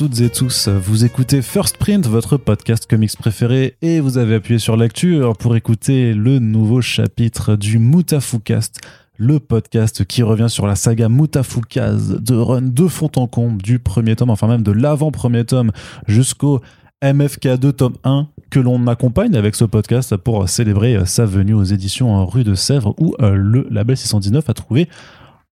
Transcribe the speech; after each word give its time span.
Toutes 0.00 0.22
et 0.22 0.30
tous, 0.30 0.68
vous 0.68 1.04
écoutez 1.04 1.42
First 1.42 1.76
Print, 1.76 2.06
votre 2.06 2.38
podcast 2.38 2.88
comics 2.88 3.14
préféré, 3.18 3.76
et 3.82 4.00
vous 4.00 4.16
avez 4.16 4.36
appuyé 4.36 4.58
sur 4.58 4.78
lecture 4.78 5.36
pour 5.36 5.56
écouter 5.56 6.14
le 6.14 6.38
nouveau 6.38 6.80
chapitre 6.80 7.54
du 7.54 7.78
Mutafoukast, 7.78 8.80
le 9.18 9.40
podcast 9.40 10.06
qui 10.06 10.22
revient 10.22 10.48
sur 10.48 10.66
la 10.66 10.74
saga 10.74 11.10
Mutafukaz 11.10 12.18
de 12.18 12.34
Run 12.34 12.62
de 12.62 12.88
fond 12.88 13.10
en 13.16 13.26
comble 13.26 13.60
du 13.60 13.78
premier 13.78 14.16
tome, 14.16 14.30
enfin 14.30 14.46
même 14.46 14.62
de 14.62 14.72
l'avant-premier 14.72 15.44
tome 15.44 15.70
jusqu'au 16.06 16.62
MFK2 17.02 17.72
tome 17.72 17.96
1 18.02 18.26
que 18.48 18.58
l'on 18.58 18.86
accompagne 18.86 19.36
avec 19.36 19.54
ce 19.54 19.66
podcast 19.66 20.16
pour 20.16 20.48
célébrer 20.48 21.04
sa 21.04 21.26
venue 21.26 21.52
aux 21.52 21.64
éditions 21.64 22.24
Rue 22.24 22.44
de 22.44 22.54
Sèvres 22.54 22.94
où 22.98 23.14
euh, 23.20 23.34
le 23.34 23.66
label 23.70 23.98
619 23.98 24.48
a 24.48 24.54
trouvé 24.54 24.88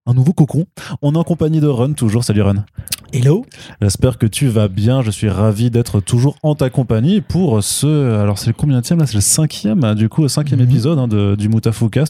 un 0.06 0.14
nouveau 0.14 0.32
cocon. 0.32 0.64
On 1.02 1.14
est 1.14 1.18
en 1.18 1.24
compagnie 1.24 1.60
de 1.60 1.66
Run, 1.66 1.92
toujours. 1.92 2.24
Salut 2.24 2.40
Run. 2.40 2.64
Hello. 3.10 3.46
J'espère 3.80 4.18
que 4.18 4.26
tu 4.26 4.48
vas 4.48 4.68
bien. 4.68 5.00
Je 5.00 5.10
suis 5.10 5.30
ravi 5.30 5.70
d'être 5.70 6.00
toujours 6.00 6.36
en 6.42 6.54
ta 6.54 6.68
compagnie 6.68 7.22
pour 7.22 7.64
ce. 7.64 8.20
Alors, 8.20 8.36
c'est 8.38 8.48
le 8.48 8.52
combien 8.52 8.82
là? 8.98 9.06
C'est 9.06 9.14
le 9.14 9.22
cinquième, 9.22 9.94
du 9.94 10.10
coup, 10.10 10.20
le 10.22 10.28
cinquième 10.28 10.60
Mhm. 10.60 10.66
épisode 10.68 10.98
hein, 10.98 11.08
de, 11.08 11.34
du 11.34 11.48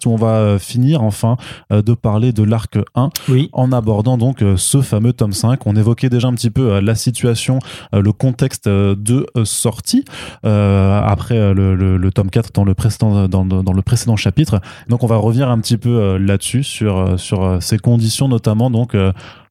où 0.07 0.11
on 0.11 0.17
va 0.17 0.33
euh, 0.35 0.59
finir 0.59 1.05
enfin 1.05 1.37
euh, 1.73 1.83
de 1.83 1.95
parler 1.95 2.33
de 2.33 2.43
l'arc 2.43 2.79
1 2.97 3.11
Oui. 3.29 3.49
en 3.53 3.71
abordant 3.71 4.19
donc 4.19 4.43
euh, 4.43 4.57
ce 4.57 4.81
fameux 4.83 5.13
tome 5.13 5.33
5. 5.33 5.67
On 5.69 5.77
évoquait 5.77 6.09
déjà 6.11 6.27
un 6.27 6.35
petit 6.35 6.51
peu 6.51 6.81
la 6.81 6.97
situation, 6.97 7.61
le 7.93 8.13
contexte 8.13 8.69
de 8.69 9.25
sortie 9.45 10.05
euh, 10.45 11.01
après 11.01 11.55
le, 11.55 11.77
le- 11.77 11.97
le 11.97 12.11
tome 12.11 12.29
4 12.29 12.51
dans 12.53 12.65
le 12.65 12.75
précédent, 12.75 13.29
dans, 13.29 13.45
dans 13.45 13.73
le 13.73 13.83
précédent 13.83 14.17
chapitre. 14.17 14.61
Donc 14.89 15.05
on 15.05 15.07
va 15.07 15.17
revenir 15.17 15.49
un 15.49 15.61
petit 15.61 15.77
peu 15.79 16.17
là-dessus, 16.17 16.65
sur, 16.65 17.19
sur 17.21 17.59
ces 17.63 17.79
conditions 17.79 18.27
notamment. 18.27 18.69
Donc 18.69 18.97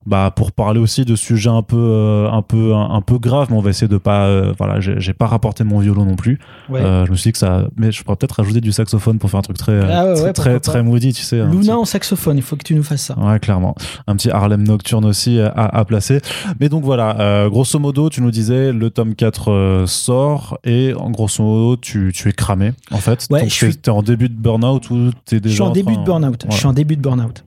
bah, 0.08 0.32
pour 0.36 0.52
parler 0.54 0.80
aussi 0.80 1.06
de 1.06 1.16
sujets 1.16 1.50
un 1.50 1.62
peu, 1.62 1.76
euh, 1.78 2.32
un 2.32 2.42
peu, 2.42 2.74
un, 2.74 2.90
un 2.92 3.02
peu 3.02 3.20
graves, 3.20 3.48
mais 3.52 3.58
on 3.58 3.62
va 3.62 3.70
essayer 3.70 3.88
de 3.90 3.98
pas. 3.98 4.26
euh, 4.28 4.54
voilà, 4.58 4.80
j'ai 4.80 5.14
pas 5.14 5.28
rapporté 5.28 5.64
mon 5.64 5.80
violon 5.80 6.06
non 6.06 6.16
plus. 6.16 6.40
Ouais. 6.70 6.80
Euh, 6.82 7.06
je 7.06 7.12
me 7.12 7.16
suis 7.16 7.30
dit 7.30 7.34
que 7.34 7.38
ça. 7.38 7.68
Mais 7.78 7.92
je 7.92 8.02
pourrais 8.04 8.16
peut-être 8.16 8.38
rajouter 8.38 8.62
du 8.62 8.72
saxophone 8.72 9.20
pour 9.20 9.30
faire 9.30 9.40
un 9.40 9.44
truc 9.44 9.58
très, 9.58 9.74
euh, 9.74 9.88
Ah 9.92 10.06
ouais, 10.24 10.34
très, 10.34 10.54
ouais, 10.54 10.60
très, 10.62 10.82
moody, 10.82 11.14
tu 11.14 11.22
sais. 11.24 11.42
un 11.42 11.50
petit- 11.50 11.58
Luna 11.60 11.78
en 11.78 11.86
saxophone, 11.86 12.38
il 12.38 12.42
faut 12.44 12.56
que 12.56 12.64
tu 12.64 12.74
nous 12.74 12.84
fasses 12.84 13.04
ça. 13.04 13.20
Ouais, 13.20 13.38
clairement. 13.40 13.76
Un 14.08 14.16
petit 14.16 14.32
Harlem 14.32 14.64
Nocturne 14.64 15.06
aussi 15.06 15.40
à, 15.40 15.50
à 15.52 15.86
placer. 15.86 16.22
Mais 16.60 16.70
donc 16.70 16.84
voilà, 16.84 17.20
euh, 17.20 17.50
grosso 17.50 17.78
modo, 17.78 18.10
tu 18.10 18.22
nous 18.22 18.32
disais, 18.32 18.72
le 18.72 18.90
tome 18.90 19.14
4 19.14 19.52
euh, 19.52 19.86
sort 19.88 20.58
et 20.64 20.94
en 20.98 21.10
grosso 21.12 21.44
modo, 21.44 21.76
tu, 21.78 22.12
tu 22.16 22.30
es 22.30 22.32
cramé, 22.32 22.72
en 22.92 22.98
fait. 22.98 23.28
Donc 23.30 23.40
je 23.40 23.44
t'es 23.46 23.50
suis- 23.50 23.76
t'es 23.78 23.92
en 23.92 24.02
début 24.02 24.30
de 24.30 24.34
burn-out 24.36 24.90
ou 24.90 25.12
t'es 25.26 25.40
déjà 25.40 25.50
Je 25.50 25.54
suis 25.56 25.62
en 25.64 25.72
début 25.72 25.94
train- 25.94 26.02
de 26.02 26.06
burn-out. 26.06 26.46
Je 26.50 26.56
suis 26.56 26.66
en 26.68 26.74
début 26.74 26.96
de 26.96 27.02
burn-out. 27.02 27.44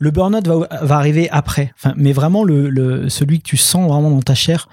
Le 0.00 0.10
burn-out 0.10 0.46
va, 0.48 0.66
va 0.82 0.96
arriver 0.96 1.28
après. 1.30 1.72
Enfin, 1.76 1.94
mais 1.96 2.12
vraiment, 2.12 2.42
le, 2.42 2.68
le- 2.68 3.08
celui 3.08 3.38
que 3.38 3.44
tu 3.44 3.56
sens 3.56 3.88
vraiment 3.88 4.10
dans 4.10 4.22
ta 4.22 4.34
chair. 4.34 4.68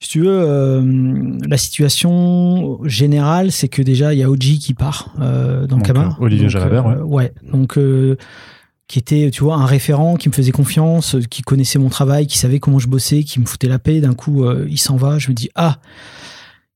Si 0.00 0.08
tu 0.08 0.20
veux, 0.22 0.28
euh, 0.30 1.38
la 1.46 1.56
situation 1.56 2.78
générale, 2.84 3.52
c'est 3.52 3.68
que 3.68 3.82
déjà, 3.82 4.12
il 4.14 4.18
y 4.18 4.22
a 4.22 4.30
OG 4.30 4.58
qui 4.60 4.74
part 4.74 5.12
euh, 5.20 5.66
dans 5.66 5.76
Donc, 5.76 5.86
Kama. 5.86 6.16
euh, 6.20 6.24
Olivier 6.24 6.44
Donc, 6.46 6.50
Jalabert, 6.52 6.86
euh, 6.86 7.02
ouais. 7.02 7.32
Donc, 7.52 7.76
euh, 7.78 8.16
qui 8.88 8.98
était, 8.98 9.30
tu 9.30 9.44
vois, 9.44 9.56
un 9.56 9.64
référent, 9.66 10.16
qui 10.16 10.28
me 10.28 10.34
faisait 10.34 10.50
confiance, 10.52 11.16
qui 11.30 11.42
connaissait 11.42 11.78
mon 11.78 11.88
travail, 11.88 12.26
qui 12.26 12.36
savait 12.38 12.58
comment 12.58 12.78
je 12.78 12.88
bossais, 12.88 13.22
qui 13.22 13.40
me 13.40 13.46
foutait 13.46 13.68
la 13.68 13.78
paix. 13.78 14.00
D'un 14.00 14.14
coup, 14.14 14.44
euh, 14.44 14.66
il 14.68 14.78
s'en 14.78 14.96
va. 14.96 15.18
Je 15.18 15.28
me 15.30 15.34
dis, 15.34 15.50
ah, 15.54 15.78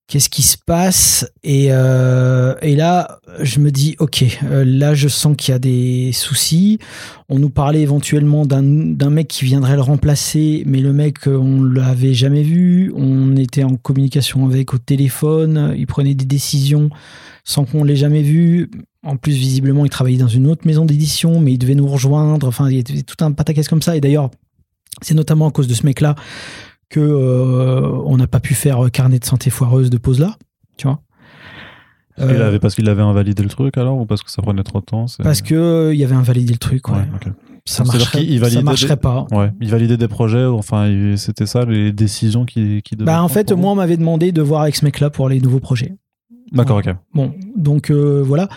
qu'est-ce 0.09 0.28
qui 0.28 0.43
se 0.43 0.56
passe 0.56 1.31
et, 1.43 1.69
euh, 1.71 2.55
et 2.62 2.77
là, 2.77 3.19
je 3.41 3.59
me 3.59 3.71
dis, 3.71 3.97
ok, 3.99 4.25
euh, 4.44 4.65
là, 4.65 4.94
je 4.94 5.09
sens 5.09 5.34
qu'il 5.37 5.53
y 5.53 5.55
a 5.55 5.59
des 5.59 6.12
soucis. 6.12 6.78
On 7.28 7.39
nous 7.39 7.50
parlait 7.50 7.83
éventuellement 7.83 8.47
d'un 8.47 8.62
mec 9.11 9.28
qui 9.28 9.44
viendrait 9.44 9.75
le 9.75 9.83
remplacer, 9.83 10.62
mais 10.67 10.81
le 10.81 10.93
mec, 10.93 11.27
euh, 11.27 11.37
on 11.37 11.62
l'avait 11.62 12.15
jamais 12.15 12.43
vu. 12.43 12.93
On 12.94 13.37
était 13.37 13.65
en 13.65 13.77
communication 13.77 14.47
avec 14.47 14.75
au 14.75 14.78
téléphone. 14.78 15.75
Il 15.77 15.87
prenait 15.87 16.15
des 16.15 16.25
décisions 16.25 16.91
sans 17.44 17.65
qu'on 17.65 17.83
l'ait 17.83 17.97
jamais 17.97 18.23
vu. 18.23 18.71
En 19.03 19.17
plus, 19.17 19.33
visiblement, 19.33 19.84
il 19.84 19.91
travaillait 19.91 20.19
dans 20.19 20.28
une 20.28 20.47
autre 20.47 20.67
maison 20.67 20.84
d'édition, 20.84 21.41
mais 21.41 21.53
il 21.53 21.59
devait 21.59 21.75
nous 21.75 21.87
rejoindre. 21.87 22.47
Enfin, 22.47 22.69
il 22.71 22.77
y 22.77 22.78
avait 22.81 23.03
tout 23.03 23.25
un 23.25 23.33
pataquès 23.33 23.69
comme 23.69 23.83
ça. 23.83 23.97
Et 23.97 24.00
d'ailleurs, 24.00 24.31
c'est 25.03 25.15
notamment 25.15 25.49
à 25.49 25.50
cause 25.50 25.69
de 25.69 25.75
ce 25.75 25.84
mec-là 25.84 26.15
que 26.88 27.00
euh, 27.00 27.91
on 28.04 28.16
n'a 28.16 28.26
pas 28.26 28.41
pu 28.41 28.54
faire 28.54 28.80
carnet 28.92 29.19
de 29.19 29.24
santé 29.24 29.50
foireuse 29.50 29.91
de 29.91 29.98
pause 29.98 30.20
là, 30.20 30.36
tu 30.76 30.86
vois. 30.86 31.00
Il 32.19 32.24
Euh, 32.24 32.47
avait, 32.48 32.58
parce 32.58 32.74
qu'il 32.74 32.88
avait 32.88 33.02
invalidé 33.02 33.42
le 33.42 33.48
truc 33.50 33.76
alors 33.76 33.98
ou 33.98 34.06
parce 34.06 34.22
que 34.22 34.30
ça 34.30 34.41
prenait 34.41 34.62
trop 34.62 34.80
de 34.80 34.86
temps 34.86 35.04
parce 35.22 35.42
que 35.42 35.54
euh, 35.54 35.94
il 35.94 36.00
y 36.00 36.04
avait 36.04 36.14
invalidé 36.14 36.52
le 36.52 36.58
truc, 36.58 36.88
ouais. 36.88 37.06
Ça 37.69 37.82
marcherait, 37.84 38.20
qu'il 38.25 38.38
ça 38.48 38.62
marcherait 38.62 38.94
des- 38.94 39.00
pas. 39.00 39.26
Ouais, 39.32 39.50
il 39.60 39.69
validait 39.70 39.96
des 39.96 40.06
projets, 40.08 40.44
enfin, 40.46 40.86
il- 40.86 41.19
c'était 41.19 41.46
ça, 41.46 41.64
les 41.64 41.92
décisions 41.92 42.44
qui, 42.46 42.80
qui 42.82 42.94
Bah 42.96 43.22
en 43.22 43.28
fait, 43.28 43.50
moi 43.52 43.72
on 43.72 43.75
m'avait 43.75 43.96
demandé 43.96 44.30
de 44.32 44.41
voir 44.41 44.62
avec 44.62 44.76
ce 44.76 44.84
mec-là 44.84 45.10
pour 45.10 45.28
les 45.28 45.41
nouveaux 45.41 45.58
projets. 45.60 45.94
D'accord, 46.52 46.78
ok. 46.78 46.94
Bon, 47.12 47.34
donc 47.56 47.91
euh, 47.91 48.22
voilà. 48.25 48.48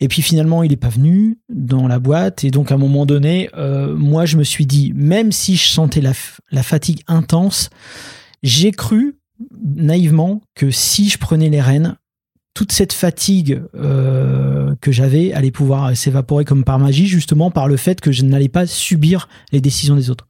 Et 0.00 0.08
puis 0.08 0.22
finalement, 0.22 0.62
il 0.62 0.72
est 0.72 0.76
pas 0.76 0.88
venu 0.88 1.38
dans 1.48 1.88
la 1.88 1.98
boîte. 1.98 2.44
Et 2.44 2.50
donc 2.50 2.70
à 2.70 2.76
un 2.76 2.78
moment 2.78 3.06
donné, 3.06 3.50
euh, 3.56 3.94
moi 3.96 4.26
je 4.26 4.36
me 4.36 4.44
suis 4.44 4.66
dit, 4.66 4.92
même 4.94 5.32
si 5.32 5.56
je 5.56 5.68
sentais 5.68 6.00
la 6.00 6.62
fatigue 6.62 7.02
intense, 7.08 7.70
j'ai 8.42 8.70
cru 8.70 9.16
naïvement 9.62 10.40
que 10.54 10.70
si 10.70 11.08
je 11.08 11.18
prenais 11.18 11.48
les 11.48 11.60
rênes, 11.60 11.96
toute 12.58 12.72
cette 12.72 12.92
fatigue 12.92 13.62
euh, 13.76 14.74
que 14.80 14.90
j'avais 14.90 15.32
allait 15.32 15.52
pouvoir 15.52 15.96
s'évaporer 15.96 16.44
comme 16.44 16.64
par 16.64 16.80
magie, 16.80 17.06
justement 17.06 17.52
par 17.52 17.68
le 17.68 17.76
fait 17.76 18.00
que 18.00 18.10
je 18.10 18.24
n'allais 18.24 18.48
pas 18.48 18.66
subir 18.66 19.28
les 19.52 19.60
décisions 19.60 19.94
des 19.94 20.10
autres. 20.10 20.26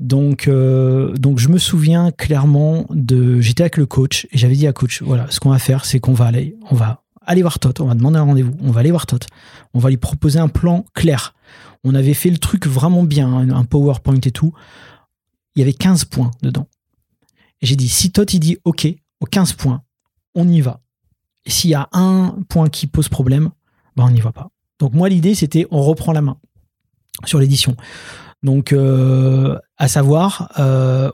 Donc, 0.00 0.48
euh, 0.48 1.12
donc 1.14 1.38
je 1.38 1.48
me 1.48 1.58
souviens 1.58 2.10
clairement 2.10 2.86
de. 2.90 3.40
J'étais 3.40 3.62
avec 3.62 3.76
le 3.76 3.86
coach 3.86 4.26
et 4.32 4.38
j'avais 4.38 4.56
dit 4.56 4.66
à 4.66 4.72
coach, 4.72 5.02
voilà, 5.02 5.26
ce 5.30 5.38
qu'on 5.38 5.50
va 5.50 5.60
faire, 5.60 5.84
c'est 5.84 6.00
qu'on 6.00 6.14
va 6.14 6.24
aller, 6.24 6.56
on 6.68 6.74
va 6.74 7.04
aller 7.30 7.42
voir 7.42 7.58
Todd, 7.58 7.80
on 7.80 7.86
va 7.86 7.94
demander 7.94 8.18
un 8.18 8.22
rendez-vous, 8.22 8.56
on 8.60 8.72
va 8.72 8.80
aller 8.80 8.90
voir 8.90 9.06
Todd, 9.06 9.24
on 9.72 9.78
va 9.78 9.88
lui 9.88 9.96
proposer 9.96 10.38
un 10.38 10.48
plan 10.48 10.84
clair. 10.94 11.34
On 11.84 11.94
avait 11.94 12.14
fait 12.14 12.30
le 12.30 12.38
truc 12.38 12.66
vraiment 12.66 13.04
bien, 13.04 13.28
un 13.28 13.50
un 13.50 13.64
PowerPoint 13.64 14.20
et 14.24 14.30
tout. 14.32 14.52
Il 15.54 15.60
y 15.60 15.62
avait 15.62 15.72
15 15.72 16.04
points 16.06 16.30
dedans. 16.42 16.66
J'ai 17.62 17.76
dit, 17.76 17.88
si 17.88 18.10
Todd 18.10 18.32
il 18.32 18.40
dit 18.40 18.58
OK, 18.64 18.86
aux 19.20 19.26
15 19.26 19.52
points, 19.54 19.82
on 20.34 20.48
y 20.48 20.60
va. 20.60 20.80
S'il 21.46 21.70
y 21.70 21.74
a 21.74 21.88
un 21.92 22.36
point 22.48 22.68
qui 22.68 22.86
pose 22.86 23.08
problème, 23.08 23.50
ben 23.96 24.04
on 24.04 24.10
n'y 24.10 24.20
va 24.20 24.32
pas. 24.32 24.48
Donc 24.78 24.92
moi 24.92 25.08
l'idée 25.08 25.34
c'était 25.34 25.66
on 25.70 25.82
reprend 25.82 26.12
la 26.12 26.22
main 26.22 26.36
sur 27.24 27.38
l'édition. 27.38 27.76
Donc 28.42 28.72
euh, 28.72 29.58
à 29.76 29.88
savoir, 29.88 30.50
euh, 30.58 31.10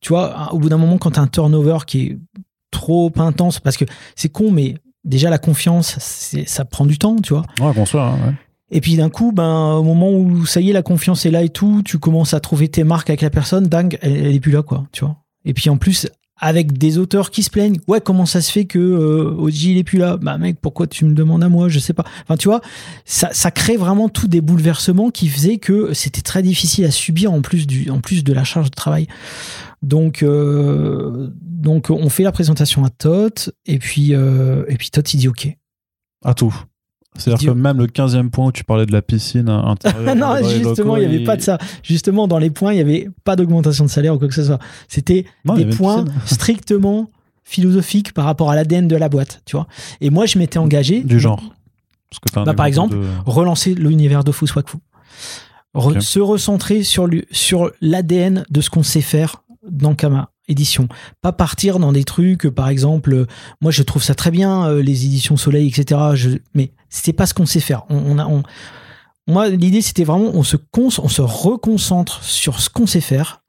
tu 0.00 0.08
vois, 0.08 0.52
au 0.52 0.58
bout 0.58 0.68
d'un 0.68 0.76
moment 0.76 0.98
quand 0.98 1.12
tu 1.12 1.20
as 1.20 1.22
un 1.22 1.28
turnover 1.28 1.78
qui 1.86 2.00
est 2.00 2.18
trop 2.70 3.12
intense, 3.16 3.60
parce 3.60 3.76
que 3.76 3.84
c'est 4.16 4.28
con, 4.28 4.50
mais 4.50 4.76
déjà 5.08 5.30
la 5.30 5.38
confiance, 5.38 5.96
ça 6.46 6.64
prend 6.64 6.86
du 6.86 6.98
temps, 6.98 7.16
tu 7.16 7.32
vois. 7.34 7.44
Ouais, 7.60 7.72
bonsoir. 7.74 8.14
hein, 8.14 8.18
ouais. 8.26 8.34
Et 8.70 8.80
puis 8.82 8.96
d'un 8.96 9.08
coup, 9.08 9.32
ben, 9.32 9.72
au 9.74 9.82
moment 9.82 10.10
où 10.12 10.44
ça 10.44 10.60
y 10.60 10.70
est, 10.70 10.72
la 10.74 10.82
confiance 10.82 11.24
est 11.24 11.30
là 11.30 11.42
et 11.42 11.48
tout, 11.48 11.82
tu 11.84 11.98
commences 11.98 12.34
à 12.34 12.40
trouver 12.40 12.68
tes 12.68 12.84
marques 12.84 13.08
avec 13.08 13.22
la 13.22 13.30
personne, 13.30 13.66
dingue, 13.66 13.98
elle, 14.02 14.16
elle 14.16 14.34
est 14.34 14.40
plus 14.40 14.52
là, 14.52 14.62
quoi, 14.62 14.84
tu 14.92 15.04
vois. 15.04 15.16
Et 15.46 15.54
puis 15.54 15.70
en 15.70 15.78
plus, 15.78 16.06
avec 16.40 16.76
des 16.76 16.98
auteurs 16.98 17.30
qui 17.30 17.42
se 17.42 17.50
plaignent, 17.50 17.78
ouais, 17.88 18.00
comment 18.00 18.26
ça 18.26 18.40
se 18.42 18.52
fait 18.52 18.66
que 18.66 18.78
euh, 18.78 19.34
OG 19.38 19.54
il 19.62 19.78
est 19.78 19.84
plus 19.84 19.98
là? 19.98 20.18
Bah 20.18 20.36
mec, 20.38 20.58
pourquoi 20.60 20.86
tu 20.86 21.04
me 21.04 21.14
demandes 21.14 21.42
à 21.42 21.48
moi? 21.48 21.68
Je 21.68 21.78
sais 21.78 21.94
pas. 21.94 22.04
Enfin, 22.22 22.36
tu 22.36 22.46
vois, 22.48 22.60
ça, 23.06 23.30
ça 23.32 23.50
crée 23.50 23.76
vraiment 23.76 24.08
tout 24.08 24.28
des 24.28 24.40
bouleversements 24.40 25.10
qui 25.10 25.28
faisaient 25.28 25.56
que 25.56 25.94
c'était 25.94 26.20
très 26.20 26.42
difficile 26.42 26.84
à 26.84 26.90
subir 26.90 27.32
en 27.32 27.40
plus 27.40 27.66
du, 27.66 27.90
en 27.90 28.00
plus 28.00 28.22
de 28.22 28.32
la 28.32 28.44
charge 28.44 28.70
de 28.70 28.74
travail. 28.76 29.08
Donc, 29.82 30.22
euh, 30.22 31.28
donc 31.40 31.90
on 31.90 32.08
fait 32.08 32.24
la 32.24 32.32
présentation 32.32 32.84
à 32.84 32.90
Todd 32.90 33.32
et 33.66 33.78
puis 33.78 34.14
euh, 34.14 34.64
et 34.68 34.76
puis 34.76 34.90
il 34.94 35.18
dit 35.18 35.28
ok. 35.28 35.56
À 36.24 36.34
tout. 36.34 36.54
C'est-à-dire 37.16 37.52
que 37.52 37.58
même 37.58 37.78
le 37.78 37.86
15e 37.86 38.30
point 38.30 38.46
où 38.46 38.52
tu 38.52 38.64
parlais 38.64 38.86
de 38.86 38.92
la 38.92 39.02
piscine 39.02 39.48
intérieure. 39.48 40.14
non, 40.16 40.36
justement, 40.48 40.96
il 40.96 41.08
n'y 41.08 41.14
avait 41.16 41.24
pas 41.24 41.36
de 41.36 41.42
ça. 41.42 41.58
Justement, 41.82 42.28
dans 42.28 42.38
les 42.38 42.50
points, 42.50 42.72
il 42.72 42.76
n'y 42.76 42.80
avait 42.82 43.08
pas 43.24 43.34
d'augmentation 43.34 43.84
de 43.84 43.90
salaire 43.90 44.14
ou 44.14 44.18
quoi 44.18 44.28
que 44.28 44.34
ce 44.34 44.44
soit. 44.44 44.58
C'était 44.86 45.24
des 45.56 45.66
points 45.66 46.04
strictement 46.26 47.10
philosophiques 47.42 48.12
par 48.12 48.24
rapport 48.24 48.50
à 48.50 48.54
l'ADN 48.54 48.86
de 48.86 48.94
la 48.96 49.08
boîte, 49.08 49.42
tu 49.46 49.56
vois. 49.56 49.66
Et 50.00 50.10
moi, 50.10 50.26
je 50.26 50.38
m'étais 50.38 50.58
engagé. 50.58 51.02
Du 51.02 51.18
genre. 51.18 51.42
Parce 52.10 52.20
que 52.20 52.44
Bah, 52.44 52.54
par 52.54 52.66
exemple 52.66 52.94
de- 52.96 53.04
relancer 53.26 53.74
l'univers 53.74 54.22
de 54.22 54.30
Wakfu. 54.30 54.76
Re- 55.74 55.96
Ok. 55.96 56.02
Se 56.02 56.20
recentrer 56.20 56.82
sur 56.82 57.70
l'ADN 57.80 58.44
de 58.48 58.60
ce 58.60 58.70
qu'on 58.70 58.82
sait 58.82 59.00
faire 59.00 59.42
dans 59.70 59.94
Kama 59.94 60.30
édition. 60.48 60.88
Pas 61.20 61.32
partir 61.32 61.78
dans 61.78 61.92
des 61.92 62.04
trucs, 62.04 62.46
euh, 62.46 62.50
par 62.50 62.68
exemple, 62.68 63.12
euh, 63.12 63.26
moi 63.60 63.70
je 63.70 63.82
trouve 63.82 64.02
ça 64.02 64.14
très 64.14 64.30
bien, 64.30 64.66
euh, 64.66 64.82
les 64.82 65.04
éditions 65.04 65.36
Soleil, 65.36 65.68
etc. 65.68 66.00
Je, 66.14 66.30
mais 66.54 66.72
c'est 66.88 67.12
pas 67.12 67.26
ce 67.26 67.34
qu'on 67.34 67.46
sait 67.46 67.60
faire. 67.60 67.84
On, 67.90 68.18
a, 68.18 68.28
moi, 69.26 69.48
l'idée 69.48 69.82
c'était 69.82 70.04
vraiment, 70.04 70.30
on 70.34 70.42
se, 70.42 70.56
on 70.76 70.90
se 70.90 71.22
reconcentre 71.22 72.24
sur 72.24 72.60
ce 72.60 72.70
qu'on 72.70 72.86
sait 72.86 73.00
faire. 73.00 73.42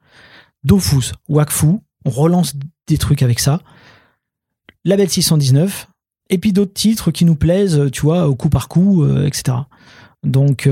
Dofus, 0.64 1.14
Wakfu, 1.30 1.80
on 2.06 2.10
relance 2.10 2.56
des 2.88 2.98
trucs 2.98 3.24
avec 3.24 3.40
ça. 3.40 3.62
Label 4.84 5.10
619, 5.10 5.88
et 6.30 6.38
puis 6.38 6.54
d'autres 6.54 6.74
titres 6.74 7.12
qui 7.12 7.26
nous 7.26 7.36
plaisent, 7.36 7.90
tu 7.92 8.02
vois, 8.02 8.28
au 8.28 8.36
coup 8.36 8.50
par 8.50 8.68
coup, 8.68 9.06
etc. 9.24 9.58
Donc, 10.24 10.70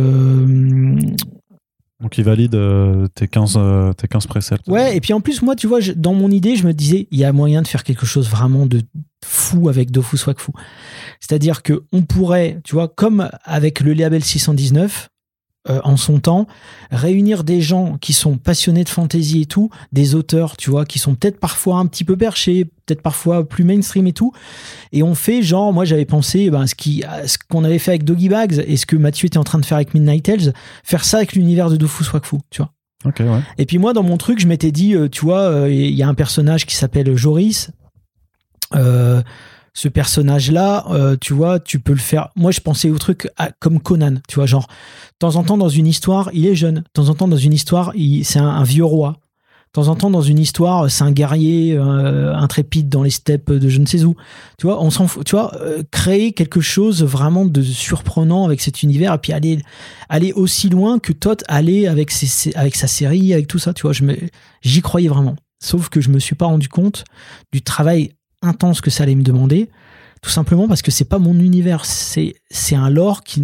Donc 2.01 2.17
il 2.19 2.23
valide 2.23 2.53
euh, 2.53 3.07
tes 3.15 3.27
15, 3.27 3.55
euh, 3.57 3.93
tes 3.93 4.07
15 4.07 4.27
presets. 4.27 4.55
Ouais, 4.67 4.95
et 4.95 5.01
puis 5.01 5.13
en 5.13 5.21
plus, 5.21 5.41
moi, 5.41 5.55
tu 5.55 5.65
vois, 5.65 5.79
dans 5.95 6.13
mon 6.13 6.29
idée, 6.29 6.55
je 6.55 6.67
me 6.67 6.73
disais, 6.73 7.07
il 7.09 7.17
y 7.17 7.25
a 7.25 7.31
moyen 7.31 7.63
de 7.63 7.67
faire 7.67 7.83
quelque 7.83 8.05
chose 8.05 8.29
vraiment 8.29 8.67
de 8.67 8.81
fou 9.25 9.67
avec 9.67 9.89
Dofus 9.89 10.19
Wakfu. 10.27 10.51
C'est-à-dire 11.19 11.63
que 11.63 11.83
on 11.91 12.03
pourrait, 12.03 12.61
tu 12.63 12.75
vois, 12.75 12.87
comme 12.87 13.29
avec 13.43 13.79
le 13.79 13.93
label 13.93 14.23
619, 14.23 15.09
euh, 15.69 15.79
en 15.83 15.97
son 15.97 16.19
temps, 16.19 16.47
réunir 16.91 17.43
des 17.43 17.61
gens 17.61 17.97
qui 17.99 18.13
sont 18.13 18.37
passionnés 18.37 18.83
de 18.83 18.89
fantasy 18.89 19.41
et 19.41 19.45
tout, 19.45 19.69
des 19.91 20.15
auteurs, 20.15 20.57
tu 20.57 20.69
vois, 20.69 20.85
qui 20.85 20.99
sont 20.99 21.15
peut-être 21.15 21.39
parfois 21.39 21.77
un 21.77 21.85
petit 21.85 22.03
peu 22.03 22.15
perchés, 22.15 22.65
peut-être 22.65 23.01
parfois 23.01 23.47
plus 23.47 23.63
mainstream 23.63 24.07
et 24.07 24.13
tout, 24.13 24.31
et 24.91 25.03
on 25.03 25.15
fait 25.15 25.41
genre, 25.41 25.73
moi 25.73 25.85
j'avais 25.85 26.05
pensé 26.05 26.49
ben, 26.49 26.67
ce 26.67 26.75
qui, 26.75 27.03
à 27.03 27.27
ce 27.27 27.37
qu'on 27.49 27.63
avait 27.63 27.79
fait 27.79 27.91
avec 27.91 28.03
Doggy 28.03 28.29
Bags 28.29 28.63
et 28.67 28.77
ce 28.77 28.85
que 28.85 28.95
Mathieu 28.95 29.27
était 29.27 29.37
en 29.37 29.43
train 29.43 29.59
de 29.59 29.65
faire 29.65 29.77
avec 29.77 29.93
Midnight 29.93 30.23
Tales, 30.23 30.53
faire 30.83 31.03
ça 31.03 31.17
avec 31.17 31.33
l'univers 31.33 31.69
de 31.69 31.77
Dofus 31.77 32.05
Wakfu, 32.13 32.37
tu 32.49 32.61
vois. 32.61 32.71
Ok, 33.05 33.19
ouais. 33.19 33.41
Et 33.57 33.65
puis 33.65 33.77
moi, 33.77 33.93
dans 33.93 34.03
mon 34.03 34.17
truc, 34.17 34.39
je 34.39 34.47
m'étais 34.47 34.71
dit, 34.71 34.95
euh, 34.95 35.07
tu 35.07 35.21
vois, 35.21 35.41
euh, 35.41 35.71
il 35.71 35.93
y 35.93 36.03
a 36.03 36.07
un 36.07 36.15
personnage 36.15 36.65
qui 36.65 36.75
s'appelle 36.75 37.15
Joris. 37.15 37.69
Euh, 38.75 39.21
ce 39.77 39.87
personnage-là, 39.87 40.87
euh, 40.89 41.17
tu 41.21 41.33
vois, 41.33 41.59
tu 41.59 41.79
peux 41.79 41.91
le 41.91 41.99
faire. 41.99 42.29
Moi, 42.35 42.49
je 42.49 42.61
pensais 42.61 42.89
au 42.89 42.97
truc 42.97 43.29
comme 43.59 43.79
Conan, 43.79 44.15
tu 44.27 44.37
vois, 44.37 44.47
genre, 44.47 44.65
de 44.65 45.17
temps 45.19 45.35
en 45.35 45.43
temps, 45.43 45.55
dans 45.55 45.69
une 45.69 45.85
histoire, 45.85 46.31
il 46.33 46.47
est 46.47 46.55
jeune. 46.55 46.77
De 46.77 46.83
temps 46.93 47.09
en 47.09 47.13
temps, 47.13 47.27
dans 47.27 47.37
une 47.37 47.53
histoire, 47.53 47.93
c'est 48.23 48.39
un, 48.39 48.49
un 48.49 48.63
vieux 48.63 48.83
roi. 48.83 49.17
De 49.67 49.71
temps 49.73 49.87
en 49.89 49.95
temps, 49.95 50.09
dans 50.09 50.23
une 50.23 50.39
histoire, 50.39 50.89
c'est 50.89 51.03
un 51.03 51.11
guerrier 51.11 51.77
euh, 51.77 52.33
intrépide 52.33 52.89
dans 52.89 53.03
les 53.03 53.11
steppes 53.11 53.51
de 53.51 53.69
je 53.69 53.79
ne 53.79 53.85
sais 53.85 54.03
où. 54.03 54.15
Tu 54.57 54.65
vois, 54.65 54.81
on 54.81 54.89
s'en. 54.89 55.05
Tu 55.23 55.35
vois, 55.35 55.53
euh, 55.61 55.83
créer 55.91 56.31
quelque 56.31 56.59
chose 56.59 57.03
vraiment 57.03 57.45
de 57.45 57.61
surprenant 57.61 58.45
avec 58.45 58.61
cet 58.61 58.81
univers 58.81 59.13
et 59.13 59.19
puis 59.19 59.31
aller, 59.31 59.61
aller 60.09 60.33
aussi 60.33 60.69
loin 60.69 60.97
que 60.97 61.13
Todd 61.13 61.43
allait 61.47 61.85
avec, 61.85 62.09
ses, 62.09 62.51
avec 62.55 62.75
sa 62.75 62.87
série, 62.87 63.31
avec 63.31 63.45
tout 63.45 63.59
ça. 63.59 63.75
Tu 63.75 63.83
vois, 63.83 63.91
j'y 64.63 64.81
croyais 64.81 65.09
vraiment. 65.09 65.35
Sauf 65.63 65.89
que 65.89 66.01
je 66.01 66.09
me 66.09 66.17
suis 66.17 66.35
pas 66.35 66.47
rendu 66.47 66.67
compte 66.67 67.03
du 67.51 67.61
travail 67.61 68.13
intense 68.41 68.81
que 68.81 68.89
ça 68.89 69.03
allait 69.03 69.15
me 69.15 69.23
demander. 69.23 69.69
Tout 70.21 70.29
simplement 70.29 70.67
parce 70.67 70.81
que 70.81 70.91
c'est 70.91 71.05
pas 71.05 71.19
mon 71.19 71.39
univers. 71.39 71.85
C'est, 71.85 72.35
c'est 72.49 72.75
un 72.75 72.89
lore 72.89 73.23
qui, 73.23 73.43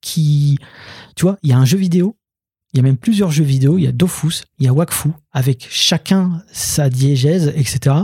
qui, 0.00 0.58
tu 1.16 1.22
vois, 1.22 1.38
il 1.42 1.50
y 1.50 1.52
a 1.52 1.58
un 1.58 1.64
jeu 1.64 1.78
vidéo. 1.78 2.16
Il 2.72 2.78
y 2.78 2.80
a 2.80 2.82
même 2.82 2.96
plusieurs 2.96 3.30
jeux 3.30 3.44
vidéo. 3.44 3.78
Il 3.78 3.84
y 3.84 3.86
a 3.86 3.92
Dofus, 3.92 4.44
il 4.58 4.66
y 4.66 4.68
a 4.68 4.72
Wakfu, 4.72 5.10
avec 5.32 5.66
chacun 5.70 6.42
sa 6.52 6.90
diégèse, 6.90 7.52
etc. 7.56 7.96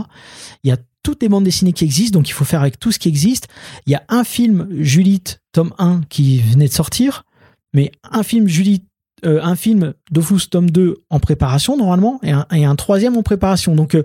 Il 0.63 0.69
y 0.69 0.71
a 0.71 0.77
toutes 1.03 1.21
les 1.21 1.29
bandes 1.29 1.43
dessinées 1.43 1.73
qui 1.73 1.83
existent, 1.83 2.19
donc 2.19 2.29
il 2.29 2.33
faut 2.33 2.45
faire 2.45 2.61
avec 2.61 2.79
tout 2.79 2.91
ce 2.91 2.99
qui 2.99 3.09
existe. 3.09 3.47
Il 3.85 3.91
y 3.91 3.95
a 3.95 4.03
un 4.07 4.23
film 4.23 4.67
Julite, 4.79 5.41
tome 5.51 5.73
1, 5.77 6.01
qui 6.09 6.39
venait 6.39 6.67
de 6.67 6.73
sortir, 6.73 7.25
mais 7.73 7.91
un 8.09 8.23
film 8.23 8.47
Julite, 8.47 8.85
euh, 9.25 9.41
un 9.43 9.55
film 9.55 9.93
Dofus, 10.11 10.47
tome 10.49 10.69
2 10.69 11.03
en 11.09 11.19
préparation, 11.19 11.77
normalement, 11.77 12.19
et 12.23 12.31
un, 12.31 12.45
et 12.53 12.65
un 12.65 12.75
troisième 12.75 13.17
en 13.17 13.23
préparation. 13.23 13.75
Donc 13.75 13.95
euh, 13.95 14.03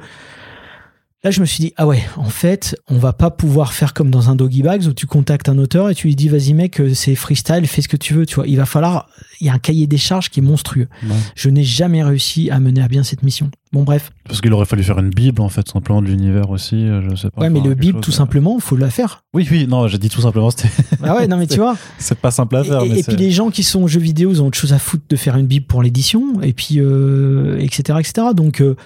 là, 1.26 1.32
je 1.32 1.40
me 1.40 1.44
suis 1.46 1.58
dit, 1.64 1.73
ah 1.76 1.88
ouais, 1.88 2.02
en 2.17 2.31
fait, 2.31 2.76
on 2.88 2.99
va 2.99 3.12
pas 3.12 3.31
pouvoir 3.32 3.73
faire 3.73 3.94
comme 3.94 4.11
dans 4.12 4.31
un 4.31 4.37
Doggy 4.37 4.62
Bags 4.62 4.84
où 4.87 4.93
tu 4.93 5.06
contactes 5.06 5.49
un 5.49 5.58
auteur 5.58 5.90
et 5.90 5.94
tu 5.96 6.06
lui 6.06 6.14
dis, 6.14 6.28
vas-y 6.28 6.55
mec, 6.55 6.81
euh, 6.81 6.94
c'est 6.94 7.17
freestyle, 7.17 7.67
fais 7.67 7.82
ce 7.82 7.88
que 7.88 7.96
tu 7.96 8.14
veux, 8.14 8.26
tu 8.26 8.37
vois. 8.37 8.46
Il 8.46 8.56
va 8.56 8.64
falloir, 8.64 9.08
il 9.40 9.49
y 9.49 9.50
a 9.50 9.52
un 9.52 9.58
cahier 9.58 9.88
des 9.88 9.99
charges 9.99 10.31
qui 10.31 10.38
est 10.38 10.43
monstrueux. 10.44 10.87
Ouais. 11.02 11.17
Je 11.34 11.49
n'ai 11.50 11.64
jamais 11.64 12.05
réussi 12.05 12.49
à 12.50 12.61
mener 12.61 12.81
à 12.81 12.87
bien 12.87 13.02
cette 13.02 13.25
mission. 13.25 13.50
Bon, 13.73 13.82
bref. 13.82 14.12
Parce 14.28 14.40
qu'il 14.40 14.52
aurait 14.52 14.67
fallu 14.67 14.84
faire 14.84 15.00
une 15.00 15.11
bible, 15.11 15.43
en 15.43 15.49
fait, 15.49 15.69
simplement 15.69 16.00
de 16.00 16.06
l'univers 16.06 16.50
aussi. 16.50 16.76
euh, 16.76 17.02
Je 17.11 17.17
sais 17.17 17.31
pas. 17.31 17.40
Ouais, 17.43 17.50
mais 17.50 17.61
le 17.61 17.75
Bible, 17.75 17.94
chose, 17.99 18.05
tout 18.05 18.11
euh. 18.12 18.14
simplement, 18.14 18.58
faut 18.61 18.76
la 18.76 18.90
faire. 18.90 19.25
Oui, 19.34 19.49
oui, 19.50 19.67
non, 19.67 19.88
j'ai 19.88 19.99
dit 19.99 20.08
tout 20.08 20.20
simplement, 20.20 20.50
c'était- 20.50 20.69
Ah 21.02 21.17
ouais, 21.17 21.26
non, 21.26 21.37
mais 21.38 21.49
tu 21.49 21.56
vois. 21.58 21.76
c'est 21.99 22.17
pas 22.19 22.31
simple 22.31 22.55
à 22.55 22.62
faire. 22.62 22.82
et- 22.82 22.88
mais 22.88 23.00
et 23.00 23.02
puis 23.02 23.17
les 23.17 23.32
gens 23.32 23.50
qui 23.50 23.64
sont 23.64 23.82
aux 23.82 23.88
jeux 23.88 23.99
vidéo, 24.00 24.31
ils 24.31 24.40
ont 24.40 24.46
autre 24.46 24.56
chose 24.58 24.72
à 24.72 24.79
foutre 24.79 25.05
de 25.08 25.17
faire 25.17 25.37
une 25.37 25.46
Bible 25.49 25.67
pour 25.67 25.82
l'édition, 25.82 26.40
et 26.40 26.52
puis, 26.52 26.76
euh, 26.79 27.58
etc., 27.58 27.99
etc. 27.99 28.29
Donc, 28.34 28.61
euh, 28.61 28.76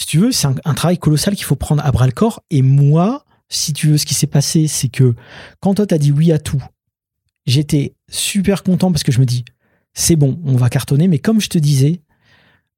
si 0.00 0.06
tu 0.06 0.18
veux, 0.18 0.32
c'est 0.32 0.46
un, 0.46 0.74
travail 0.74 0.96
colossal 0.96 1.36
qu'il 1.36 1.44
faut 1.44 1.56
prendre 1.56 1.84
à 1.84 1.92
bras 1.92 2.06
le 2.06 2.12
corps. 2.12 2.42
Et 2.48 2.62
moi, 2.62 3.26
si 3.50 3.74
tu 3.74 3.88
veux, 3.88 3.98
ce 3.98 4.06
qui 4.06 4.14
s'est 4.14 4.26
passé, 4.26 4.66
c'est 4.66 4.88
que 4.88 5.14
quand 5.60 5.74
toi, 5.74 5.86
t'as 5.86 5.98
dit 5.98 6.10
oui 6.10 6.32
à 6.32 6.38
tout, 6.38 6.62
j'étais 7.44 7.94
super 8.08 8.62
content 8.62 8.90
parce 8.92 9.02
que 9.02 9.12
je 9.12 9.20
me 9.20 9.26
dis, 9.26 9.44
c'est 9.92 10.16
bon, 10.16 10.40
on 10.46 10.56
va 10.56 10.70
cartonner. 10.70 11.06
Mais 11.06 11.18
comme 11.18 11.38
je 11.38 11.50
te 11.50 11.58
disais, 11.58 12.00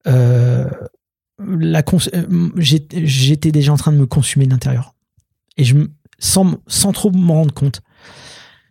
euh, 0.09 0.69
euh, 1.41 2.51
j'étais 2.57 3.53
déjà 3.53 3.73
en 3.73 3.77
train 3.77 3.93
de 3.93 3.99
me 3.99 4.07
consumer 4.07 4.47
de 4.47 4.51
l'intérieur. 4.51 4.97
Et 5.57 5.63
je, 5.63 5.77
sans, 6.19 6.57
sans 6.67 6.91
trop 6.91 7.13
m'en 7.13 7.35
rendre 7.35 7.55
compte. 7.55 7.83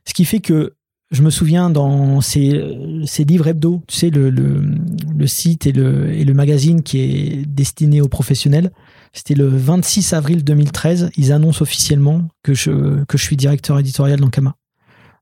Ce 0.06 0.14
qui 0.14 0.26
fait 0.26 0.42
que 0.42 0.76
je 1.12 1.24
me 1.24 1.30
souviens 1.30 1.70
dans 1.70 2.22
ces, 2.22 2.78
ces 3.06 3.26
livres 3.26 3.48
hebdo, 3.48 3.84
tu 3.88 3.98
sais, 3.98 4.10
le, 4.10 5.28
site 5.28 5.68
et 5.68 5.74
le, 5.74 6.34
magazine 6.34 6.84
qui 6.84 7.00
est 7.00 7.46
destiné 7.46 8.00
aux 8.00 8.08
professionnels. 8.08 8.72
C'était 9.12 9.36
le 9.36 9.48
26 9.48 10.14
avril 10.14 10.44
2013. 10.44 11.12
Ils 11.18 11.34
annoncent 11.34 11.62
officiellement 11.62 12.30
que 12.44 12.54
je, 12.54 13.04
suis 13.18 13.36
directeur 13.36 13.78
éditorial 13.78 14.22
dans 14.22 14.30
Kama. 14.30 14.56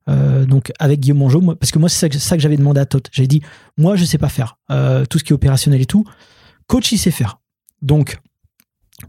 Euh, 0.10 0.46
donc 0.46 0.72
avec 0.80 1.00
Guillaume 1.00 1.20
Mongeau, 1.20 1.42
parce 1.56 1.72
que 1.72 1.80
moi 1.80 1.90
c'est 1.90 2.12
ça 2.18 2.36
que, 2.36 2.42
j'avais 2.42 2.58
demandé 2.58 2.80
à 2.80 2.86
Todd. 2.86 3.08
J'avais 3.12 3.28
dit, 3.28 3.42
moi 3.78 3.96
je 3.96 4.06
sais 4.06 4.18
pas 4.18 4.30
faire 4.30 4.58
euh, 4.72 5.06
tout 5.06 5.18
ce 5.18 5.24
qui 5.24 5.34
est 5.34 5.36
opérationnel 5.36 5.82
et 5.82 5.86
tout. 5.86 6.06
Coach 6.68 6.92
il 6.92 6.98
sait 6.98 7.12
faire. 7.12 7.40
Donc 7.82 8.20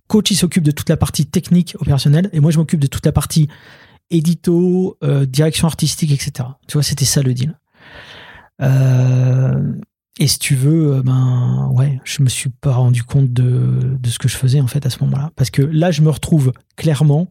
coach 0.08 0.30
il 0.30 0.36
s'occupe 0.36 0.62
de 0.62 0.70
toute 0.70 0.88
la 0.88 0.96
partie 0.96 1.26
technique 1.26 1.76
opérationnelle 1.78 2.30
et 2.32 2.40
moi 2.40 2.50
je 2.50 2.58
m'occupe 2.58 2.80
de 2.80 2.86
toute 2.86 3.04
la 3.04 3.12
partie 3.12 3.48
édito, 4.10 4.96
euh, 5.04 5.26
direction 5.26 5.66
artistique, 5.66 6.10
etc. 6.12 6.48
Tu 6.66 6.74
vois, 6.74 6.82
c'était 6.82 7.04
ça 7.04 7.22
le 7.22 7.34
deal. 7.34 7.58
Euh, 8.62 9.72
et 10.18 10.26
si 10.26 10.38
tu 10.38 10.54
veux, 10.54 10.94
euh, 10.96 11.02
ben 11.02 11.70
ouais, 11.72 12.00
je 12.04 12.22
me 12.22 12.28
suis 12.28 12.50
pas 12.50 12.72
rendu 12.72 13.02
compte 13.04 13.32
de, 13.32 13.96
de 13.98 14.08
ce 14.10 14.18
que 14.18 14.28
je 14.28 14.36
faisais 14.36 14.60
en 14.60 14.66
fait 14.66 14.84
à 14.84 14.90
ce 14.90 15.02
moment-là, 15.04 15.30
parce 15.36 15.50
que 15.50 15.62
là, 15.62 15.90
je 15.90 16.02
me 16.02 16.10
retrouve 16.10 16.52
clairement 16.76 17.28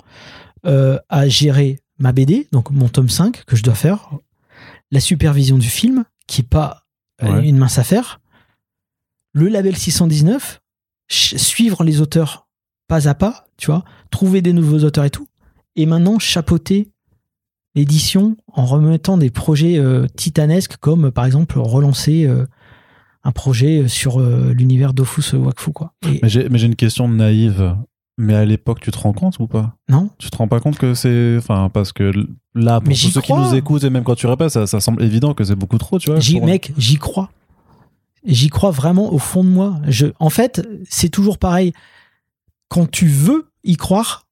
euh, 0.65 0.97
à 1.09 1.27
gérer 1.27 1.79
ma 1.99 2.11
BD, 2.13 2.47
donc 2.51 2.71
mon 2.71 2.87
tome 2.89 3.09
5 3.09 3.45
que 3.45 3.55
je 3.55 3.63
dois 3.63 3.75
faire, 3.75 4.09
la 4.91 4.99
supervision 4.99 5.57
du 5.57 5.69
film, 5.69 6.03
qui 6.27 6.41
est 6.41 6.47
pas 6.49 6.85
Ouais. 7.21 7.49
une 7.49 7.57
mince 7.57 7.77
affaire, 7.77 8.21
le 9.33 9.49
label 9.49 9.75
619, 9.75 10.61
ch- 11.09 11.35
suivre 11.35 11.83
les 11.83 11.99
auteurs 11.99 12.47
pas 12.87 13.09
à 13.09 13.13
pas, 13.13 13.45
tu 13.57 13.65
vois, 13.65 13.83
trouver 14.09 14.41
des 14.41 14.53
nouveaux 14.53 14.85
auteurs 14.85 15.03
et 15.03 15.09
tout, 15.09 15.27
et 15.75 15.85
maintenant 15.85 16.19
chapeauter 16.19 16.91
l'édition 17.75 18.35
en 18.53 18.65
remettant 18.65 19.17
des 19.17 19.29
projets 19.29 19.77
euh, 19.77 20.07
titanesques 20.15 20.77
comme 20.77 21.11
par 21.11 21.25
exemple 21.25 21.59
relancer 21.59 22.25
euh, 22.25 22.45
un 23.23 23.31
projet 23.31 23.87
sur 23.87 24.19
euh, 24.19 24.53
l'univers 24.53 24.93
Dofus 24.93 25.35
Wakfu 25.35 25.71
quoi. 25.71 25.93
Et- 26.07 26.19
Mais 26.23 26.29
j'ai 26.29 26.65
une 26.65 26.75
question 26.75 27.07
naïve. 27.07 27.75
Mais 28.21 28.33
à 28.35 28.43
l'époque, 28.43 28.81
tu 28.81 28.91
te 28.91 28.97
rends 28.97 29.13
compte 29.13 29.39
ou 29.39 29.47
pas? 29.47 29.77
Non 29.87 30.09
Tu 30.17 30.29
te 30.29 30.35
rends 30.35 30.49
pas 30.49 30.59
compte 30.59 30.77
que 30.77 30.93
c'est. 30.93 31.37
Enfin, 31.37 31.69
parce 31.73 31.93
que 31.93 32.11
là, 32.53 32.81
pour 32.81 32.89
Mais 32.89 32.93
tous 32.95 33.11
ceux 33.11 33.21
qui 33.21 33.31
nous 33.31 33.55
écoutent, 33.55 33.85
et 33.85 33.89
même 33.89 34.03
quand 34.03 34.15
tu 34.15 34.27
répètes, 34.27 34.49
ça, 34.49 34.67
ça 34.67 34.81
semble 34.81 35.01
évident 35.03 35.33
que 35.33 35.45
c'est 35.45 35.55
beaucoup 35.55 35.77
trop, 35.77 35.99
tu 35.99 36.11
vois. 36.11 36.19
Pour- 36.19 36.45
mec, 36.45 36.73
j'y 36.77 36.97
crois. 36.97 37.29
J'y 38.25 38.49
crois 38.49 38.71
vraiment 38.71 39.13
au 39.13 39.19
fond 39.19 39.41
de 39.45 39.47
moi. 39.49 39.79
Je, 39.87 40.07
en 40.19 40.29
fait, 40.29 40.67
c'est 40.89 41.07
toujours 41.07 41.37
pareil. 41.37 41.71
Quand 42.67 42.91
tu 42.91 43.07
veux 43.07 43.47
y 43.63 43.77
croire, 43.77 44.27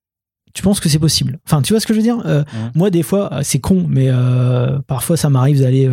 tu 0.58 0.64
penses 0.64 0.80
que 0.80 0.90
c'est 0.90 0.98
possible? 0.98 1.38
Enfin, 1.46 1.62
tu 1.62 1.72
vois 1.72 1.80
ce 1.80 1.86
que 1.86 1.94
je 1.94 2.00
veux 2.00 2.04
dire? 2.04 2.18
Euh, 2.26 2.40
Ouais. 2.40 2.72
Moi, 2.74 2.90
des 2.90 3.04
fois, 3.04 3.32
euh, 3.32 3.42
c'est 3.44 3.60
con, 3.60 3.86
mais 3.88 4.08
euh, 4.10 4.80
parfois, 4.88 5.16
ça 5.16 5.30
m'arrive 5.30 5.60
d'aller 5.60 5.88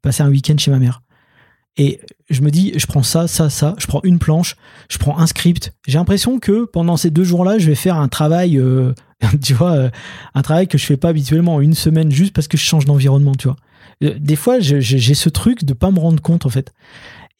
passer 0.00 0.22
un 0.22 0.30
week-end 0.30 0.56
chez 0.56 0.70
ma 0.70 0.78
mère. 0.78 1.02
Et 1.76 2.00
je 2.30 2.40
me 2.40 2.50
dis, 2.50 2.72
je 2.78 2.86
prends 2.86 3.02
ça, 3.02 3.28
ça, 3.28 3.50
ça, 3.50 3.74
je 3.76 3.86
prends 3.86 4.00
une 4.04 4.18
planche, 4.18 4.56
je 4.88 4.96
prends 4.96 5.18
un 5.18 5.26
script. 5.26 5.74
J'ai 5.86 5.98
l'impression 5.98 6.38
que 6.38 6.64
pendant 6.64 6.96
ces 6.96 7.10
deux 7.10 7.24
jours-là, 7.24 7.58
je 7.58 7.66
vais 7.66 7.74
faire 7.74 7.96
un 7.96 8.08
travail, 8.08 8.58
tu 9.44 9.52
vois, 9.52 9.90
un 10.34 10.42
travail 10.42 10.66
que 10.66 10.78
je 10.78 10.86
fais 10.86 10.96
pas 10.96 11.10
habituellement 11.10 11.56
en 11.56 11.60
une 11.60 11.74
semaine 11.74 12.10
juste 12.10 12.32
parce 12.32 12.48
que 12.48 12.56
je 12.56 12.62
change 12.62 12.86
d'environnement, 12.86 13.34
tu 13.34 13.48
vois. 13.48 13.56
Des 14.00 14.36
fois, 14.36 14.60
j'ai 14.60 15.14
ce 15.14 15.28
truc 15.28 15.64
de 15.64 15.74
pas 15.74 15.90
me 15.90 15.98
rendre 15.98 16.22
compte, 16.22 16.46
en 16.46 16.50
fait. 16.50 16.72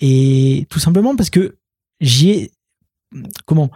Et 0.00 0.66
tout 0.68 0.78
simplement 0.78 1.16
parce 1.16 1.30
que 1.30 1.56
j'y 2.02 2.28
ai, 2.30 2.50
comment, 3.46 3.70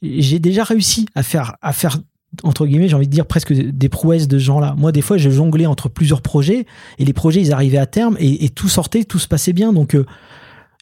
j'ai 0.00 0.38
déjà 0.38 0.64
réussi 0.64 1.06
à 1.14 1.22
faire, 1.22 1.56
à 1.60 1.74
faire, 1.74 1.98
entre 2.42 2.66
guillemets, 2.66 2.88
j'ai 2.88 2.96
envie 2.96 3.06
de 3.06 3.12
dire 3.12 3.26
presque 3.26 3.52
des 3.52 3.88
prouesses 3.88 4.28
de 4.28 4.38
ce 4.38 4.44
genre-là. 4.44 4.74
Moi, 4.76 4.92
des 4.92 5.02
fois, 5.02 5.16
je 5.16 5.30
jonglais 5.30 5.66
entre 5.66 5.88
plusieurs 5.88 6.22
projets 6.22 6.66
et 6.98 7.04
les 7.04 7.12
projets, 7.12 7.40
ils 7.40 7.52
arrivaient 7.52 7.78
à 7.78 7.86
terme 7.86 8.16
et, 8.18 8.48
tout 8.50 8.68
sortait, 8.68 9.04
tout 9.04 9.18
se 9.18 9.28
passait 9.28 9.52
bien. 9.52 9.72
Donc, 9.72 9.94
euh, 9.94 10.06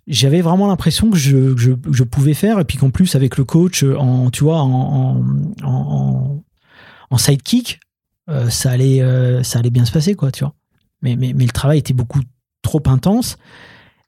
j'avais 0.07 0.41
vraiment 0.41 0.67
l'impression 0.67 1.11
que 1.11 1.17
je, 1.17 1.57
je, 1.57 2.03
pouvais 2.03 2.35
faire 2.35 2.59
et 2.61 2.65
puis 2.65 2.79
qu'en 2.79 2.91
plus, 2.91 3.15
avec 3.15 3.37
le 3.37 3.45
coach, 3.45 3.83
euh, 3.83 3.97
en, 3.97 4.31
tu 4.31 4.45
vois, 4.45 4.61
en, 4.61 5.25
en, 5.63 7.19
sidekick, 7.19 7.81
euh, 8.29 8.51
ça 8.51 8.71
allait, 8.73 9.01
ça 9.45 9.59
allait 9.61 9.71
bien 9.71 9.85
se 9.85 9.93
passer, 9.93 10.15
quoi, 10.15 10.33
tu 10.33 10.45
vois. 10.45 10.55
Mais, 11.03 11.17
mais, 11.17 11.33
mais 11.35 11.45
le 11.45 11.53
travail 11.53 11.79
était 11.79 11.95
beaucoup 11.95 12.21
trop 12.63 12.83
intense. 12.87 13.37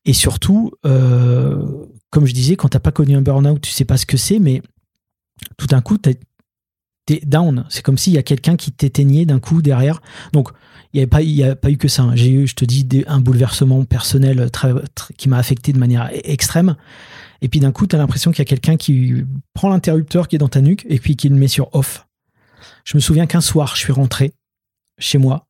Et 0.04 0.12
surtout, 0.12 0.72
comme 0.82 2.26
je 2.26 2.32
disais, 2.32 2.56
quand 2.56 2.68
t'as 2.68 2.80
pas 2.80 2.92
connu 2.92 3.16
un 3.16 3.22
burn-out, 3.22 3.60
tu 3.60 3.70
sais 3.70 3.84
pas 3.84 3.96
ce 3.96 4.06
que 4.06 4.16
c'est, 4.16 4.38
mais 4.38 4.62
tout 5.56 5.66
d'un 5.66 5.80
coup, 5.80 5.98
t'es 7.06 7.20
down. 7.24 7.64
C'est 7.70 7.82
comme 7.82 7.96
s'il 7.98 8.12
y 8.12 8.18
a 8.18 8.22
quelqu'un 8.22 8.56
qui 8.56 8.72
t'éteignait 8.72 9.24
d'un 9.24 9.38
coup 9.38 9.62
derrière. 9.62 10.00
Donc, 10.32 10.48
il 10.92 10.98
n'y 10.98 11.04
a, 11.42 11.56
pas- 11.56 11.70
eu 11.70 11.76
que 11.76 11.88
ça. 11.88 12.02
hein. 12.02 12.12
J'ai 12.14 12.30
eu, 12.30 12.46
je 12.46 12.54
te 12.54 12.64
dis, 12.64 12.86
un 13.06 13.20
bouleversement 13.20 13.84
personnel 13.84 14.50
très- 14.50 14.72
qui 15.16 15.28
m'a 15.28 15.38
affecté 15.38 15.72
de 15.72 15.78
manière 15.78 16.06
e- 16.12 16.20
extrême. 16.24 16.76
Et 17.42 17.48
puis 17.48 17.60
d'un 17.60 17.70
coup, 17.72 17.86
tu 17.86 17.94
as 17.94 17.98
l'impression 17.98 18.30
qu'il 18.30 18.38
y 18.40 18.42
a 18.42 18.46
quelqu'un 18.46 18.76
qui 18.76 19.14
prend 19.54 19.68
l'interrupteur 19.68 20.26
qui 20.28 20.36
est 20.36 20.38
dans 20.38 20.48
ta 20.48 20.60
nuque 20.60 20.86
et 20.88 20.98
puis 20.98 21.16
qui 21.16 21.28
le 21.28 21.36
met 21.36 21.48
sur 21.48 21.68
off. 21.74 22.06
Je 22.84 22.96
me 22.96 23.00
souviens 23.00 23.26
qu'un 23.26 23.40
soir, 23.42 23.72
je 23.76 23.80
suis 23.80 23.92
rentré 23.92 24.32
chez 24.98 25.18
moi. 25.18 25.46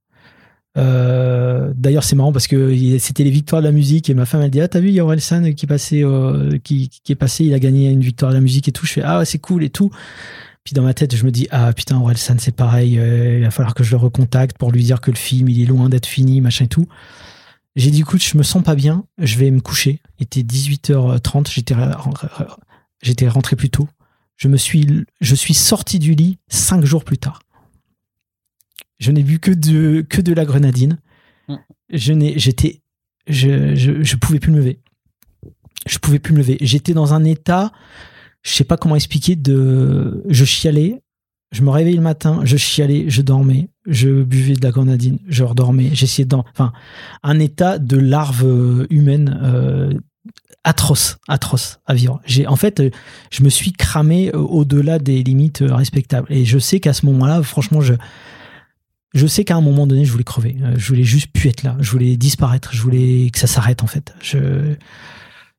Euh, 0.76 1.72
D'ailleurs, 1.76 2.04
c'est 2.04 2.16
marrant 2.16 2.32
parce 2.32 2.48
que 2.48 2.76
c'était 2.98 3.24
les 3.24 3.30
victoires 3.30 3.62
de 3.62 3.66
la 3.66 3.72
musique 3.72 4.10
et 4.10 4.14
ma 4.14 4.26
femme 4.26 4.42
elle 4.42 4.50
dit 4.50 4.60
ah 4.60 4.68
t'as 4.68 4.80
vu 4.80 4.88
il 4.88 4.94
y 4.94 5.00
a 5.00 5.04
Orelsan 5.04 5.42
euh, 5.44 6.58
qui, 6.62 6.88
qui 6.90 7.12
est 7.12 7.16
passé 7.16 7.44
il 7.44 7.54
a 7.54 7.58
gagné 7.58 7.88
une 7.90 8.00
victoire 8.02 8.30
de 8.30 8.36
la 8.36 8.42
musique 8.42 8.68
et 8.68 8.72
tout 8.72 8.84
je 8.84 8.92
fais 8.94 9.02
ah 9.02 9.24
c'est 9.24 9.38
cool 9.38 9.64
et 9.64 9.70
tout 9.70 9.90
puis 10.66 10.74
dans 10.74 10.82
ma 10.82 10.92
tête 10.92 11.16
je 11.16 11.24
me 11.24 11.30
dis 11.30 11.48
ah 11.50 11.72
putain 11.72 11.96
Orelsan 11.98 12.36
c'est 12.38 12.54
pareil 12.54 12.98
euh, 12.98 13.38
il 13.38 13.44
va 13.44 13.50
falloir 13.50 13.74
que 13.74 13.82
je 13.82 13.92
le 13.92 13.96
recontacte 13.96 14.58
pour 14.58 14.70
lui 14.70 14.82
dire 14.82 15.00
que 15.00 15.10
le 15.10 15.16
film 15.16 15.48
il 15.48 15.62
est 15.62 15.66
loin 15.66 15.88
d'être 15.88 16.06
fini 16.06 16.42
machin 16.42 16.66
et 16.66 16.68
tout 16.68 16.86
j'ai 17.76 17.90
dit 17.90 18.00
écoute 18.00 18.22
je 18.22 18.36
me 18.36 18.42
sens 18.42 18.62
pas 18.62 18.74
bien 18.74 19.04
je 19.16 19.38
vais 19.38 19.50
me 19.50 19.60
coucher 19.60 20.02
il 20.18 20.24
était 20.24 20.42
18h30 20.42 21.50
j'étais 21.50 21.74
j'étais 23.00 23.28
rentré 23.28 23.56
plus 23.56 23.70
tôt 23.70 23.88
je 24.36 24.48
me 24.48 24.58
suis 24.58 25.06
je 25.22 25.34
suis 25.34 25.54
sorti 25.54 25.98
du 25.98 26.14
lit 26.14 26.36
cinq 26.48 26.84
jours 26.84 27.04
plus 27.04 27.16
tard 27.16 27.40
je 28.98 29.12
n'ai 29.12 29.22
bu 29.22 29.38
que 29.38 29.50
de, 29.50 30.04
que 30.08 30.20
de 30.20 30.32
la 30.32 30.44
grenadine. 30.44 30.98
Mm. 31.48 31.56
Je 31.90 32.12
n'ai, 32.12 32.38
j'étais, 32.38 32.80
je, 33.28 33.74
je, 33.74 34.02
je 34.02 34.16
pouvais 34.16 34.38
plus 34.38 34.52
me 34.52 34.58
lever. 34.58 34.80
Je 35.86 35.98
pouvais 35.98 36.18
plus 36.18 36.32
me 36.32 36.38
lever. 36.38 36.58
J'étais 36.60 36.94
dans 36.94 37.14
un 37.14 37.24
état, 37.24 37.72
je 38.46 38.54
sais 38.54 38.64
pas 38.64 38.76
comment 38.76 38.94
expliquer, 38.94 39.34
de, 39.34 40.22
je 40.28 40.44
chialais. 40.44 41.02
Je 41.52 41.62
me 41.62 41.70
réveillais 41.70 41.96
le 41.96 42.02
matin, 42.02 42.40
je 42.44 42.56
chialais, 42.56 43.08
je 43.08 43.22
dormais, 43.22 43.68
je 43.86 44.22
buvais 44.22 44.54
de 44.54 44.62
la 44.62 44.70
grenadine, 44.70 45.18
je 45.28 45.44
redormais, 45.44 45.90
j'essayais 45.92 46.26
d'en, 46.26 46.44
enfin, 46.52 46.72
un 47.22 47.38
état 47.38 47.78
de 47.78 47.96
larve 47.96 48.86
humaine 48.90 49.38
euh, 49.42 49.92
atroce, 50.64 51.18
atroce 51.28 51.78
à 51.86 51.94
vivre. 51.94 52.20
J'ai, 52.24 52.46
en 52.46 52.56
fait, 52.56 52.82
je 53.30 53.42
me 53.42 53.48
suis 53.48 53.72
cramé 53.72 54.30
euh, 54.34 54.38
au-delà 54.38 54.98
des 54.98 55.22
limites 55.22 55.62
euh, 55.62 55.74
respectables. 55.74 56.26
Et 56.30 56.44
je 56.44 56.58
sais 56.58 56.80
qu'à 56.80 56.92
ce 56.92 57.06
moment-là, 57.06 57.42
franchement, 57.42 57.80
je, 57.80 57.94
je 59.14 59.26
sais 59.26 59.44
qu'à 59.44 59.56
un 59.56 59.60
moment 59.60 59.86
donné, 59.86 60.04
je 60.04 60.12
voulais 60.12 60.24
crever. 60.24 60.56
Je 60.76 60.88
voulais 60.88 61.04
juste 61.04 61.28
plus 61.32 61.48
être 61.48 61.62
là. 61.62 61.76
Je 61.80 61.90
voulais 61.90 62.16
disparaître. 62.16 62.70
Je 62.74 62.82
voulais 62.82 63.30
que 63.32 63.38
ça 63.38 63.46
s'arrête, 63.46 63.82
en 63.84 63.86
fait. 63.86 64.14
Je, 64.20 64.74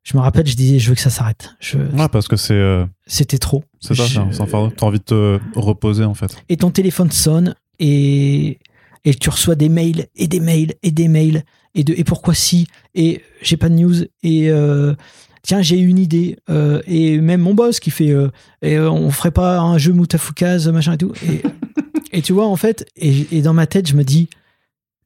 je 0.09 0.15
me 0.15 0.21
rappelle, 0.21 0.47
je 0.47 0.55
disais, 0.55 0.79
je 0.79 0.87
veux 0.87 0.95
que 0.95 1.01
ça 1.01 1.09
s'arrête. 1.09 1.49
Je, 1.59 1.77
Ouais, 1.77 2.07
parce 2.09 2.29
que 2.29 2.37
c'est 2.37 2.53
euh, 2.53 2.85
C'était 3.07 3.37
trop. 3.39 3.65
c'est 3.81 3.93
ça, 3.93 4.05
Je- 4.05 4.19
un 4.21 4.31
fardeau. 4.31 4.69
T'as 4.69 4.85
envie 4.85 4.99
de 4.99 5.03
te 5.03 5.39
reposer 5.55 6.05
en 6.05 6.13
fait. 6.13 6.33
Et 6.47 6.55
ton 6.55 6.71
téléphone 6.71 7.11
sonne 7.11 7.55
et, 7.79 8.59
et 9.03 9.13
tu 9.15 9.29
reçois 9.29 9.55
des 9.55 9.67
mails 9.67 10.07
et 10.15 10.27
des 10.27 10.39
mails 10.39 10.73
et 10.81 10.91
des 10.91 11.09
mails 11.09 11.43
et 11.75 11.83
de 11.83 11.93
et 11.97 12.05
pourquoi 12.05 12.33
si? 12.33 12.67
Et 12.95 13.21
j'ai 13.41 13.57
pas 13.57 13.67
de 13.67 13.75
news 13.75 13.95
et 14.23 14.49
euh, 14.49 14.95
tiens 15.43 15.61
j'ai 15.61 15.77
une 15.77 15.97
idée 15.99 16.37
euh, 16.49 16.81
et 16.87 17.19
même 17.19 17.41
mon 17.41 17.53
boss 17.53 17.81
qui 17.81 17.91
fait 17.91 18.13
et 18.61 18.79
on 18.79 19.11
ferait 19.11 19.31
pas 19.31 19.59
un 19.59 19.77
jeu 19.77 19.91
Moutafoukaz 19.91 20.69
machin 20.69 20.93
et 20.93 20.97
tout 20.97 21.11
et, 21.29 21.43
et 22.17 22.21
tu 22.21 22.31
vois 22.31 22.47
en 22.47 22.55
fait 22.55 22.85
et, 22.95 23.27
et 23.37 23.41
dans 23.41 23.53
ma 23.53 23.67
tête 23.67 23.87
je 23.89 23.95
me 23.95 24.03
dis 24.05 24.29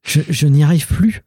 je, 0.06 0.20
je 0.30 0.46
n'y 0.46 0.62
arrive 0.64 0.86
plus 0.86 1.22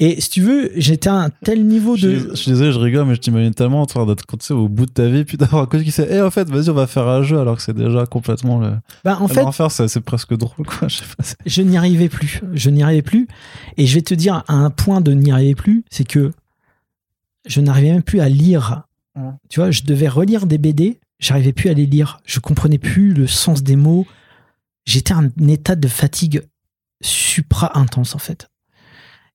et 0.00 0.20
si 0.20 0.28
tu 0.28 0.40
veux 0.40 0.72
j'étais 0.74 1.08
à 1.08 1.14
un 1.14 1.30
tel 1.30 1.64
niveau 1.64 1.96
de 1.96 2.16
je 2.16 2.34
suis 2.34 2.50
désolé, 2.50 2.72
je 2.72 2.78
rigole, 2.78 3.06
mais 3.06 3.14
je 3.14 3.20
t'imagine 3.20 3.54
tellement 3.54 3.82
en 3.82 3.86
train 3.86 4.04
d'être 4.06 4.24
tu 4.26 4.36
sais, 4.40 4.52
au 4.52 4.68
bout 4.68 4.86
de 4.86 4.90
ta 4.90 5.08
vie, 5.08 5.24
puis 5.24 5.36
d'avoir 5.36 5.62
un 5.62 5.66
coach 5.66 5.82
qui 5.82 5.92
sait, 5.92 6.08
eh, 6.10 6.20
en 6.20 6.30
fait, 6.30 6.48
vas-y, 6.50 6.68
on 6.70 6.74
va 6.74 6.88
faire 6.88 7.06
un 7.06 7.22
jeu, 7.22 7.38
alors 7.38 7.56
que 7.56 7.62
c'est 7.62 7.76
déjà 7.76 8.04
complètement 8.06 8.58
le. 8.58 8.72
bah, 9.04 9.18
en 9.20 9.28
fait 9.28 9.44
faire, 9.52 9.70
c'est 9.70 9.86
c'est 9.86 10.00
presque 10.00 10.36
drôle, 10.36 10.66
quoi. 10.66 10.88
Je 11.46 11.62
n'y 11.62 11.76
arrivais 11.76 12.08
plus. 12.08 12.40
Je 12.54 12.70
n'y 12.70 12.82
arrivais 12.82 13.02
plus. 13.02 13.28
Et 13.76 13.86
je 13.86 13.94
vais 13.94 14.02
te 14.02 14.14
dire, 14.14 14.42
à 14.48 14.54
un 14.54 14.70
point 14.70 15.00
de 15.00 15.12
n'y 15.12 15.30
arriver 15.30 15.54
plus, 15.54 15.84
c'est 15.90 16.06
que 16.06 16.32
je 17.46 17.60
n'arrivais 17.60 17.92
même 17.92 18.02
plus 18.02 18.20
à 18.20 18.28
lire. 18.28 18.82
Ouais. 19.16 19.30
Tu 19.48 19.60
vois, 19.60 19.70
je 19.70 19.82
devais 19.82 20.08
relire 20.08 20.46
des 20.46 20.58
BD, 20.58 20.98
j'arrivais 21.20 21.52
plus 21.52 21.70
à 21.70 21.74
les 21.74 21.86
lire. 21.86 22.20
Je 22.24 22.40
comprenais 22.40 22.78
plus 22.78 23.14
le 23.14 23.26
sens 23.26 23.62
des 23.62 23.76
mots. 23.76 24.06
J'étais 24.86 25.14
en 25.14 25.28
état 25.48 25.76
de 25.76 25.88
fatigue 25.88 26.42
supra 27.00 27.78
intense, 27.78 28.14
en 28.14 28.18
fait. 28.18 28.48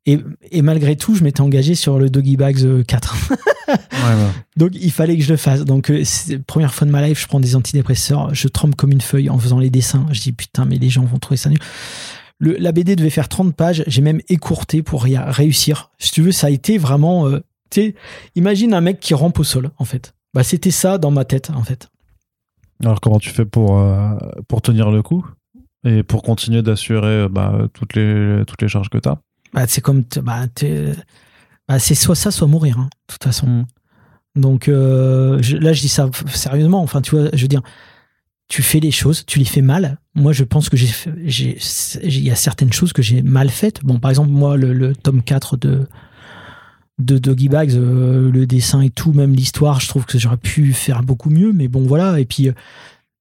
Et, 0.06 0.20
et 0.52 0.62
malgré 0.62 0.96
tout, 0.96 1.16
je 1.16 1.24
m'étais 1.24 1.42
engagé 1.42 1.76
sur 1.76 2.00
le 2.00 2.10
Doggy 2.10 2.38
Bags 2.38 2.64
euh, 2.64 2.84
4. 2.84 3.16
Ouais, 3.70 3.76
ouais. 4.16 4.32
Donc 4.58 4.72
il 4.74 4.92
fallait 4.92 5.16
que 5.16 5.24
je 5.24 5.30
le 5.30 5.38
fasse. 5.38 5.64
Donc 5.64 5.92
euh, 5.92 6.04
première 6.48 6.74
fois 6.74 6.88
de 6.88 6.92
ma 6.92 7.08
life, 7.08 7.22
je 7.22 7.28
prends 7.28 7.40
des 7.40 7.56
antidépresseurs, 7.56 8.34
je 8.34 8.48
trempe 8.48 8.74
comme 8.74 8.92
une 8.92 9.02
feuille 9.02 9.30
en 9.30 9.38
faisant 9.38 9.60
les 9.60 9.70
dessins. 9.70 10.08
Je 10.12 10.22
dis 10.22 10.32
putain, 10.32 10.66
mais 10.66 10.78
les 10.78 10.90
gens 10.90 11.04
vont 11.04 11.20
trouver 11.20 11.38
ça 11.38 11.50
nul. 11.52 11.60
Le, 12.40 12.54
la 12.58 12.72
BD 12.72 12.96
devait 12.96 13.12
faire 13.12 13.30
30 13.30 13.56
pages, 13.56 13.84
j'ai 13.86 14.02
même 14.02 14.22
écourté 14.28 14.82
pour 14.82 15.08
y 15.08 15.18
réussir. 15.18 15.92
Si 16.00 16.12
tu 16.12 16.22
veux, 16.24 16.32
ça 16.32 16.48
a 16.48 16.50
été 16.50 16.80
vraiment. 16.80 17.28
euh, 17.28 17.42
imagine 18.36 18.74
un 18.74 18.82
mec 18.82 19.00
qui 19.00 19.14
rampe 19.14 19.38
au 19.40 19.44
sol, 19.44 19.70
en 19.78 19.86
fait. 19.86 20.16
Bah, 20.34 20.44
c'était 20.44 20.72
ça 20.72 20.98
dans 20.98 21.12
ma 21.12 21.26
tête, 21.26 21.52
en 21.54 21.64
fait. 21.64 21.90
Alors, 22.84 23.02
comment 23.02 23.20
tu 23.20 23.30
fais 23.30 23.46
pour, 23.46 23.78
euh, 23.78 24.16
pour 24.48 24.62
tenir 24.62 24.90
le 24.90 25.04
coup 25.04 25.26
et 25.86 26.02
pour 26.02 26.24
continuer 26.24 26.62
d'assurer 26.62 27.08
euh, 27.08 27.30
bah, 27.30 27.68
toutes, 27.74 27.94
les, 27.96 28.44
toutes 28.48 28.62
les 28.62 28.68
charges 28.68 28.90
que 28.90 28.98
tu 28.98 29.10
as 29.10 29.20
Bah, 29.54 29.66
c'est 29.68 29.82
comme. 29.82 30.04
Bah, 30.24 30.46
bah, 31.68 31.80
c'est 31.80 31.96
soit 31.96 32.16
ça, 32.16 32.32
soit 32.32 32.48
mourir, 32.48 32.78
hein, 32.80 32.90
de 33.08 33.14
toute 33.14 33.24
façon. 33.24 33.48
Mm. 33.48 33.66
Donc 34.36 34.68
euh, 34.68 35.42
je- 35.42 35.58
là, 35.58 35.74
je 35.74 35.82
dis 35.82 35.90
ça 35.90 36.10
sérieusement. 36.34 36.82
Enfin, 36.82 37.02
tu 37.02 37.16
vois, 37.16 37.30
je 37.34 37.42
veux 37.42 37.48
dire, 37.48 37.62
tu 38.48 38.62
fais 38.64 38.80
les 38.80 38.92
choses, 38.92 39.26
tu 39.26 39.40
les 39.40 39.46
fais 39.46 39.62
mal. 39.62 39.98
Moi, 40.16 40.34
je 40.34 40.44
pense 40.44 40.70
que 40.70 40.78
j'ai, 40.78 41.58
il 42.04 42.24
y 42.24 42.32
a 42.32 42.36
certaines 42.36 42.74
choses 42.74 42.94
que 42.94 43.02
j'ai 43.02 43.22
mal 43.22 43.50
faites. 43.50 43.84
Bon, 43.84 44.00
par 44.00 44.10
exemple, 44.12 44.30
moi, 44.32 44.58
le, 44.58 44.74
le 44.74 44.96
tome 44.96 45.22
4 45.24 45.58
de 45.58 45.88
de 47.00 47.18
Doggy 47.18 47.48
Bags, 47.48 47.72
euh, 47.76 48.30
le 48.30 48.46
dessin 48.46 48.82
et 48.82 48.90
tout, 48.90 49.14
même 49.14 49.34
l'histoire, 49.34 49.80
je 49.80 49.88
trouve 49.88 50.06
que 50.06 50.20
j'aurais 50.20 50.36
pu 50.38 50.74
faire 50.74 51.02
beaucoup 51.02 51.30
mieux. 51.30 51.54
Mais 51.54 51.70
bon, 51.70 51.86
voilà. 51.88 52.20
Et 52.20 52.26
puis, 52.26 52.50
euh, 52.50 52.54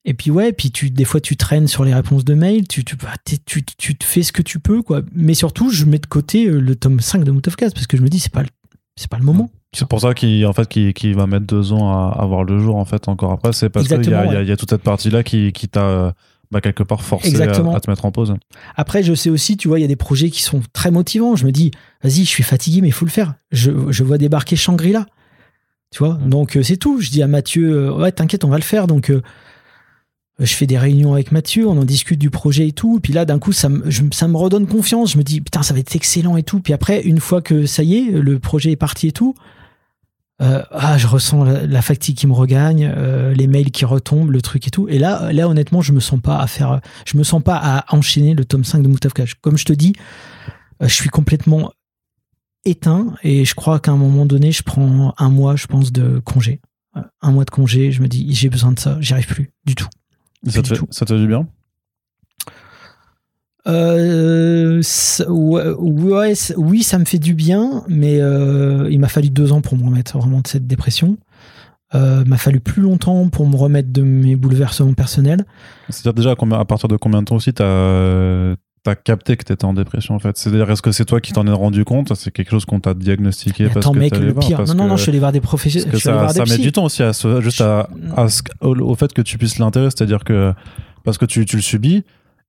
et 0.09 0.15
puis 0.15 0.31
ouais, 0.31 0.53
puis 0.53 0.71
tu, 0.71 0.91
des 0.91 1.05
fois, 1.05 1.21
tu 1.21 1.37
traînes 1.37 1.69
sur 1.69 1.85
les 1.85 1.93
réponses 1.93 2.25
de 2.25 2.33
mail. 2.33 2.67
Tu, 2.67 2.83
tu, 2.83 2.97
bah, 2.97 3.13
tu, 3.45 3.63
tu 3.63 3.95
te 3.95 4.05
fais 4.05 4.23
ce 4.23 4.33
que 4.33 4.41
tu 4.41 4.59
peux, 4.59 4.81
quoi. 4.81 5.03
Mais 5.15 5.35
surtout, 5.35 5.69
je 5.71 5.85
mets 5.85 5.99
de 5.99 6.07
côté 6.07 6.47
euh, 6.47 6.61
le 6.61 6.77
tome 6.77 7.01
5 7.01 7.25
de 7.25 7.51
Cats 7.51 7.71
parce 7.75 7.87
que 7.87 7.99
je 7.99 8.03
me 8.03 8.09
dis, 8.09 8.19
c'est 8.19 8.33
pas, 8.33 8.43
c'est 8.97 9.11
pas 9.11 9.19
le 9.19 9.25
moment. 9.25 9.51
C'est 9.77 9.87
pour 9.87 10.01
ça 10.01 10.15
qu'il 10.15 10.47
en 10.47 10.55
fait, 10.55 10.67
qu'il 10.67 10.95
qu'il 10.95 11.15
va 11.15 11.27
mettre 11.27 11.45
deux 11.45 11.75
ans 11.75 11.91
à, 11.91 12.17
à 12.19 12.25
voir 12.25 12.45
le 12.45 12.59
jour 12.59 12.77
en 12.77 12.87
fait 12.87 13.07
encore 13.07 13.33
après. 13.33 13.53
C'est 13.53 13.69
parce 13.69 13.87
qu'il 13.87 14.03
y, 14.03 14.07
y 14.07 14.15
ouais. 14.15 14.43
il 14.43 14.49
y 14.49 14.53
a 14.53 14.57
toute 14.57 14.71
cette 14.71 14.83
partie-là 14.83 15.23
qui, 15.23 15.53
qui 15.53 15.69
t'a 15.69 16.15
bah, 16.51 16.63
quelque 16.63 16.83
part 16.83 17.03
forcé 17.03 17.29
à, 17.29 17.31
Exactement. 17.31 17.75
à 17.75 17.81
te 17.81 17.91
mettre 17.91 18.07
en 18.07 18.11
pause. 18.11 18.35
Après, 18.77 19.03
je 19.03 19.13
sais 19.13 19.29
aussi, 19.29 19.59
tu 19.59 19.69
vois, 19.69 19.79
il 19.79 19.83
y 19.83 19.85
a 19.85 19.89
des 19.89 19.97
projets 19.97 20.31
qui 20.31 20.43
sont 20.43 20.63
très 20.73 20.91
motivants. 20.91 21.37
Je 21.37 21.45
me 21.45 21.53
dis, 21.53 21.71
vas-y, 22.03 22.25
je 22.25 22.31
suis 22.31 22.43
fatigué, 22.45 22.81
mais 22.81 22.89
il 22.89 22.93
faut 22.93 23.05
le 23.05 23.11
faire. 23.11 23.35
Je, 23.51 23.71
je 23.91 24.05
vois 24.05 24.17
débarquer 24.17 24.57
Shangri-La. 24.57 25.05
Tu 25.91 25.99
vois, 25.99 26.15
Mm. 26.15 26.29
donc 26.31 26.57
euh, 26.57 26.63
c'est 26.63 26.77
tout. 26.77 27.01
Je 27.01 27.11
dis 27.11 27.23
à 27.23 27.27
Mathieu, 27.27 27.89
euh, 27.89 27.93
ouais, 27.93 28.13
t'inquiète, 28.13 28.45
on 28.45 28.49
va 28.49 28.57
le 28.57 28.63
faire. 28.63 28.87
Donc, 28.87 29.11
euh, 29.11 29.23
je 30.39 30.55
fais 30.55 30.67
des 30.67 30.79
réunions 30.79 31.15
avec 31.15 31.33
Mathieu, 31.33 31.67
on 31.67 31.79
en 31.79 31.85
discute 31.85 32.19
du 32.19 32.31
projet 32.31 32.69
et 32.69 32.73
tout. 32.73 32.99
Et 32.99 33.01
puis 33.01 33.13
là, 33.13 33.25
d'un 33.25 33.39
coup, 33.39 33.53
ça 33.53 33.69
me, 33.69 33.91
ça 34.13 34.29
me 34.29 34.37
redonne 34.37 34.67
confiance. 34.67 35.13
Je 35.13 35.19
me 35.19 35.25
dis, 35.25 35.41
putain, 35.41 35.63
ça 35.63 35.75
va 35.75 35.81
être 35.81 35.97
excellent 35.97 36.37
et 36.37 36.45
tout. 36.45 36.61
Puis 36.61 36.73
après, 36.73 37.03
une 37.03 37.19
fois 37.19 37.43
que 37.43 37.67
ça 37.67 37.83
y 37.83 37.97
est, 37.97 38.11
le 38.11 38.39
projet 38.39 38.71
est 38.71 38.77
parti 38.77 39.09
et 39.09 39.13
tout, 39.13 39.35
euh, 40.41 40.63
ah, 40.71 40.97
je 40.99 41.09
ressens 41.09 41.43
la, 41.43 41.67
la 41.67 41.83
fatigue 41.83 42.17
qui 42.17 42.29
me 42.29 42.33
regagne, 42.33 42.93
euh, 42.97 43.35
les 43.35 43.49
mails 43.49 43.73
qui 43.73 43.85
retombent, 43.85 44.31
le 44.31 44.41
truc 44.41 44.69
et 44.69 44.71
tout. 44.71 44.89
Et 44.89 44.99
là, 44.99 45.33
là, 45.33 45.49
honnêtement, 45.49 45.83
je 45.83 45.93
me 45.93 46.01
sens 46.01 46.21
pas 46.21 46.39
à 46.39 46.47
faire, 46.47 46.81
je 47.05 47.19
me 47.19 47.25
sens 47.25 47.43
pas 47.43 47.57
à 47.57 47.95
enchaîner 47.95 48.35
le 48.35 48.45
tome 48.45 48.65
5 48.65 48.83
de 48.83 48.89
Moutafkaj. 48.89 49.35
Comme 49.41 49.59
je 49.59 49.65
te 49.65 49.73
dis, 49.73 49.95
euh, 50.83 50.87
je 50.87 50.95
suis 50.95 51.09
complètement 51.09 51.73
éteint 52.65 53.15
et 53.25 53.45
je 53.45 53.55
crois 53.55 53.81
qu'à 53.81 53.91
un 53.91 53.97
moment 53.97 54.27
donné, 54.27 54.53
je 54.53 54.63
prends 54.63 55.15
un 55.19 55.29
mois, 55.31 55.57
je 55.57 55.67
pense, 55.67 55.91
de 55.91 56.21
congé. 56.21 56.61
Un 57.21 57.33
mois 57.33 57.45
de 57.45 57.51
congé, 57.51 57.91
je 57.91 58.03
me 58.03 58.09
dis, 58.09 58.33
j'ai 58.35 58.49
besoin 58.49 58.73
de 58.73 58.79
ça, 58.79 58.97
j'y 59.01 59.13
arrive 59.13 59.27
plus 59.27 59.51
du 59.65 59.75
tout. 59.75 59.89
Ça 60.47 60.63
te, 60.63 60.69
fait, 60.69 60.75
tout. 60.77 60.87
ça 60.91 61.05
te 61.05 61.13
fait 61.15 61.21
du 61.21 61.27
bien 61.27 61.47
Euh, 63.67 64.81
ça- 64.83 65.31
ouais, 65.31 65.69
ouais, 65.73 66.35
ça- 66.35 66.55
oui, 66.57 66.83
ça 66.83 66.99
me 66.99 67.05
fait 67.05 67.19
du 67.19 67.35
bien, 67.35 67.85
mais 67.89 68.21
euh, 68.21 68.89
il 68.91 68.99
m'a 68.99 69.09
fallu 69.09 69.29
deux 69.31 69.53
ans 69.53 69.61
pour 69.61 69.77
me 69.77 69.85
remettre 69.85 70.17
vraiment 70.19 70.41
de 70.41 70.47
cette 70.47 70.67
dépression. 70.67 71.19
Euh, 71.95 72.25
m'a 72.25 72.37
fallu 72.37 72.61
plus 72.61 72.83
longtemps 72.83 73.29
pour 73.29 73.47
me 73.47 73.57
remettre 73.57 73.91
de 73.93 74.03
mes 74.03 74.37
bouleversements 74.37 74.93
personnels. 74.95 75.45
C'est-à-dire 75.89 76.15
déjà 76.15 76.31
à, 76.33 76.35
combien- 76.35 76.59
à 76.59 76.65
partir 76.65 76.89
de 76.89 76.97
combien 76.97 77.21
de 77.21 77.25
temps 77.27 77.37
aussi 77.37 77.53
t'as 77.53 78.55
as 78.87 78.95
capté 78.97 79.37
que 79.37 79.45
t'étais 79.45 79.65
en 79.65 79.75
dépression 79.75 80.15
en 80.15 80.19
fait 80.19 80.37
C'est-à-dire 80.39 80.71
est-ce 80.71 80.83
que 80.83 80.93
c'est 80.93 81.05
toi 81.05 81.21
qui 81.21 81.33
t'en 81.33 81.47
es 81.47 81.53
rendu 81.53 81.85
compte? 81.85 82.15
C'est 82.15 82.31
quelque 82.31 82.51
chose 82.51 82.65
qu'on 82.65 82.81
t'a 82.81 82.95
diagnostiqué 82.95 83.65
Mais 83.65 83.71
parce 83.71 83.87
attends, 83.87 83.93
que 83.95 83.99
mec, 83.99 84.17
le 84.17 84.33
voir, 84.33 84.47
pire. 84.47 84.65
Non, 84.67 84.75
non, 84.75 84.87
non, 84.89 84.97
je 84.97 85.03
suis 85.03 85.11
allé 85.11 85.19
voir 85.19 85.33
des 85.33 85.41
professionnels. 85.41 85.99
ça, 86.01 86.29
ça 86.29 86.45
met 86.45 86.59
du 86.59 86.73
temps 86.73 86.85
aussi 86.85 87.03
à 87.03 87.13
ce- 87.13 87.41
juste 87.41 87.61
à, 87.61 87.89
à 88.17 88.29
ce- 88.29 88.43
au, 88.61 88.75
au 88.79 88.95
fait 88.95 89.13
que 89.13 89.23
tu 89.23 89.37
puisses 89.39 89.59
l'intégrer, 89.59 89.91
c'est-à-dire 89.91 90.25
que 90.25 90.53
parce 91.05 91.19
que 91.19 91.25
tu, 91.27 91.45
tu 91.45 91.57
le 91.57 91.63
subis 91.63 92.05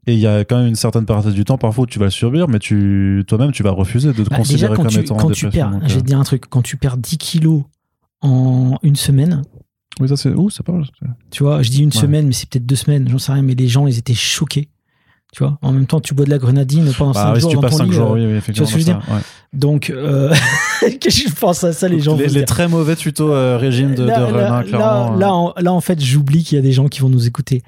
et 0.08 0.14
il 0.14 0.20
y 0.20 0.28
a 0.28 0.46
quand 0.46 0.58
même 0.58 0.68
une 0.68 0.76
certaine 0.76 1.06
partie 1.06 1.32
du 1.32 1.44
temps 1.46 1.58
parfois 1.58 1.84
où 1.84 1.88
tu 1.88 2.00
vas 2.00 2.06
le 2.06 2.12
subir, 2.12 2.48
mais 2.48 2.60
tu 2.60 3.24
toi-même 3.28 3.52
tu 3.52 3.64
vas 3.64 3.72
refuser 3.72 4.14
de 4.14 4.24
te 4.24 4.30
Bah, 4.30 4.38
considérer 4.38 4.70
déjà, 4.72 4.76
quand 4.76 4.84
comme 4.84 4.92
tu, 4.92 5.00
étant 5.00 5.16
en 5.16 5.18
quand 5.18 5.32
tu 5.32 5.46
dépression. 5.46 5.70
perds, 5.70 5.80
donc, 5.80 5.82
je 5.90 5.94
vais 5.94 6.00
euh, 6.00 6.02
te 6.02 6.06
dire 6.08 6.20
un 6.20 6.24
truc, 6.24 6.44
quand 6.50 6.62
tu 6.62 6.78
perds 6.78 6.98
10 6.98 7.18
kilos 7.18 7.64
en 8.22 8.78
une 8.84 8.96
semaine, 8.96 9.42
Oui, 10.00 10.08
ça 10.10 10.16
c'est. 10.18 10.34
Ouh, 10.34 10.50
c'est 10.50 10.64
pas 10.66 10.72
mal. 10.74 10.86
tu 11.32 11.44
vois, 11.44 11.62
je 11.62 11.70
dis 11.70 11.82
une 11.82 11.90
Ouais. 11.90 11.96
semaine, 11.96 12.28
mais 12.28 12.34
c'est 12.34 12.50
peut-être 12.50 12.66
deux 12.66 12.76
semaines, 12.76 13.08
j'en 13.10 13.18
sais 13.20 13.32
rien, 13.34 13.42
mais 13.42 13.56
les 13.56 13.68
gens, 13.68 13.88
ils 13.88 13.98
étaient 13.98 14.14
choqués. 14.14 14.70
Tu 15.32 15.44
vois, 15.44 15.60
en 15.62 15.72
même 15.72 15.86
temps, 15.86 16.00
tu 16.00 16.16
bois 16.16 16.26
de 16.26 16.32
la 16.32 16.40
grenadine 16.40 16.92
pendant 16.98 17.12
Bah 17.12 17.22
5 17.26 17.34
oui, 17.34 17.36
si 17.36 17.42
jours 17.42 17.50
tu 17.52 17.56
dans 17.58 17.62
passes 17.62 17.72
ton 17.74 17.78
5 17.78 17.84
lit, 17.86 17.94
jours, 17.94 18.12
euh, 18.12 18.14
oui, 18.16 18.26
oui, 18.26 18.34
effectivement. 18.34 18.68
ce 18.68 18.74
que 18.74 18.80
je 18.80 18.86
veux 18.88 18.94
ouais. 18.94 19.22
Donc, 19.54 19.90
euh, 19.92 20.34
qu'est-ce 21.00 21.24
que 21.24 21.30
je 21.30 21.36
pense 21.36 21.64
à 21.64 21.72
ça, 21.72 21.88
les 21.88 22.00
gens 22.00 22.16
les, 22.16 22.26
les 22.26 22.30
dire. 22.32 22.46
très 22.46 22.68
mauvais 22.68 22.96
tutos 22.96 23.32
euh, 23.32 23.56
régime 23.58 23.94
de, 23.94 24.04
là, 24.06 24.64
de 24.64 24.68
clairement. 24.68 25.16
là, 25.16 25.34
en, 25.34 25.54
là, 25.56 25.72
en 25.72 25.82
fait, 25.82 26.02
j'oublie 26.02 26.44
qu'il 26.44 26.56
y 26.56 26.60
a 26.60 26.64
des 26.64 26.72
gens 26.72 26.88
qui 26.88 27.00
vont 27.02 27.10
nous 27.10 27.28
écouter. 27.28 27.62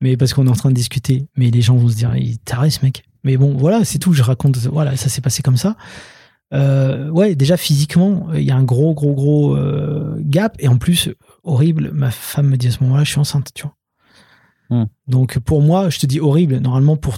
Mais 0.00 0.16
parce 0.16 0.32
qu'on 0.32 0.46
est 0.46 0.50
en 0.50 0.54
train 0.54 0.68
de 0.70 0.76
discuter. 0.76 1.26
Mais 1.36 1.50
les 1.50 1.60
gens 1.60 1.74
vont 1.74 1.88
se 1.88 1.96
dire, 1.96 2.14
il 2.16 2.38
t'arrête 2.38 2.70
ce 2.70 2.84
mec. 2.84 3.02
Mais 3.24 3.36
bon, 3.36 3.56
voilà, 3.56 3.84
c'est 3.84 3.98
tout. 3.98 4.12
Je 4.12 4.22
raconte, 4.22 4.56
voilà, 4.58 4.96
ça 4.96 5.08
s'est 5.08 5.20
passé 5.20 5.42
comme 5.42 5.56
ça. 5.56 5.74
Euh, 6.54 7.08
ouais, 7.10 7.34
déjà 7.34 7.56
physiquement, 7.56 8.28
il 8.32 8.42
y 8.44 8.52
a 8.52 8.56
un 8.56 8.62
gros, 8.62 8.94
gros, 8.94 9.12
gros 9.14 9.58
gap. 10.20 10.54
Et 10.60 10.68
en 10.68 10.76
plus, 10.76 11.10
horrible, 11.42 11.90
ma 11.92 12.12
femme 12.12 12.46
me 12.46 12.56
dit 12.56 12.68
à 12.68 12.70
ce 12.70 12.82
moment-là, 12.84 13.02
je 13.02 13.10
suis 13.10 13.18
enceinte, 13.18 13.48
tu 13.54 13.62
vois. 13.64 13.74
Hmm. 14.70 14.84
Donc 15.06 15.38
pour 15.38 15.62
moi, 15.62 15.88
je 15.90 15.98
te 15.98 16.06
dis 16.06 16.20
horrible. 16.20 16.58
Normalement, 16.58 16.96
pour 16.96 17.16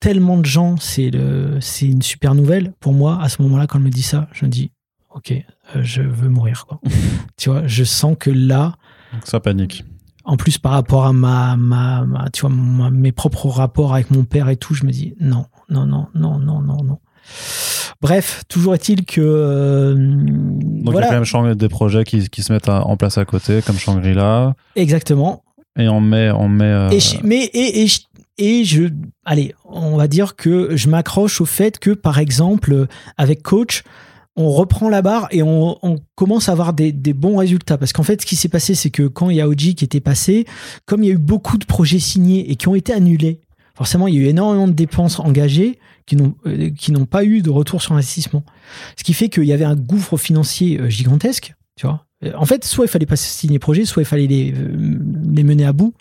tellement 0.00 0.36
de 0.36 0.44
gens, 0.46 0.76
c'est 0.78 1.10
le, 1.10 1.58
c'est 1.60 1.86
une 1.86 2.02
super 2.02 2.34
nouvelle. 2.34 2.72
Pour 2.80 2.92
moi, 2.92 3.18
à 3.22 3.28
ce 3.28 3.40
moment-là, 3.42 3.66
quand 3.66 3.78
elle 3.78 3.84
me 3.84 3.90
dit 3.90 4.02
ça, 4.02 4.28
je 4.32 4.44
me 4.44 4.50
dis, 4.50 4.70
ok, 5.14 5.32
euh, 5.32 5.80
je 5.82 6.02
veux 6.02 6.28
mourir, 6.28 6.66
quoi. 6.66 6.80
tu 7.36 7.50
vois, 7.50 7.66
je 7.66 7.84
sens 7.84 8.16
que 8.18 8.30
là, 8.30 8.74
Donc 9.12 9.22
ça 9.26 9.40
panique. 9.40 9.84
en 10.24 10.36
plus 10.36 10.58
par 10.58 10.72
rapport 10.72 11.04
à 11.06 11.12
ma, 11.12 11.56
ma, 11.56 12.04
ma- 12.04 12.30
tu 12.30 12.42
vois, 12.42 12.50
ma- 12.50 12.90
mes 12.90 13.12
propres 13.12 13.48
rapports 13.48 13.94
avec 13.94 14.10
mon 14.10 14.24
père 14.24 14.48
et 14.48 14.56
tout, 14.56 14.74
je 14.74 14.84
me 14.84 14.90
dis 14.90 15.14
non, 15.20 15.46
non, 15.68 15.86
non, 15.86 16.06
non, 16.14 16.38
non, 16.38 16.60
non, 16.62 16.82
non. 16.84 16.98
Bref, 18.00 18.42
toujours 18.48 18.74
est-il 18.74 19.04
que 19.04 19.20
euh, 19.22 19.94
Donc 19.94 20.62
il 20.64 20.84
y 20.84 20.88
a 20.88 20.90
voilà, 20.92 21.20
quand 21.24 21.42
même 21.42 21.54
des 21.54 21.68
projets 21.68 22.02
qui, 22.04 22.28
qui 22.28 22.42
se 22.42 22.52
mettent 22.52 22.68
à- 22.68 22.84
en 22.86 22.96
place 22.96 23.16
à 23.18 23.24
côté, 23.24 23.60
comme 23.62 23.76
Shangri-La. 23.76 24.54
exactement. 24.74 25.44
Et 25.78 25.88
on 25.88 26.00
met. 26.00 26.30
On 26.30 26.48
met 26.48 26.64
euh, 26.64 26.90
Et 26.90 27.00
je- 27.00 27.16
mais 27.24 27.44
et, 27.54 27.82
et, 27.82 27.86
je- 27.86 28.00
et 28.38 28.64
je, 28.64 28.84
allez, 29.24 29.54
on 29.64 29.96
va 29.96 30.08
dire 30.08 30.36
que 30.36 30.76
je 30.76 30.88
m'accroche 30.88 31.40
au 31.40 31.44
fait 31.46 31.78
que 31.78 31.90
par 31.90 32.18
exemple 32.18 32.86
avec 33.16 33.42
coach, 33.42 33.82
on 34.36 34.50
reprend 34.50 34.88
la 34.88 35.02
barre 35.02 35.28
et 35.30 35.42
on, 35.42 35.76
on 35.82 35.98
commence 36.14 36.48
à 36.48 36.52
avoir 36.52 36.72
des, 36.72 36.90
des 36.92 37.12
bons 37.12 37.36
résultats. 37.36 37.76
Parce 37.78 37.92
qu'en 37.92 38.02
fait, 38.02 38.22
ce 38.22 38.26
qui 38.26 38.36
s'est 38.36 38.48
passé, 38.48 38.74
c'est 38.74 38.90
que 38.90 39.06
quand 39.06 39.28
il 39.30 39.36
y 39.36 39.40
a 39.42 39.48
Oji 39.48 39.74
qui 39.74 39.84
était 39.84 40.00
passé, 40.00 40.46
comme 40.86 41.02
il 41.02 41.06
y 41.08 41.10
a 41.10 41.14
eu 41.14 41.18
beaucoup 41.18 41.58
de 41.58 41.66
projets 41.66 41.98
signés 41.98 42.50
et 42.50 42.56
qui 42.56 42.68
ont 42.68 42.74
été 42.74 42.92
annulés, 42.94 43.40
forcément, 43.74 44.08
il 44.08 44.14
y 44.14 44.18
a 44.18 44.20
eu 44.22 44.26
énormément 44.26 44.68
de 44.68 44.72
dépenses 44.72 45.20
engagées 45.20 45.78
qui 46.06 46.16
n'ont 46.16 46.34
euh, 46.46 47.04
pas 47.08 47.24
eu 47.24 47.42
de 47.42 47.50
retour 47.50 47.80
sur 47.82 47.92
investissement. 47.92 48.42
Ce 48.96 49.04
qui 49.04 49.12
fait 49.12 49.28
qu'il 49.28 49.44
y 49.44 49.52
avait 49.52 49.64
un 49.64 49.76
gouffre 49.76 50.16
financier 50.16 50.80
euh, 50.80 50.88
gigantesque, 50.88 51.54
tu 51.76 51.86
vois. 51.86 52.06
Euh, 52.24 52.32
En 52.36 52.44
fait, 52.44 52.64
soit 52.64 52.84
il 52.84 52.88
fallait 52.88 53.06
pas 53.06 53.16
signer 53.16 53.58
projet, 53.58 53.84
soit 53.84 54.02
il 54.02 54.06
fallait 54.06 54.26
les, 54.26 54.52
euh, 54.52 54.98
les 55.34 55.42
mener 55.44 55.64
à 55.64 55.72
bout, 55.72 55.94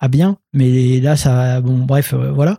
à 0.00 0.08
bien. 0.08 0.38
Mais 0.52 1.00
là, 1.00 1.16
ça, 1.16 1.60
bon, 1.60 1.78
bref, 1.78 2.14
euh, 2.14 2.30
voilà. 2.32 2.58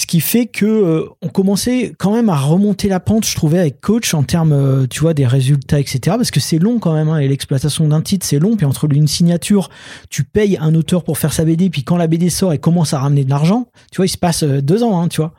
Ce 0.00 0.06
qui 0.06 0.20
fait 0.20 0.46
que 0.46 0.64
euh, 0.64 1.04
on 1.20 1.28
commençait 1.28 1.92
quand 1.98 2.14
même 2.14 2.30
à 2.30 2.36
remonter 2.36 2.88
la 2.88 3.00
pente, 3.00 3.26
je 3.26 3.34
trouvais, 3.34 3.58
avec 3.58 3.82
coach 3.82 4.14
en 4.14 4.22
termes, 4.22 4.52
euh, 4.52 4.86
tu 4.88 5.00
vois, 5.00 5.12
des 5.12 5.26
résultats, 5.26 5.78
etc. 5.78 6.00
Parce 6.16 6.30
que 6.30 6.40
c'est 6.40 6.58
long 6.58 6.78
quand 6.78 6.94
même, 6.94 7.10
hein, 7.10 7.18
et 7.18 7.28
l'exploitation 7.28 7.86
d'un 7.86 8.00
titre, 8.00 8.24
c'est 8.24 8.38
long. 8.38 8.56
Puis 8.56 8.64
entre 8.64 8.88
une 8.90 9.06
signature, 9.06 9.68
tu 10.08 10.24
payes 10.24 10.56
un 10.58 10.74
auteur 10.74 11.04
pour 11.04 11.18
faire 11.18 11.34
sa 11.34 11.44
BD, 11.44 11.68
puis 11.68 11.84
quand 11.84 11.98
la 11.98 12.06
BD 12.06 12.30
sort 12.30 12.54
et 12.54 12.58
commence 12.58 12.94
à 12.94 12.98
ramener 13.00 13.24
de 13.24 13.28
l'argent, 13.28 13.66
tu 13.92 13.96
vois, 13.96 14.06
il 14.06 14.08
se 14.08 14.16
passe 14.16 14.42
euh, 14.42 14.62
deux 14.62 14.82
ans, 14.82 15.02
hein, 15.02 15.08
tu 15.08 15.20
vois. 15.20 15.34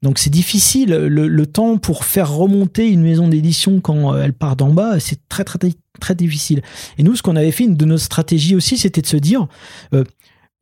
Donc 0.00 0.18
c'est 0.18 0.30
difficile. 0.30 0.88
Le, 0.88 1.28
le 1.28 1.46
temps 1.46 1.76
pour 1.76 2.06
faire 2.06 2.32
remonter 2.32 2.88
une 2.88 3.02
maison 3.02 3.28
d'édition 3.28 3.80
quand 3.82 4.14
euh, 4.14 4.22
elle 4.22 4.32
part 4.32 4.56
d'en 4.56 4.72
bas, 4.72 4.98
c'est 5.00 5.28
très, 5.28 5.44
très, 5.44 5.58
très, 6.00 6.14
difficile. 6.14 6.62
Et 6.96 7.02
nous, 7.02 7.14
ce 7.14 7.22
qu'on 7.22 7.36
avait 7.36 7.50
fait, 7.50 7.64
une 7.64 7.76
de 7.76 7.84
nos 7.84 7.98
stratégies 7.98 8.56
aussi, 8.56 8.78
c'était 8.78 9.02
de 9.02 9.06
se 9.06 9.18
dire, 9.18 9.48
euh, 9.92 10.04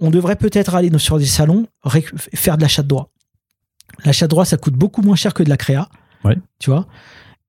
on 0.01 0.11
devrait 0.11 0.37
peut-être 0.37 0.75
aller 0.75 0.91
sur 0.99 1.19
des 1.19 1.27
salons, 1.27 1.67
faire 2.35 2.57
de 2.57 2.63
l'achat 2.63 2.83
de 2.83 2.89
droits. 2.89 3.11
L'achat 4.05 4.27
de 4.27 4.31
droits, 4.31 4.45
ça 4.45 4.57
coûte 4.57 4.75
beaucoup 4.75 5.03
moins 5.03 5.17
cher 5.17 5.33
que 5.35 5.43
de 5.43 5.49
la 5.49 5.57
créa. 5.57 5.89
Ouais. 6.25 6.37
Tu 6.59 6.71
vois 6.71 6.87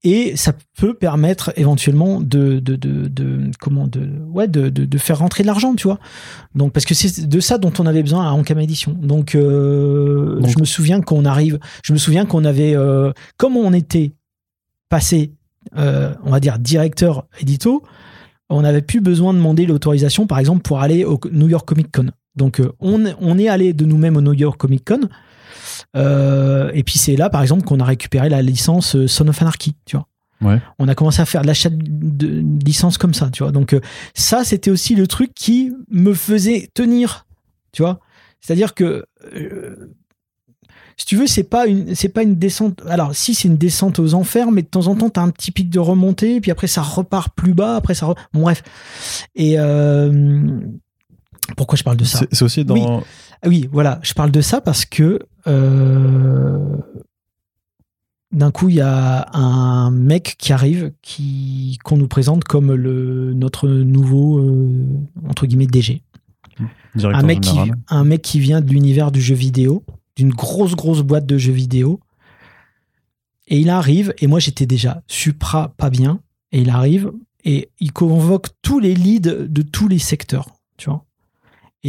et 0.03 0.35
ça 0.37 0.53
peut 0.77 0.93
permettre 0.93 1.51
éventuellement 1.55 2.21
de, 2.21 2.59
de, 2.59 2.75
de, 2.75 3.07
de- 3.07 3.49
comment 3.59 3.87
de 3.87 4.07
ouais 4.29 4.47
de, 4.47 4.69
de, 4.69 4.85
de 4.85 4.97
faire 4.99 5.17
rentrer 5.17 5.41
de 5.41 5.47
l'argent 5.47 5.73
tu 5.73 5.87
vois 5.87 5.99
donc 6.53 6.71
parce 6.71 6.85
que 6.85 6.93
c'est 6.93 7.27
de 7.27 7.39
ça 7.39 7.57
dont 7.57 7.73
on 7.79 7.85
avait 7.87 8.03
besoin 8.03 8.27
à 8.27 8.31
Ankama 8.31 8.61
Édition 8.61 8.95
donc, 9.01 9.33
euh, 9.33 10.39
Donc- 10.39 10.49
je 10.51 10.59
me 10.59 10.65
souviens 10.65 11.01
qu'on 11.01 11.25
arrive 11.25 11.57
je 11.83 11.93
me 11.93 11.97
souviens 11.97 12.27
qu'on 12.27 12.45
avait 12.45 12.75
euh, 12.75 13.11
comme 13.37 13.57
on 13.57 13.73
était 13.73 14.11
passé 14.87 15.31
euh, 15.77 16.13
on 16.23 16.29
va 16.29 16.39
dire 16.39 16.59
directeur 16.59 17.25
édito 17.41 17.81
on 18.49 18.61
n'avait 18.61 18.83
plus 18.83 19.01
besoin 19.01 19.33
de 19.33 19.39
demander 19.39 19.65
l'autorisation 19.65 20.27
par 20.27 20.37
exemple 20.37 20.61
pour 20.61 20.79
aller 20.79 21.05
au 21.05 21.19
New 21.31 21.49
York 21.49 21.67
Comic 21.67 21.91
Con 21.91 22.11
donc 22.35 22.61
on, 22.79 23.03
on 23.19 23.39
est 23.39 23.49
allé 23.49 23.73
de 23.73 23.83
nous-mêmes 23.83 24.15
au 24.15 24.21
New 24.21 24.33
York 24.33 24.59
Comic 24.59 24.85
Con 24.87 25.09
et 25.95 26.83
puis 26.83 26.97
c'est 26.97 27.15
là, 27.15 27.29
par 27.29 27.41
exemple, 27.41 27.63
qu'on 27.63 27.79
a 27.79 27.85
récupéré 27.85 28.29
la 28.29 28.41
licence 28.41 28.95
euh, 28.95 29.07
Son 29.07 29.27
of 29.27 29.41
Anarchy, 29.41 29.75
tu 29.85 29.97
vois. 29.97 30.07
Ouais. 30.41 30.61
On 30.77 30.87
a 30.87 30.93
commencé 30.95 31.21
à 31.21 31.25
faire 31.25 31.41
de 31.41 31.47
l'achat 31.47 31.69
de, 31.71 32.43
licences 32.63 32.97
comme 32.97 33.13
ça, 33.13 33.29
tu 33.31 33.43
vois. 33.43 33.51
Donc 33.51 33.73
euh, 33.73 33.81
ça, 34.13 34.43
c'était 34.43 34.69
aussi 34.69 34.93
le 34.95 35.07
truc 35.07 35.33
qui 35.33 35.71
me 35.89 36.13
faisait 36.13 36.69
tenir, 36.73 37.25
tu 37.71 37.81
vois. 37.81 37.99
C'est-à-dire 38.41 38.75
que 38.75 39.05
euh, 39.33 39.91
si 40.95 41.05
tu 41.05 41.15
veux, 41.15 41.27
c'est 41.27 41.43
pas 41.43 41.67
une, 41.67 41.93
c'est 41.95 42.09
pas 42.09 42.23
une 42.23 42.35
descente. 42.35 42.81
Alors, 42.87 43.15
si 43.15 43.33
c'est 43.35 43.47
une 43.47 43.57
descente 43.57 43.99
aux 43.99 44.13
enfers, 44.13 44.51
mais 44.51 44.61
de 44.63 44.67
temps 44.67 44.87
en 44.87 44.95
temps, 44.95 45.09
t'as 45.09 45.21
un 45.21 45.29
petit 45.29 45.51
pic 45.51 45.69
de 45.69 45.79
remontée, 45.79 46.39
puis 46.41 46.51
après 46.51 46.67
ça 46.67 46.81
repart 46.81 47.33
plus 47.35 47.53
bas, 47.53 47.75
après 47.75 47.93
ça. 47.93 48.07
re- 48.07 48.17
Bon, 48.33 48.41
bref. 48.41 48.63
Et 49.35 49.55
euh, 49.59 50.59
pourquoi 51.55 51.77
je 51.77 51.83
parle 51.83 51.97
de 51.97 52.03
ça 52.03 52.25
C'est 52.31 52.43
aussi 52.43 52.65
dans. 52.65 52.73
Oui. 52.73 52.81
ah 53.41 53.47
oui, 53.47 53.69
voilà, 53.71 53.99
je 54.01 54.13
parle 54.13 54.31
de 54.31 54.41
ça 54.41 54.61
parce 54.61 54.85
que 54.85 55.19
euh, 55.47 56.77
d'un 58.31 58.51
coup, 58.51 58.69
il 58.69 58.75
y 58.75 58.81
a 58.81 59.29
un 59.33 59.89
mec 59.91 60.35
qui 60.37 60.53
arrive, 60.53 60.91
qui 61.01 61.79
qu'on 61.83 61.97
nous 61.97 62.07
présente 62.07 62.43
comme 62.43 62.73
le 62.73 63.33
notre 63.33 63.67
nouveau 63.67 64.39
euh, 64.39 64.85
entre 65.27 65.45
guillemets 65.45 65.67
DG. 65.67 66.03
directeur 66.95 67.23
Un 67.23 67.27
mec 67.27 67.41
qui 67.41 67.57
un 67.87 68.03
mec 68.03 68.21
qui 68.21 68.39
vient 68.39 68.61
de 68.61 68.69
l'univers 68.69 69.11
du 69.11 69.21
jeu 69.21 69.35
vidéo, 69.35 69.83
d'une 70.15 70.31
grosse 70.31 70.75
grosse 70.75 71.01
boîte 71.01 71.25
de 71.25 71.37
jeux 71.37 71.53
vidéo. 71.53 71.99
Et 73.49 73.59
il 73.59 73.69
arrive 73.69 74.13
et 74.19 74.27
moi 74.27 74.39
j'étais 74.39 74.65
déjà 74.65 75.01
supra 75.07 75.73
pas 75.77 75.89
bien 75.89 76.19
et 76.51 76.59
il 76.59 76.69
arrive 76.69 77.13
et 77.45 77.69
il 77.79 77.93
convoque 77.93 78.47
tous 78.61 78.79
les 78.79 78.93
leads 78.93 79.47
de 79.47 79.61
tous 79.61 79.87
les 79.87 79.99
secteurs, 79.99 80.49
tu 80.75 80.89
vois. 80.89 81.06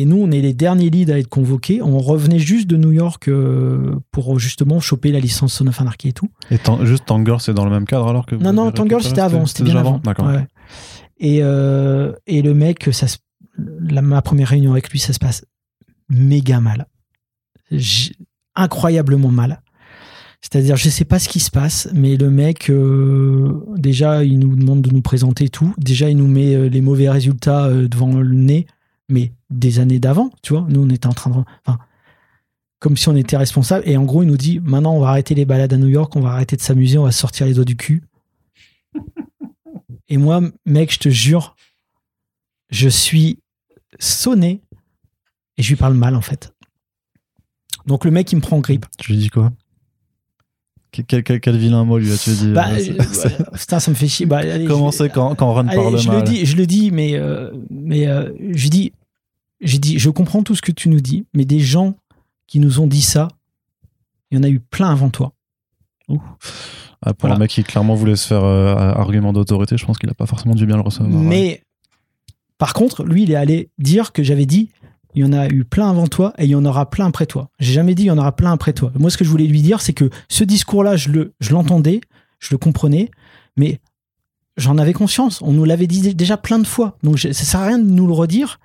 Et 0.01 0.05
nous, 0.05 0.17
on 0.17 0.31
est 0.31 0.41
les 0.41 0.55
derniers 0.55 0.91
leads 0.91 1.11
à 1.13 1.19
être 1.19 1.27
convoqués. 1.29 1.83
On 1.83 1.99
revenait 1.99 2.39
juste 2.39 2.69
de 2.69 2.77
New 2.77 2.93
York 2.93 3.27
euh, 3.27 3.97
pour 4.13 4.39
justement 4.39 4.79
choper 4.79 5.11
la 5.11 5.19
licence 5.19 5.55
Son 5.55 5.67
of 5.67 5.81
Anarchy 5.81 6.09
et 6.09 6.13
tout. 6.13 6.29
Et 6.53 6.59
Tan- 6.59 6.85
juste 6.85 7.05
Tangirl, 7.07 7.41
c'est 7.41 7.53
dans 7.53 7.65
le 7.65 7.71
même 7.73 7.85
cadre 7.85 8.07
alors 8.07 8.25
que. 8.25 8.37
Non, 8.37 8.53
non, 8.53 8.67
récupéré, 8.67 9.03
c'était 9.03 9.21
avant. 9.21 9.45
C'était 9.47 9.65
bien 9.65 9.77
avant. 9.77 9.99
D'accord. 10.05 10.27
Ouais. 10.27 10.47
Et, 11.19 11.39
euh, 11.43 12.13
et 12.29 12.43
le 12.43 12.55
mec, 12.55 12.89
ça 12.93 13.09
se- 13.09 13.19
la, 13.81 14.03
ma 14.03 14.23
première 14.23 14.47
réunion 14.49 14.71
avec 14.71 14.89
lui, 14.91 15.01
ça 15.01 15.13
se 15.13 15.19
passe 15.19 15.45
méga 16.09 16.61
mal. 16.61 16.87
Incroyablement 18.55 19.29
mal. 19.31 19.63
C'est-à-dire, 20.41 20.77
je 20.77 20.89
sais 20.89 21.05
pas 21.05 21.19
ce 21.19 21.29
qui 21.29 21.41
se 21.41 21.51
passe, 21.51 21.89
mais 21.93 22.17
le 22.17 22.31
mec, 22.31 22.71
euh, 22.71 23.53
déjà, 23.77 24.23
il 24.23 24.39
nous 24.39 24.55
demande 24.55 24.83
de 24.83 24.91
nous 24.91 25.03
présenter 25.03 25.49
tout. 25.49 25.75
Déjà, 25.79 26.09
il 26.09 26.17
nous 26.19 26.29
met 26.29 26.69
les 26.69 26.81
mauvais 26.81 27.11
résultats 27.11 27.69
devant 27.73 28.13
le 28.21 28.35
nez, 28.37 28.67
mais 29.09 29.33
des 29.51 29.79
années 29.79 29.99
d'avant, 29.99 30.31
tu 30.43 30.53
vois. 30.53 30.67
Nous, 30.69 30.81
on 30.83 30.89
était 30.91 31.07
en 31.07 31.13
train 31.15 31.31
de. 31.31 31.37
Enfin, 31.67 31.79
comme 32.81 32.97
si 32.97 33.09
on 33.09 33.17
était 33.17 33.37
responsable. 33.37 33.83
Et 33.89 33.97
en 33.97 34.05
gros, 34.05 34.23
il 34.23 34.27
nous 34.27 34.37
dit 34.37 34.61
maintenant, 34.61 34.95
on 34.95 35.01
va 35.01 35.09
arrêter 35.09 35.35
les 35.35 35.45
balades 35.45 35.73
à 35.73 35.77
New 35.79 35.89
York, 35.89 36.15
on 36.17 36.21
va 36.21 36.31
arrêter 36.31 36.57
de 36.57 36.61
s'amuser, 36.61 36.97
on 36.99 37.05
va 37.05 37.13
sortir 37.13 37.47
les 37.47 37.55
doigts 37.55 37.65
du 37.65 37.77
cul. 37.77 38.03
Et 40.09 40.17
moi, 40.17 40.41
mec, 40.65 40.93
je 40.93 40.99
te 40.99 41.09
jure, 41.09 41.55
je 42.71 42.89
suis 42.89 43.41
sonné 43.99 44.63
et 45.57 45.63
je 45.63 45.69
lui 45.71 45.77
parle 45.77 45.95
mal, 45.95 46.15
en 46.15 46.21
fait. 46.23 46.55
Donc, 47.87 48.05
le 48.05 48.11
mec, 48.11 48.31
il 48.33 48.37
me 48.37 48.41
prend 48.41 48.57
en 48.57 48.61
grippe. 48.61 48.87
Tu 48.99 49.13
lui 49.13 49.19
dis 49.19 49.29
quoi? 49.31 49.53
Quel, 50.91 51.23
quel- 51.23 51.41
quel- 51.41 51.57
vilain 51.59 51.85
mot 51.85 51.99
lui 51.99 52.11
as-tu 52.13 52.31
dit 52.31 52.53
Bah, 52.53 52.69
euh, 52.71 52.77
euh, 52.77 52.79
c'est- 52.81 53.29
voilà. 53.29 53.51
putain, 53.51 53.81
ça 53.81 53.91
me 53.91 53.97
fait 53.97 54.09
chier. 54.09 54.25
Bah, 54.25 54.39
allez, 54.39 54.65
Comment 54.65 54.91
c'est 54.91 55.11
quand, 55.11 55.35
quand 55.35 55.53
Ron 55.53 55.67
Allez, 55.69 55.75
parle 55.77 55.99
je 55.99 56.09
mal? 56.09 56.17
le 56.19 56.23
dis, 56.23 56.47
je 56.47 56.57
le 56.57 56.67
dis, 56.67 56.91
mais 56.91 57.15
euh, 57.17 57.51
mais 57.71 58.07
euh, 58.07 58.33
je 58.55 58.69
dis, 58.69 58.93
je 59.61 59.77
dis, 59.79 59.99
je 59.99 60.11
comprends 60.11 60.43
tout 60.43 60.55
ce 60.55 60.63
que 60.63 60.73
tu 60.73 60.89
nous 60.89 61.01
dis, 61.01 61.27
mais 61.35 61.45
des 61.45 61.61
gens 61.61 61.95
qui 62.47 62.61
nous 62.61 62.81
ont 62.81 62.87
dit 62.87 63.03
ça, 63.03 63.29
il 64.31 64.39
y 64.39 64.41
en 64.41 64.45
a 64.45 64.49
eu 64.49 64.61
plein 64.61 64.91
avant 64.91 65.11
toi. 65.11 65.33
Ah, 66.09 66.15
Pour 67.13 67.15
Voilà. 67.21 67.37
un 67.37 67.39
mec 67.39 67.51
qui 67.51 67.65
clairement 67.65 67.95
voulait 67.95 68.17
se 68.17 68.27
faire 68.29 68.45
euh, 68.45 68.75
argument 68.77 69.33
d'autorité, 69.33 69.77
je 69.77 69.85
pense 69.85 69.99
qu'il 69.99 70.09
a 70.11 70.15
pas 70.15 70.27
forcément 70.27 70.55
dû 70.55 70.67
bien 70.67 70.77
le 70.77 70.83
recevoir. 70.83 71.13
ouais. 71.15 71.27
Mais 71.29 71.63
par 72.59 72.73
contre, 72.73 73.05
lui, 73.05 73.23
il 73.25 73.31
est 73.31 73.37
allé 73.37 73.71
dire 73.79 74.13
que 74.13 74.23
j'avais 74.23 74.47
dit, 74.47 74.71
il 75.15 75.23
y 75.23 75.25
en 75.25 75.33
a 75.33 75.49
eu 75.49 75.65
plein 75.65 75.89
avant 75.91 76.07
toi 76.07 76.33
et 76.39 76.45
il 76.45 76.51
y 76.51 76.55
en 76.55 76.65
aura 76.65 76.91
plein 76.91 77.07
après 77.07 77.27
toi. 77.27 77.51
J'ai 77.61 77.73
jamais 77.73 77.95
dit 77.95 78.05
il 78.05 78.07
y 78.07 78.11
en 78.11 78.19
aura 78.19 78.35
plein 78.35 78.53
après 78.53 78.73
toi. 78.73 78.93
Moi, 78.99 79.11
ce 79.11 79.17
que 79.17 79.25
je 79.25 79.31
voulais 79.31 79.47
lui 79.47 79.63
dire, 79.63 79.81
c'est 79.81 79.93
que 79.93 80.11
ce 80.29 80.45
discours-là, 80.45 80.97
je 80.97 81.11
le, 81.11 81.35
je 81.41 81.53
l'entendais, 81.53 82.01
je 82.41 82.49
le 82.53 82.59
comprenais, 82.59 83.11
mais 83.57 83.81
j'en 84.57 84.77
avais 84.79 84.93
conscience. 84.93 85.41
On 85.43 85.53
nous 85.53 85.65
l'avait 85.65 85.87
dit 85.87 86.15
déjà 86.15 86.37
plein 86.37 86.59
de 86.59 86.67
fois. 86.67 86.97
Donc, 87.03 87.19
ça 87.19 87.33
sert 87.33 87.61
à 87.61 87.67
rien 87.67 87.79
de 87.79 87.85
nous 87.89 88.07
le 88.07 88.13
redire. 88.13 88.59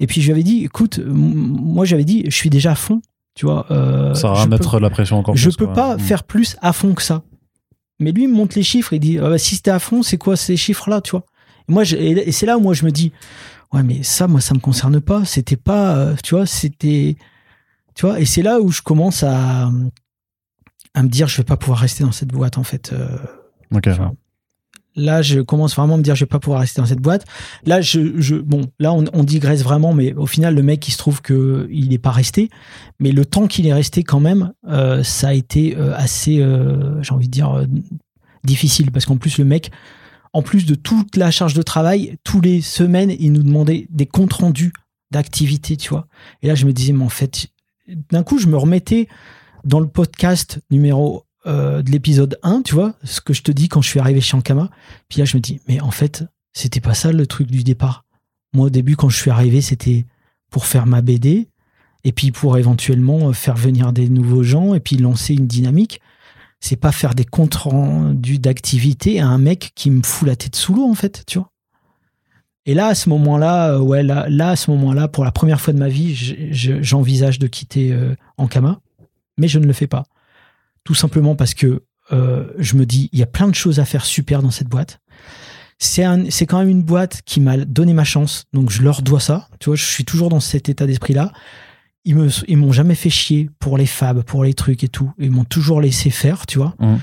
Et 0.00 0.06
puis, 0.06 0.20
je 0.20 0.26
lui 0.26 0.32
avais 0.32 0.42
dit, 0.42 0.64
écoute, 0.64 0.98
moi, 1.06 1.84
j'avais 1.84 2.04
dit, 2.04 2.24
je 2.26 2.34
suis 2.34 2.50
déjà 2.50 2.72
à 2.72 2.74
fond. 2.74 3.00
Tu 3.34 3.46
vois, 3.46 3.66
euh, 3.70 4.12
Ça 4.14 4.28
va 4.32 4.34
je 4.42 4.48
mettre 4.48 4.80
la 4.80 4.90
pression 4.90 5.18
encore 5.18 5.36
je 5.36 5.48
plus. 5.50 5.56
peux 5.56 5.66
quoi. 5.66 5.74
pas 5.74 5.96
Mm. 5.96 6.00
faire 6.00 6.24
plus 6.24 6.56
à 6.62 6.72
fond 6.72 6.94
que 6.94 7.02
ça. 7.02 7.22
Mais 8.00 8.10
lui, 8.12 8.24
il 8.24 8.28
me 8.28 8.34
montre 8.34 8.56
les 8.56 8.62
chiffres, 8.64 8.92
il 8.94 8.98
dit 9.00 9.18
Ah 9.18 9.28
bah, 9.28 9.38
si 9.38 9.54
c'était 9.56 9.70
à 9.70 9.78
fond, 9.78 10.02
c'est 10.02 10.18
quoi 10.18 10.36
ces 10.36 10.56
chiffres-là, 10.56 11.00
tu 11.00 11.12
vois? 11.12 11.24
Et 11.68 11.72
moi, 11.72 11.84
je- 11.84 11.96
et 11.96 12.28
et 12.28 12.32
c'est 12.32 12.46
là 12.46 12.56
où 12.58 12.60
moi 12.60 12.74
je 12.74 12.84
me 12.84 12.90
dis 12.90 13.12
ouais, 13.72 13.82
mais 13.82 14.02
ça, 14.02 14.26
moi, 14.26 14.40
ça 14.40 14.54
me 14.54 14.58
concerne 14.58 15.00
pas. 15.00 15.24
C'était 15.24 15.56
pas, 15.56 15.94
euh, 15.96 16.14
tu 16.24 16.34
vois, 16.34 16.44
c'était, 16.46 17.16
tu 17.94 18.06
vois? 18.06 18.18
Et 18.18 18.24
c'est 18.24 18.42
là 18.42 18.60
où 18.60 18.70
je 18.72 18.82
commence 18.82 19.22
à 19.22 19.70
à 20.94 21.02
me 21.04 21.08
dire 21.08 21.28
je 21.28 21.36
vais 21.36 21.44
pas 21.44 21.56
pouvoir 21.56 21.78
rester 21.78 22.02
dans 22.02 22.10
cette 22.12 22.30
boîte 22.32 22.58
en 22.58 22.64
fait. 22.64 22.92
Euh, 22.92 23.16
Ok. 23.72 23.88
Là, 25.00 25.22
je 25.22 25.40
commence 25.40 25.74
vraiment 25.74 25.94
à 25.94 25.96
me 25.96 26.02
dire 26.02 26.14
je 26.14 26.24
vais 26.24 26.28
pas 26.28 26.38
pouvoir 26.38 26.60
rester 26.60 26.80
dans 26.80 26.86
cette 26.86 27.00
boîte. 27.00 27.24
Là, 27.64 27.80
bon, 28.44 28.62
là, 28.78 28.92
on, 28.92 29.24
digresse 29.24 29.62
vraiment, 29.62 29.94
mais 29.94 30.12
au 30.14 30.26
final, 30.26 30.54
le 30.54 30.62
mec, 30.62 30.86
il 30.86 30.92
se 30.92 30.98
trouve 30.98 31.22
que 31.22 31.68
il 31.70 31.88
n'est 31.88 31.98
pas 31.98 32.10
resté. 32.10 32.50
Mais 32.98 33.12
le 33.12 33.24
temps 33.24 33.46
qu'il 33.46 33.66
est 33.66 33.72
resté, 33.72 34.04
quand 34.04 34.20
même, 34.20 34.52
euh, 34.68 35.02
ça 35.02 35.28
a 35.28 35.32
été 35.32 35.76
euh, 35.76 35.94
assez, 35.96 36.40
euh, 36.40 37.02
j'ai 37.02 37.12
envie 37.12 37.28
de 37.28 37.32
dire, 37.32 37.66
difficile 38.44 38.90
parce 38.90 39.06
qu'en 39.06 39.16
plus, 39.16 39.38
le 39.38 39.44
mec, 39.44 39.70
en 40.32 40.42
plus 40.42 40.66
de 40.66 40.74
toute 40.74 41.16
la 41.16 41.30
charge 41.30 41.54
de 41.54 41.62
travail, 41.62 42.16
tous 42.22 42.40
les 42.40 42.60
semaines, 42.60 43.12
il 43.18 43.32
nous 43.32 43.42
demandait 43.42 43.86
des 43.90 44.06
comptes 44.06 44.34
rendus 44.34 44.72
d'activité, 45.10 45.76
tu 45.76 45.90
vois. 45.90 46.06
Et 46.42 46.48
là, 46.48 46.54
je 46.54 46.66
me 46.66 46.72
disais, 46.72 46.92
mais 46.92 47.04
en 47.04 47.08
fait, 47.08 47.48
d'un 48.10 48.22
coup, 48.22 48.38
je 48.38 48.46
me 48.46 48.56
remettais 48.56 49.08
dans 49.64 49.80
le 49.80 49.88
podcast 49.88 50.60
numéro 50.70 51.24
euh, 51.46 51.82
de 51.82 51.90
l'épisode 51.90 52.38
1, 52.42 52.62
tu 52.62 52.74
vois, 52.74 52.94
ce 53.04 53.20
que 53.20 53.32
je 53.32 53.42
te 53.42 53.50
dis 53.52 53.68
quand 53.68 53.80
je 53.82 53.88
suis 53.88 54.00
arrivé 54.00 54.20
chez 54.20 54.36
Ankama. 54.36 54.70
Puis 55.08 55.18
là, 55.20 55.24
je 55.24 55.36
me 55.36 55.40
dis, 55.40 55.60
mais 55.68 55.80
en 55.80 55.90
fait, 55.90 56.24
c'était 56.52 56.80
pas 56.80 56.94
ça 56.94 57.12
le 57.12 57.26
truc 57.26 57.50
du 57.50 57.62
départ. 57.64 58.04
Moi, 58.52 58.66
au 58.66 58.70
début, 58.70 58.96
quand 58.96 59.08
je 59.08 59.16
suis 59.16 59.30
arrivé, 59.30 59.60
c'était 59.60 60.06
pour 60.50 60.66
faire 60.66 60.86
ma 60.86 61.00
BD 61.00 61.48
et 62.04 62.12
puis 62.12 62.32
pour 62.32 62.58
éventuellement 62.58 63.32
faire 63.32 63.56
venir 63.56 63.92
des 63.92 64.08
nouveaux 64.08 64.42
gens 64.42 64.74
et 64.74 64.80
puis 64.80 64.96
lancer 64.96 65.34
une 65.34 65.46
dynamique. 65.46 66.00
C'est 66.60 66.76
pas 66.76 66.92
faire 66.92 67.14
des 67.14 67.24
comptes 67.24 67.54
rendus 67.54 68.38
d'activité 68.38 69.20
à 69.20 69.28
un 69.28 69.38
mec 69.38 69.72
qui 69.74 69.90
me 69.90 70.02
fout 70.02 70.28
la 70.28 70.36
tête 70.36 70.56
sous 70.56 70.74
l'eau, 70.74 70.90
en 70.90 70.94
fait, 70.94 71.24
tu 71.26 71.38
vois. 71.38 71.50
Et 72.66 72.74
là, 72.74 72.88
à 72.88 72.94
ce 72.94 73.08
moment-là, 73.08 73.74
euh, 73.74 73.78
ouais, 73.78 74.02
là, 74.02 74.28
là, 74.28 74.50
à 74.50 74.56
ce 74.56 74.70
moment-là, 74.72 75.08
pour 75.08 75.24
la 75.24 75.32
première 75.32 75.60
fois 75.60 75.72
de 75.72 75.78
ma 75.78 75.88
vie, 75.88 76.14
je- 76.14 76.34
je- 76.50 76.82
j'envisage 76.82 77.38
de 77.38 77.46
quitter 77.46 77.92
euh, 77.92 78.14
Ankama, 78.36 78.80
mais 79.38 79.48
je 79.48 79.58
ne 79.58 79.66
le 79.66 79.72
fais 79.72 79.86
pas. 79.86 80.04
Tout 80.84 80.94
simplement 80.94 81.36
parce 81.36 81.54
que 81.54 81.84
euh, 82.12 82.48
je 82.58 82.76
me 82.76 82.86
dis, 82.86 83.08
il 83.12 83.18
y 83.18 83.22
a 83.22 83.26
plein 83.26 83.48
de 83.48 83.54
choses 83.54 83.78
à 83.80 83.84
faire 83.84 84.04
super 84.04 84.42
dans 84.42 84.50
cette 84.50 84.68
boîte. 84.68 85.00
C'est 85.78 86.04
quand 86.46 86.58
même 86.58 86.68
une 86.68 86.82
boîte 86.82 87.22
qui 87.24 87.40
m'a 87.40 87.56
donné 87.56 87.94
ma 87.94 88.04
chance, 88.04 88.44
donc 88.52 88.70
je 88.70 88.82
leur 88.82 89.00
dois 89.00 89.20
ça. 89.20 89.48
Tu 89.60 89.70
vois, 89.70 89.76
je 89.76 89.84
suis 89.84 90.04
toujours 90.04 90.28
dans 90.28 90.40
cet 90.40 90.68
état 90.68 90.86
d'esprit-là. 90.86 91.32
Ils 92.04 92.16
me, 92.16 92.28
ils 92.48 92.56
m'ont 92.56 92.72
jamais 92.72 92.94
fait 92.94 93.10
chier 93.10 93.48
pour 93.58 93.78
les 93.78 93.86
fabs, 93.86 94.22
pour 94.22 94.44
les 94.44 94.52
trucs 94.52 94.84
et 94.84 94.88
tout. 94.88 95.10
Ils 95.18 95.30
m'ont 95.30 95.44
toujours 95.44 95.80
laissé 95.80 96.10
faire, 96.10 96.44
tu 96.46 96.58
vois. 96.58 96.74
Mhm. 96.80 97.00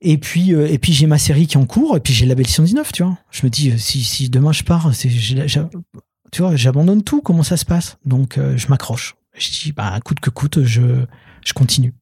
Et 0.00 0.18
puis, 0.18 0.52
euh, 0.52 0.68
et 0.68 0.78
puis 0.78 0.92
j'ai 0.92 1.06
ma 1.06 1.18
série 1.18 1.46
qui 1.46 1.56
est 1.56 1.60
en 1.60 1.66
cours, 1.66 1.96
et 1.96 2.00
puis 2.00 2.12
j'ai 2.12 2.26
la 2.26 2.34
Belle 2.34 2.48
119, 2.48 2.92
tu 2.92 3.04
vois. 3.04 3.16
Je 3.30 3.46
me 3.46 3.50
dis, 3.50 3.70
euh, 3.70 3.78
si, 3.78 4.02
si 4.02 4.28
demain 4.28 4.52
je 4.52 4.64
pars, 4.64 4.92
c'est, 4.94 5.08
tu 5.08 6.42
vois, 6.42 6.56
j'abandonne 6.56 7.04
tout. 7.04 7.20
Comment 7.20 7.44
ça 7.44 7.56
se 7.56 7.64
passe? 7.64 7.98
Donc, 8.04 8.36
euh, 8.36 8.56
je 8.56 8.66
m'accroche. 8.68 9.14
Je 9.38 9.50
dis, 9.50 9.72
bah, 9.72 9.98
coûte 10.04 10.18
que 10.18 10.30
coûte, 10.30 10.64
je, 10.64 11.04
je 11.44 11.52
continue. 11.52 11.94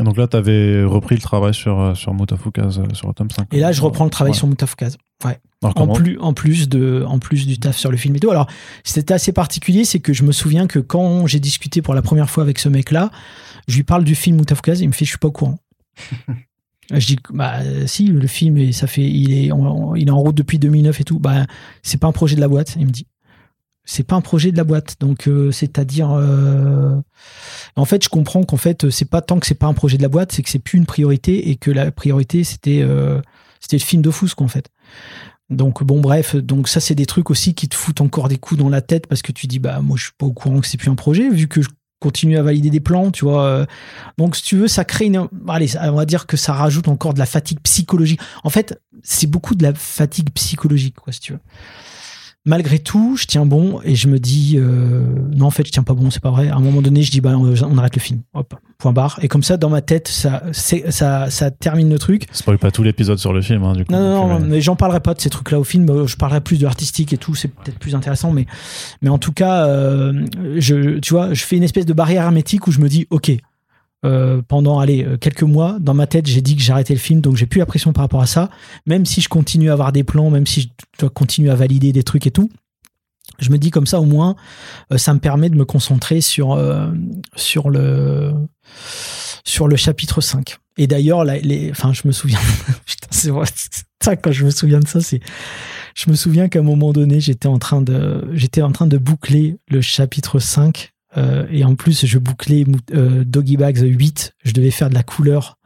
Et 0.00 0.02
donc 0.04 0.16
là, 0.16 0.26
tu 0.26 0.36
avais 0.36 0.84
repris 0.84 1.14
le 1.16 1.20
travail 1.20 1.52
sur, 1.52 1.78
euh, 1.78 1.94
sur 1.94 2.14
Mutafukaz, 2.14 2.78
euh, 2.78 2.94
sur 2.94 3.08
le 3.08 3.14
tome 3.14 3.30
5. 3.30 3.46
Et 3.52 3.60
là, 3.60 3.72
je 3.72 3.82
reprends 3.82 4.04
le 4.04 4.10
travail 4.10 4.32
Ouais. 4.32 4.38
sur 4.38 4.46
Moutafukaz. 4.46 4.96
Ouais. 5.24 5.38
Alors, 5.62 5.78
En 5.80 5.88
plus, 5.92 6.18
en 6.18 6.32
plus 6.32 6.68
de, 6.68 7.04
en 7.06 7.18
plus 7.18 7.46
du 7.46 7.58
taf 7.58 7.76
sur 7.76 7.90
le 7.90 7.96
film 7.98 8.16
et 8.16 8.20
tout. 8.20 8.30
Alors, 8.30 8.46
c'était 8.84 9.12
assez 9.14 9.32
particulier, 9.32 9.84
c'est 9.84 10.00
que 10.00 10.12
je 10.12 10.22
me 10.22 10.32
souviens 10.32 10.66
que 10.66 10.78
quand 10.78 11.26
j'ai 11.26 11.40
discuté 11.40 11.82
pour 11.82 11.94
la 11.94 12.02
première 12.02 12.30
fois 12.30 12.42
avec 12.42 12.58
ce 12.58 12.68
mec-là, 12.70 13.10
je 13.68 13.76
lui 13.76 13.84
parle 13.84 14.02
du 14.04 14.14
film 14.14 14.36
Moutafukaz 14.38 14.80
et 14.80 14.84
il 14.84 14.88
me 14.88 14.92
fait, 14.92 15.04
je 15.04 15.10
suis 15.10 15.18
pas 15.18 15.28
au 15.28 15.32
courant. 15.32 15.58
je 16.90 17.06
dis, 17.06 17.18
bah, 17.30 17.58
si, 17.86 18.06
le 18.06 18.26
film, 18.26 18.72
ça 18.72 18.86
fait, 18.86 19.02
il 19.08 19.32
est, 19.32 19.50
il 19.96 20.08
est 20.08 20.10
en 20.10 20.18
route 20.18 20.34
depuis 20.34 20.58
2009 20.58 21.00
et 21.00 21.04
tout. 21.04 21.18
Bah, 21.18 21.46
c'est 21.82 21.98
pas 22.00 22.06
un 22.08 22.12
projet 22.12 22.34
de 22.34 22.40
la 22.40 22.48
boîte. 22.48 22.76
Il 22.78 22.86
me 22.86 22.90
dit, 22.90 23.06
c'est 23.84 24.04
pas 24.04 24.16
un 24.16 24.20
projet 24.20 24.52
de 24.52 24.56
la 24.56 24.64
boîte. 24.64 24.96
Donc, 25.00 25.26
euh, 25.28 25.50
c'est-à-dire, 25.50 26.10
euh, 26.12 26.94
en 27.76 27.84
fait, 27.84 28.04
je 28.04 28.08
comprends 28.08 28.42
qu'en 28.44 28.56
fait, 28.56 28.90
c'est 28.90 29.08
pas 29.08 29.20
tant 29.20 29.40
que 29.40 29.46
c'est 29.46 29.54
pas 29.54 29.66
un 29.66 29.74
projet 29.74 29.96
de 29.96 30.02
la 30.02 30.08
boîte, 30.08 30.32
c'est 30.32 30.42
que 30.42 30.50
c'est 30.50 30.58
plus 30.58 30.78
une 30.78 30.86
priorité 30.86 31.50
et 31.50 31.56
que 31.56 31.70
la 31.70 31.90
priorité, 31.90 32.44
c'était, 32.44 32.82
euh, 32.82 33.20
c'était 33.60 33.76
le 33.76 33.82
film 33.82 34.02
de 34.02 34.10
Fous, 34.10 34.28
en 34.38 34.48
fait. 34.48 34.68
Donc 35.50 35.82
bon 35.82 36.00
bref, 36.00 36.34
donc 36.34 36.66
ça 36.66 36.80
c'est 36.80 36.94
des 36.94 37.04
trucs 37.04 37.30
aussi 37.30 37.52
qui 37.52 37.68
te 37.68 37.74
foutent 37.74 38.00
encore 38.00 38.28
des 38.28 38.38
coups 38.38 38.58
dans 38.58 38.70
la 38.70 38.80
tête 38.80 39.06
parce 39.06 39.20
que 39.20 39.32
tu 39.32 39.46
dis 39.46 39.58
bah 39.58 39.80
moi 39.82 39.98
je 39.98 40.04
suis 40.04 40.12
pas 40.16 40.24
au 40.24 40.32
courant 40.32 40.60
que 40.60 40.66
c'est 40.66 40.78
plus 40.78 40.88
un 40.88 40.94
projet 40.94 41.28
vu 41.28 41.46
que 41.46 41.60
je 41.60 41.68
continue 42.00 42.38
à 42.38 42.42
valider 42.42 42.70
des 42.70 42.80
plans, 42.80 43.10
tu 43.10 43.26
vois. 43.26 43.66
Donc 44.16 44.36
si 44.36 44.42
tu 44.42 44.56
veux, 44.56 44.68
ça 44.68 44.84
crée 44.86 45.06
une 45.06 45.28
allez, 45.48 45.76
on 45.76 45.92
va 45.92 46.06
dire 46.06 46.26
que 46.26 46.38
ça 46.38 46.54
rajoute 46.54 46.88
encore 46.88 47.12
de 47.12 47.18
la 47.18 47.26
fatigue 47.26 47.60
psychologique. 47.60 48.20
En 48.44 48.50
fait, 48.50 48.80
c'est 49.02 49.26
beaucoup 49.26 49.54
de 49.54 49.62
la 49.62 49.74
fatigue 49.74 50.30
psychologique 50.30 50.94
quoi 50.94 51.12
si 51.12 51.20
tu 51.20 51.32
veux. 51.34 51.40
Malgré 52.44 52.80
tout, 52.80 53.16
je 53.16 53.26
tiens 53.26 53.46
bon 53.46 53.80
et 53.84 53.94
je 53.94 54.08
me 54.08 54.18
dis 54.18 54.56
euh, 54.56 55.04
non 55.32 55.46
en 55.46 55.50
fait 55.50 55.64
je 55.64 55.70
tiens 55.70 55.84
pas 55.84 55.94
bon, 55.94 56.10
c'est 56.10 56.22
pas 56.22 56.32
vrai. 56.32 56.48
À 56.48 56.56
un 56.56 56.60
moment 56.60 56.82
donné, 56.82 57.02
je 57.02 57.10
dis 57.12 57.20
bah 57.20 57.34
on, 57.36 57.54
on 57.62 57.78
arrête 57.78 57.94
le 57.94 58.00
film. 58.00 58.22
Hop, 58.34 58.54
point 58.78 58.92
barre 58.92 59.20
et 59.22 59.28
comme 59.28 59.44
ça 59.44 59.56
dans 59.56 59.70
ma 59.70 59.80
tête 59.80 60.08
ça 60.08 60.42
ça 60.52 61.30
ça 61.30 61.50
termine 61.52 61.88
le 61.88 62.00
truc. 62.00 62.26
Spoil 62.32 62.58
pas 62.58 62.72
tout 62.72 62.82
l'épisode 62.82 63.18
sur 63.18 63.32
le 63.32 63.42
film, 63.42 63.62
hein, 63.62 63.74
du 63.74 63.84
coup. 63.84 63.92
Non, 63.92 64.00
non, 64.00 64.26
non, 64.26 64.34
euh, 64.34 64.44
mais 64.44 64.60
j'en 64.60 64.74
parlerai 64.74 64.98
pas 64.98 65.14
de 65.14 65.20
ces 65.20 65.30
trucs-là 65.30 65.60
au 65.60 65.64
film. 65.64 66.06
Je 66.06 66.16
parlerai 66.16 66.40
plus 66.40 66.58
de 66.58 66.64
l'artistique 66.64 67.12
et 67.12 67.16
tout. 67.16 67.36
C'est 67.36 67.48
peut-être 67.48 67.78
plus 67.78 67.94
intéressant, 67.94 68.32
mais, 68.32 68.46
mais 69.02 69.08
en 69.08 69.18
tout 69.18 69.32
cas, 69.32 69.66
euh, 69.66 70.26
je, 70.56 70.98
tu 70.98 71.14
vois, 71.14 71.32
je 71.34 71.44
fais 71.44 71.56
une 71.56 71.62
espèce 71.62 71.86
de 71.86 71.92
barrière 71.92 72.24
hermétique 72.24 72.66
où 72.66 72.72
je 72.72 72.80
me 72.80 72.88
dis, 72.88 73.06
ok, 73.10 73.30
euh, 74.04 74.42
pendant 74.46 74.80
allez, 74.80 75.04
euh, 75.04 75.16
quelques 75.16 75.42
mois, 75.42 75.76
dans 75.80 75.94
ma 75.94 76.06
tête, 76.06 76.26
j'ai 76.26 76.40
dit 76.40 76.56
que 76.56 76.62
j'arrêtais 76.62 76.94
le 76.94 77.00
film, 77.00 77.20
donc 77.20 77.36
j'ai 77.36 77.46
plus 77.46 77.58
la 77.58 77.66
pression 77.66 77.92
par 77.92 78.02
rapport 78.04 78.22
à 78.22 78.26
ça. 78.26 78.50
Même 78.86 79.06
si 79.06 79.20
je 79.20 79.28
continue 79.28 79.70
à 79.70 79.74
avoir 79.74 79.92
des 79.92 80.04
plans, 80.04 80.30
même 80.30 80.46
si 80.46 80.62
je 80.62 80.68
dois 80.98 81.10
continuer 81.10 81.50
à 81.50 81.54
valider 81.54 81.92
des 81.92 82.02
trucs 82.02 82.26
et 82.26 82.30
tout, 82.30 82.50
je 83.38 83.50
me 83.50 83.58
dis 83.58 83.70
comme 83.70 83.86
ça 83.86 84.00
au 84.00 84.04
moins, 84.04 84.34
euh, 84.92 84.98
ça 84.98 85.14
me 85.14 85.20
permet 85.20 85.50
de 85.50 85.56
me 85.56 85.64
concentrer 85.64 86.20
sur 86.20 86.58
sur 87.36 87.70
le 87.70 88.32
sur 89.44 89.68
le 89.68 89.76
chapitre 89.76 90.20
5. 90.20 90.56
Et 90.78 90.86
d'ailleurs, 90.86 91.24
enfin, 91.70 91.92
je 91.92 92.02
me 92.06 92.12
souviens, 92.12 92.38
putain, 92.86 93.08
c'est 93.10 93.30
vrai, 93.30 93.46
ça, 94.02 94.16
quand 94.16 94.32
je 94.32 94.44
me 94.44 94.50
souviens 94.50 94.80
de 94.80 94.88
ça, 94.88 95.00
c'est, 95.00 95.20
je 95.94 96.10
me 96.10 96.16
souviens 96.16 96.48
qu'à 96.48 96.60
un 96.60 96.62
moment 96.62 96.92
donné, 96.92 97.20
j'étais 97.20 97.48
en 97.48 97.58
j'étais 98.32 98.62
en 98.62 98.72
train 98.72 98.86
de 98.86 98.98
boucler 98.98 99.58
le 99.68 99.80
chapitre 99.80 100.38
5, 100.38 100.92
euh, 101.16 101.46
et 101.50 101.64
en 101.64 101.74
plus, 101.74 102.06
je 102.06 102.18
bouclais 102.18 102.64
euh, 102.94 103.24
Doggy 103.24 103.56
Bags 103.56 103.78
8, 103.78 104.34
je 104.44 104.52
devais 104.52 104.70
faire 104.70 104.88
de 104.88 104.94
la 104.94 105.02
couleur 105.02 105.58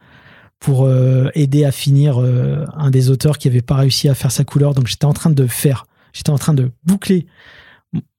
pour 0.59 0.85
euh, 0.85 1.29
aider 1.35 1.63
à 1.65 1.71
finir 1.71 2.17
un 2.17 2.89
des 2.89 3.09
auteurs 3.09 3.37
qui 3.37 3.47
avait 3.47 3.61
pas 3.61 3.75
réussi 3.75 4.09
à 4.09 4.15
faire 4.15 4.31
sa 4.31 4.43
couleur, 4.43 4.73
donc 4.73 4.87
j'étais 4.87 5.05
en 5.05 5.13
train 5.13 5.29
de 5.29 5.47
faire, 5.47 5.85
j'étais 6.13 6.31
en 6.31 6.37
train 6.37 6.53
de 6.53 6.71
boucler 6.83 7.27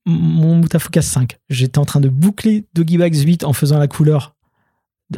mon 0.06 0.56
Mutafukas 0.56 1.02
5, 1.02 1.38
j'étais 1.50 1.78
en 1.78 1.84
train 1.84 2.00
de 2.00 2.08
boucler 2.08 2.64
Doggy 2.74 2.96
Bags 2.96 3.16
8 3.16 3.44
en 3.44 3.52
faisant 3.52 3.78
la 3.78 3.88
couleur 3.88 4.34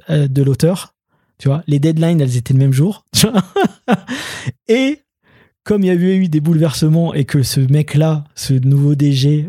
de, 0.08 0.42
l'auteur, 0.42 0.94
tu 1.38 1.48
vois, 1.48 1.62
les 1.66 1.78
deadlines, 1.78 2.20
elles 2.20 2.36
étaient 2.36 2.54
le 2.54 2.58
même 2.58 2.72
jour. 2.72 3.04
et 4.68 5.02
comme 5.62 5.84
il 5.84 5.88
y 5.88 5.90
avait 5.90 6.16
eu 6.16 6.28
des 6.28 6.40
bouleversements 6.40 7.12
et 7.14 7.24
que 7.24 7.42
ce 7.42 7.60
mec-là, 7.60 8.24
ce 8.34 8.54
nouveau 8.54 8.94
DG, 8.94 9.48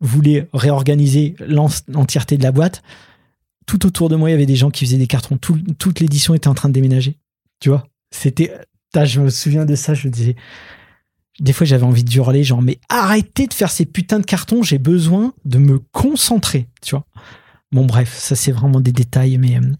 voulait 0.00 0.48
réorganiser 0.52 1.36
l'en- 1.46 1.68
l'entièreté 1.88 2.36
de 2.38 2.42
la 2.42 2.52
boîte, 2.52 2.82
tout 3.66 3.86
autour 3.86 4.08
de 4.08 4.16
moi, 4.16 4.30
il 4.30 4.32
y 4.32 4.34
avait 4.34 4.46
des 4.46 4.56
gens 4.56 4.70
qui 4.70 4.84
faisaient 4.84 4.96
des 4.98 5.06
cartons. 5.06 5.36
Tout- 5.36 5.60
toute 5.78 6.00
l'édition 6.00 6.34
était 6.34 6.48
en 6.48 6.54
train 6.54 6.68
de 6.68 6.74
déménager. 6.74 7.18
Tu 7.60 7.68
vois? 7.68 7.86
C'était. 8.10 8.52
Je 8.94 9.20
me 9.20 9.30
souviens 9.30 9.64
de 9.66 9.74
ça, 9.76 9.94
je 9.94 10.08
disais. 10.08 10.34
Des 11.38 11.52
fois, 11.52 11.64
j'avais 11.66 11.84
envie 11.84 12.04
de 12.04 12.12
hurler, 12.12 12.42
genre, 12.44 12.60
mais 12.60 12.78
arrêtez 12.88 13.46
de 13.46 13.54
faire 13.54 13.70
ces 13.70 13.86
putains 13.86 14.18
de 14.18 14.26
cartons, 14.26 14.62
j'ai 14.62 14.78
besoin 14.78 15.32
de 15.44 15.58
me 15.58 15.78
concentrer, 15.78 16.66
tu 16.82 16.90
vois? 16.96 17.06
Bon, 17.72 17.86
bref, 17.86 18.14
ça, 18.18 18.34
c'est 18.34 18.52
vraiment 18.52 18.80
des 18.80 18.92
détails, 18.92 19.38
mais, 19.38 19.56
euh, 19.56 19.72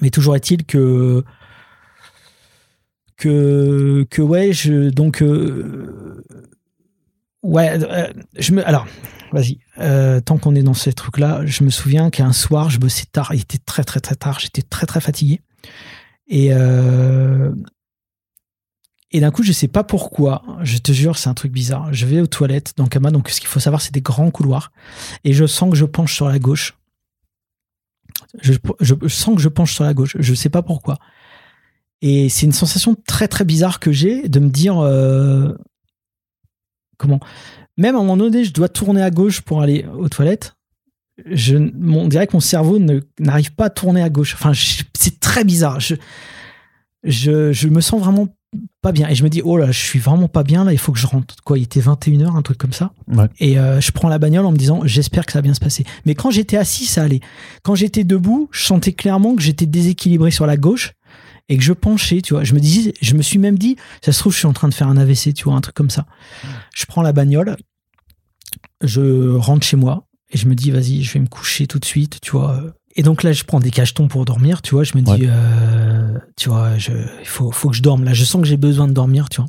mais 0.00 0.10
toujours 0.10 0.34
est-il 0.34 0.64
que, 0.64 1.22
que, 3.16 4.06
que, 4.10 4.22
ouais, 4.22 4.52
je, 4.52 4.90
donc, 4.90 5.22
euh, 5.22 6.24
ouais, 7.42 7.82
euh, 7.82 8.12
je 8.38 8.52
me, 8.52 8.66
alors, 8.66 8.86
vas-y, 9.32 9.58
euh, 9.78 10.20
tant 10.20 10.38
qu'on 10.38 10.54
est 10.54 10.62
dans 10.62 10.74
ces 10.74 10.92
trucs-là, 10.92 11.44
je 11.44 11.64
me 11.64 11.70
souviens 11.70 12.10
qu'un 12.10 12.32
soir, 12.32 12.70
je 12.70 12.78
bossais 12.78 13.06
tard, 13.10 13.34
il 13.34 13.40
était 13.40 13.58
très, 13.58 13.84
très, 13.84 14.00
très 14.00 14.14
tard, 14.14 14.40
j'étais 14.40 14.62
très, 14.62 14.86
très 14.86 15.00
fatigué. 15.00 15.40
Et, 16.28 16.52
euh, 16.52 17.52
et 19.12 19.20
d'un 19.20 19.30
coup, 19.30 19.42
je 19.42 19.52
sais 19.52 19.68
pas 19.68 19.84
pourquoi, 19.84 20.42
je 20.62 20.78
te 20.78 20.92
jure, 20.92 21.16
c'est 21.16 21.28
un 21.28 21.34
truc 21.34 21.52
bizarre. 21.52 21.92
Je 21.92 22.06
vais 22.06 22.20
aux 22.20 22.26
toilettes 22.26 22.74
dans 22.76 22.86
Kama, 22.86 23.10
donc 23.10 23.28
ce 23.30 23.40
qu'il 23.40 23.48
faut 23.48 23.60
savoir, 23.60 23.80
c'est 23.80 23.94
des 23.94 24.00
grands 24.00 24.30
couloirs. 24.30 24.72
Et 25.24 25.32
je 25.32 25.46
sens 25.46 25.70
que 25.70 25.76
je 25.76 25.84
penche 25.84 26.14
sur 26.14 26.28
la 26.28 26.38
gauche. 26.38 26.76
Je, 28.42 28.52
sens 29.08 29.36
que 29.36 29.40
je 29.40 29.48
penche 29.48 29.74
sur 29.74 29.84
la 29.84 29.94
gauche. 29.94 30.16
Je 30.18 30.34
sais 30.34 30.48
pas 30.48 30.62
pourquoi. 30.62 30.98
Et 32.02 32.28
c'est 32.28 32.46
une 32.46 32.52
sensation 32.52 32.96
très 33.06 33.28
très 33.28 33.44
bizarre 33.44 33.80
que 33.80 33.92
j'ai 33.92 34.28
de 34.28 34.40
me 34.40 34.50
dire 34.50 34.76
comment. 36.96 37.20
Même 37.76 37.94
à 37.94 37.98
un 37.98 38.02
moment 38.02 38.16
donné, 38.16 38.44
je 38.44 38.52
dois 38.52 38.68
tourner 38.68 39.02
à 39.02 39.10
gauche 39.10 39.40
pour 39.42 39.62
aller 39.62 39.84
aux 39.98 40.08
toilettes. 40.08 40.54
je, 41.30 41.56
on 41.56 42.08
dirait 42.08 42.26
que 42.26 42.34
mon 42.34 42.40
cerveau 42.40 42.78
ne- 42.78 43.00
n'arrive 43.18 43.52
pas 43.54 43.66
à 43.66 43.70
tourner 43.70 44.02
à 44.02 44.08
gauche. 44.08 44.34
Enfin, 44.34 44.52
c'est 44.54 45.20
très 45.20 45.44
bizarre. 45.44 45.80
Je, 45.80 45.94
je, 47.04 47.52
je 47.52 47.68
me 47.68 47.80
sens 47.80 48.00
vraiment 48.00 48.28
pas 48.80 48.92
bien. 48.92 49.08
Et 49.08 49.14
je 49.14 49.22
me 49.24 49.28
dis, 49.28 49.42
oh 49.44 49.56
là, 49.58 49.70
je 49.70 49.78
suis 49.78 49.98
vraiment 49.98 50.28
pas 50.28 50.42
bien 50.42 50.64
là, 50.64 50.72
il 50.72 50.78
faut 50.78 50.92
que 50.92 50.98
je 50.98 51.06
rentre. 51.06 51.34
Quoi, 51.44 51.58
il 51.58 51.64
était 51.64 51.80
21h, 51.80 52.36
un 52.36 52.42
truc 52.42 52.58
comme 52.58 52.72
ça. 52.72 52.92
Ouais. 53.08 53.26
Et 53.38 53.58
euh, 53.58 53.80
je 53.80 53.92
prends 53.92 54.08
la 54.08 54.18
bagnole 54.18 54.46
en 54.46 54.52
me 54.52 54.56
disant, 54.56 54.80
j'espère 54.84 55.26
que 55.26 55.32
ça 55.32 55.38
va 55.38 55.42
bien 55.42 55.54
se 55.54 55.60
passer. 55.60 55.84
Mais 56.06 56.14
quand 56.14 56.30
j'étais 56.30 56.56
assis, 56.56 56.86
ça 56.86 57.02
allait. 57.02 57.20
Quand 57.62 57.74
j'étais 57.74 58.04
debout, 58.04 58.48
je 58.52 58.64
sentais 58.64 58.92
clairement 58.92 59.34
que 59.36 59.42
j'étais 59.42 59.66
déséquilibré 59.66 60.30
sur 60.30 60.46
la 60.46 60.56
gauche 60.56 60.92
et 61.48 61.56
que 61.56 61.62
je 61.62 61.72
penchais, 61.72 62.20
tu 62.22 62.34
vois. 62.34 62.42
Je 62.44 62.54
me 62.54 62.60
disais, 62.60 62.92
je 63.00 63.14
me 63.14 63.22
suis 63.22 63.38
même 63.38 63.58
dit, 63.58 63.76
ça 64.02 64.12
se 64.12 64.18
trouve, 64.18 64.32
je 64.32 64.38
suis 64.38 64.46
en 64.46 64.52
train 64.52 64.68
de 64.68 64.74
faire 64.74 64.88
un 64.88 64.96
AVC, 64.96 65.32
tu 65.34 65.44
vois, 65.44 65.54
un 65.54 65.60
truc 65.60 65.74
comme 65.74 65.90
ça. 65.90 66.06
Je 66.74 66.86
prends 66.86 67.02
la 67.02 67.12
bagnole, 67.12 67.56
je 68.82 69.34
rentre 69.36 69.66
chez 69.66 69.76
moi 69.76 70.06
et 70.30 70.38
je 70.38 70.46
me 70.48 70.54
dis, 70.54 70.70
vas-y, 70.70 71.02
je 71.02 71.12
vais 71.12 71.20
me 71.20 71.26
coucher 71.28 71.66
tout 71.66 71.78
de 71.78 71.84
suite, 71.84 72.18
tu 72.20 72.32
vois. 72.32 72.60
Et 72.96 73.02
donc 73.02 73.22
là, 73.22 73.32
je 73.32 73.44
prends 73.44 73.60
des 73.60 73.70
cachetons 73.70 74.08
pour 74.08 74.24
dormir, 74.24 74.62
tu 74.62 74.74
vois. 74.74 74.82
Je 74.84 74.96
me 74.96 75.02
dis, 75.02 75.10
Ouais. 75.12 75.28
euh, 75.28 76.18
tu 76.36 76.48
vois, 76.48 76.70
il 76.76 77.26
faut, 77.26 77.52
faut 77.52 77.68
que 77.70 77.76
je 77.76 77.82
dorme. 77.82 78.04
Là, 78.04 78.14
je 78.14 78.24
sens 78.24 78.40
que 78.42 78.48
j'ai 78.48 78.56
besoin 78.56 78.88
de 78.88 78.92
dormir, 78.92 79.28
tu 79.28 79.36
vois. 79.40 79.48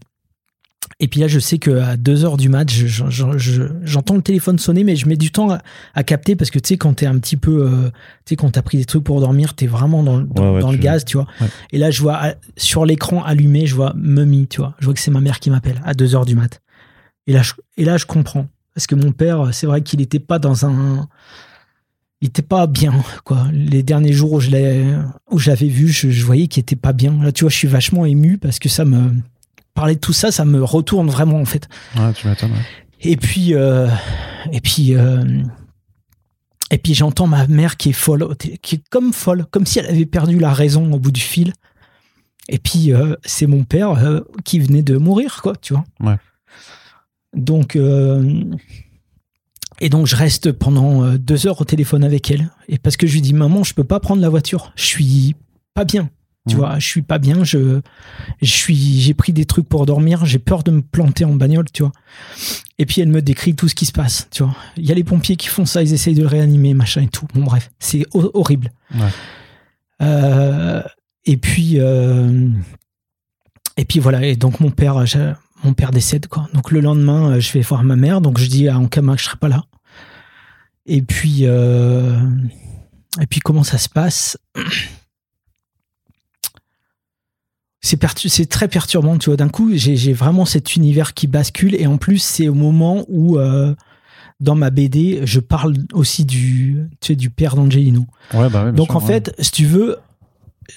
Et 0.99 1.07
puis 1.07 1.19
là, 1.19 1.27
je 1.27 1.37
sais 1.37 1.59
qu'à 1.59 1.95
2 1.95 2.25
heures 2.25 2.37
du 2.37 2.49
match, 2.49 2.73
je- 2.73 3.07
je- 3.09 3.37
je- 3.37 3.61
j'entends 3.83 4.15
le 4.15 4.23
téléphone 4.23 4.57
sonner, 4.57 4.83
mais 4.83 4.95
je 4.95 5.07
mets 5.07 5.15
du 5.15 5.29
temps 5.31 5.51
à, 5.51 5.59
à 5.93 6.03
capter 6.03 6.35
parce 6.35 6.49
que 6.49 6.57
tu 6.57 6.69
sais, 6.69 6.77
quand 6.77 6.93
t'es 6.95 7.05
un 7.05 7.19
petit 7.19 7.37
peu, 7.37 7.67
euh, 7.67 7.89
tu 8.25 8.29
sais, 8.29 8.35
quand 8.35 8.49
t'as 8.49 8.63
pris 8.63 8.79
des 8.79 8.85
trucs 8.85 9.03
pour 9.03 9.19
dormir, 9.21 9.53
t'es 9.53 9.67
vraiment 9.67 10.01
dans, 10.01 10.19
dans, 10.21 10.43
Ouais, 10.49 10.55
ouais, 10.55 10.61
dans 10.61 10.71
le 10.71 10.77
gaz, 10.77 11.05
tu 11.05 11.17
vois. 11.17 11.27
Ouais. 11.39 11.47
Et 11.71 11.77
là, 11.77 11.91
je 11.91 12.01
vois 12.01 12.15
à- 12.15 12.33
sur 12.55 12.83
l'écran 12.83 13.23
allumé, 13.23 13.67
je 13.67 13.75
vois 13.75 13.93
Mummy, 13.95 14.47
tu 14.47 14.59
vois. 14.59 14.75
Je 14.79 14.85
vois 14.85 14.95
que 14.95 14.99
c'est 14.99 15.11
ma 15.11 15.21
mère 15.21 15.39
qui 15.39 15.51
m'appelle 15.51 15.79
à 15.85 15.93
2 15.93 16.15
heures 16.15 16.25
du 16.25 16.33
mat. 16.33 16.61
Et 17.27 17.33
là, 17.33 17.43
je, 17.43 17.53
et 17.77 17.85
là, 17.85 17.97
je 17.97 18.05
comprends. 18.07 18.47
Parce 18.73 18.87
que 18.87 18.95
mon 18.95 19.11
père, 19.11 19.49
c'est 19.53 19.67
vrai 19.67 19.81
qu'il 19.81 19.99
n'était 19.99 20.17
pas 20.19 20.39
dans 20.39 20.65
un. 20.65 21.07
Il 22.21 22.29
était 22.29 22.41
pas 22.41 22.65
bien, 22.65 22.93
quoi. 23.23 23.45
Les 23.53 23.83
derniers 23.83 24.13
jours 24.13 24.33
où 24.33 24.39
je 24.39 24.49
l'avais 24.49 25.67
vu, 25.67 25.89
je, 25.89 26.09
je 26.09 26.25
voyais 26.25 26.47
qu'il 26.47 26.61
était 26.61 26.75
pas 26.75 26.93
bien. 26.93 27.15
Là, 27.21 27.31
tu 27.31 27.43
vois, 27.43 27.51
je 27.51 27.55
suis 27.57 27.67
vachement 27.67 28.05
ému 28.05 28.39
parce 28.39 28.57
que 28.57 28.67
ça 28.69 28.83
me. 28.85 29.11
Parler 29.77 29.93
de 29.93 29.99
tout 29.99 30.11
ça, 30.11 30.31
ça 30.31 30.43
me 30.43 30.63
retourne 30.63 31.07
vraiment, 31.07 31.39
en 31.39 31.45
fait. 31.45 31.69
Ouais, 31.95 32.11
tu 32.13 32.27
m'étonnes. 32.27 32.51
ouais. 32.51 32.57
Et 32.99 33.15
puis, 33.15 33.53
euh, 33.53 33.87
et 34.51 34.59
puis, 34.59 34.95
euh, 34.95 35.43
et 36.71 36.79
puis 36.79 36.95
j'entends 36.95 37.27
ma 37.27 37.45
mère 37.45 37.77
qui 37.77 37.89
est 37.89 37.93
folle, 37.93 38.35
qui 38.37 38.75
est 38.75 38.89
comme 38.89 39.13
folle, 39.13 39.45
comme 39.51 39.67
si 39.67 39.77
elle 39.77 39.85
avait 39.85 40.07
perdu 40.07 40.39
la 40.39 40.51
raison 40.51 40.91
au 40.91 40.97
bout 40.97 41.11
du 41.11 41.21
fil. 41.21 41.53
Et 42.49 42.57
puis 42.57 42.91
euh, 42.91 43.15
c'est 43.23 43.45
mon 43.45 43.65
père 43.65 44.23
qui 44.43 44.57
venait 44.59 44.81
de 44.81 44.97
mourir, 44.97 45.43
quoi, 45.43 45.53
tu 45.55 45.73
vois. 45.73 45.85
Ouais. 45.99 46.17
Donc, 47.35 47.77
et 49.79 49.89
donc 49.89 50.07
je 50.07 50.15
reste 50.15 50.51
pendant 50.53 51.13
deux 51.17 51.45
heures 51.45 51.61
au 51.61 51.65
téléphone 51.65 52.03
avec 52.03 52.31
elle, 52.31 52.49
et 52.67 52.79
parce 52.79 52.97
que 52.97 53.05
je 53.05 53.13
lui 53.13 53.21
dis 53.21 53.35
maman, 53.35 53.63
je 53.63 53.75
peux 53.75 53.83
pas 53.83 53.99
prendre 53.99 54.23
la 54.23 54.29
voiture, 54.29 54.73
je 54.75 54.85
suis 54.85 55.35
pas 55.75 55.85
bien. 55.85 56.09
Tu 56.47 56.55
Mhm. 56.55 56.59
vois, 56.61 56.79
je 56.79 56.87
suis 56.87 57.01
pas 57.01 57.17
bien, 57.17 57.43
je, 57.43 57.81
je 58.41 58.51
suis, 58.51 59.01
j'ai 59.01 59.13
pris 59.13 59.33
des 59.33 59.45
trucs 59.45 59.67
pour 59.67 59.85
dormir, 59.85 60.25
j'ai 60.25 60.39
peur 60.39 60.63
de 60.63 60.71
me 60.71 60.81
planter 60.81 61.25
en 61.25 61.33
bagnole, 61.33 61.65
tu 61.71 61.83
vois. 61.83 61.91
Et 62.79 62.85
puis 62.85 63.01
elle 63.01 63.09
me 63.09 63.21
décrit 63.21 63.55
tout 63.55 63.67
ce 63.67 63.75
qui 63.75 63.85
se 63.85 63.91
passe, 63.91 64.27
tu 64.31 64.43
vois. 64.43 64.55
Il 64.77 64.85
y 64.85 64.91
a 64.91 64.95
les 64.95 65.03
pompiers 65.03 65.35
qui 65.35 65.47
font 65.47 65.65
ça, 65.65 65.81
ils 65.83 65.93
essayent 65.93 66.15
de 66.15 66.21
le 66.21 66.27
réanimer, 66.27 66.73
machin 66.73 67.01
et 67.01 67.07
tout. 67.07 67.27
Bon 67.33 67.43
bref, 67.43 67.69
c'est 67.79 68.05
ho- 68.13 68.31
horrible. 68.33 68.71
Ouais. 68.95 69.09
Euh, 70.01 70.81
et 71.25 71.37
puis, 71.37 71.73
euh, 71.79 72.49
et 73.77 73.85
puis 73.85 73.99
voilà. 73.99 74.25
Et 74.25 74.35
donc 74.35 74.59
mon 74.59 74.71
père, 74.71 75.03
mon 75.63 75.73
père 75.73 75.91
décède 75.91 76.27
quoi. 76.27 76.47
Donc 76.53 76.71
le 76.71 76.79
lendemain, 76.81 77.31
euh, 77.31 77.39
je 77.39 77.51
vais 77.51 77.61
voir 77.61 77.83
ma 77.83 77.95
mère. 77.95 78.21
Donc 78.21 78.37
je 78.37 78.45
dis 78.47 78.67
à 78.69 78.77
Ankama 78.77 79.15
que 79.15 79.19
je 79.21 79.25
serai 79.25 79.37
pas 79.37 79.49
là. 79.49 79.63
Et 80.85 81.01
puis, 81.01 81.39
euh, 81.41 82.17
et 83.19 83.25
puis 83.27 83.39
comment 83.41 83.63
ça 83.63 83.77
se 83.77 83.89
passe? 83.89 84.37
c'est 87.87 87.97
pertu- 87.97 88.29
c'est 88.29 88.45
très 88.45 88.67
perturbant, 88.67 89.17
tu 89.17 89.29
vois. 89.29 89.37
D'un 89.37 89.49
coup, 89.49 89.71
j'ai 89.73 90.13
vraiment 90.13 90.45
cet 90.45 90.75
univers 90.75 91.13
qui 91.13 91.27
bascule. 91.27 91.75
Et 91.75 91.87
en 91.87 91.97
plus, 91.97 92.19
c'est 92.19 92.47
au 92.47 92.53
moment 92.53 93.05
où, 93.07 93.37
euh, 93.37 93.73
dans 94.39 94.55
ma 94.55 94.69
BD, 94.69 95.21
je 95.23 95.39
parle 95.39 95.75
aussi 95.93 96.25
du, 96.25 96.77
tu 97.01 97.07
sais, 97.07 97.15
du 97.15 97.29
père 97.29 97.55
d'Angelino. 97.55 98.05
Ouais, 98.33 98.49
bah 98.49 98.71
Donc, 98.71 98.87
sûr, 98.87 98.97
en 98.97 98.99
ouais. 99.01 99.07
fait, 99.07 99.35
si 99.39 99.51
tu 99.51 99.65
veux, 99.65 99.97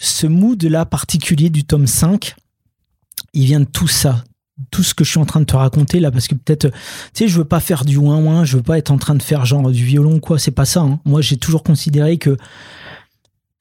ce 0.00 0.26
mood-là 0.26 0.86
particulier 0.86 1.50
du 1.50 1.64
tome 1.64 1.86
5, 1.86 2.34
il 3.34 3.44
vient 3.44 3.60
de 3.60 3.64
tout 3.66 3.88
ça. 3.88 4.24
Tout 4.70 4.82
ce 4.82 4.92
que 4.94 5.04
je 5.04 5.10
suis 5.10 5.18
en 5.18 5.24
train 5.24 5.40
de 5.40 5.46
te 5.46 5.56
raconter 5.56 6.00
là, 6.00 6.10
parce 6.10 6.28
que 6.28 6.34
peut-être, 6.34 6.68
tu 6.68 6.74
sais, 7.14 7.28
je 7.28 7.38
veux 7.38 7.44
pas 7.46 7.60
faire 7.60 7.84
du 7.86 7.96
ouin-ouin, 7.96 8.44
je 8.44 8.56
veux 8.58 8.62
pas 8.62 8.76
être 8.78 8.90
en 8.90 8.98
train 8.98 9.14
de 9.14 9.22
faire 9.22 9.46
genre 9.46 9.70
du 9.70 9.84
violon 9.84 10.16
ou 10.16 10.20
quoi, 10.20 10.38
c'est 10.38 10.50
pas 10.50 10.66
ça. 10.66 10.80
hein. 10.80 11.00
Moi, 11.06 11.22
j'ai 11.22 11.38
toujours 11.38 11.62
considéré 11.62 12.18
que 12.18 12.36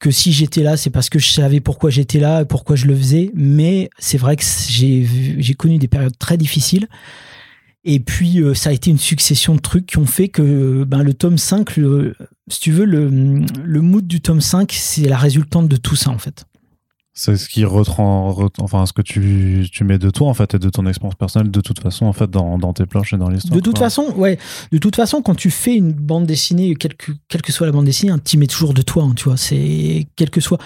que 0.00 0.10
si 0.10 0.32
j'étais 0.32 0.62
là, 0.62 0.76
c'est 0.76 0.90
parce 0.90 1.08
que 1.10 1.18
je 1.18 1.28
savais 1.28 1.60
pourquoi 1.60 1.90
j'étais 1.90 2.18
là 2.18 2.44
pourquoi 2.44 2.74
je 2.74 2.86
le 2.86 2.96
faisais. 2.96 3.30
Mais 3.34 3.90
c'est 3.98 4.18
vrai 4.18 4.34
que 4.36 4.42
j'ai 4.42 5.54
connu 5.54 5.78
des 5.78 5.88
périodes 5.88 6.18
très 6.18 6.36
difficiles. 6.36 6.88
Et 7.84 8.00
puis, 8.00 8.42
euh, 8.42 8.52
ça 8.54 8.70
a 8.70 8.72
été 8.72 8.90
une 8.90 8.98
succession 8.98 9.54
de 9.54 9.60
trucs 9.60 9.86
qui 9.86 9.96
ont 9.98 10.04
fait 10.06 10.28
que 10.28 10.84
ben, 10.84 11.02
le 11.02 11.14
tome 11.14 11.38
5, 11.38 11.76
le- 11.78 12.14
si 12.50 12.60
tu 12.60 12.72
veux, 12.72 12.84
le, 12.84 13.08
le 13.08 13.80
mood 13.80 14.06
du 14.06 14.20
tome 14.20 14.42
5, 14.42 14.70
c'est 14.72 15.08
la 15.08 15.16
résultante 15.16 15.66
de 15.68 15.76
tout 15.76 15.96
ça, 15.96 16.10
en 16.10 16.18
fait. 16.18 16.44
C'est 17.22 17.36
ce 17.36 17.50
qui 17.50 17.66
retrans, 17.66 18.32
ret- 18.32 18.48
enfin, 18.60 18.86
ce 18.86 18.94
que 18.94 19.02
tu, 19.02 19.68
tu 19.70 19.84
mets 19.84 19.98
de 19.98 20.08
toi, 20.08 20.28
en 20.28 20.32
fait, 20.32 20.54
et 20.54 20.58
de 20.58 20.70
ton 20.70 20.86
expérience 20.86 21.16
personnelle, 21.16 21.50
de 21.50 21.60
toute 21.60 21.78
façon, 21.78 22.06
en 22.06 22.14
fait, 22.14 22.30
dans, 22.30 22.56
dans 22.56 22.72
tes 22.72 22.86
planches 22.86 23.12
et 23.12 23.18
dans 23.18 23.28
l'histoire. 23.28 23.54
De 23.54 23.60
toute 23.60 23.74
quoi. 23.76 23.86
façon, 23.88 24.06
ouais. 24.16 24.38
De 24.72 24.78
toute 24.78 24.96
façon, 24.96 25.20
quand 25.20 25.34
tu 25.34 25.50
fais 25.50 25.74
une 25.74 25.92
bande 25.92 26.24
dessinée, 26.24 26.74
quelle 26.76 26.94
que, 26.94 27.12
quelle 27.28 27.42
que 27.42 27.52
soit 27.52 27.66
la 27.66 27.72
bande 27.72 27.84
dessinée, 27.84 28.14
tu 28.24 28.38
mets 28.38 28.46
toujours 28.46 28.72
de 28.72 28.80
toi, 28.80 29.02
hein, 29.04 29.12
tu 29.14 29.24
vois. 29.24 29.36
C'est 29.36 30.06
quel 30.16 30.30
que 30.30 30.40
soit. 30.40 30.58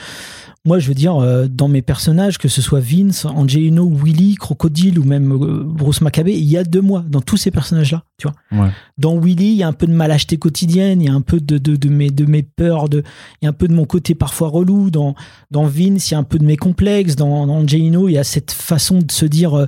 Moi, 0.66 0.78
je 0.78 0.88
veux 0.88 0.94
dire, 0.94 1.16
euh, 1.16 1.46
dans 1.46 1.68
mes 1.68 1.82
personnages, 1.82 2.38
que 2.38 2.48
ce 2.48 2.62
soit 2.62 2.80
Vince, 2.80 3.26
Angelino, 3.26 3.86
Willy, 3.86 4.36
Crocodile 4.36 4.98
ou 4.98 5.04
même 5.04 5.30
euh, 5.32 5.62
Bruce 5.62 6.00
Maccabée, 6.00 6.32
il 6.32 6.44
y 6.44 6.56
a 6.56 6.64
de 6.64 6.80
moi 6.80 7.04
dans 7.06 7.20
tous 7.20 7.36
ces 7.36 7.50
personnages-là, 7.50 8.04
tu 8.16 8.28
vois. 8.28 8.64
Ouais. 8.64 8.70
Dans 8.96 9.18
Willy, 9.18 9.52
il 9.52 9.56
y 9.56 9.62
a 9.62 9.68
un 9.68 9.74
peu 9.74 9.86
de 9.86 9.92
malâcheté 9.92 10.38
quotidienne, 10.38 11.02
il 11.02 11.08
y 11.08 11.10
a 11.10 11.14
un 11.14 11.20
peu 11.20 11.38
de, 11.38 11.58
de, 11.58 11.76
de, 11.76 11.88
mes, 11.90 12.08
de 12.08 12.24
mes 12.24 12.42
peurs, 12.42 12.88
de, 12.88 13.02
il 13.42 13.44
y 13.44 13.46
a 13.46 13.50
un 13.50 13.54
peu 13.54 13.68
de 13.68 13.74
mon 13.74 13.84
côté 13.84 14.14
parfois 14.14 14.48
relou. 14.48 14.90
Dans, 14.90 15.14
dans 15.50 15.66
Vince, 15.66 16.10
il 16.10 16.14
y 16.14 16.16
a 16.16 16.18
un 16.18 16.24
peu 16.24 16.38
de 16.38 16.46
mes 16.46 16.56
complexes. 16.56 17.14
Dans, 17.14 17.46
dans 17.46 17.56
Angelino, 17.56 18.08
il 18.08 18.12
y 18.12 18.18
a 18.18 18.24
cette 18.24 18.50
façon 18.50 19.00
de 19.00 19.12
se 19.12 19.26
dire, 19.26 19.52
euh, 19.52 19.66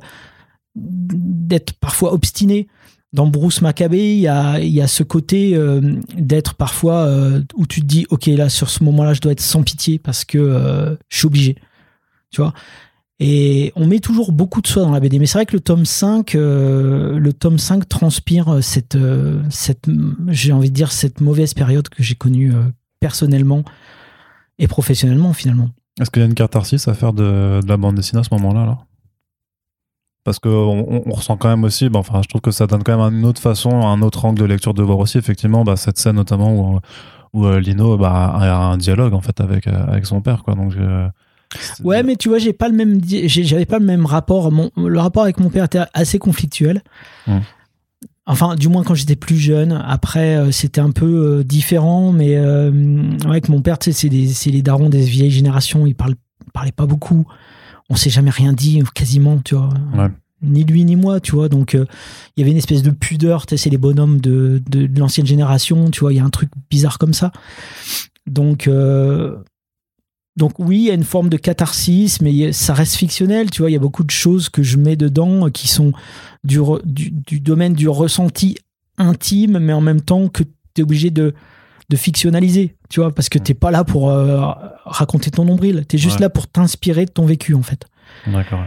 d'être 0.74 1.74
parfois 1.74 2.14
obstiné. 2.14 2.68
Dans 3.12 3.26
Bruce 3.26 3.62
Maccabée, 3.62 4.14
il 4.16 4.20
y 4.20 4.28
a, 4.28 4.86
ce 4.88 5.02
côté 5.02 5.54
euh, 5.54 5.80
d'être 6.16 6.54
parfois 6.54 7.06
euh, 7.06 7.40
où 7.54 7.66
tu 7.66 7.80
te 7.80 7.86
dis, 7.86 8.06
ok, 8.10 8.26
là, 8.26 8.48
sur 8.48 8.68
ce 8.68 8.82
moment-là, 8.84 9.14
je 9.14 9.20
dois 9.20 9.32
être 9.32 9.40
sans 9.40 9.62
pitié 9.62 9.98
parce 9.98 10.24
que 10.24 10.38
euh, 10.38 10.96
je 11.08 11.18
suis 11.18 11.26
obligé. 11.26 11.56
Tu 12.30 12.40
vois? 12.40 12.52
Et 13.18 13.72
on 13.76 13.86
met 13.86 14.00
toujours 14.00 14.32
beaucoup 14.32 14.60
de 14.60 14.66
soi 14.66 14.82
dans 14.82 14.90
la 14.90 15.00
BD. 15.00 15.18
Mais 15.18 15.26
c'est 15.26 15.38
vrai 15.38 15.46
que 15.46 15.54
le 15.54 15.60
tome 15.60 15.86
5, 15.86 16.34
euh, 16.34 17.18
le 17.18 17.32
tome 17.32 17.58
5 17.58 17.88
transpire 17.88 18.62
cette, 18.62 18.98
cette 19.48 19.88
j'ai 20.28 20.52
envie 20.52 20.70
de 20.70 20.74
dire, 20.74 20.92
cette 20.92 21.20
mauvaise 21.20 21.54
période 21.54 21.88
que 21.88 22.02
j'ai 22.02 22.16
connue 22.16 22.52
personnellement 23.00 23.62
et 24.58 24.66
professionnellement, 24.66 25.32
finalement. 25.32 25.70
Est-ce 26.00 26.10
qu'il 26.10 26.20
y 26.20 26.24
a 26.24 26.28
une 26.28 26.34
catharsis 26.34 26.88
à 26.88 26.94
faire 26.94 27.14
de, 27.14 27.60
de 27.62 27.68
la 27.68 27.76
bande 27.78 27.94
dessinée 27.94 28.20
à 28.20 28.24
ce 28.24 28.34
moment-là, 28.34 28.66
là 28.66 28.78
Parce 30.26 30.40
qu'on 30.40 30.50
on, 30.50 31.02
on 31.06 31.12
ressent 31.12 31.36
quand 31.36 31.48
même 31.48 31.62
aussi, 31.62 31.88
bah, 31.88 32.00
enfin, 32.00 32.20
je 32.20 32.28
trouve 32.28 32.40
que 32.40 32.50
ça 32.50 32.66
donne 32.66 32.82
quand 32.82 32.98
même 32.98 33.14
une 33.16 33.24
autre 33.24 33.40
façon, 33.40 33.70
un 33.70 34.02
autre 34.02 34.24
angle 34.24 34.40
de 34.40 34.44
lecture 34.44 34.74
de 34.74 34.82
voir 34.82 34.98
aussi, 34.98 35.18
effectivement, 35.18 35.62
bah, 35.62 35.76
cette 35.76 35.98
scène 35.98 36.16
notamment 36.16 36.52
où, 36.52 36.80
où 37.32 37.46
euh, 37.46 37.60
Lino 37.60 37.96
bah, 37.96 38.34
a 38.34 38.56
un 38.56 38.76
dialogue, 38.76 39.14
en 39.14 39.20
fait, 39.20 39.40
avec, 39.40 39.68
euh, 39.68 39.86
avec 39.86 40.04
son 40.04 40.20
père, 40.22 40.42
quoi. 40.42 40.56
Donc, 40.56 40.74
euh, 40.76 41.08
Ouais, 41.84 42.02
mais 42.02 42.16
tu 42.16 42.28
vois, 42.28 42.38
j'ai 42.38 42.52
pas 42.52 42.68
le 42.68 42.74
même, 42.74 43.00
j'avais 43.04 43.66
pas 43.66 43.78
le 43.78 43.84
même 43.84 44.04
rapport. 44.04 44.50
Mon, 44.50 44.72
le 44.76 44.98
rapport 44.98 45.22
avec 45.22 45.38
mon 45.38 45.48
père 45.48 45.66
était 45.66 45.82
assez 45.94 46.18
conflictuel. 46.18 46.82
Enfin, 48.26 48.56
du 48.56 48.66
moins 48.68 48.82
quand 48.82 48.94
j'étais 48.96 49.14
plus 49.14 49.36
jeune. 49.36 49.80
Après, 49.86 50.50
c'était 50.50 50.80
un 50.80 50.90
peu 50.90 51.44
différent, 51.44 52.10
mais 52.10 52.34
euh, 52.36 52.72
avec 53.26 53.48
mon 53.48 53.62
père, 53.62 53.78
tu 53.78 53.92
sais, 53.92 54.10
c'est 54.26 54.50
les 54.50 54.62
darons 54.62 54.88
des 54.88 55.02
vieilles 55.02 55.30
générations. 55.30 55.86
Ils 55.86 55.94
parlent, 55.94 56.16
parlaient 56.52 56.72
pas 56.72 56.86
beaucoup. 56.86 57.26
On 57.88 57.96
s'est 57.96 58.10
jamais 58.10 58.30
rien 58.30 58.52
dit, 58.52 58.82
quasiment, 58.94 59.38
tu 59.38 59.54
vois. 59.54 59.70
Ouais. 59.94 60.08
Ni 60.42 60.64
lui 60.64 60.84
ni 60.84 60.96
moi, 60.96 61.20
tu 61.20 61.32
vois. 61.32 61.48
Donc, 61.48 61.74
euh, 61.74 61.86
il 62.36 62.40
y 62.40 62.42
avait 62.42 62.50
une 62.50 62.58
espèce 62.58 62.82
de 62.82 62.90
pudeur. 62.90 63.46
Tu 63.46 63.52
sais, 63.56 63.64
c'est 63.64 63.70
les 63.70 63.78
bonhommes 63.78 64.20
de, 64.20 64.62
de, 64.68 64.86
de 64.86 64.98
l'ancienne 65.00 65.26
génération, 65.26 65.90
tu 65.90 66.00
vois. 66.00 66.12
Il 66.12 66.16
y 66.16 66.20
a 66.20 66.24
un 66.24 66.30
truc 66.30 66.50
bizarre 66.68 66.98
comme 66.98 67.14
ça. 67.14 67.32
Donc, 68.26 68.66
euh, 68.66 69.36
donc 70.36 70.58
oui, 70.58 70.78
il 70.78 70.84
y 70.84 70.90
a 70.90 70.94
une 70.94 71.04
forme 71.04 71.28
de 71.30 71.36
catharsis, 71.38 72.20
mais 72.20 72.52
ça 72.52 72.74
reste 72.74 72.96
fictionnel, 72.96 73.50
tu 73.50 73.62
vois. 73.62 73.70
Il 73.70 73.74
y 73.74 73.76
a 73.76 73.80
beaucoup 73.80 74.04
de 74.04 74.10
choses 74.10 74.48
que 74.50 74.62
je 74.62 74.76
mets 74.76 74.96
dedans 74.96 75.46
euh, 75.46 75.50
qui 75.50 75.68
sont 75.68 75.92
du, 76.44 76.58
re- 76.58 76.84
du, 76.84 77.10
du 77.10 77.40
domaine 77.40 77.72
du 77.72 77.88
ressenti 77.88 78.56
intime, 78.98 79.58
mais 79.58 79.72
en 79.72 79.80
même 79.80 80.00
temps 80.02 80.28
que 80.28 80.42
tu 80.42 80.80
es 80.80 80.82
obligé 80.82 81.10
de, 81.10 81.34
de 81.88 81.96
fictionnaliser, 81.96 82.74
tu 82.88 83.00
vois, 83.00 83.14
parce 83.14 83.28
que 83.28 83.38
t'es 83.38 83.54
pas 83.54 83.70
là 83.70 83.84
pour 83.84 84.10
euh, 84.10 84.40
raconter 84.84 85.30
ton 85.30 85.44
nombril, 85.44 85.84
tu 85.88 85.96
es 85.96 85.98
juste 85.98 86.16
Ouais. 86.16 86.22
là 86.22 86.30
pour 86.30 86.46
t'inspirer 86.48 87.04
de 87.06 87.10
ton 87.10 87.26
vécu, 87.26 87.54
en 87.54 87.62
fait. 87.62 87.86
D'accord. 88.26 88.64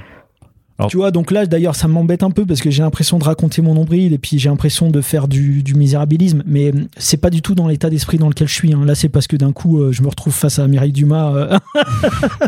tu 0.87 0.95
vois, 0.95 1.11
donc 1.11 1.31
là, 1.31 1.45
d'ailleurs, 1.45 1.75
ça 1.75 1.89
m'embête 1.89 2.23
un 2.23 2.31
peu 2.31 2.45
parce 2.45 2.61
que 2.61 2.69
j'ai 2.69 2.81
l'impression 2.81 3.19
de 3.19 3.25
raconter 3.25 3.61
mon 3.61 3.73
nombril 3.73 4.13
et 4.13 4.17
puis 4.17 4.39
j'ai 4.39 4.47
l'impression 4.47 4.89
de 4.89 5.01
faire 5.01 5.27
du, 5.27 5.61
du 5.63 5.73
misérabilisme, 5.75 6.43
mais 6.45 6.71
c'est 6.95 7.17
pas 7.17 7.29
du 7.29 7.41
tout 7.41 7.55
dans 7.55 7.67
l'état 7.67 7.89
d'esprit 7.89 8.17
dans 8.17 8.29
lequel 8.29 8.47
je 8.47 8.53
suis. 8.53 8.73
hein. 8.73 8.85
Là, 8.85 8.95
c'est 8.95 9.09
parce 9.09 9.27
que 9.27 9.35
d'un 9.35 9.51
coup, 9.51 9.79
euh, 9.81 9.91
je 9.91 10.01
me 10.01 10.07
retrouve 10.07 10.33
face 10.33 10.57
à 10.59 10.67
Mireille 10.69 10.93
Dumas. 10.93 11.33
euh, 11.35 11.59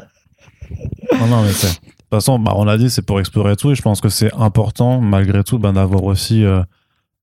Non, 1.20 1.28
non, 1.28 1.42
mais. 1.44 1.50
De 1.50 1.54
toute 1.54 2.20
façon, 2.20 2.40
bah, 2.40 2.54
on 2.56 2.66
l'a 2.66 2.78
dit, 2.78 2.90
c'est 2.90 3.02
pour 3.02 3.20
explorer 3.20 3.56
tout, 3.56 3.72
et 3.72 3.76
je 3.76 3.82
pense 3.82 4.02
que 4.02 4.10
c'est 4.10 4.34
important, 4.34 5.02
malgré 5.02 5.44
tout, 5.44 5.60
ben, 5.60 5.74
d'avoir 5.74 6.04
aussi, 6.04 6.44
euh, 6.44 6.62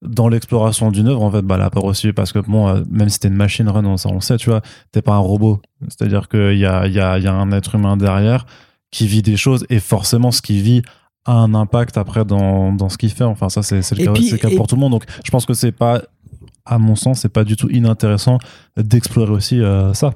dans 0.02 0.28
l'exploration 0.28 0.90
d'une 0.92 1.08
œuvre, 1.08 1.22
en 1.22 1.30
fait, 1.30 1.42
bah, 1.42 1.56
l'apport 1.56 1.84
aussi, 1.84 2.12
parce 2.12 2.32
que 2.32 2.38
bon, 2.38 2.68
euh, 2.68 2.82
même 2.90 3.08
si 3.08 3.18
t'es 3.18 3.28
une 3.28 3.34
machine 3.34 3.68
run, 3.68 3.84
on, 3.84 3.96
ça, 3.96 4.08
on 4.10 4.14
le 4.14 4.20
sait, 4.20 4.36
tu 4.36 4.48
vois, 4.50 4.62
t'es 4.92 5.02
pas 5.02 5.14
un 5.14 5.18
robot. 5.18 5.60
C'est-à-dire 5.88 6.28
qu'il 6.28 6.56
y 6.58 6.66
a, 6.66 6.86
y, 6.86 7.00
a, 7.00 7.18
y 7.18 7.26
a 7.26 7.34
un 7.34 7.50
être 7.52 7.74
humain 7.74 7.96
derrière 7.96 8.46
qui 8.90 9.06
vit 9.06 9.22
des 9.22 9.36
choses, 9.36 9.66
et 9.70 9.80
forcément, 9.80 10.30
ce 10.30 10.40
qu'il 10.40 10.62
vit 10.62 10.82
a 11.24 11.32
un 11.32 11.52
impact 11.54 11.98
après 11.98 12.24
dans, 12.24 12.72
dans 12.72 12.88
ce 12.88 12.96
qu'il 12.96 13.10
fait. 13.10 13.24
Enfin, 13.24 13.48
ça, 13.48 13.62
c'est 13.62 13.82
c'est 13.82 13.96
le 13.98 14.04
cas, 14.06 14.12
puis- 14.12 14.24
c'est 14.26 14.32
le 14.32 14.38
cas 14.38 14.48
et- 14.48 14.56
pour 14.56 14.66
tout 14.66 14.76
le 14.76 14.80
monde. 14.80 14.92
Donc, 14.92 15.04
je 15.24 15.30
pense 15.30 15.44
que 15.46 15.52
c'est 15.52 15.72
pas, 15.72 16.00
à 16.64 16.78
mon 16.78 16.94
sens, 16.96 17.20
c'est 17.20 17.28
pas 17.28 17.44
du 17.44 17.56
tout 17.56 17.68
inintéressant 17.68 18.38
d'explorer 18.76 19.32
aussi 19.32 19.60
euh, 19.60 19.92
ça. 19.94 20.14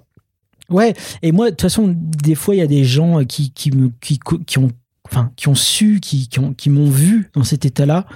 Ouais, 0.70 0.94
et 1.22 1.32
moi, 1.32 1.46
de 1.46 1.50
toute 1.50 1.62
façon, 1.62 1.92
des 1.94 2.34
fois, 2.36 2.54
il 2.54 2.58
y 2.58 2.62
a 2.62 2.66
des 2.66 2.84
gens 2.84 3.24
qui, 3.24 3.50
qui, 3.50 3.72
me, 3.72 3.90
qui, 4.00 4.18
qui, 4.46 4.58
ont, 4.58 4.70
enfin, 5.04 5.30
qui 5.36 5.48
ont 5.48 5.54
su, 5.54 5.98
qui, 6.00 6.28
qui, 6.28 6.38
ont- 6.38 6.54
qui 6.54 6.70
m'ont 6.70 6.88
vu 6.88 7.30
dans 7.34 7.42
cet 7.44 7.66
état-là. 7.66 8.06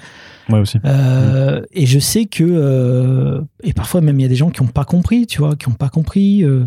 Ouais, 0.49 0.59
aussi. 0.61 0.79
Euh, 0.85 1.63
Et 1.73 1.87
je 1.87 1.99
sais 1.99 2.27
que. 2.27 2.45
euh, 2.45 3.41
et 3.63 3.73
parfois, 3.73 4.01
même, 4.01 4.19
il 4.19 4.23
y 4.23 4.27
a 4.27 4.29
des 4.29 4.37
gens 4.37 4.51
qui 4.51 4.63
n'ont 4.63 4.69
pas 4.69 4.85
compris, 4.85 5.27
tu 5.27 5.39
vois, 5.39 5.57
qui 5.57 5.69
n'ont 5.69 5.75
pas 5.75 5.89
compris. 5.89 6.45
euh. 6.45 6.65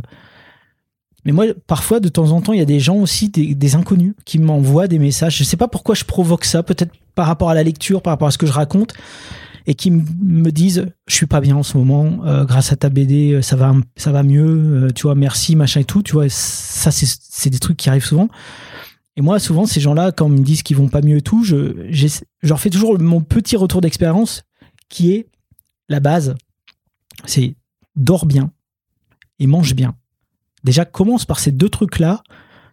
Mais 1.25 1.31
moi, 1.31 1.45
parfois, 1.67 1.99
de 1.99 2.09
temps 2.09 2.31
en 2.31 2.41
temps, 2.41 2.53
il 2.53 2.59
y 2.59 2.61
a 2.61 2.65
des 2.65 2.79
gens 2.79 2.95
aussi, 2.95 3.29
des, 3.29 3.75
inconnus, 3.75 4.13
qui 4.25 4.39
m'envoient 4.39 4.87
des 4.87 4.99
messages. 4.99 5.37
Je 5.37 5.43
sais 5.43 5.57
pas 5.57 5.67
pourquoi 5.67 5.95
je 5.95 6.05
provoque 6.05 6.45
ça, 6.45 6.63
peut-être 6.63 6.93
par 7.15 7.27
rapport 7.27 7.49
à 7.49 7.53
la 7.53 7.63
lecture, 7.63 8.01
par 8.01 8.11
rapport 8.11 8.29
à 8.29 8.31
ce 8.31 8.37
que 8.37 8.45
je 8.47 8.53
raconte, 8.53 8.93
et 9.67 9.75
qui 9.75 9.91
me 9.91 10.49
disent 10.51 10.85
Je 11.07 11.15
suis 11.15 11.25
pas 11.25 11.41
bien 11.41 11.57
en 11.57 11.63
ce 11.63 11.77
moment, 11.77 12.19
grâce 12.45 12.71
à 12.71 12.77
ta 12.77 12.89
BD, 12.89 13.41
ça 13.41 13.57
va, 13.57 13.73
ça 13.97 14.11
va 14.13 14.23
mieux, 14.23 14.87
tu 14.95 15.03
vois, 15.03 15.15
merci, 15.15 15.57
machin 15.57 15.81
et 15.81 15.85
tout. 15.85 16.03
Tu 16.03 16.13
vois, 16.13 16.29
ça, 16.29 16.89
c'est 16.91 17.49
des 17.49 17.59
trucs 17.59 17.77
qui 17.77 17.89
arrivent 17.89 18.05
souvent. 18.05 18.29
Et 19.19 19.21
moi, 19.21 19.37
souvent, 19.37 19.65
ces 19.65 19.81
gens-là, 19.81 20.13
quand 20.13 20.27
ils 20.27 20.39
me 20.39 20.45
disent 20.45 20.63
qu'ils 20.63 20.77
vont 20.77 20.87
pas 20.87 21.01
mieux 21.01 21.17
et 21.17 21.21
tout, 21.21 21.43
je, 21.43 21.89
je 21.91 22.47
leur 22.47 22.57
fais 22.57 22.69
toujours 22.69 22.97
mon 23.01 23.19
petit 23.19 23.57
retour 23.57 23.81
d'expérience 23.81 24.43
qui 24.87 25.11
est 25.11 25.27
la 25.89 25.99
base. 25.99 26.35
C'est 27.25 27.57
dors 27.97 28.25
bien 28.25 28.53
et 29.39 29.45
mange 29.45 29.75
bien. 29.75 29.93
Déjà, 30.63 30.85
commence 30.85 31.25
par 31.25 31.39
ces 31.41 31.51
deux 31.51 31.67
trucs-là. 31.67 32.23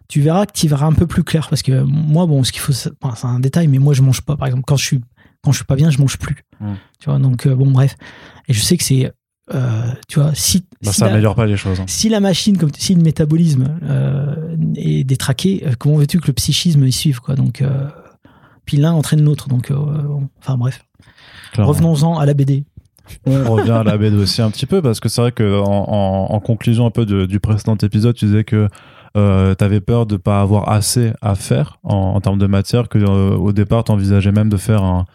Tu 0.07 0.21
verras 0.21 0.45
que 0.45 0.53
tu 0.53 0.69
verras 0.69 0.85
un 0.85 0.93
peu 0.93 1.05
plus 1.05 1.25
clair. 1.25 1.49
Parce 1.49 1.63
que 1.63 1.81
moi, 1.81 2.25
bon, 2.27 2.45
ce 2.45 2.53
qu'il 2.53 2.61
faut, 2.61 2.71
c'est 2.71 2.91
enfin, 3.01 3.27
un 3.27 3.39
détail, 3.41 3.67
mais 3.67 3.79
moi, 3.79 3.93
je 3.93 4.01
mange 4.01 4.21
pas. 4.21 4.37
Par 4.37 4.47
exemple, 4.47 4.63
quand 4.65 4.77
je 4.77 4.85
suis, 4.85 5.01
quand 5.43 5.51
je 5.51 5.57
suis 5.57 5.65
pas 5.65 5.75
bien, 5.75 5.89
je 5.89 5.99
mange 5.99 6.17
plus. 6.17 6.37
Mm. 6.61 6.75
Tu 7.01 7.09
vois, 7.09 7.19
donc, 7.19 7.45
euh, 7.45 7.55
bon, 7.55 7.71
bref. 7.71 7.97
Et 8.47 8.53
je 8.53 8.61
sais 8.61 8.77
que 8.77 8.85
c'est, 8.85 9.11
euh, 9.53 9.81
tu 10.07 10.19
vois, 10.19 10.31
si, 10.35 10.59
Bah, 10.83 10.91
si 10.91 10.99
ça 10.99 11.05
la- 11.05 11.11
améliore 11.13 11.35
pas 11.35 11.45
les 11.45 11.57
choses. 11.57 11.79
hein. 11.79 11.85
si 11.87 12.09
la 12.09 12.19
machine, 12.19 12.57
comme 12.57 12.71
si 12.77 12.93
le 12.95 13.01
métabolisme 13.01 13.79
euh, 13.83 14.55
est 14.75 15.03
détraqué, 15.03 15.63
euh, 15.65 15.71
comment 15.79 15.97
veux-tu 15.97 16.19
que 16.19 16.27
le 16.27 16.33
psychisme 16.33 16.85
y 16.85 16.91
suive 16.91 17.19
quoi? 17.21 17.35
Donc, 17.35 17.61
euh, 17.61 17.87
puis 18.65 18.77
l'un 18.77 18.91
entraîne 18.93 19.23
l'autre. 19.23 19.47
Donc, 19.49 19.71
enfin 20.39 20.57
bref. 20.57 20.83
Revenons-en 21.57 22.17
à 22.17 22.25
la 22.25 22.33
BD. 22.33 22.65
On 23.25 23.43
revient 23.53 23.71
à 23.71 23.83
la 23.83 23.97
BD 23.97 24.17
aussi 24.21 24.41
un 24.41 24.51
petit 24.51 24.65
peu 24.65 24.81
parce 24.81 24.99
que 24.99 25.07
c'est 25.09 25.21
vrai 25.21 25.31
que 25.31 25.59
en, 25.61 25.65
en- 25.89 26.33
en 26.33 26.39
conclusion 26.39 26.85
un 26.85 26.91
peu 26.91 27.05
de- 27.05 27.25
du 27.25 27.39
précédent 27.39 27.77
épisode, 27.81 28.15
tu 28.15 28.25
disais 28.25 28.43
que 28.43 28.67
euh, 29.15 29.55
tu 29.57 29.63
avais 29.63 29.79
peur 29.79 30.05
de 30.05 30.17
pas 30.17 30.41
avoir 30.41 30.69
assez 30.69 31.13
à 31.21 31.35
faire 31.35 31.79
en, 31.83 31.95
en 31.95 32.21
termes 32.21 32.37
de 32.37 32.47
matière, 32.47 32.89
que 32.89 32.97
euh, 32.99 33.35
au 33.37 33.53
départ 33.53 33.85
tu 33.85 33.91
envisageais 33.93 34.33
même 34.33 34.49
de 34.49 34.57
faire 34.57 34.83
un, 34.83 35.05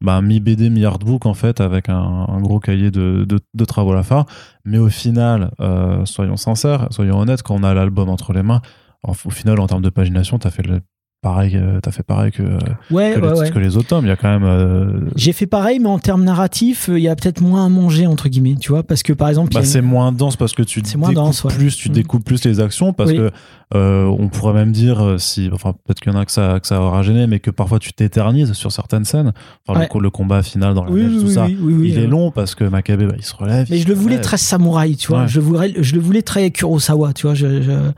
bah, 0.00 0.14
un 0.14 0.22
mi-BD, 0.22 0.70
mi-artbook 0.70 1.26
en 1.26 1.34
fait, 1.34 1.60
avec 1.60 1.88
un, 1.88 2.40
gros 2.40 2.60
cahier 2.60 2.90
de, 2.90 3.64
travaux 3.66 3.92
à 3.92 3.96
la 3.96 4.02
fin. 4.02 4.24
Mais 4.64 4.78
au 4.78 4.88
final, 4.88 5.52
euh, 5.60 6.04
soyons 6.06 6.36
sincères, 6.36 6.88
soyons 6.90 7.18
honnêtes, 7.18 7.42
quand 7.42 7.54
on 7.54 7.62
a 7.62 7.74
l'album 7.74 8.08
entre 8.08 8.32
les 8.32 8.42
mains, 8.42 8.62
au 9.02 9.30
final, 9.30 9.60
en 9.60 9.66
termes 9.66 9.82
de 9.82 9.90
pagination, 9.90 10.38
tu 10.38 10.46
as 10.46 10.50
fait 10.50 10.66
le 10.66 10.80
pareil, 11.22 11.56
euh, 11.56 11.80
t'as 11.82 11.90
fait 11.90 12.02
pareil 12.02 12.32
que, 12.32 12.42
Ouais, 12.90 13.12
que, 13.14 13.20
ouais, 13.20 13.32
les, 13.34 13.38
ouais. 13.40 13.50
que 13.50 13.58
les 13.58 13.76
autres 13.76 13.88
tomes. 13.88 14.06
Il 14.06 14.08
y 14.08 14.12
a 14.12 14.16
quand 14.16 14.28
même. 14.30 14.44
euh, 14.44 15.00
J'ai 15.16 15.32
fait 15.32 15.46
pareil, 15.46 15.78
mais 15.78 15.88
en 15.88 15.98
termes 15.98 16.24
narratifs, 16.24 16.88
euh, 16.88 16.98
il 16.98 17.02
y 17.02 17.08
a 17.08 17.16
peut-être 17.16 17.40
moins 17.42 17.66
à 17.66 17.68
manger, 17.68 18.06
entre 18.06 18.28
guillemets, 18.28 18.56
tu 18.58 18.70
vois, 18.72 18.82
parce 18.82 19.02
que 19.02 19.12
par 19.12 19.28
exemple, 19.28 19.52
Bah, 19.52 19.60
une- 19.60 19.66
c'est 19.66 19.82
moins 19.82 20.12
dense 20.12 20.36
parce 20.36 20.54
que 20.54 20.62
tu 20.62 20.80
C'est 20.84 20.96
moins 20.96 21.10
découpes 21.10 21.24
dense, 21.26 21.44
ouais. 21.44 21.52
plus, 21.54 21.76
tu 21.76 21.90
Mm. 21.90 21.92
découpes 21.92 22.24
plus 22.24 22.42
les 22.44 22.60
actions 22.60 22.92
parce 22.94 23.10
Oui. 23.10 23.16
que 23.18 23.30
euh, 23.74 24.06
on 24.06 24.28
pourrait 24.28 24.54
même 24.54 24.72
dire 24.72 25.00
euh, 25.04 25.18
si, 25.18 25.48
enfin 25.52 25.72
peut-être 25.72 26.00
qu'il 26.00 26.12
y 26.12 26.16
en 26.16 26.18
a 26.18 26.24
que 26.24 26.32
ça, 26.32 26.58
que 26.58 26.66
ça 26.66 26.80
aura 26.80 27.02
gêné, 27.02 27.26
mais 27.28 27.38
que 27.38 27.50
parfois 27.52 27.78
tu 27.78 27.92
t'éternises 27.92 28.52
sur 28.54 28.72
certaines 28.72 29.04
scènes. 29.04 29.32
Enfin 29.68 29.86
le 29.94 30.00
le, 30.00 30.10
combat 30.10 30.42
final 30.42 30.74
dans 30.74 30.84
la 30.84 30.90
oui, 30.90 31.02
neige, 31.02 31.12
oui, 31.12 31.18
tout 31.20 31.26
oui, 31.26 31.34
ça, 31.34 31.46
il 31.48 31.98
est 31.98 32.06
long 32.08 32.30
parce 32.32 32.54
que 32.56 32.64
Makabe 32.64 33.04
bah, 33.04 33.14
il 33.16 33.22
se 33.24 33.34
relève. 33.36 33.68
Mais 33.70 33.78
je 33.78 33.86
le 33.86 33.94
voulais 33.94 34.14
relève. 34.14 34.24
très 34.24 34.38
samouraï, 34.38 34.96
tu 34.96 35.08
vois. 35.08 35.26
Je, 35.28 35.38
le 35.38 35.44
voulais, 35.44 35.74
je 35.78 35.94
le 35.94 36.00
voulais 36.00 36.22
très 36.22 36.50
Kurosawa, 36.50 37.12
tu 37.12 37.26
vois. 37.26 37.34
Je, 37.34 37.62
je- 37.62 37.92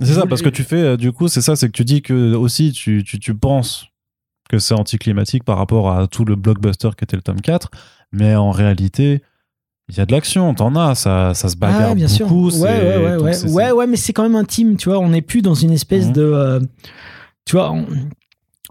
C'est 0.00 0.14
ça 0.14 0.26
parce 0.26 0.42
que 0.42 0.48
tu 0.48 0.62
fais 0.64 0.76
euh, 0.76 0.96
du 0.96 1.12
coup 1.12 1.28
c'est 1.28 1.40
ça 1.40 1.56
c'est 1.56 1.66
que 1.66 1.72
tu 1.72 1.84
dis 1.84 2.02
que 2.02 2.34
aussi 2.34 2.72
tu, 2.72 3.02
tu, 3.04 3.18
tu 3.18 3.34
penses 3.34 3.86
que 4.48 4.58
c'est 4.58 4.74
anticlimatique 4.74 5.44
par 5.44 5.58
rapport 5.58 5.90
à 5.90 6.06
tout 6.06 6.24
le 6.24 6.36
blockbuster 6.36 6.90
qui 6.96 7.04
était 7.04 7.16
le 7.16 7.22
tome 7.22 7.40
4 7.40 7.70
mais 8.12 8.34
en 8.36 8.50
réalité 8.50 9.22
il 9.88 9.96
y 9.96 10.00
a 10.00 10.06
de 10.06 10.12
l'action 10.12 10.54
t'en 10.54 10.76
as 10.76 10.94
ça, 10.94 11.34
ça 11.34 11.48
se 11.48 11.56
bagarre 11.56 11.90
Ah, 11.90 11.94
bien 11.94 12.08
sûr. 12.08 12.26
beaucoup 12.28 12.46
Ouais, 12.46 12.50
c'est- 12.52 12.58
ouais, 12.62 12.96
ouais, 13.16 13.16
ouais. 13.22 13.32
c'est- 13.32 13.50
ouais, 13.50 13.72
ouais, 13.72 13.86
mais 13.86 13.96
c'est 13.96 14.12
quand 14.12 14.22
même 14.22 14.36
intime, 14.36 14.76
tu 14.76 14.90
vois. 14.90 14.98
On 14.98 15.08
n'est 15.08 15.22
plus 15.22 15.40
dans 15.42 15.54
une 15.54 15.70
espèce 15.72 16.08
Mhm. 16.08 16.12
de. 16.12 16.22
euh, 16.22 16.60
tu 17.46 17.56
vois, 17.56 17.72
on- 17.72 17.86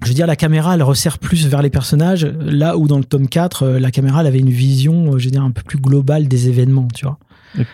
je 0.04 0.08
veux 0.10 0.14
dire, 0.14 0.28
la 0.28 0.36
caméra, 0.36 0.76
elle 0.76 0.84
resserre 0.84 1.18
plus 1.18 1.48
vers 1.48 1.64
les 1.64 1.72
personnages, 1.72 2.24
là 2.26 2.78
où 2.78 2.88
dans 2.88 3.00
le 3.00 3.04
tome 3.04 3.28
4, 3.28 3.64
euh, 3.64 3.80
la 3.80 3.90
caméra, 3.90 4.22
elle 4.22 4.28
avait 4.28 4.38
une 4.40 4.52
vision, 4.52 5.18
je 5.18 5.26
veux 5.26 5.32
dire, 5.32 5.42
un 5.42 5.50
peu 5.50 5.64
plus 5.64 5.80
globale 5.80 6.28
des 6.28 6.50
événements, 6.50 6.88
tu 6.94 7.06
vois. 7.06 7.18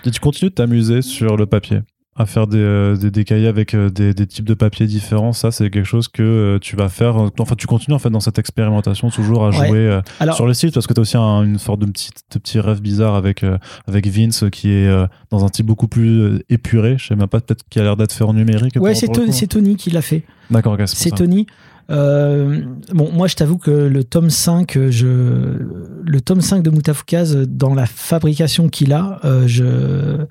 Et 0.05 0.11
tu 0.11 0.21
continues 0.21 0.49
de 0.51 0.55
t'amuser 0.55 1.01
sur 1.01 1.35
le 1.35 1.45
papier, 1.45 1.79
à 2.15 2.25
faire 2.25 2.45
des, 2.47 2.57
euh, 2.59 2.95
des, 2.95 3.09
des 3.11 3.23
cahiers 3.23 3.47
avec 3.47 3.73
euh, 3.73 3.89
des, 3.89 4.13
des 4.13 4.27
types 4.27 4.45
de 4.45 4.53
papier 4.53 4.85
différents. 4.85 5.33
Ça, 5.33 5.51
c'est 5.51 5.69
quelque 5.69 5.85
chose 5.85 6.07
que 6.07 6.21
euh, 6.21 6.59
tu 6.59 6.75
vas 6.75 6.89
faire. 6.89 7.15
Enfin, 7.39 7.55
tu 7.55 7.65
continues 7.67 7.95
en 7.95 7.99
fait 7.99 8.09
dans 8.11 8.19
cette 8.19 8.37
expérimentation 8.39 9.09
toujours 9.09 9.45
à 9.47 9.51
jouer 9.51 9.99
Alors, 10.19 10.35
sur 10.35 10.45
le 10.45 10.53
site 10.53 10.73
parce 10.73 10.85
que 10.87 10.93
tu 10.93 10.99
as 10.99 11.01
aussi 11.01 11.17
un- 11.17 11.43
une 11.43 11.57
sorte 11.57 11.79
de 11.79 11.85
petit, 11.87 12.11
de 12.33 12.39
petit 12.39 12.59
rêve 12.59 12.81
bizarre 12.81 13.15
avec, 13.15 13.43
avec 13.87 14.07
Vince 14.07 14.45
qui 14.51 14.69
est 14.71 14.89
dans 15.31 15.43
un 15.45 15.49
type 15.49 15.65
beaucoup 15.65 15.87
plus 15.87 16.39
épuré. 16.49 16.95
Je 16.99 17.07
sais 17.07 17.15
même 17.15 17.27
pas, 17.27 17.39
peut-être 17.41 17.63
qu'il 17.69 17.81
a 17.81 17.85
l'air 17.85 17.97
d'être 17.97 18.13
fait 18.13 18.23
en 18.23 18.33
numérique. 18.33 18.75
ouais, 18.79 18.93
c'est 18.95 19.47
Tony, 19.47 19.75
qui 19.75 19.89
l'a 19.89 20.01
fait. 20.01 20.23
D'accord, 20.51 20.77
c'est. 20.85 21.09
Tony. 21.11 21.47
Euh, 21.89 22.61
bon, 22.93 23.11
moi, 23.11 23.27
je 23.27 23.35
t'avoue 23.35 23.57
que 23.57 23.69
le 23.71 24.03
tome 24.05 24.29
5, 24.29 24.77
euh, 24.77 24.89
je, 24.89 25.05
le 25.07 26.21
tome 26.21 26.39
5 26.39 26.63
de 26.63 26.69
Mutafukaz, 26.69 27.35
euh, 27.35 27.45
dans 27.45 27.73
la 27.73 27.85
fabrication 27.85 28.69
qu'il 28.69 28.93
a, 28.93 29.19
euh, 29.25 29.43
je, 29.47 30.25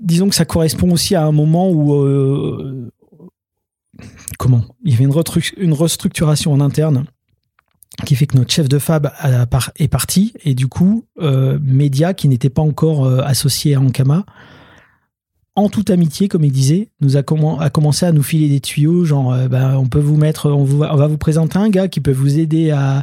disons 0.00 0.28
que 0.28 0.34
ça 0.34 0.44
correspond 0.44 0.90
aussi 0.90 1.14
à 1.14 1.24
un 1.24 1.32
moment 1.32 1.70
où, 1.70 1.94
euh, 1.94 2.90
comment 4.38 4.64
Il 4.84 4.92
y 4.92 4.94
avait 4.94 5.04
une, 5.04 5.72
restructuration 5.72 6.52
en 6.52 6.60
interne 6.60 7.06
qui 8.04 8.14
fait 8.14 8.26
que 8.26 8.36
notre 8.36 8.52
chef 8.52 8.68
de 8.68 8.78
fab 8.78 9.10
est 9.76 9.88
parti 9.88 10.32
et 10.44 10.54
du 10.54 10.68
coup, 10.68 11.04
euh, 11.20 11.58
Media, 11.60 12.14
qui 12.14 12.28
n'était 12.28 12.50
pas 12.50 12.62
encore 12.62 13.04
euh, 13.04 13.20
associé 13.22 13.74
à 13.74 13.80
Ankama, 13.80 14.24
en 15.56 15.68
toute 15.68 15.90
amitié, 15.90 16.28
comme 16.28 16.44
il 16.44 16.52
disait, 16.52 16.90
nous 17.00 17.16
a, 17.16 17.22
commen- 17.22 17.60
a 17.60 17.68
commencé 17.68 18.06
à 18.06 18.12
nous 18.12 18.22
filer 18.22 18.48
des 18.48 18.60
tuyaux, 18.60 19.04
genre, 19.04 19.36
bah, 19.48 19.76
on 19.76 19.86
peut 19.86 19.98
vous 19.98 20.16
mettre, 20.16 20.48
on 20.48 20.64
va 20.64 21.06
vous 21.08 21.18
présenter 21.18 21.58
un 21.58 21.68
gars 21.68 21.88
qui 21.88 22.00
peut 22.00 22.12
vous 22.12 22.38
aider 22.38 22.70
à, 22.70 23.02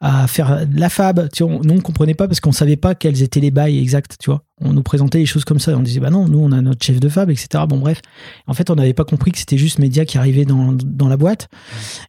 à 0.00 0.26
faire 0.26 0.66
de 0.66 0.78
la 0.78 0.88
fab. 0.88 1.28
Tu 1.32 1.42
vois, 1.42 1.52
on- 1.54 1.60
nous, 1.62 1.74
on 1.74 1.80
comprenait 1.80 2.14
pas 2.14 2.28
parce 2.28 2.40
qu'on 2.40 2.52
savait 2.52 2.76
pas 2.76 2.94
quels 2.94 3.22
étaient 3.22 3.40
les 3.40 3.50
bails 3.50 3.78
exacts, 3.78 4.16
tu 4.20 4.30
vois. 4.30 4.42
On 4.60 4.72
nous 4.72 4.82
présentait 4.82 5.18
les 5.18 5.26
choses 5.26 5.44
comme 5.44 5.58
ça. 5.58 5.72
et 5.72 5.74
On 5.74 5.82
disait, 5.82 6.00
bah 6.00 6.10
non, 6.10 6.28
nous, 6.28 6.38
on 6.38 6.52
a 6.52 6.60
notre 6.60 6.84
chef 6.84 7.00
de 7.00 7.08
fab, 7.08 7.30
etc. 7.30 7.64
Bon, 7.68 7.78
bref. 7.78 8.00
En 8.46 8.54
fait, 8.54 8.70
on 8.70 8.74
n'avait 8.76 8.94
pas 8.94 9.04
compris 9.04 9.32
que 9.32 9.38
c'était 9.38 9.58
juste 9.58 9.78
Média 9.78 10.04
qui 10.04 10.18
arrivait 10.18 10.44
dans, 10.44 10.72
dans 10.84 11.08
la 11.08 11.16
boîte. 11.16 11.48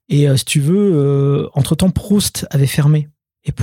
Et 0.09 0.27
euh, 0.29 0.37
si 0.37 0.45
tu 0.45 0.59
veux, 0.59 0.91
euh, 0.93 1.47
entre-temps, 1.53 1.89
Proust 1.89 2.45
avait 2.51 2.67
fermé. 2.67 3.07
Et 3.45 3.53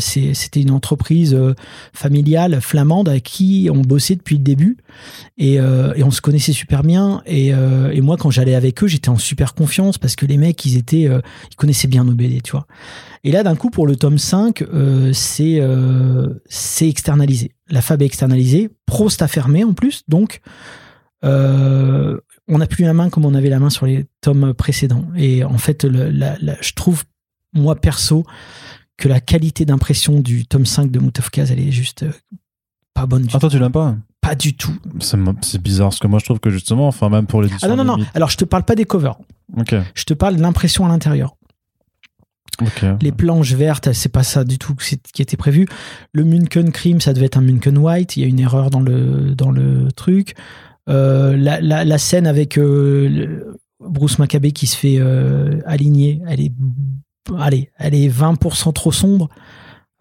c'est- 0.00 0.32
c'était 0.34 0.62
une 0.62 0.70
entreprise 0.70 1.34
euh, 1.34 1.54
familiale 1.92 2.60
flamande 2.60 3.08
avec 3.08 3.24
qui 3.24 3.68
on 3.70 3.82
bossait 3.82 4.16
depuis 4.16 4.36
le 4.38 4.42
début. 4.42 4.78
Et, 5.36 5.60
euh, 5.60 5.92
on 6.02 6.10
se 6.10 6.20
connaissait 6.20 6.52
super 6.52 6.82
bien. 6.82 7.22
Et, 7.26 7.54
euh, 7.54 7.90
et 7.92 8.00
moi, 8.00 8.16
quand 8.16 8.30
j'allais 8.30 8.54
avec 8.54 8.82
eux, 8.82 8.86
j'étais 8.86 9.10
en 9.10 9.18
super 9.18 9.54
confiance 9.54 9.98
parce 9.98 10.16
que 10.16 10.24
les 10.26 10.38
mecs, 10.38 10.64
ils 10.64 10.76
étaient, 10.78 11.02
ils 11.50 11.56
connaissaient 11.56 11.86
bien 11.88 12.04
nos 12.04 12.14
BD, 12.14 12.40
tu 12.40 12.52
vois. 12.52 12.66
Et 13.24 13.30
là, 13.30 13.42
d'un 13.42 13.56
coup, 13.56 13.70
pour 13.70 13.86
le 13.86 13.94
tome 13.96 14.18
5, 14.18 14.62
euh, 14.62 15.12
c'est 16.48 16.88
externalisé. 16.88 17.52
La 17.68 17.82
fab 17.82 18.00
est 18.02 18.06
externalisée. 18.06 18.70
Prost 18.86 19.20
a 19.22 19.28
fermé 19.28 19.64
en 19.64 19.74
plus. 19.74 20.02
Donc, 20.08 20.40
on 21.22 22.58
n'a 22.58 22.66
plus 22.66 22.84
la 22.84 22.94
main 22.94 23.10
comme 23.10 23.24
on 23.24 23.34
avait 23.34 23.48
la 23.48 23.58
main 23.58 23.70
sur 23.70 23.86
les 23.86 24.06
tomes 24.20 24.54
précédents. 24.54 25.06
Et 25.16 25.44
en 25.44 25.58
fait, 25.58 25.86
je 25.86 26.72
trouve, 26.74 27.04
moi 27.54 27.76
perso, 27.76 28.24
que 28.96 29.08
la 29.08 29.20
qualité 29.20 29.64
d'impression 29.64 30.20
du 30.20 30.46
tome 30.46 30.66
5 30.66 30.90
de 30.90 30.98
Mutafkaz, 30.98 31.50
elle 31.50 31.60
est 31.60 31.72
juste 31.72 32.04
euh, 32.04 32.12
pas 32.94 33.06
bonne 33.06 33.24
du 33.24 33.34
Ah, 33.34 33.38
toi, 33.38 33.50
tu 33.50 33.58
l'aimes 33.58 33.72
pas 33.72 33.96
pas 34.20 34.34
du 34.34 34.56
tout. 34.56 34.74
C'est 35.00 35.60
bizarre 35.60 35.88
parce 35.88 35.98
que 35.98 36.06
moi 36.06 36.18
je 36.18 36.24
trouve 36.24 36.40
que 36.40 36.48
justement, 36.48 36.88
enfin 36.88 37.10
même 37.10 37.26
pour 37.26 37.42
l'édition. 37.42 37.68
Ah 37.70 37.76
non, 37.76 37.84
non, 37.84 37.98
non. 37.98 38.04
Alors, 38.14 38.30
je 38.30 38.38
te 38.38 38.46
parle 38.46 38.64
pas 38.64 38.74
des 38.74 38.86
covers. 38.86 39.18
Ok. 39.54 39.74
Je 39.94 40.04
te 40.04 40.14
parle 40.14 40.36
de 40.36 40.40
l'impression 40.40 40.86
à 40.86 40.88
l'intérieur. 40.88 41.36
Ok. 42.62 42.86
Les 43.02 43.12
planches 43.12 43.52
vertes, 43.52 43.92
c'est 43.92 44.08
pas 44.08 44.22
ça 44.22 44.44
du 44.44 44.58
tout 44.58 44.74
qui 44.74 45.20
était 45.20 45.36
prévu. 45.36 45.66
Le 46.12 46.24
Munken 46.24 46.72
Cream, 46.72 47.02
ça 47.02 47.12
devait 47.12 47.26
être 47.26 47.36
un 47.36 47.42
Munken 47.42 47.76
White. 47.76 48.16
Il 48.16 48.22
y 48.22 48.24
a 48.24 48.28
une 48.28 48.40
erreur 48.40 48.70
dans 48.70 48.80
le, 48.80 49.34
dans 49.34 49.50
le 49.50 49.92
truc. 49.92 50.34
Euh, 50.88 51.36
la, 51.36 51.60
la, 51.60 51.84
la 51.84 51.98
scène 51.98 52.26
avec 52.26 52.56
euh, 52.56 53.56
Bruce 53.80 54.18
Maccabee 54.18 54.52
qui 54.52 54.66
se 54.66 54.76
fait 54.76 54.96
euh, 54.98 55.60
aligner, 55.66 56.20
elle 56.28 56.40
est, 56.40 56.52
allez, 57.38 57.70
elle 57.78 57.94
est 57.94 58.08
20% 58.08 58.72
trop 58.72 58.92
sombre. 58.92 59.28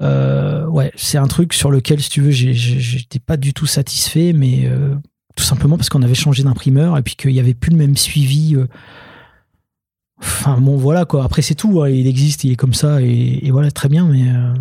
Euh, 0.02 0.66
ouais, 0.68 0.92
c'est 0.96 1.18
un 1.18 1.28
truc 1.28 1.54
sur 1.54 1.72
lequel, 1.72 2.02
si 2.02 2.10
tu 2.10 2.22
veux, 2.22 2.32
j'étais 2.32 3.20
pas 3.20 3.38
du 3.38 3.54
tout 3.54 3.66
satisfait, 3.66 4.34
mais 4.34 4.64
euh, 4.66 4.96
tout 5.36 5.44
simplement 5.44 5.78
parce 5.78 5.90
qu'on 5.90 6.02
avait 6.02 6.14
changé 6.16 6.44
d'imprimeur 6.44 6.98
et 6.98 7.04
puis 7.04 7.16
qu'il 7.16 7.32
y 7.32 7.40
avait 7.40 7.54
plus 7.54 7.72
le 7.72 7.78
même 7.78 7.96
suivi. 7.96 8.56
euh. 8.56 8.68
Enfin 10.20 10.58
bon, 10.60 10.78
voilà 10.78 11.06
quoi. 11.06 11.24
Après, 11.26 11.42
c'est 11.42 11.56
tout. 11.56 11.82
hein. 11.82 11.90
Il 11.90 12.08
existe, 12.08 12.44
il 12.44 12.52
est 12.54 12.56
comme 12.56 12.74
ça 12.74 13.02
et, 13.02 13.40
et 13.46 13.52
voilà, 13.52 13.72
très 13.72 13.90
bien. 13.90 14.06
Mais 14.08 14.24
euh, 14.28 14.54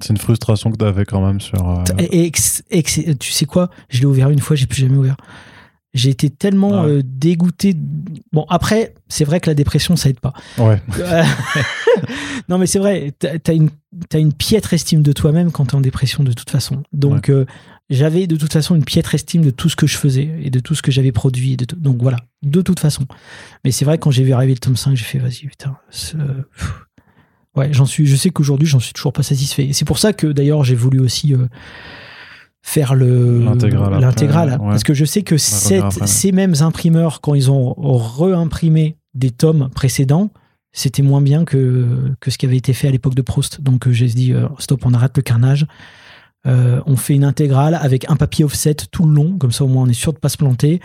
C'est 0.00 0.10
une 0.10 0.16
frustration 0.18 0.70
que 0.70 0.76
t'avais 0.76 1.04
quand 1.04 1.24
même 1.24 1.40
sur. 1.40 1.68
euh, 1.68 1.82
et- 1.98 2.30
et 2.70 2.82
tu 3.16 3.32
sais 3.32 3.44
quoi? 3.46 3.70
Je 3.88 4.00
l'ai 4.00 4.06
ouvert 4.06 4.30
une 4.30 4.38
fois, 4.40 4.54
j'ai 4.56 4.66
plus 4.66 4.80
jamais 4.80 4.96
ouvert. 4.96 5.16
J'ai 5.98 6.10
été 6.10 6.30
tellement 6.30 6.82
ouais. 6.82 6.88
euh, 6.88 7.02
dégoûté. 7.04 7.74
Bon, 8.32 8.46
après, 8.48 8.94
c'est 9.08 9.24
vrai 9.24 9.40
que 9.40 9.50
la 9.50 9.54
dépression, 9.54 9.96
ça 9.96 10.08
aide 10.08 10.20
pas. 10.20 10.32
Ouais. 10.56 10.80
Euh, 11.00 11.22
non, 12.48 12.58
mais 12.58 12.66
c'est 12.66 12.78
vrai, 12.78 13.12
t'as 13.18 13.52
une, 13.52 13.70
t'as 14.08 14.20
une 14.20 14.32
piètre 14.32 14.72
estime 14.72 15.02
de 15.02 15.12
toi-même 15.12 15.50
quand 15.50 15.66
t'es 15.66 15.74
en 15.74 15.80
dépression, 15.80 16.22
de 16.22 16.32
toute 16.32 16.50
façon. 16.50 16.82
Donc, 16.92 17.28
euh, 17.28 17.46
j'avais 17.90 18.26
de 18.26 18.36
toute 18.36 18.52
façon 18.52 18.76
une 18.76 18.84
piètre 18.84 19.14
estime 19.14 19.42
de 19.42 19.50
tout 19.50 19.68
ce 19.68 19.76
que 19.76 19.86
je 19.86 19.96
faisais 19.96 20.30
et 20.42 20.50
de 20.50 20.60
tout 20.60 20.74
ce 20.74 20.82
que 20.82 20.92
j'avais 20.92 21.12
produit. 21.12 21.56
de 21.56 21.66
donc 21.74 22.00
voilà, 22.00 22.18
de 22.42 22.62
toute 22.62 22.78
façon. 22.78 23.06
Mais 23.64 23.72
c'est 23.72 23.84
vrai, 23.84 23.98
quand 23.98 24.12
j'ai 24.12 24.22
vu 24.22 24.32
arriver 24.32 24.52
le 24.52 24.60
tome 24.60 24.76
5, 24.76 24.94
j'ai 24.94 25.04
fait, 25.04 25.18
vas-y, 25.18 25.48
putain. 25.48 25.76
Ouais, 27.56 27.72
j'en 27.72 27.86
suis, 27.86 28.06
je 28.06 28.14
sais 28.14 28.30
qu'aujourd'hui, 28.30 28.68
j'en 28.68 28.78
suis 28.78 28.92
toujours 28.92 29.12
pas 29.12 29.24
satisfait. 29.24 29.66
Et 29.66 29.72
c'est 29.72 29.84
pour 29.84 29.98
ça 29.98 30.12
que 30.12 30.28
d'ailleurs, 30.28 30.62
j'ai 30.62 30.76
voulu 30.76 31.00
aussi 31.00 31.34
euh, 31.34 31.48
faire 32.62 32.94
le 32.94 33.40
L'intégrale 34.00 34.50
ouais. 34.60 34.68
Parce 34.70 34.82
que 34.84 34.94
je 34.94 35.04
sais 35.04 35.22
que 35.22 35.36
cette- 35.38 35.82
après, 35.84 36.00
ouais. 36.02 36.06
ces 36.06 36.32
mêmes 36.32 36.54
imprimeurs, 36.60 37.20
quand 37.20 37.34
ils 37.34 37.50
ont 37.50 37.74
réimprimé 38.18 38.96
des 39.14 39.30
tomes 39.30 39.68
précédents, 39.74 40.30
c'était 40.72 41.02
moins 41.02 41.22
bien 41.22 41.44
que, 41.44 41.86
que 42.20 42.30
ce 42.30 42.38
qui 42.38 42.46
avait 42.46 42.56
été 42.58 42.72
fait 42.72 42.88
à 42.88 42.90
l'époque 42.90 43.14
de 43.14 43.22
Proust. 43.22 43.60
Donc 43.62 43.86
euh, 43.88 43.92
j'ai 43.92 44.06
dit, 44.06 44.32
euh, 44.32 44.46
stop, 44.58 44.82
on 44.84 44.92
arrête 44.94 45.16
le 45.16 45.22
carnage. 45.22 45.66
Euh, 46.46 46.80
on 46.86 46.96
fait 46.96 47.14
une 47.14 47.24
intégrale 47.24 47.74
avec 47.80 48.08
un 48.10 48.16
papier 48.16 48.44
offset 48.44 48.74
tout 48.74 49.04
le 49.06 49.12
long, 49.14 49.38
comme 49.38 49.50
ça 49.50 49.64
au 49.64 49.68
moins 49.68 49.84
on 49.84 49.88
est 49.88 49.92
sûr 49.92 50.12
de 50.12 50.18
pas 50.18 50.28
se 50.28 50.36
planter. 50.36 50.80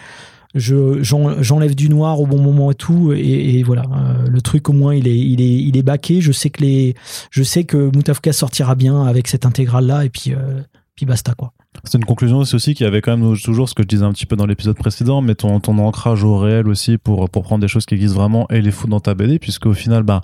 Je, 0.55 1.01
j'en- 1.03 1.41
j'enlève 1.41 1.73
du 1.75 1.89
noir 1.89 2.19
au 2.21 2.27
bon 2.27 2.39
moment 2.41 2.71
et 2.71 2.75
tout, 2.75 3.11
et, 3.13 3.57
et 3.57 3.63
voilà. 3.63 3.83
Euh, 3.91 4.27
le 4.27 4.41
truc 4.41 4.69
au 4.69 4.73
moins 4.73 4.93
il 4.95 5.07
est, 5.07 5.17
il 5.17 5.41
est, 5.41 5.53
il 5.61 5.75
est 5.77 5.83
baqué. 5.83 6.21
Je 6.21 6.31
sais 6.31 6.49
que 6.49 6.61
les, 6.61 6.95
je 7.31 7.43
sais 7.43 7.63
que 7.65 7.89
Moutafka 7.95 8.31
sortira 8.33 8.75
bien 8.75 9.03
avec 9.05 9.27
cette 9.27 9.45
intégrale 9.45 9.85
là, 9.87 10.05
et 10.05 10.09
puis, 10.09 10.33
euh, 10.33 10.61
puis 10.95 11.05
basta 11.05 11.33
quoi. 11.33 11.53
C'est 11.83 11.97
une 11.97 12.05
conclusion 12.05 12.37
aussi, 12.39 12.73
qui 12.75 12.85
avait 12.85 13.01
quand 13.01 13.17
même 13.17 13.37
toujours 13.37 13.67
ce 13.67 13.73
que 13.73 13.83
je 13.83 13.87
disais 13.87 14.03
un 14.05 14.11
petit 14.13 14.25
peu 14.25 14.35
dans 14.35 14.45
l'épisode 14.45 14.77
précédent, 14.77 15.21
mais 15.21 15.35
ton, 15.35 15.59
ton 15.59 15.77
ancrage 15.79 16.23
au 16.23 16.37
réel 16.37 16.67
aussi 16.67 16.97
pour, 16.97 17.29
pour 17.29 17.43
prendre 17.43 17.61
des 17.61 17.67
choses 17.67 17.85
qui 17.85 17.95
existent 17.95 18.19
vraiment 18.19 18.47
et 18.49 18.61
les 18.61 18.71
foutre 18.71 18.89
dans 18.91 18.99
ta 18.99 19.15
BD, 19.15 19.39
puisque 19.39 19.65
au 19.65 19.73
final, 19.73 20.03
ben, 20.03 20.21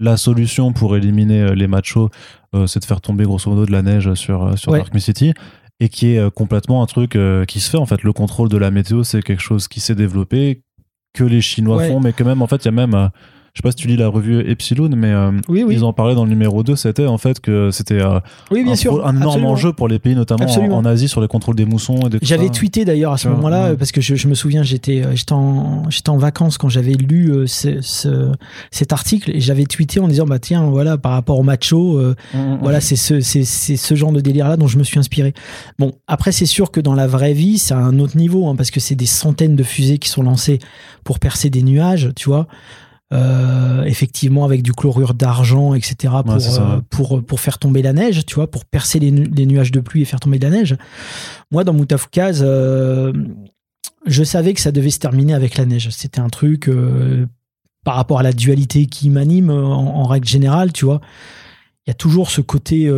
la 0.00 0.16
solution 0.16 0.72
pour 0.72 0.96
éliminer 0.96 1.40
euh, 1.42 1.54
les 1.54 1.66
machos, 1.66 2.08
euh, 2.54 2.66
c'est 2.66 2.80
de 2.80 2.84
faire 2.84 3.00
tomber 3.00 3.24
grosso 3.24 3.50
modo 3.50 3.66
de 3.66 3.72
la 3.72 3.82
neige 3.82 4.14
sur, 4.14 4.44
euh, 4.44 4.56
sur 4.56 4.72
Ouais. 4.72 4.78
Dark 4.78 4.98
City. 5.00 5.32
Et 5.80 5.88
qui 5.88 6.14
est 6.14 6.30
complètement 6.32 6.80
un 6.84 6.86
truc 6.86 7.16
euh, 7.16 7.44
qui 7.44 7.58
se 7.58 7.68
fait 7.68 7.76
en 7.76 7.86
fait. 7.86 8.04
Le 8.04 8.12
contrôle 8.12 8.48
de 8.48 8.56
la 8.56 8.70
météo, 8.70 9.02
c'est 9.02 9.20
quelque 9.20 9.42
chose 9.42 9.66
qui 9.66 9.80
s'est 9.80 9.96
développé, 9.96 10.62
que 11.12 11.24
les 11.24 11.40
Chinois 11.40 11.78
Ouais. 11.78 11.88
font, 11.88 11.98
mais 11.98 12.12
que 12.12 12.22
même 12.22 12.40
en 12.40 12.46
fait, 12.46 12.64
il 12.64 12.66
y 12.66 12.68
a 12.68 12.72
même, 12.72 12.94
euh, 12.94 13.08
je 13.54 13.58
sais 13.58 13.62
pas 13.62 13.70
si 13.70 13.76
tu 13.76 13.86
lis 13.86 13.98
la 13.98 14.08
revue 14.08 14.40
Epsilon, 14.50 14.88
mais 14.96 15.10
euh, 15.12 15.30
Oui, 15.46 15.62
oui. 15.62 15.74
ils 15.74 15.84
en 15.84 15.92
parlaient 15.92 16.14
dans 16.14 16.24
le 16.24 16.30
numéro 16.30 16.62
2, 16.62 16.74
c'était 16.74 17.04
en 17.06 17.18
fait 17.18 17.38
que 17.38 17.70
c'était 17.70 18.00
euh, 18.00 18.18
Oui, 18.50 18.64
bien 18.64 18.72
un, 18.72 18.76
sûr. 18.76 18.92
pro- 18.92 19.02
un 19.06 19.10
énorme 19.10 19.22
absolument. 19.28 19.50
enjeu 19.50 19.72
pour 19.74 19.88
les 19.88 19.98
pays, 19.98 20.14
notamment 20.14 20.46
en, 20.46 20.84
Asie, 20.86 21.06
sur 21.06 21.20
les 21.20 21.28
contrôles 21.28 21.54
des 21.56 21.66
moussons 21.66 21.98
et 22.08 22.18
J'avais 22.22 22.48
tweeté 22.48 22.86
d'ailleurs 22.86 23.12
à 23.12 23.18
ce 23.18 23.28
moment-là, 23.28 23.70
ouais. 23.72 23.76
parce 23.76 23.92
que 23.92 24.00
je, 24.00 24.14
je 24.14 24.26
me 24.26 24.34
souviens, 24.34 24.62
j'étais 24.62 25.04
euh, 25.04 25.14
j'étais 25.14 25.34
en, 25.34 25.82
en 26.08 26.16
vacances 26.16 26.56
quand 26.56 26.70
j'avais 26.70 26.94
lu 26.94 27.30
euh, 27.30 27.46
ce- 27.46 27.82
ce- 27.82 28.32
cet 28.70 28.94
article 28.94 29.30
et 29.36 29.40
j'avais 29.40 29.64
tweeté 29.66 30.00
en 30.00 30.08
disant 30.08 30.24
bah 30.24 30.38
tiens 30.38 30.64
voilà 30.64 30.96
par 30.96 31.12
rapport 31.12 31.38
au 31.38 31.42
macho, 31.42 31.98
euh, 31.98 32.14
Mm, 32.32 32.38
mm, 32.38 32.58
voilà 32.62 32.80
c'est 32.80 32.96
ce 32.96 33.20
c'est 33.20 33.44
c'est 33.44 33.76
ce 33.76 33.94
genre 33.94 34.12
de 34.12 34.20
délire 34.20 34.48
là 34.48 34.56
dont 34.56 34.66
je 34.66 34.78
me 34.78 34.82
suis 34.84 34.98
inspiré. 34.98 35.34
Bon 35.78 35.92
après 36.06 36.32
c'est 36.32 36.46
sûr 36.46 36.70
que 36.70 36.80
dans 36.80 36.94
la 36.94 37.06
vraie 37.06 37.34
vie 37.34 37.58
c'est 37.58 37.74
à 37.74 37.78
un 37.78 37.98
autre 37.98 38.16
niveau 38.16 38.48
hein, 38.48 38.56
parce 38.56 38.70
que 38.70 38.80
c'est 38.80 38.94
des 38.94 39.04
centaines 39.06 39.56
de 39.56 39.62
fusées 39.62 39.98
qui 39.98 40.08
sont 40.08 40.22
lancées 40.22 40.58
pour 41.04 41.18
percer 41.18 41.50
des 41.50 41.62
nuages, 41.62 42.10
tu 42.16 42.30
vois. 42.30 42.46
Euh, 43.12 43.82
effectivement 43.82 44.44
avec 44.46 44.62
du 44.62 44.72
chlorure 44.72 45.12
d'argent 45.12 45.74
etc 45.74 46.14
pour, 46.24 46.32
Ouais, 46.34 46.40
c'est 46.40 46.50
ça, 46.50 46.62
euh, 46.62 46.76
ouais. 46.76 46.82
pour 46.88 47.22
pour 47.22 47.40
faire 47.40 47.58
tomber 47.58 47.82
la 47.82 47.92
neige 47.92 48.24
tu 48.24 48.36
vois 48.36 48.50
pour 48.50 48.64
percer 48.64 49.00
les, 49.00 49.10
nu- 49.10 49.28
les 49.36 49.44
nuages 49.44 49.70
de 49.70 49.80
pluie 49.80 50.00
et 50.00 50.04
faire 50.06 50.18
tomber 50.20 50.38
de 50.38 50.44
la 50.44 50.50
neige. 50.50 50.76
Moi 51.50 51.62
dans 51.62 51.74
Moutafoukaz 51.74 52.40
euh, 52.42 53.12
je 54.06 54.24
savais 54.24 54.54
que 54.54 54.60
ça 54.62 54.72
devait 54.72 54.88
se 54.90 54.98
terminer 54.98 55.34
avec 55.34 55.58
la 55.58 55.66
neige. 55.66 55.90
C'était 55.90 56.20
un 56.20 56.30
truc 56.30 56.68
euh, 56.68 57.26
par 57.84 57.96
rapport 57.96 58.18
à 58.18 58.22
la 58.22 58.32
dualité 58.32 58.86
qui 58.86 59.10
m'anime 59.10 59.50
en, 59.50 60.00
en 60.00 60.04
règle 60.04 60.26
générale 60.28 60.72
tu 60.72 60.86
vois. 60.86 61.02
Il 61.86 61.90
y 61.90 61.92
a 61.92 61.94
toujours 61.94 62.30
ce 62.30 62.40
côté 62.40 62.90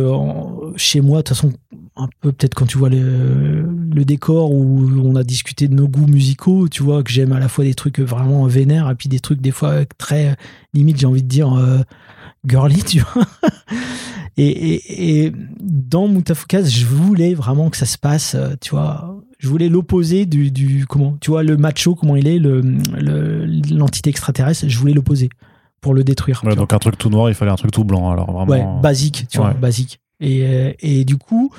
chez 0.77 1.01
moi 1.01 1.17
de 1.17 1.21
toute 1.23 1.35
façon 1.35 1.51
un 1.97 2.07
peu 2.21 2.31
peut-être 2.33 2.53
quand 2.55 2.65
tu 2.65 2.77
vois 2.77 2.89
le, 2.89 3.61
le 3.93 4.05
décor 4.05 4.51
où 4.51 4.89
on 5.03 5.15
a 5.15 5.23
discuté 5.23 5.67
de 5.69 5.73
nos 5.75 5.87
goûts 5.87 6.07
musicaux 6.07 6.67
tu 6.67 6.83
vois 6.83 7.03
que 7.03 7.11
j'aime 7.11 7.31
à 7.31 7.39
la 7.39 7.47
fois 7.47 7.63
des 7.63 7.73
trucs 7.73 7.99
vraiment 7.99 8.45
vénères 8.47 8.89
et 8.89 8.95
puis 8.95 9.07
des 9.07 9.19
trucs 9.21 9.39
des 9.41 9.51
fois 9.51 9.85
très 9.97 10.35
limite 10.73 10.99
j'ai 10.99 11.05
envie 11.07 11.23
de 11.23 11.27
dire 11.27 11.53
euh, 11.53 11.79
girly 12.45 12.83
tu 12.83 12.99
vois 12.99 13.23
et, 14.37 14.47
et, 14.47 15.25
et 15.25 15.33
dans 15.61 16.07
Moutafoukaz 16.07 16.69
je 16.69 16.85
voulais 16.85 17.33
vraiment 17.33 17.69
que 17.69 17.77
ça 17.77 17.85
se 17.85 17.97
passe 17.97 18.35
euh, 18.35 18.55
tu 18.59 18.71
vois 18.71 19.15
je 19.39 19.47
voulais 19.47 19.69
l'opposé 19.69 20.25
du, 20.25 20.51
du 20.51 20.85
comment 20.87 21.17
tu 21.21 21.31
vois 21.31 21.43
le 21.43 21.55
macho 21.57 21.95
comment 21.95 22.15
il 22.15 22.27
est 22.27 22.39
le 22.39 22.61
le- 22.61 23.45
l'entité 23.73 24.09
extraterrestre 24.09 24.65
je 24.67 24.77
voulais 24.79 24.93
l'opposer 24.93 25.29
pour 25.81 25.93
le 25.93 26.03
détruire 26.03 26.41
Ouais, 26.43 26.49
tu 26.49 26.55
vois. 26.55 26.63
donc 26.63 26.73
un 26.73 26.79
truc 26.79 26.97
tout 26.97 27.09
noir, 27.09 27.29
il 27.29 27.35
fallait 27.35 27.51
un 27.51 27.55
truc 27.57 27.69
tout 27.71 27.83
blanc. 27.83 28.09
Alors 28.09 28.31
vraiment. 28.31 28.51
Ouais, 28.75 28.81
basique, 28.81 29.27
tu 29.29 29.37
vois, 29.37 29.53
basique. 29.53 29.99
Et, 30.21 30.45
euh, 30.45 30.71
et 30.79 31.03
du 31.05 31.17
coup, 31.17 31.51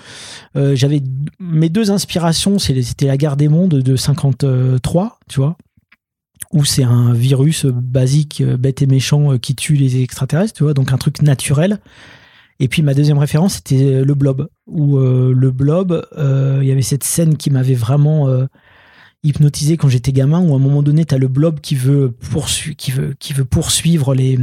euh, 0.57 0.75
j'avais 0.75 1.03
mes 1.39 1.69
deux 1.69 1.91
inspirations, 1.91 2.59
c'était 2.59 3.07
la 3.07 3.17
guerre 3.17 3.37
des 3.37 3.49
mondes 3.49 3.75
de 3.75 3.97
53, 3.97 5.19
tu 5.29 5.41
vois, 5.41 5.57
où 6.53 6.65
c'est 6.65 6.85
un 6.85 7.13
virus 7.13 7.67
basique, 7.67 8.41
euh, 8.41 8.57
bête 8.57 8.81
et 8.83 8.87
méchant 8.87 9.39
qui 9.39 9.55
tue 9.55 9.75
les 9.77 10.01
extraterrestres, 10.03 10.55
tu 10.55 10.63
vois, 10.63 10.75
donc 10.75 10.93
un 10.93 10.99
truc 10.99 11.21
naturel. 11.23 11.81
Et 12.59 12.69
puis 12.69 12.81
ma 12.81 12.95
deuxième 12.95 13.19
référence, 13.19 13.57
c'était 13.57 14.03
le 14.03 14.15
blob, 14.15 14.49
où 14.67 14.97
le 14.99 15.51
blob, 15.51 16.07
il 16.17 16.67
y 16.67 16.73
avait 16.73 16.81
cette 16.81 17.05
scène 17.05 17.37
qui 17.37 17.51
m'avait 17.51 17.75
vraiment 17.75 18.29
hypnotisé 19.23 19.77
quand 19.77 19.89
j'étais 19.91 20.13
gamin, 20.13 20.41
où 20.41 20.55
à 20.55 20.57
un 20.57 20.59
moment 20.61 20.83
donné, 20.83 21.05
tu 21.05 21.15
as 21.15 21.19
le 21.19 21.29
blob 21.29 21.61
qui 21.61 21.75
veut, 21.75 22.15
poursu- 22.33 22.75
qui 22.75 22.93
veut, 22.93 23.15
qui 23.19 23.35
veut 23.35 23.45
poursuivre 23.45 24.15
les, 24.15 24.39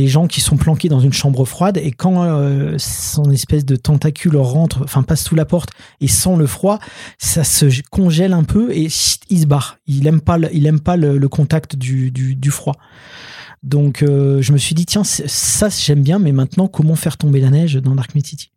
les 0.00 0.08
gens 0.08 0.26
qui 0.26 0.40
sont 0.40 0.56
planqués 0.56 0.88
dans 0.88 1.00
une 1.00 1.12
chambre 1.12 1.44
froide 1.44 1.76
et 1.76 1.92
quand 1.92 2.24
euh, 2.24 2.76
son 2.78 3.30
espèce 3.30 3.66
de 3.66 3.76
tentacule 3.76 4.36
rentre, 4.36 4.82
enfin 4.82 5.02
passe 5.02 5.22
sous 5.22 5.34
la 5.34 5.44
porte 5.44 5.70
et 6.00 6.08
sent 6.08 6.36
le 6.38 6.46
froid, 6.46 6.78
ça 7.18 7.44
se 7.44 7.66
congèle 7.90 8.32
un 8.32 8.44
peu 8.44 8.72
et 8.72 8.88
il 9.28 9.40
se 9.40 9.46
barre. 9.46 9.78
Il 9.86 10.06
aime 10.06 10.22
pas, 10.22 10.38
le, 10.38 10.48
il 10.54 10.66
aime 10.66 10.80
pas 10.80 10.96
le, 10.96 11.18
le 11.18 11.28
contact 11.28 11.76
du, 11.76 12.10
du, 12.10 12.34
du 12.34 12.50
froid. 12.50 12.76
Donc 13.62 14.02
euh, 14.02 14.40
je 14.40 14.52
me 14.52 14.58
suis 14.58 14.74
dit 14.74 14.86
tiens 14.86 15.04
ça 15.04 15.68
j'aime 15.68 16.02
bien, 16.02 16.18
mais 16.18 16.32
maintenant 16.32 16.66
comment 16.66 16.96
faire 16.96 17.18
tomber 17.18 17.40
la 17.40 17.50
neige 17.50 17.74
dans 17.74 17.94
Dark 17.94 18.14
Knight 18.14 18.26
City? 18.26 18.52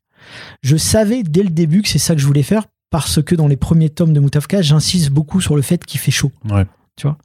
Je 0.62 0.78
savais 0.78 1.24
dès 1.24 1.44
le 1.44 1.50
début 1.50 1.82
que 1.82 1.90
c'est 1.90 2.00
ça 2.00 2.16
que 2.16 2.22
je 2.22 2.26
voulais 2.26 2.44
faire 2.44 2.64
parce 2.90 3.22
que 3.22 3.36
dans 3.36 3.48
les 3.48 3.58
premiers 3.58 3.90
tomes 3.90 4.14
de 4.14 4.22
Moutafka, 4.22 4.62
j'insiste 4.62 5.10
beaucoup 5.10 5.42
sur 5.42 5.56
le 5.58 5.62
fait 5.62 5.84
qu'il 5.84 6.00
fait 6.00 6.12
chaud. 6.12 6.32
Ouais. 6.50 6.66
Tu 6.96 7.08
vois? 7.08 7.18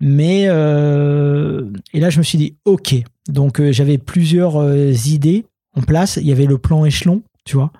Mais 0.00 0.46
euh, 0.48 1.70
et 1.92 2.00
là 2.00 2.10
je 2.10 2.18
me 2.18 2.22
suis 2.24 2.38
dit 2.38 2.56
ok. 2.64 2.94
Donc 3.28 3.60
euh, 3.60 3.70
j'avais 3.70 3.98
plusieurs 3.98 4.56
euh, 4.56 4.92
idées 5.06 5.44
en 5.76 5.82
place. 5.82 6.18
Il 6.20 6.26
y 6.26 6.32
avait 6.32 6.46
le 6.46 6.58
plan 6.58 6.84
échelon 6.84 7.22
tu 7.44 7.56
vois. 7.56 7.70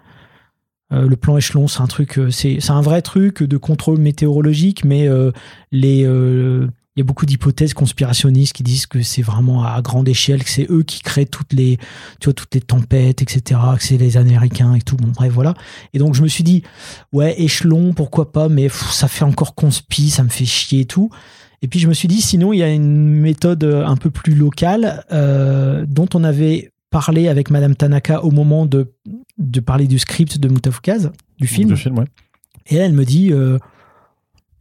Euh, 0.93 1.07
le 1.07 1.17
plan 1.17 1.37
échelon 1.39 1.67
c'est 1.67 1.81
un 1.81 1.87
truc 1.87 2.21
c'est 2.31 2.71
un 2.71 2.83
vrai 2.83 3.01
truc 3.01 3.43
de 3.43 3.57
contrôle 3.57 3.99
météorologique 3.99 4.85
mais 4.85 5.09
les 5.73 6.07
il 6.97 7.01
y 7.01 7.03
a 7.03 7.05
beaucoup 7.05 7.25
d'hypothèses 7.25 7.73
conspirationnistes 7.73 8.53
qui 8.53 8.65
disent 8.65 8.87
que 8.87 9.01
c'est 9.01 9.23
vraiment 9.23 9.65
à 9.65 9.81
grande 9.81 10.09
échelle 10.09 10.43
que 10.43 10.51
c'est 10.51 10.67
eux 10.69 10.83
qui 10.83 11.01
créent 11.01 11.25
toutes 11.25 11.53
les 11.53 11.79
tu 12.19 12.25
vois 12.25 12.35
toutes 12.35 12.55
les 12.55 12.61
tempêtes 12.61 13.23
etc 13.23 13.61
que 13.79 13.85
c'est 13.85 13.97
les 13.97 14.17
américains 14.17 14.75
et 14.75 14.83
tout. 14.83 14.97
Bon 14.97 15.09
bref 15.09 15.33
voilà. 15.33 15.55
Et 15.95 15.99
donc 15.99 16.15
je 16.15 16.23
me 16.23 16.29
suis 16.29 16.43
dit 16.43 16.65
ouais 17.13 17.41
échelon 17.41 17.95
pourquoi 17.95 18.33
pas 18.33 18.49
mais 18.49 18.69
ça 18.69 19.07
fait 19.07 19.25
encore 19.25 19.55
conspi 19.55 20.11
ça 20.11 20.25
me 20.25 20.29
fait 20.29 20.45
chier 20.45 20.81
et 20.81 20.85
tout 20.87 21.11
et 21.63 21.69
puis 21.69 21.79
je 21.79 21.89
me 21.89 21.95
suis 21.95 22.09
dit, 22.09 22.21
sinon, 22.21 22.53
il 22.53 22.59
y 22.59 22.63
a 22.63 22.73
une 22.73 23.09
méthode 23.21 23.65
euh, 23.65 23.85
un 23.85 23.97
peu 23.97 24.11
plus 24.11 24.35
locale 24.35 25.05
euh, 25.13 25.85
dont 25.89 26.09
on 26.15 26.25
avait 26.25 26.71
parlé 26.91 27.29
avec 27.29 27.51
Madame 27.51 27.77
Tanaka 27.77 28.25
au 28.25 28.31
moment 28.31 28.67
de, 28.67 28.93
de 29.39 29.61
parler 29.61 29.87
du 29.87 29.99
script 29.99 30.39
de 30.39 30.49
Moutafukaz, 30.49 31.11
du 31.39 31.47
film. 31.47 31.71
Le 31.71 31.77
film, 31.77 31.99
ouais. 31.99 32.07
Et 32.67 32.79
là, 32.79 32.87
elle 32.87 32.95
me 32.95 33.05
dit, 33.05 33.33
euh, 33.33 33.59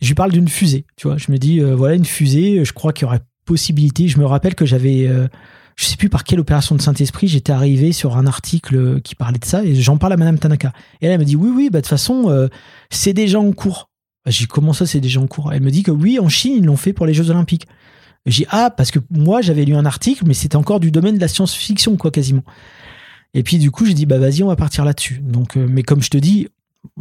je 0.01 0.07
lui 0.07 0.15
parle 0.15 0.31
d'une 0.31 0.47
fusée, 0.47 0.85
tu 0.95 1.07
vois. 1.07 1.17
Je 1.17 1.31
me 1.31 1.37
dis, 1.37 1.61
euh, 1.61 1.75
voilà, 1.75 1.95
une 1.95 2.05
fusée, 2.05 2.63
je 2.65 2.73
crois 2.73 2.93
qu'il 2.93 3.05
y 3.05 3.07
aurait 3.07 3.21
possibilité. 3.45 4.07
Je 4.07 4.19
me 4.19 4.25
rappelle 4.25 4.53
que 4.53 4.65
j'avais, 4.65 5.09
je 5.79 5.85
sais 5.85 5.95
plus 5.95 6.09
par 6.09 6.25
quelle 6.25 6.41
opération 6.41 6.75
de 6.75 6.81
Saint-Esprit, 6.81 7.29
j'étais 7.29 7.53
arrivé 7.53 7.93
sur 7.93 8.17
un 8.17 8.27
article 8.27 8.99
qui 8.99 9.15
parlait 9.15 9.39
de 9.39 9.45
ça 9.45 9.63
et 9.63 9.75
j'en 9.75 9.97
parle 9.97 10.11
à 10.11 10.17
Madame 10.17 10.37
Tanaka. 10.37 10.73
Et 10.99 11.07
elle 11.07 11.17
me 11.17 11.23
dit, 11.23 11.37
oui, 11.37 11.49
oui, 11.55 11.69
bah, 11.71 11.79
de 11.79 11.83
toute 11.83 11.89
façon, 11.89 12.29
euh, 12.29 12.49
c'est 12.89 13.13
déjà 13.13 13.39
en 13.39 13.53
cours. 13.53 13.89
Bah, 14.25 14.31
J'ai 14.31 14.45
comment 14.45 14.73
ça, 14.73 14.85
c'est 14.85 14.99
déjà 14.99 15.19
en 15.19 15.27
cours? 15.27 15.53
Elle 15.53 15.61
me 15.61 15.71
dit 15.71 15.83
que 15.83 15.91
oui, 15.91 16.19
en 16.19 16.29
Chine, 16.29 16.53
ils 16.57 16.65
l'ont 16.65 16.77
fait 16.77 16.93
pour 16.93 17.05
les 17.05 17.13
Jeux 17.13 17.29
Olympiques. 17.29 17.67
J'ai 18.25 18.45
ah, 18.49 18.69
parce 18.69 18.91
que 18.91 18.99
moi, 19.09 19.41
j'avais 19.41 19.65
lu 19.65 19.75
un 19.75 19.85
article, 19.85 20.23
mais 20.27 20.33
c'était 20.33 20.57
encore 20.57 20.79
du 20.79 20.91
domaine 20.91 21.15
de 21.15 21.21
la 21.21 21.27
science-fiction, 21.27 21.95
quoi, 21.97 22.11
quasiment. 22.11 22.43
Et 23.33 23.43
puis, 23.43 23.57
du 23.57 23.71
coup, 23.71 23.85
j'ai 23.85 23.93
dit, 23.93 24.05
bah, 24.05 24.17
vas-y, 24.19 24.43
on 24.43 24.47
va 24.47 24.55
partir 24.55 24.83
là-dessus. 24.85 25.21
Donc, 25.23 25.55
euh, 25.55 25.65
mais 25.69 25.83
comme 25.83 26.01
je 26.01 26.09
te 26.09 26.17
dis, 26.17 26.47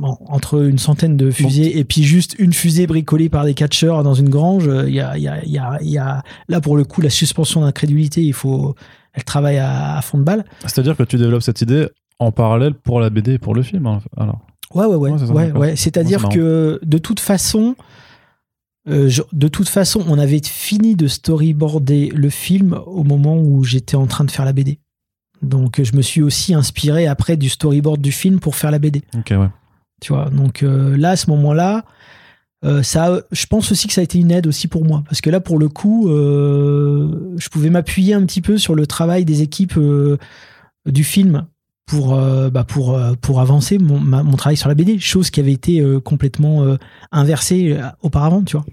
entre 0.00 0.64
une 0.64 0.78
centaine 0.78 1.16
de 1.16 1.30
fusées 1.30 1.78
et 1.78 1.84
puis 1.84 2.02
juste 2.02 2.34
une 2.38 2.52
fusée 2.52 2.86
bricolée 2.86 3.28
par 3.28 3.44
des 3.44 3.54
catcheurs 3.54 4.02
dans 4.02 4.14
une 4.14 4.28
grange, 4.28 4.68
il 4.86 4.92
y 4.94 5.00
a, 5.00 6.22
là, 6.48 6.60
pour 6.60 6.76
le 6.76 6.84
coup, 6.84 7.00
la 7.00 7.10
suspension 7.10 7.60
d'incrédulité, 7.60 8.32
elle 9.14 9.24
travaille 9.24 9.58
à, 9.58 9.96
à 9.96 10.02
fond 10.02 10.18
de 10.18 10.24
balle. 10.24 10.44
C'est-à-dire 10.62 10.96
que 10.96 11.02
tu 11.04 11.16
développes 11.16 11.42
cette 11.42 11.60
idée 11.60 11.88
en 12.18 12.32
parallèle 12.32 12.74
pour 12.74 13.00
la 13.00 13.10
BD 13.10 13.34
et 13.34 13.38
pour 13.38 13.54
le 13.54 13.62
film. 13.62 13.86
hein, 13.86 14.00
Alors, 14.16 14.40
Ouais, 14.74 14.84
ouais, 14.86 14.94
ouais. 14.96 15.10
Ouais, 15.12 15.32
ouais, 15.32 15.52
ouais. 15.52 15.76
C'est-à-dire 15.76 16.20
que 16.34 16.80
de 16.84 16.98
toute 16.98 17.20
façon, 17.20 17.74
euh, 18.88 19.08
je- 19.08 19.22
de 19.32 19.48
toute 19.48 19.68
façon, 19.68 20.02
on 20.08 20.18
avait 20.18 20.40
fini 20.44 20.94
de 20.96 21.06
storyboarder 21.08 22.10
le 22.14 22.30
film 22.30 22.78
au 22.86 23.04
moment 23.04 23.38
où 23.38 23.64
j'étais 23.64 23.96
en 23.96 24.06
train 24.06 24.24
de 24.24 24.30
faire 24.30 24.44
la 24.44 24.52
BD. 24.52 24.78
Donc, 25.42 25.80
je 25.82 25.94
me 25.96 26.02
suis 26.02 26.20
aussi 26.22 26.52
inspiré 26.54 27.06
après 27.06 27.36
du 27.36 27.48
storyboard 27.48 28.00
du 28.00 28.12
film 28.12 28.40
pour 28.40 28.56
faire 28.56 28.70
la 28.70 28.78
BD. 28.78 29.02
ok, 29.16 29.30
ouais. 29.38 29.48
Tu 30.00 30.12
vois. 30.12 30.30
Donc 30.30 30.62
euh, 30.62 30.96
là, 30.96 31.10
à 31.10 31.16
ce 31.16 31.28
moment-là, 31.30 31.84
euh, 32.64 32.82
ça, 32.84 33.20
je 33.32 33.46
pense 33.46 33.72
aussi 33.72 33.88
que 33.88 33.92
ça 33.94 34.00
a 34.00 34.04
été 34.04 34.18
une 34.18 34.30
aide 34.30 34.46
aussi 34.46 34.68
pour 34.68 34.84
moi, 34.84 35.02
parce 35.08 35.20
que 35.20 35.28
là, 35.30 35.40
pour 35.40 35.58
le 35.58 35.68
coup, 35.68 36.06
je 36.08 37.48
pouvais 37.50 37.70
m'appuyer 37.70 38.14
un 38.14 38.24
petit 38.24 38.40
peu 38.40 38.58
sur 38.58 38.74
le 38.74 38.86
travail 38.86 39.24
des 39.24 39.42
équipes 39.42 39.78
du 40.86 41.04
film 41.04 41.46
pour 41.88 42.14
euh, 42.14 42.50
bah, 42.50 42.62
pour 42.64 42.94
euh, 42.94 43.14
pour 43.20 43.40
avancer 43.40 43.78
mon, 43.78 43.98
ma- 43.98 44.22
mon 44.22 44.36
travail 44.36 44.56
sur 44.56 44.68
la 44.68 44.74
BD, 44.76 44.98
chose 45.00 45.30
qui 45.30 45.40
avait 45.40 45.52
été 45.52 45.80
euh, 45.80 45.98
complètement 46.00 46.62
euh, 46.64 46.76
inversée 47.10 47.76
auparavant, 48.02 48.42
tu 48.42 48.56
vois. 48.56 48.66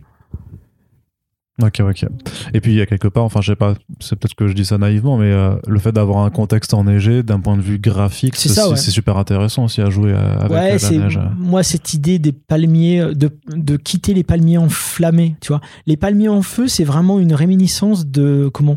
Ok, 1.63 1.79
ok. 1.79 2.05
Et 2.53 2.59
puis 2.59 2.73
il 2.73 2.77
y 2.77 2.81
a 2.81 2.85
quelque 2.85 3.07
part, 3.07 3.23
enfin 3.23 3.39
je 3.39 3.53
sais 3.53 3.55
pas, 3.55 3.75
c'est 4.01 4.17
peut-être 4.17 4.35
que 4.35 4.45
je 4.45 4.51
dis 4.51 4.65
ça 4.65 4.77
naïvement, 4.77 5.17
mais 5.17 5.31
le 5.65 5.79
fait 5.79 5.93
d'avoir 5.93 6.25
un 6.25 6.29
contexte 6.29 6.73
enneigé 6.73 7.23
d'un 7.23 7.39
point 7.39 7.55
de 7.55 7.61
vue 7.61 7.79
graphique, 7.79 8.35
C'est 8.35 8.61
ouais. 8.61 8.75
super 8.75 9.15
intéressant 9.15 9.63
aussi 9.63 9.79
à 9.79 9.89
jouer 9.89 10.11
avec 10.13 10.51
ouais, 10.51 10.77
la 10.77 10.89
neige. 10.91 11.17
moi 11.37 11.63
cette 11.63 11.93
idée 11.93 12.19
des 12.19 12.33
palmiers, 12.33 13.15
de, 13.15 13.29
de 13.55 13.77
quitter 13.77 14.13
les 14.13 14.23
palmiers 14.25 14.57
enflammés, 14.57 15.37
tu 15.39 15.47
vois. 15.47 15.61
Les 15.87 15.95
palmiers 15.95 16.27
en 16.27 16.41
feu, 16.41 16.67
c'est 16.67 16.83
vraiment 16.83 17.19
une 17.21 17.33
réminiscence 17.33 18.05
de 18.05 18.49
comment 18.53 18.75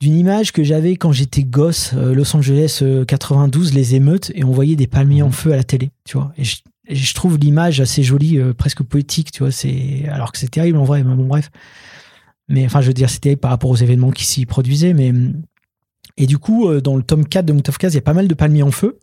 d'une 0.00 0.16
image 0.16 0.52
que 0.52 0.62
j'avais 0.62 0.96
quand 0.96 1.12
j'étais 1.12 1.44
gosse, 1.44 1.92
euh, 1.94 2.14
Los 2.14 2.34
Angeles 2.34 2.80
euh, 2.82 3.04
92, 3.04 3.74
les 3.74 3.94
émeutes, 3.94 4.32
et 4.34 4.44
on 4.44 4.50
voyait 4.50 4.76
des 4.76 4.86
palmiers 4.86 5.22
en 5.22 5.30
feu 5.30 5.52
à 5.52 5.56
la 5.56 5.64
télé, 5.64 5.90
tu 6.04 6.16
vois. 6.16 6.32
Et 6.38 6.44
je, 6.44 6.56
et 6.88 6.96
je 6.96 7.14
trouve 7.14 7.38
l'image 7.38 7.80
assez 7.80 8.02
jolie, 8.02 8.38
euh, 8.38 8.52
presque 8.54 8.82
poétique, 8.82 9.30
tu 9.30 9.42
vois. 9.42 9.52
C'est 9.52 10.08
alors 10.08 10.32
que 10.32 10.38
c'est 10.38 10.50
terrible 10.50 10.78
en 10.78 10.84
vrai, 10.84 11.04
mais 11.04 11.14
bon 11.14 11.26
bref. 11.26 11.50
Mais 12.48 12.64
enfin, 12.66 12.80
je 12.80 12.88
veux 12.88 12.94
dire, 12.94 13.10
c'était 13.10 13.36
par 13.36 13.50
rapport 13.50 13.70
aux 13.70 13.76
événements 13.76 14.10
qui 14.10 14.24
s'y 14.24 14.44
produisaient, 14.46 14.92
mais 14.94 15.12
et 16.16 16.26
du 16.26 16.36
coup, 16.36 16.68
euh, 16.68 16.80
dans 16.80 16.96
le 16.96 17.02
tome 17.02 17.26
4 17.26 17.46
de 17.46 17.52
Moutafkaz, 17.52 17.92
il 17.92 17.94
y 17.94 17.98
a 17.98 18.02
pas 18.02 18.12
mal 18.12 18.28
de 18.28 18.34
palmiers 18.34 18.62
en 18.62 18.70
feu. 18.70 18.98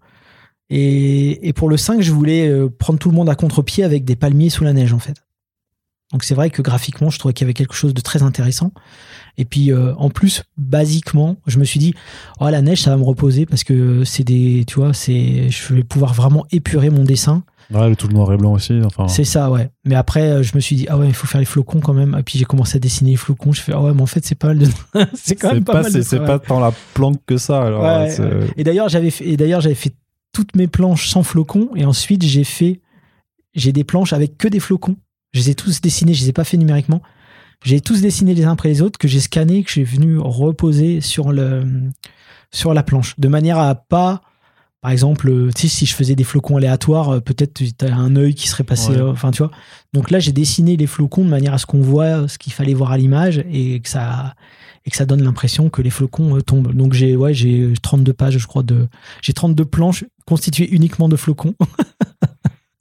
Et, 0.70 1.48
et 1.48 1.54
pour 1.54 1.68
le 1.68 1.76
5, 1.76 2.02
je 2.02 2.12
voulais 2.12 2.48
euh, 2.48 2.70
prendre 2.70 3.00
tout 3.00 3.10
le 3.10 3.16
monde 3.16 3.30
à 3.30 3.36
contre-pied 3.36 3.84
avec 3.84 4.04
des 4.04 4.16
palmiers 4.16 4.50
sous 4.50 4.64
la 4.64 4.74
neige, 4.74 4.94
en 4.94 5.00
fait. 5.00 5.16
Donc 6.14 6.24
c'est 6.24 6.36
vrai 6.36 6.50
que 6.50 6.62
graphiquement, 6.62 7.10
je 7.10 7.20
trouvais 7.20 7.34
qu'il 7.34 7.44
y 7.46 7.48
avait 7.48 7.54
quelque 7.54 7.74
chose 7.74 7.94
de 7.94 8.00
très 8.02 8.24
intéressant. 8.24 8.72
Et 9.38 9.44
puis 9.46 9.72
euh, 9.74 9.94
en 9.98 10.10
plus, 10.10 10.44
basiquement, 10.58 11.36
je 11.48 11.60
me 11.60 11.66
suis 11.66 11.80
dit, 11.80 11.94
oh 12.40 12.48
la 12.50 12.62
neige, 12.62 12.82
ça 12.82 12.92
va 12.92 12.98
me 12.98 13.04
reposer 13.04 13.46
parce 13.46 13.64
que 13.66 14.04
c'est 14.06 14.24
des, 14.24 14.64
tu 14.66 14.76
vois, 14.76 14.94
c'est, 14.94 15.50
je 15.50 15.74
vais 15.74 15.84
pouvoir 15.84 16.14
vraiment 16.14 16.46
épurer 16.52 16.90
mon 16.90 17.04
dessin. 17.04 17.44
Ouais, 17.74 17.90
le 17.90 17.98
tout 17.98 18.08
le 18.08 18.14
noir 18.14 18.32
et 18.32 18.38
blanc 18.38 18.54
aussi. 18.54 18.80
Enfin, 18.86 19.10
C'est 19.10 19.26
ça, 19.26 19.52
ouais. 19.52 19.70
Mais 19.84 19.96
après, 19.96 20.22
euh, 20.30 20.44
je 20.44 20.56
me 20.56 20.62
suis 20.62 20.78
dit, 20.78 20.86
ah 20.90 20.98
ouais, 20.98 21.08
il 21.08 21.14
faut 21.14 21.28
faire 21.28 21.42
les 21.42 21.46
flocons 21.46 21.82
quand 21.82 21.94
même. 21.94 22.16
Et 22.18 22.24
puis 22.24 22.40
j'ai 22.40 22.46
commencé 22.46 22.78
à 22.78 22.80
dessiner 22.80 23.12
les 23.12 23.18
flocons. 23.18 23.52
Je 23.52 23.60
fais, 23.60 23.74
ah 23.74 23.82
ouais, 23.82 23.94
mais 23.94 24.02
en 24.02 24.06
fait, 24.06 24.26
c'est 24.26 24.36
pas 24.36 24.48
mal 24.48 24.60
de, 24.60 24.68
c'est 25.14 25.36
quand 25.36 25.52
même 25.54 25.66
pas, 25.66 25.74
pas, 25.74 25.82
mal 25.84 26.04
c'est 26.04 26.20
pas 26.20 26.40
tant 26.40 26.62
la 26.62 26.72
planque 26.94 27.20
que 27.26 27.36
ça. 27.38 27.62
Alors, 27.64 27.84
Ouais, 27.84 28.10
c'est- 28.10 28.22
ouais. 28.24 28.48
Et 28.56 28.64
d'ailleurs, 28.64 28.88
j'avais 28.88 29.10
fait, 29.12 29.28
et 29.28 29.36
d'ailleurs, 29.36 29.60
j'avais 29.60 29.76
fait 29.76 29.94
toutes 30.32 30.56
mes 30.56 30.68
planches 30.68 31.10
sans 31.10 31.24
flocons. 31.24 31.68
Et 31.76 31.84
ensuite, 31.84 32.24
j'ai 32.24 32.46
fait, 32.46 32.80
j'ai 33.54 33.74
des 33.74 33.84
planches 33.84 34.14
avec 34.14 34.38
que 34.38 34.48
des 34.48 34.62
flocons. 34.62 34.96
Je 35.34 35.40
les 35.40 35.50
ai 35.52 35.56
tous 35.56 35.82
dessinés, 35.82 36.14
je 36.14 36.24
les 36.24 36.30
ai 36.30 36.34
pas 36.34 36.44
fait 36.44 36.58
numériquement. 36.58 37.02
J'ai 37.64 37.82
tous 37.82 38.02
dessiné 38.02 38.34
les 38.34 38.46
uns 38.46 38.52
après 38.52 38.70
les 38.70 38.82
autres 38.82 39.00
que 39.00 39.08
j'ai 39.08 39.20
scanné, 39.20 39.64
que 39.64 39.72
j'ai 39.72 39.84
venu 39.84 40.18
reposer 40.20 41.02
sur 41.02 41.32
le, 41.32 41.64
sur 42.52 42.74
la 42.74 42.84
planche. 42.84 43.16
De 43.20 43.28
manière 43.28 43.58
à 43.58 43.74
pas, 43.76 44.22
par 44.82 44.92
exemple, 44.92 45.28
euh, 45.30 45.50
tu 45.54 45.64
sais, 45.64 45.68
si 45.68 45.86
je 45.88 45.96
faisais 45.96 46.14
des 46.16 46.24
flocons 46.24 46.58
aléatoires, 46.58 47.10
euh, 47.16 47.20
peut-être 47.20 47.54
tu 47.56 47.72
as 47.86 47.96
un 47.96 48.16
œil 48.16 48.36
qui 48.36 48.48
serait 48.48 48.64
passé, 48.64 48.92
Ouais. 48.92 48.98
euh, 49.00 49.12
enfin, 49.12 49.32
tu 49.32 49.40
vois. 49.40 49.52
Donc 49.92 50.12
là, 50.12 50.20
j'ai 50.20 50.32
dessiné 50.32 50.78
les 50.78 50.86
flocons 50.88 51.26
de 51.26 51.30
manière 51.30 51.54
à 51.54 51.58
ce 51.58 51.66
qu'on 51.66 51.82
voit 51.82 52.28
ce 52.28 52.38
qu'il 52.38 52.54
fallait 52.54 52.76
voir 52.76 52.92
à 52.92 52.98
l'image 52.98 53.44
et 53.52 53.80
que 53.80 53.90
ça, 53.90 54.36
et 54.86 54.92
que 54.92 54.96
ça 54.96 55.06
donne 55.08 55.24
l'impression 55.24 55.70
que 55.72 55.82
les 55.82 55.90
flocons 55.90 56.40
tombent. 56.42 56.74
Donc 56.76 56.94
j'ai 56.94 57.16
ouais, 57.16 57.34
j'ai 57.34 57.74
32 57.82 58.14
pages, 58.14 58.38
je 58.38 58.48
crois, 58.48 58.62
de 58.64 58.88
j'ai 59.24 59.34
32 59.34 59.66
planches 59.66 60.06
constituées 60.28 60.70
uniquement 60.72 61.10
de 61.10 61.16
flocons. 61.16 61.56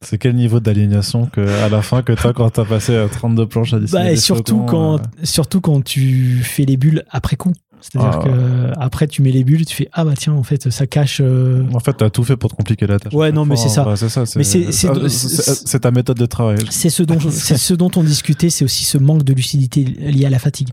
C'est 0.09 0.19
quel 0.19 0.37
niveau 0.37 0.61
d'aliénation 0.61 1.27
que, 1.27 1.41
à 1.65 1.69
la 1.69 1.83
fin 1.83 2.03
que 2.03 2.13
t'as 2.13 2.33
quand 2.33 2.49
t'as 2.51 2.65
passé 2.65 2.93
euh, 2.93 3.09
32 3.09 3.47
planches 3.47 3.75
à 3.75 3.81
dessiner 3.81 4.01
Bah, 4.05 4.13
et 4.13 4.17
surtout 4.17 4.59
quand 4.61 4.95
euh, 4.95 4.99
surtout 5.25 5.61
quand 5.61 5.83
tu 5.83 6.39
fais 6.45 6.65
les 6.65 6.77
bulles 6.77 7.03
après 7.11 7.35
coup. 7.35 7.53
C'est-à-dire 7.81 8.21
Ah. 8.21 8.25
que 8.25 8.29
euh, 8.31 8.73
après 8.79 9.09
tu 9.09 9.21
mets 9.21 9.33
les 9.33 9.43
bulles, 9.43 9.67
tu 9.67 9.75
fais 9.75 9.89
ah 9.93 10.05
bah 10.05 10.15
tiens 10.17 10.33
en 10.33 10.43
fait 10.45 10.71
ça 10.71 10.87
cache 10.87 11.21
euh, 11.21 11.65
En 11.75 11.81
fait, 11.81 11.93
t'as 11.95 12.09
tout 12.09 12.23
fait 12.25 12.37
pour 12.37 12.51
te 12.51 12.57
compliquer 12.57 12.87
la 12.87 12.99
tâche. 13.01 13.13
Ouais, 13.13 13.33
non, 13.33 13.45
mais 13.45 13.57
c'est 13.57 13.69
ça. 13.69 13.87
Ouais, 13.87 13.97
c'est 13.97 14.09
ça. 14.09 14.23
Mais 14.37 14.45
c'est- 14.45 14.71
c'est- 14.73 15.09
c'est 15.09 15.67
c'est 15.69 15.81
ta 15.81 15.91
méthode 15.91 16.17
de 16.19 16.27
travail. 16.27 16.59
c'est 16.71 16.89
ce 16.89 17.03
dont 17.03 17.19
c'est 17.31 17.59
ce 17.59 17.75
dont 17.75 17.91
on 17.97 18.03
discutait, 18.05 18.49
c'est 18.49 18.65
aussi 18.65 18.85
ce 18.85 18.99
manque 18.99 19.25
de 19.25 19.33
lucidité 19.35 19.83
lié 19.85 20.25
à 20.27 20.31
la 20.31 20.39
fatigue. 20.39 20.69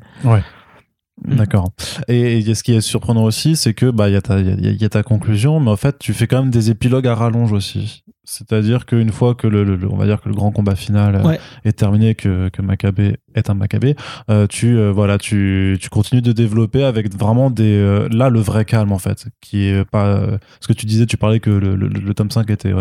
Mm. 1.25 1.35
D'accord. 1.35 1.71
Et, 2.07 2.39
et 2.39 2.55
ce 2.55 2.63
qui 2.63 2.73
est 2.73 2.81
surprenant 2.81 3.23
aussi, 3.23 3.55
c'est 3.55 3.73
que 3.73 3.91
bah 3.91 4.09
il 4.09 4.13
y, 4.13 4.15
y 4.15 4.17
a- 4.17 4.39
il 4.71 4.81
y 4.81 4.85
a 4.85 4.89
ta 4.89 5.03
conclusion, 5.03 5.59
mais 5.59 5.69
en 5.69 5.75
fait, 5.77 5.97
tu 5.99 6.13
fais 6.13 6.25
quand 6.27 6.39
même 6.41 6.49
des 6.51 6.69
épilogues 6.71 7.07
à 7.07 7.15
rallonge 7.15 7.51
aussi. 7.51 8.02
C'est-à-dire 8.25 8.85
qu'une 8.85 9.11
fois 9.11 9.35
que 9.35 9.47
le, 9.47 9.63
le- 9.63 9.91
on 9.91 9.97
va 9.97 10.05
dire 10.05 10.21
que 10.21 10.29
le 10.29 10.35
grand 10.35 10.51
combat 10.51 10.75
final 10.75 11.15
euh, 11.15 11.23
Ouais. 11.23 11.39
est 11.65 11.73
terminé, 11.77 12.15
que, 12.15 12.47
que 12.49 12.61
Maccabée 12.61 13.17
est 13.35 13.49
un 13.49 13.53
Maccabée, 13.53 13.95
euh, 14.29 14.47
tu 14.47 14.77
euh, 14.77 14.91
voilà, 14.91 15.17
tu, 15.17 15.77
tu 15.81 15.89
continues 15.89 16.21
de 16.21 16.31
développer 16.31 16.83
avec 16.85 17.13
vraiment 17.13 17.49
des 17.49 17.75
euh, 17.77 18.07
là 18.09 18.29
le 18.29 18.39
vrai 18.39 18.63
calme 18.65 18.91
en 18.93 18.97
fait, 18.99 19.27
qui 19.41 19.65
est 19.67 19.83
pas 19.89 20.21
ce 20.61 20.67
que 20.67 20.73
tu 20.73 20.85
disais, 20.85 21.05
tu 21.05 21.17
parlais 21.17 21.39
que 21.41 21.49
le, 21.49 21.75
le- 21.75 21.87
le 21.89 22.13
tome 22.13 22.31
5 22.31 22.49
était 22.49 22.73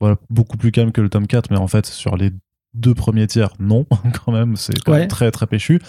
voilà, 0.00 0.16
beaucoup 0.30 0.56
plus 0.56 0.72
calme 0.72 0.90
que 0.92 1.00
le 1.00 1.08
tome 1.08 1.26
4, 1.28 1.50
mais 1.50 1.58
en 1.58 1.68
fait 1.68 1.86
sur 1.86 2.16
les 2.16 2.30
deux 2.74 2.94
premiers 2.94 3.26
tiers, 3.28 3.50
non 3.60 3.86
quand 4.24 4.32
même, 4.32 4.56
c'est 4.56 4.78
quand 4.84 4.92
Ouais. 4.92 4.98
même 5.00 5.08
très 5.08 5.30
très 5.30 5.46
péchu. 5.46 5.80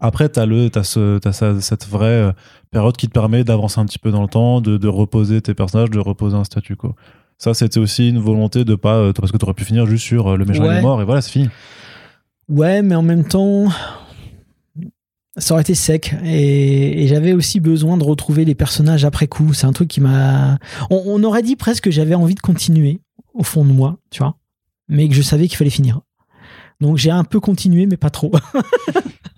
Après, 0.00 0.28
tu 0.28 0.38
as, 0.38 0.46
le, 0.46 0.70
ce, 0.84 1.18
cette 1.60 1.88
vraie 1.88 2.32
période 2.70 2.96
qui 2.96 3.08
te 3.08 3.12
permet 3.12 3.42
d'avancer 3.42 3.80
un 3.80 3.84
petit 3.86 3.98
peu 3.98 4.12
dans 4.12 4.22
le 4.22 4.28
temps, 4.28 4.60
de, 4.60 4.76
de 4.76 4.86
reposer 4.86 5.40
tes 5.42 5.54
personnages, 5.54 5.90
de 5.90 5.98
reposer 5.98 6.36
un 6.36 6.44
statu 6.44 6.76
quo. 6.76 6.94
Ça, 7.38 7.54
c'était 7.54 7.78
aussi 7.78 8.08
une 8.08 8.18
volonté 8.18 8.64
de 8.64 8.74
pas. 8.74 8.96
euh, 8.96 9.12
parce 9.12 9.30
que 9.32 9.36
tu 9.36 9.44
aurais 9.44 9.54
pu 9.54 9.64
finir 9.64 9.86
juste 9.86 10.04
sur 10.04 10.26
euh, 10.28 10.36
le 10.36 10.44
méchant 10.44 10.64
Ouais. 10.64 10.78
est 10.78 10.82
mort 10.82 11.00
et 11.00 11.04
voilà, 11.04 11.20
c'est 11.22 11.30
fini. 11.30 11.48
Ouais, 12.48 12.82
mais 12.82 12.94
en 12.96 13.02
même 13.02 13.24
temps, 13.24 13.68
ça 15.36 15.54
aurait 15.54 15.62
été 15.62 15.74
sec. 15.74 16.14
Et, 16.24 17.04
et 17.04 17.06
j'avais 17.08 17.32
aussi 17.32 17.60
besoin 17.60 17.96
de 17.96 18.02
retrouver 18.04 18.44
les 18.44 18.54
personnages 18.54 19.04
après 19.04 19.28
coup. 19.28 19.52
C'est 19.54 19.66
un 19.66 19.72
truc 19.72 19.88
qui 19.88 20.00
m'a. 20.00 20.58
On, 20.90 21.02
on 21.06 21.22
aurait 21.24 21.42
dit 21.42 21.54
presque 21.56 21.84
que 21.84 21.90
j'avais 21.90 22.14
envie 22.16 22.34
de 22.34 22.40
continuer 22.40 23.00
au 23.34 23.44
fond 23.44 23.64
de 23.64 23.70
moi, 23.70 23.98
tu 24.10 24.18
vois, 24.18 24.36
mais 24.88 25.08
que 25.08 25.14
je 25.14 25.22
savais 25.22 25.46
qu'il 25.46 25.56
fallait 25.56 25.70
finir. 25.70 26.00
Donc 26.80 26.96
j'ai 26.96 27.10
un 27.10 27.24
peu 27.24 27.38
continué, 27.38 27.86
mais 27.86 27.96
pas 27.96 28.10
trop. 28.10 28.32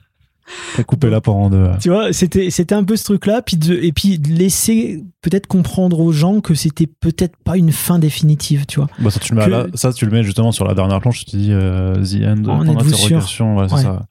T'as 0.76 0.82
coupé 0.84 1.10
la 1.10 1.20
part 1.20 1.36
en 1.36 1.50
deux. 1.50 1.68
tu 1.80 1.90
vois, 1.90 2.12
c'était 2.12 2.50
c'était 2.50 2.74
un 2.74 2.84
peu 2.84 2.96
ce 2.96 3.04
truc-là, 3.04 3.42
puis 3.42 3.56
de, 3.56 3.74
et 3.74 3.92
puis 3.92 4.18
de 4.18 4.28
laisser 4.28 5.02
peut-être 5.22 5.46
comprendre 5.46 6.00
aux 6.00 6.12
gens 6.12 6.40
que 6.40 6.54
c'était 6.54 6.86
peut-être 6.86 7.36
pas 7.44 7.56
une 7.56 7.72
fin 7.72 7.98
définitive, 7.98 8.66
tu 8.66 8.80
vois. 8.80 8.88
Bah, 8.98 9.10
ça, 9.10 9.20
tu 9.20 9.32
le 9.34 9.38
mets 9.38 9.42
à 9.44 9.46
Que- 9.46 9.70
la- 9.70 9.76
ça, 9.76 9.92
tu 9.92 10.04
le 10.06 10.10
mets 10.12 10.22
justement 10.22 10.52
sur 10.52 10.64
la 10.66 10.74
dernière 10.74 11.00
planche, 11.00 11.20
tu 11.20 11.24
te 11.26 11.36
dis 11.36 11.50
euh, 11.52 11.94
The 12.02 12.24
End, 12.26 12.44
En 12.48 12.64
point 12.64 12.74
d'interrogation, 12.74 13.68
c'est 13.68 13.74
Ouais. 13.74 13.82
ça. 13.82 14.06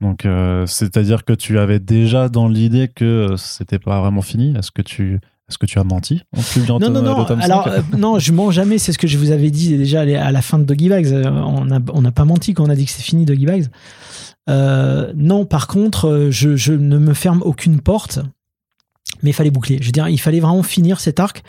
Donc, 0.00 0.26
euh, 0.26 0.66
c'est-à-dire 0.66 1.24
que 1.24 1.32
tu 1.32 1.58
avais 1.58 1.78
déjà 1.78 2.28
dans 2.28 2.48
l'idée 2.48 2.88
que 2.94 3.04
euh, 3.32 3.36
c'était 3.38 3.78
pas 3.78 4.00
vraiment 4.00 4.22
fini. 4.22 4.54
Est-ce 4.58 4.70
que 4.70 4.82
tu. 4.82 5.20
Est-ce 5.48 5.58
que 5.58 5.66
tu 5.66 5.78
as 5.78 5.84
menti 5.84 6.22
en 6.36 6.42
publiant 6.42 6.80
Non, 6.80 6.90
non, 6.90 7.02
non. 7.02 7.20
le 7.20 7.24
tome 7.24 7.40
Alors, 7.40 7.64
5? 7.64 7.70
euh, 7.72 7.80
non, 7.96 8.18
je 8.18 8.32
mens 8.32 8.50
jamais. 8.50 8.78
C'est 8.78 8.90
ce 8.92 8.98
que 8.98 9.06
je 9.06 9.16
vous 9.16 9.30
avais 9.30 9.50
dit 9.52 9.76
déjà 9.78 10.00
à 10.00 10.32
la 10.32 10.42
fin 10.42 10.58
de 10.58 10.64
Doggy 10.64 10.88
Bags. 10.88 11.06
On 11.24 11.64
n'a 11.66 11.78
on 11.94 12.02
n'a 12.02 12.10
pas 12.10 12.24
menti 12.24 12.52
quand 12.52 12.64
on 12.64 12.68
a 12.68 12.74
dit 12.74 12.84
que 12.84 12.90
c'est 12.90 13.00
fini 13.02 13.24
Doggy 13.24 13.46
Bags. 13.46 13.66
Euh, 14.48 15.12
non, 15.16 15.44
par 15.44 15.66
contre, 15.66 16.08
euh, 16.08 16.30
je, 16.30 16.72
ne 16.72 16.98
me 16.98 17.14
ferme 17.14 17.42
aucune 17.42 17.80
porte, 17.80 18.20
mais 19.22 19.30
il 19.30 19.32
fallait 19.32 19.50
boucler. 19.50 19.78
Je 19.80 19.86
veux 19.86 19.92
dire, 19.92 20.08
il 20.08 20.18
fallait 20.18 20.40
vraiment 20.40 20.62
finir 20.62 21.00
cet 21.00 21.20
arc 21.20 21.42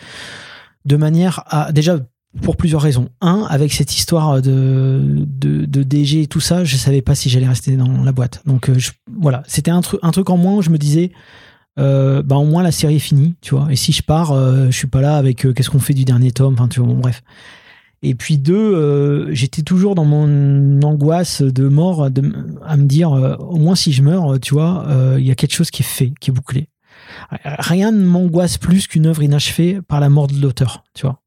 de 0.85 0.95
manière 0.95 1.43
à 1.47 1.71
déjà 1.71 1.99
pour 2.41 2.57
plusieurs 2.57 2.81
raisons. 2.81 3.09
Un, 3.21 3.45
avec 3.49 3.73
cette 3.73 3.95
histoire 3.95 4.41
de, 4.41 5.25
de, 5.27 5.83
DG 5.83 6.23
et 6.23 6.27
tout 6.27 6.39
ça, 6.39 6.63
je 6.63 6.75
savais 6.75 7.01
pas 7.01 7.15
si 7.15 7.29
j'allais 7.29 7.47
rester 7.47 7.75
dans 7.77 8.03
la 8.03 8.11
boîte. 8.11 8.41
Donc 8.45 8.69
euh, 8.69 8.77
voilà, 9.19 9.43
c'était 9.47 9.71
un, 9.71 9.81
truc 9.81 10.29
en 10.29 10.37
moins 10.37 10.55
où 10.55 10.61
je 10.61 10.69
me 10.69 10.77
disais, 10.77 11.11
bah, 11.77 12.35
au 12.35 12.45
moins 12.45 12.63
la 12.63 12.71
série 12.71 12.95
est 12.95 12.99
finie, 12.99 13.35
tu 13.41 13.55
vois. 13.55 13.71
Et 13.71 13.75
si 13.75 13.91
je 13.91 14.01
pars, 14.01 14.31
euh, 14.31 14.67
je 14.67 14.77
suis 14.77 14.87
pas 14.87 15.01
là 15.01 15.17
avec 15.17 15.47
qu'est-ce 15.53 15.69
qu'on 15.69 15.79
fait 15.79 15.93
du 15.93 16.05
dernier 16.05 16.31
tome, 16.31 16.53
enfin 16.53 16.67
tu 16.67 16.79
vois, 16.79 16.89
bon, 16.89 16.99
bref. 16.99 17.23
Et 18.03 18.13
puis 18.13 18.37
deux, 18.37 18.55
euh, 18.55 19.33
j'étais 19.33 19.63
toujours 19.63 19.95
dans 19.95 20.05
mon 20.05 20.81
angoisse 20.83 21.41
de 21.41 21.67
mort 21.67 22.03
à 22.03 22.77
me 22.77 22.85
dire, 22.85 23.11
euh, 23.13 23.35
au 23.37 23.57
moins 23.57 23.75
si 23.75 23.91
je 23.91 24.03
meurs, 24.03 24.39
tu 24.39 24.53
vois, 24.53 24.85
euh, 24.87 25.17
il 25.19 25.25
y 25.25 25.31
a 25.31 25.35
quelque 25.35 25.53
chose 25.53 25.71
qui 25.71 25.81
est 25.81 25.85
fait, 25.85 26.13
qui 26.19 26.29
est 26.29 26.33
bouclé. 26.33 26.69
Rien 27.43 27.91
ne 27.91 28.05
m'angoisse 28.05 28.57
plus 28.57 28.87
qu'une 28.87 29.07
œuvre 29.07 29.23
inachevée 29.23 29.81
par 29.81 29.99
la 29.99 30.09
mort 30.09 30.27
de 30.27 30.39
l'auteur, 30.39 30.83
tu 30.93 31.03
vois. 31.03 31.21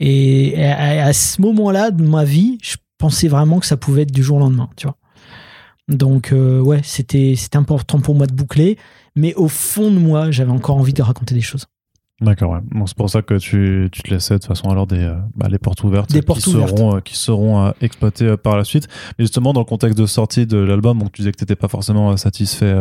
Et 0.00 0.64
à, 0.64 1.06
à 1.06 1.12
ce 1.12 1.40
moment-là 1.42 1.90
de 1.90 2.02
ma 2.02 2.24
vie, 2.24 2.58
je 2.62 2.76
pensais 2.96 3.28
vraiment 3.28 3.60
que 3.60 3.66
ça 3.66 3.76
pouvait 3.76 4.02
être 4.02 4.12
du 4.12 4.22
jour 4.22 4.38
au 4.38 4.40
lendemain, 4.40 4.70
tu 4.76 4.86
vois. 4.86 4.96
Donc 5.88 6.32
ouais, 6.34 6.80
c'était 6.84 7.34
important 7.54 8.00
pour 8.00 8.14
moi 8.14 8.26
de 8.26 8.34
boucler, 8.34 8.78
mais 9.16 9.34
au 9.34 9.48
fond 9.48 9.90
de 9.90 9.98
moi, 9.98 10.30
j'avais 10.30 10.52
encore 10.52 10.76
envie 10.76 10.92
de 10.92 11.02
raconter 11.02 11.34
des 11.34 11.40
choses. 11.40 11.66
D'accord, 12.20 12.50
ouais. 12.50 12.58
Bon, 12.72 12.84
c'est 12.86 12.96
pour 12.96 13.08
ça 13.08 13.22
que 13.22 13.34
tu, 13.34 13.88
tu 13.92 14.02
te 14.02 14.10
laissais 14.10 14.34
de 14.34 14.38
toute 14.40 14.48
façon 14.48 14.70
alors 14.70 14.88
des, 14.88 15.04
euh, 15.04 15.14
bah, 15.36 15.46
les 15.48 15.58
portes 15.58 15.84
ouvertes 15.84 16.10
Des 16.10 16.18
qui 16.18 16.26
portes 16.26 16.44
ouvertes. 16.48 16.76
seront, 16.76 16.96
euh, 16.96 17.00
qui 17.00 17.16
seront 17.16 17.64
euh, 17.66 17.70
exploitées 17.80 18.26
euh, 18.26 18.36
par 18.36 18.56
la 18.56 18.64
suite. 18.64 18.88
Mais 19.18 19.24
justement, 19.24 19.52
dans 19.52 19.60
le 19.60 19.64
contexte 19.66 19.96
de 19.96 20.04
sortie 20.04 20.44
de 20.44 20.58
l'album, 20.58 20.98
donc 20.98 21.12
tu 21.12 21.22
disais 21.22 21.30
que 21.30 21.36
tu 21.36 21.44
n'étais 21.44 21.54
pas 21.54 21.68
forcément 21.68 22.16
satisfait 22.16 22.74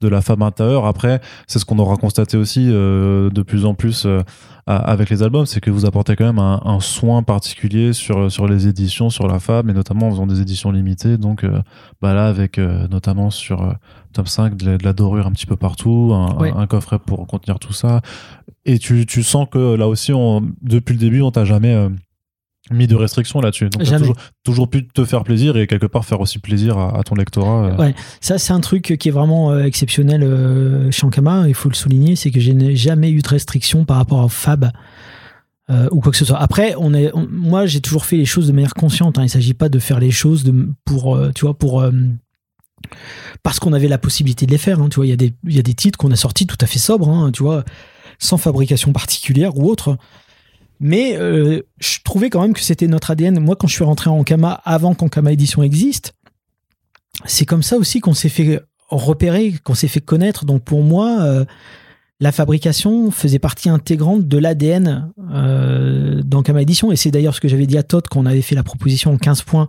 de 0.00 0.08
la 0.08 0.20
femme 0.20 0.42
intérieure. 0.42 0.86
Après, 0.86 1.20
c'est 1.48 1.58
ce 1.58 1.64
qu'on 1.64 1.78
aura 1.80 1.96
constaté 1.96 2.36
aussi 2.36 2.66
de 2.66 3.42
plus 3.44 3.64
en 3.64 3.74
plus 3.74 4.06
avec 4.66 5.10
les 5.10 5.22
albums, 5.22 5.44
c'est 5.44 5.60
que 5.60 5.70
vous 5.70 5.84
apportez 5.84 6.16
quand 6.16 6.24
même 6.24 6.38
un, 6.38 6.60
un 6.64 6.80
soin 6.80 7.22
particulier 7.22 7.92
sur, 7.92 8.32
sur 8.32 8.46
les 8.46 8.66
éditions, 8.66 9.10
sur 9.10 9.26
la 9.26 9.38
femme, 9.38 9.68
et 9.68 9.74
notamment 9.74 10.06
en 10.06 10.10
faisant 10.12 10.26
des 10.26 10.40
éditions 10.40 10.70
limitées. 10.70 11.18
Donc 11.18 11.44
bah 12.00 12.14
là, 12.14 12.26
avec 12.28 12.58
notamment 12.58 13.30
sur 13.30 13.74
Top 14.14 14.28
5, 14.28 14.56
de 14.56 14.70
la, 14.70 14.78
de 14.78 14.84
la 14.84 14.92
dorure 14.92 15.26
un 15.26 15.32
petit 15.32 15.46
peu 15.46 15.56
partout, 15.56 16.12
un 16.14 16.66
coffret 16.66 16.98
pour 16.98 17.26
contenir 17.26 17.58
tout 17.58 17.72
ça. 17.72 18.00
Et 18.66 18.78
tu, 18.78 19.04
tu 19.06 19.22
sens 19.22 19.46
que 19.50 19.74
là 19.74 19.88
aussi, 19.88 20.12
on, 20.12 20.42
depuis 20.62 20.94
le 20.94 20.98
début, 20.98 21.20
on 21.20 21.30
t'a 21.30 21.44
jamais 21.44 21.74
euh, 21.74 21.90
mis 22.70 22.86
de 22.86 22.94
restrictions 22.94 23.40
là-dessus. 23.40 23.68
Donc, 23.68 23.82
t'as 23.84 23.90
toujours, 23.98 24.16
toujours 24.42 24.70
pu 24.70 24.88
te 24.88 25.04
faire 25.04 25.22
plaisir 25.22 25.56
et 25.58 25.66
quelque 25.66 25.84
part 25.86 26.04
faire 26.06 26.20
aussi 26.20 26.38
plaisir 26.38 26.78
à, 26.78 26.98
à 26.98 27.02
ton 27.02 27.14
lectorat. 27.14 27.66
euh. 27.72 27.76
Ouais. 27.76 27.94
Ça, 28.22 28.38
c'est 28.38 28.54
un 28.54 28.60
truc 28.60 28.96
qui 28.98 29.08
est 29.08 29.12
vraiment 29.12 29.50
euh, 29.52 29.64
exceptionnel 29.64 30.22
euh, 30.22 30.90
chez 30.90 31.04
Ankama, 31.06 31.46
il 31.46 31.54
faut 31.54 31.68
le 31.68 31.74
souligner, 31.74 32.16
c'est 32.16 32.30
que 32.30 32.40
je 32.40 32.52
n'ai 32.52 32.74
jamais 32.74 33.10
eu 33.10 33.20
de 33.20 33.28
restriction 33.28 33.84
par 33.84 33.98
rapport 33.98 34.24
au 34.24 34.28
Fab 34.28 34.70
euh, 35.70 35.88
ou 35.92 36.00
quoi 36.00 36.10
que 36.12 36.18
ce 36.18 36.24
soit. 36.24 36.38
Après, 36.38 36.74
on 36.78 36.94
est, 36.94 37.10
on- 37.14 37.26
moi, 37.30 37.66
j'ai 37.66 37.80
toujours 37.82 38.06
fait 38.06 38.16
les 38.16 38.24
choses 38.26 38.46
de 38.46 38.52
manière 38.52 38.72
consciente. 38.74 39.18
hein. 39.18 39.22
Il 39.22 39.26
ne 39.26 39.30
s'agit 39.30 39.54
pas 39.54 39.68
de 39.68 39.78
faire 39.78 39.98
les 40.00 40.10
choses 40.10 40.42
de, 40.44 40.68
pour, 40.86 41.16
euh, 41.16 41.32
tu 41.34 41.42
vois, 41.44 41.52
pour 41.58 41.82
euh, 41.82 41.90
parce 43.42 43.58
qu'on 43.60 43.72
avait 43.72 43.88
la 43.88 43.98
possibilité 43.98 44.46
de 44.46 44.50
les 44.50 44.58
faire. 44.58 44.80
hein. 44.80 44.88
Tu 44.90 44.96
vois, 44.96 45.06
il 45.06 45.10
y 45.10 45.12
a 45.12 45.16
des, 45.16 45.32
il 45.44 45.54
y 45.54 45.58
a 45.58 45.62
des 45.62 45.74
titres 45.74 45.98
qu'on 45.98 46.10
a 46.10 46.16
sortis 46.16 46.46
tout 46.46 46.56
à 46.60 46.66
fait 46.66 46.78
sobres, 46.78 47.08
hein, 47.08 47.30
tu 47.32 47.42
vois, 47.42 47.64
sans 48.18 48.36
fabrication 48.36 48.92
particulière 48.92 49.56
ou 49.56 49.68
autre. 49.68 49.96
Mais 50.80 51.16
euh, 51.16 51.62
je 51.78 51.98
trouvais 52.04 52.30
quand 52.30 52.42
même 52.42 52.52
que 52.52 52.60
c'était 52.60 52.88
notre 52.88 53.10
ADN. 53.10 53.38
Moi, 53.40 53.56
quand 53.56 53.66
je 53.66 53.74
suis 53.74 53.84
rentré 53.84 54.10
en 54.10 54.18
Ankama, 54.18 54.60
avant 54.64 54.94
qu'Ankama 54.94 55.32
Édition 55.32 55.62
existe, 55.62 56.14
c'est 57.24 57.46
comme 57.46 57.62
ça 57.62 57.76
aussi 57.76 58.00
qu'on 58.00 58.14
s'est 58.14 58.28
fait 58.28 58.60
repérer, 58.88 59.54
qu'on 59.64 59.74
s'est 59.74 59.88
fait 59.88 60.00
connaître. 60.00 60.44
Donc 60.44 60.64
pour 60.64 60.82
moi, 60.82 61.20
euh, 61.22 61.44
la 62.20 62.32
fabrication 62.32 63.10
faisait 63.10 63.38
partie 63.38 63.68
intégrante 63.68 64.26
de 64.26 64.38
l'ADN 64.38 65.12
euh, 65.32 66.22
d'Ankama 66.22 66.62
Édition. 66.62 66.92
Et 66.92 66.96
c'est 66.96 67.10
d'ailleurs 67.10 67.34
ce 67.34 67.40
que 67.40 67.48
j'avais 67.48 67.66
dit 67.66 67.76
à 67.76 67.82
Todd 67.82 68.06
quand 68.08 68.20
on 68.20 68.26
avait 68.26 68.42
fait 68.42 68.54
la 68.54 68.62
proposition 68.62 69.12
en 69.12 69.18
15 69.18 69.42
points, 69.42 69.68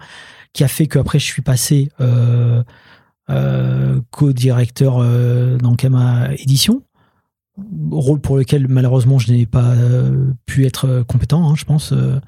qui 0.53 0.63
a 0.63 0.67
fait 0.67 0.87
qu'après 0.87 1.19
je 1.19 1.25
suis 1.25 1.41
passé 1.41 1.89
euh, 1.99 2.63
euh, 3.29 3.99
co-directeur 4.11 5.03
d'Ankama 5.57 6.29
Édition. 6.37 6.83
Rôle 7.91 8.19
pour 8.19 8.37
lequel 8.37 8.67
malheureusement 8.67 9.17
je 9.17 9.31
n'ai 9.31 9.45
pas 9.45 9.71
euh, 9.75 10.31
pu 10.45 10.65
être 10.65 10.85
euh, 10.87 11.03
compétent, 11.05 11.49
hein, 11.49 11.53
je 11.55 11.63
pense. 11.63 11.93
euh. 11.93 12.19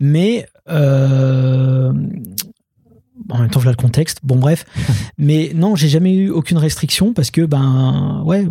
mais 0.00 0.46
euh, 0.68 1.92
en 3.28 3.38
même 3.38 3.50
temps, 3.50 3.60
voilà 3.60 3.72
le 3.72 3.76
contexte. 3.82 4.18
Bon, 4.24 4.36
bref. 4.36 4.64
Mais 5.18 5.52
non, 5.54 5.76
j'ai 5.76 5.88
jamais 5.88 6.12
eu 6.14 6.30
aucune 6.30 6.58
restriction 6.58 7.12
parce 7.12 7.30
que, 7.30 7.42
ben, 7.42 8.22
ouais, 8.24 8.46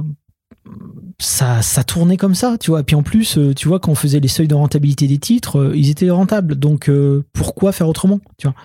ça, 1.18 1.62
ça 1.62 1.84
tournait 1.84 2.18
comme 2.18 2.36
ça, 2.36 2.58
tu 2.58 2.72
vois. 2.72 2.82
Et 2.82 2.84
puis 2.84 2.96
en 2.96 3.04
plus, 3.04 3.38
tu 3.56 3.68
vois, 3.68 3.80
quand 3.80 3.92
on 3.92 3.96
faisait 3.96 4.20
les 4.20 4.28
seuils 4.28 4.48
de 4.48 4.56
rentabilité 4.56 5.08
des 5.08 5.18
titres, 5.18 5.74
ils 5.76 5.90
étaient 5.90 6.12
rentables. 6.12 6.56
Donc, 6.56 6.90
pourquoi 7.34 7.72
faire 7.72 7.90
autrement, 7.90 8.20
tu 8.38 8.48
vois? 8.48 8.56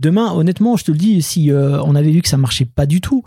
Demain, 0.00 0.32
honnêtement, 0.32 0.76
je 0.76 0.84
te 0.84 0.90
le 0.90 0.98
dis, 0.98 1.20
si 1.22 1.50
on 1.52 1.94
avait 1.94 2.10
vu 2.10 2.22
que 2.22 2.28
ça 2.28 2.38
marchait 2.38 2.64
pas 2.64 2.86
du 2.86 3.00
tout, 3.00 3.22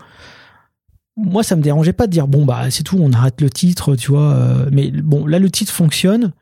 moi, 1.16 1.42
ça 1.42 1.56
me 1.56 1.62
dérangeait 1.62 1.92
pas 1.92 2.06
de 2.06 2.12
dire, 2.12 2.26
bon, 2.26 2.44
bah, 2.44 2.70
c'est 2.70 2.82
tout, 2.82 2.98
on 3.00 3.12
arrête 3.12 3.40
le 3.40 3.50
titre, 3.50 3.96
tu 3.96 4.10
vois. 4.10 4.32
euh, 4.32 4.68
mais 4.72 4.90
bon, 4.90 5.26
là, 5.26 5.38
le 5.38 5.50
titre 5.50 5.72
fonctionne. 5.72 6.32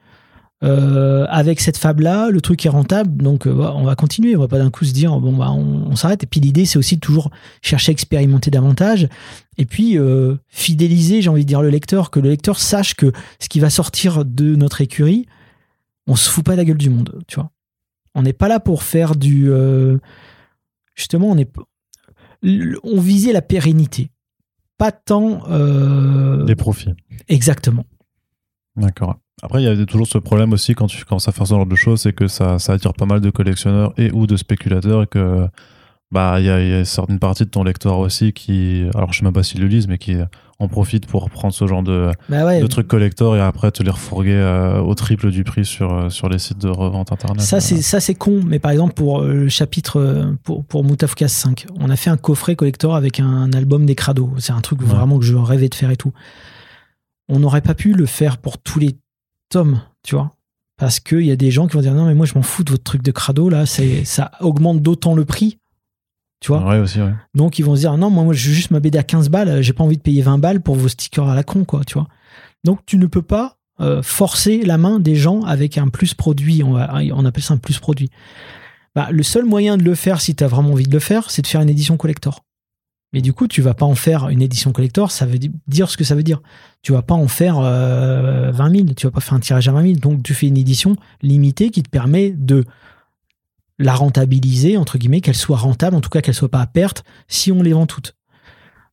Euh, 0.65 1.27
avec 1.29 1.61
cette 1.61 1.77
fab 1.77 1.99
là, 1.99 2.31
le 2.31 2.41
truc 2.41 2.65
est 2.65 2.69
rentable, 2.69 3.21
donc 3.21 3.49
euh, 3.49 3.53
on 3.53 3.83
va 3.83 3.97
continuer. 3.97 4.37
On 4.37 4.41
va 4.41 4.47
pas 4.47 4.59
d'un 4.59 4.71
coup 4.71 4.85
se 4.85 4.93
dire 4.93 5.19
bon 5.19 5.37
bah 5.37 5.51
on, 5.51 5.97
s'arrête. 5.97 6.23
Et 6.23 6.27
puis 6.27 6.39
l'idée 6.39 6.67
c'est 6.67 6.79
aussi 6.79 7.01
toujours 7.01 7.33
chercher 7.63 7.91
à 7.91 7.95
expérimenter 7.95 8.53
davantage 8.53 9.09
et 9.59 9.67
puis 9.67 9.99
fidéliser, 10.47 11.21
j'ai 11.21 11.31
envie 11.31 11.43
de 11.43 11.49
dire 11.49 11.63
le 11.63 11.69
lecteur, 11.69 12.13
que 12.13 12.21
le 12.21 12.29
lecteur 12.29 12.61
sache 12.61 12.95
que 12.95 13.11
ce 13.41 13.49
qui 13.49 13.59
va 13.59 13.71
sortir 13.71 14.25
de 14.25 14.55
notre 14.55 14.81
écurie, 14.83 15.27
on 16.07 16.15
se 16.15 16.31
fout 16.31 16.45
pas 16.45 16.55
la 16.55 16.65
gueule 16.65 16.79
du 16.79 16.91
monde, 16.91 17.19
tu 17.27 17.41
vois. 17.41 17.51
On 18.15 18.23
n'est 18.23 18.33
pas 18.33 18.47
là 18.47 18.61
pour 18.61 18.85
faire 18.85 19.17
du 19.17 19.51
justement 20.95 21.29
on 21.29 21.39
est 21.39 21.51
on 22.85 23.01
visait 23.01 23.33
la 23.33 23.43
pérennité, 23.43 24.12
pas 24.83 24.91
tant 24.91 25.45
euh, 25.49 26.43
Des 26.43 26.57
profits. 26.57 26.93
exactement. 27.29 27.85
D'accord. 28.75 29.15
Après, 29.41 29.63
il 29.63 29.65
y 29.65 29.69
a 29.69 29.87
toujours 29.87 30.09
ce 30.09 30.19
problème 30.19 30.53
aussi 30.53 30.75
quand 30.75 30.89
tu 30.89 31.05
commences 31.05 31.29
à 31.29 31.33
faire 31.33 31.47
ce 31.47 31.55
genre 31.55 31.67
de 31.67 31.77
choses, 31.77 32.01
c'est 32.01 32.13
que 32.13 32.27
ça, 32.27 32.59
ça 32.59 32.73
attire 32.73 32.93
pas 32.93 33.07
mal 33.07 33.21
de 33.21 33.31
collectionneurs 33.31 33.93
et 33.97 34.11
ou 34.11 34.27
de 34.27 34.37
spéculateurs 34.37 35.05
et 35.05 35.07
que 35.07 35.47
bah 36.11 36.41
il 36.41 36.47
y 36.47 36.49
y 36.49 36.51
a 36.51 36.83
une 37.09 37.19
partie 37.21 37.45
de 37.45 37.51
ton 37.51 37.63
lectorat 37.63 37.99
aussi 37.99 38.33
qui, 38.33 38.85
alors 38.97 39.13
je 39.13 39.21
sais 39.21 39.25
même 39.25 39.33
pas 39.33 39.45
s'ils 39.45 39.61
le 39.61 39.69
lisent, 39.69 39.87
mais 39.87 39.99
qui 39.99 40.17
en 40.63 40.69
profitent 40.69 41.07
pour 41.07 41.29
prendre 41.31 41.53
ce 41.53 41.67
genre 41.67 41.83
de, 41.83 42.11
Bah 42.29 42.45
ouais, 42.47 42.61
de 42.61 42.67
trucs 42.67 42.89
collector 42.89 43.37
et 43.37 43.41
après 43.41 43.71
te 43.71 43.83
les 43.83 43.91
refourguer 43.91 44.33
euh, 44.35 44.81
au 44.81 44.95
triple 44.95 45.31
du 45.31 45.45
prix 45.45 45.65
sur, 45.65 45.93
euh, 45.93 46.09
sur 46.09 46.29
les 46.29 46.39
sites 46.39 46.59
de 46.59 46.69
revente 46.69 47.13
internet. 47.13 47.41
Ça, 47.43 47.61
c'est 47.61 47.83
ça, 47.83 48.01
c'est 48.01 48.15
con. 48.15 48.41
Mais 48.47 48.59
par 48.59 48.71
exemple, 48.71 48.95
pour 48.95 49.21
euh, 49.23 49.33
le 49.35 49.49
chapitre 49.49 50.35
pour 50.45 50.65
pour 50.65 50.85
Moutafukas 50.85 51.29
5, 51.29 51.67
on 51.81 51.91
a 51.91 51.97
fait 51.97 52.11
un 52.11 52.17
coffret 52.17 52.57
collector 52.57 52.95
avec 52.97 53.21
un 53.21 53.53
album 53.53 53.85
des 53.87 53.95
Crado. 53.95 54.33
C'est 54.39 54.53
un 54.53 54.61
truc 54.61 54.81
Ouais. 54.81 54.87
vraiment 54.87 55.19
que 55.19 55.25
je 55.25 55.35
rêvais 55.35 55.69
de 55.69 55.75
faire 55.75 55.91
et 55.91 55.97
tout. 55.97 56.13
On 57.29 57.39
n'aurait 57.39 57.61
pas 57.61 57.75
pu 57.75 57.93
le 57.93 58.07
faire 58.07 58.39
pour 58.39 58.59
tous 58.59 58.79
les 58.79 58.97
tomes, 59.49 59.81
tu 60.03 60.15
vois, 60.15 60.35
parce 60.79 60.99
qu'il 61.01 61.23
y 61.25 61.31
a 61.31 61.37
des 61.37 61.51
gens 61.51 61.67
qui 61.67 61.75
vont 61.77 61.83
dire 61.83 61.95
non 61.95 62.07
mais 62.07 62.15
moi 62.15 62.27
je 62.27 62.35
m'en 62.35 62.43
fous 62.43 62.65
de 62.65 62.71
votre 62.71 62.83
truc 62.83 63.03
de 63.03 63.11
Crado 63.11 63.49
là, 63.49 63.65
c'est 63.67 64.05
ça 64.05 64.33
augmente 64.41 64.81
d'autant 64.83 65.15
le 65.15 65.25
prix, 65.25 65.59
tu 66.43 66.49
vois. 66.49 66.63
Ouais, 66.69 66.79
aussi, 66.79 67.01
ouais. 67.01 67.15
Donc 67.35 67.59
ils 67.59 67.63
vont 67.65 67.75
se 67.75 67.81
dire 67.81 67.97
non 67.97 68.11
moi, 68.11 68.25
moi 68.25 68.35
je 68.35 68.49
veux 68.49 68.55
juste 68.55 68.71
ma 68.71 68.81
BD 68.81 68.99
à 68.99 69.03
15 69.03 69.31
balles, 69.31 69.63
j'ai 69.63 69.73
pas 69.73 69.85
envie 69.85 69.97
de 69.97 70.03
payer 70.03 70.21
20 70.21 70.37
balles 70.39 70.61
pour 70.61 70.75
vos 70.75 70.89
stickers 70.89 71.29
à 71.29 71.35
la 71.35 71.43
con 71.43 71.65
quoi, 71.65 71.83
tu 71.87 71.95
vois. 71.95 72.09
Donc 72.65 72.81
tu 72.85 72.99
ne 72.99 73.07
peux 73.07 73.23
pas 73.23 73.57
euh, 73.81 74.03
forcer 74.03 74.63
la 74.65 74.77
main 74.77 75.01
des 75.01 75.15
gens 75.17 75.41
avec 75.43 75.79
un 75.79 75.89
plus 75.89 76.13
produit, 76.15 76.63
on, 76.63 76.73
va- 76.73 76.93
on 77.15 77.25
appelle 77.25 77.43
ça 77.43 77.55
un 77.55 77.57
plus 77.57 77.79
produit. 77.79 78.11
Bah, 78.95 79.09
le 79.11 79.23
seul 79.23 79.45
moyen 79.47 79.77
de 79.79 79.83
le 79.85 79.95
faire 79.95 80.21
si 80.21 80.35
tu 80.35 80.45
as 80.45 80.49
vraiment 80.49 80.73
envie 80.73 80.85
de 80.85 80.93
le 80.93 80.99
faire, 81.01 81.31
c'est 81.31 81.41
de 81.43 81.47
faire 81.47 81.63
une 81.63 81.71
édition 81.71 81.97
collector. 81.97 82.45
Mais 83.15 83.21
du 83.21 83.33
coup, 83.35 83.47
tu 83.47 83.61
vas 83.63 83.75
pas 83.75 83.85
en 83.87 83.95
faire 83.95 84.29
une 84.31 84.41
édition 84.41 84.73
collector, 84.73 85.11
ça 85.11 85.27
veut 85.27 85.39
di- 85.39 85.53
dire 85.67 85.91
ce 85.91 85.97
que 85.99 86.05
ça 86.05 86.15
veut 86.15 86.23
dire. 86.23 86.41
Tu 86.83 86.93
vas 86.93 87.03
pas 87.03 87.15
en 87.15 87.29
faire 87.29 87.57
euh, 87.59 88.51
20 88.53 88.71
000, 88.71 88.87
tu 88.97 89.07
vas 89.07 89.11
pas 89.11 89.21
faire 89.21 89.35
un 89.35 89.41
tirage 89.41 89.69
à 89.69 89.73
20 89.73 89.83
000. 89.83 89.95
Donc 89.99 90.23
tu 90.23 90.33
fais 90.35 90.47
une 90.47 90.57
édition 90.57 90.97
limitée 91.23 91.71
qui 91.71 91.83
te 91.83 91.91
permet 91.91 92.31
de 92.31 92.65
la 93.79 93.95
rentabiliser, 93.95 94.77
entre 94.77 94.99
guillemets, 94.99 95.21
qu'elle 95.21 95.35
soit 95.37 95.57
rentable, 95.57 95.97
en 95.97 96.01
tout 96.01 96.11
cas 96.11 96.21
qu'elle 96.21 96.35
soit 96.35 96.51
pas 96.51 96.61
à 96.61 96.67
perte 96.67 97.05
si 97.29 97.51
on 97.53 97.63
les 97.63 97.73
vend 97.73 97.87
toutes. 97.87 98.15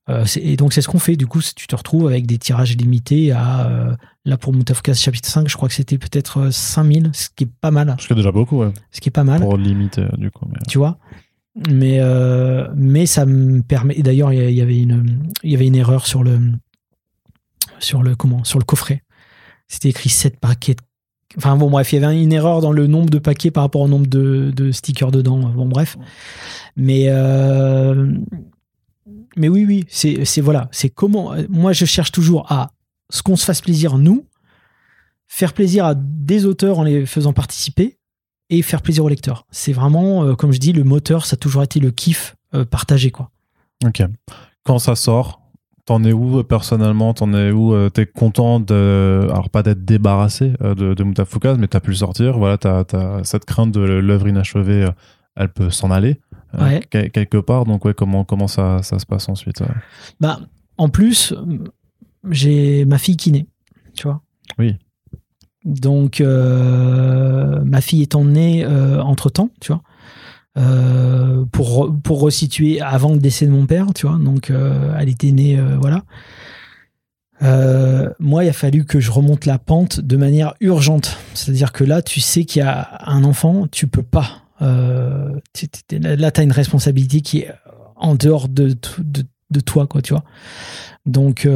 Euh, 0.09 0.25
et 0.38 0.55
donc 0.55 0.73
c'est 0.73 0.82
ce 0.82 0.88
qu'on 0.88 0.97
fait. 0.99 1.15
Du 1.15 1.27
coup, 1.27 1.39
tu 1.55 1.67
te 1.67 1.75
retrouves 1.75 2.07
avec 2.07 2.25
des 2.25 2.39
tirages 2.39 2.75
limités 2.75 3.32
à, 3.32 3.67
euh, 3.67 3.95
là 4.25 4.38
pour 4.38 4.53
Moutafkas 4.53 4.95
chapitre 4.95 5.30
5, 5.30 5.47
je 5.47 5.55
crois 5.55 5.69
que 5.69 5.75
c'était 5.75 5.99
peut-être 5.99 6.39
euh, 6.39 6.51
5000, 6.51 7.11
ce 7.13 7.30
qui 7.36 7.43
est 7.43 7.49
pas 7.61 7.69
mal. 7.71 7.95
Ce 7.99 8.07
qui 8.07 8.13
est 8.13 8.15
déjà 8.15 8.32
beaucoup, 8.32 8.57
ouais. 8.59 8.73
Ce 8.91 9.01
qui 9.01 9.09
est 9.09 9.11
pas 9.11 9.23
mal 9.23 9.41
Pour 9.41 9.57
limiter, 9.57 10.01
euh, 10.01 10.09
du 10.17 10.32
coup. 10.32 10.45
Mais... 10.51 10.57
tu 10.67 10.80
vois? 10.80 10.97
Mais, 11.69 11.97
euh, 11.99 12.67
mais 12.75 13.05
ça 13.05 13.25
me 13.27 13.61
permet. 13.61 13.95
et 13.99 14.01
D'ailleurs, 14.03 14.32
il 14.34 14.39
y, 14.39 14.41
a- 14.41 14.49
il 14.49 14.55
y 14.55 14.61
avait 14.61 14.80
une, 14.80 15.27
il 15.43 15.51
y 15.51 15.55
avait 15.55 15.67
une 15.67 15.75
erreur 15.75 16.07
sur 16.07 16.23
le, 16.23 16.39
sur 17.80 18.01
le, 18.01 18.15
comment, 18.15 18.43
sur 18.43 18.59
le 18.59 18.65
coffret. 18.65 19.03
C'était 19.67 19.89
écrit 19.89 20.09
7 20.09 20.39
paquets. 20.39 20.73
de- 20.75 20.82
Enfin 21.38 21.55
bon, 21.55 21.69
bref, 21.69 21.93
il 21.93 22.01
y 22.01 22.03
avait 22.03 22.21
une 22.21 22.34
erreur 22.34 22.61
dans 22.61 22.71
le 22.71 22.88
nombre 22.88 23.09
de 23.09 23.19
paquets 23.19 23.51
par 23.51 23.63
rapport 23.63 23.82
au 23.82 23.88
nombre 23.88 24.07
de, 24.07 24.71
stickers 24.71 25.11
dedans. 25.11 25.39
Bon, 25.39 25.67
bref. 25.67 25.97
Mais, 26.75 27.05
euh, 27.09 28.11
mais 29.36 29.47
oui, 29.47 29.65
oui, 29.67 29.86
c'est, 29.89 30.25
c'est 30.25 30.41
voilà, 30.41 30.67
c'est 30.71 30.89
comment. 30.89 31.34
Moi, 31.49 31.73
je 31.73 31.86
cherche 31.86 32.11
toujours 32.11 32.51
à 32.51 32.71
ce 33.11 33.21
qu'on 33.21 33.36
se 33.36 33.45
fasse 33.45 33.61
plaisir 33.61 33.97
nous, 33.97 34.25
faire 35.27 35.53
plaisir 35.53 35.86
à 35.86 35.93
des 35.95 36.45
auteurs 36.45 36.80
en 36.80 36.84
les 36.84 37.05
faisant 37.05 37.34
participer 37.34 37.99
et 38.49 38.61
faire 38.61 38.82
plaisir 38.82 39.05
aux 39.05 39.09
lecteurs. 39.09 39.45
C'est 39.51 39.73
vraiment, 39.73 40.23
euh, 40.23 40.36
comme 40.36 40.51
je 40.51 40.59
dis, 40.59 40.73
le 40.73 40.84
moteur, 40.84 41.25
ça 41.25 41.36
a 41.36 41.38
toujours 41.38 41.63
été 41.63 41.80
le 41.80 41.91
kiff 41.91 42.36
euh, 42.55 42.65
partagé. 42.65 43.11
Quoi. 43.11 43.30
Ok. 43.86 44.01
Quand 44.63 44.80
ça 44.80 44.95
sort, 44.95 45.39
t'en 45.90 46.04
es 46.04 46.14
où 46.14 46.38
euh, 46.38 46.44
personnellement? 46.44 47.16
T'en 47.16 47.34
es 47.34 47.50
où 47.52 47.74
euh, 47.74 47.90
T'es 47.90 48.06
content 48.06 48.60
de, 48.60 49.28
alors 49.32 49.50
pas 49.50 49.64
d'être 49.64 49.84
débarrassé 49.86 50.54
euh, 50.62 50.76
de, 50.76 50.94
de 50.94 51.04
Mutafukas, 51.04 51.56
mais 51.56 51.68
t'as 51.68 51.80
pu 51.80 51.90
le 51.90 51.96
sortir. 51.96 52.38
Voilà, 52.38 52.60
t'as 52.60 52.84
as 52.94 53.24
cette 53.24 53.46
crainte 53.46 53.72
de 53.72 53.80
l'œuvre 53.80 54.28
inachevée, 54.28 54.88
elle 55.36 55.50
peut 55.50 55.72
s'en 55.72 55.90
aller 55.92 56.20
Ouais. 56.60 56.80
quelque 56.90 57.38
part. 57.38 57.66
Donc 57.66 57.86
ouais, 57.86 57.94
comment 57.96 58.24
comment 58.24 58.48
ça, 58.48 58.82
ça 58.84 59.00
se 59.00 59.06
passe 59.08 59.30
ensuite 59.30 59.64
Bah, 60.20 60.40
en 60.78 60.90
plus, 60.90 61.34
j'ai 62.30 62.86
ma 62.86 62.98
fille 63.00 63.18
qui 63.18 63.32
naît, 63.32 63.48
tu 63.96 64.04
vois. 64.08 64.22
Oui. 64.60 64.76
Donc, 65.66 66.22
euh, 66.22 67.62
ma 67.64 67.82
fille 67.82 68.04
étant 68.04 68.24
née 68.26 68.66
entre 68.66 69.30
temps, 69.32 69.50
tu 69.60 69.72
vois, 69.72 69.82
euh, 70.60 71.45
pour, 71.51 71.95
pour 72.03 72.20
resituer 72.20 72.82
avant 72.82 73.14
le 73.14 73.20
décès 73.20 73.45
de 73.45 73.51
mon 73.51 73.66
père, 73.66 73.88
tu 73.95 74.07
vois, 74.07 74.18
donc 74.18 74.49
euh, 74.49 74.93
elle 74.99 75.07
était 75.07 75.32
née, 75.32 75.57
euh, 75.57 75.78
voilà. 75.80 76.03
Moi, 78.20 78.43
il 78.43 78.49
a 78.49 78.53
fallu 78.53 78.84
que 78.84 78.99
je 78.99 79.12
remonte 79.12 79.45
la 79.45 79.57
pente 79.57 80.01
de 80.01 80.18
manière 80.18 80.55
urgente. 80.60 81.18
C'est-à-dire 81.34 81.72
que 81.72 81.86
là, 81.86 82.01
tu 82.01 82.20
sais 82.20 82.43
qu'il 82.43 82.62
y 82.62 82.66
a 82.66 82.99
un 83.05 83.24
enfant, 83.24 83.68
tu 83.72 83.88
peux 83.88 84.03
pas. 84.03 84.41
là, 84.60 85.32
tu 85.51 86.41
as 86.41 86.43
une 86.43 86.51
responsabilité 86.51 87.22
qui 87.22 87.39
est 87.39 87.51
en 87.95 88.16
dehors 88.16 88.49
de, 88.49 88.76
de, 89.51 89.60
toi, 89.62 89.88
quoi, 89.88 90.01
tu 90.01 90.14
vois. 90.14 90.26
Donc, 91.05 91.47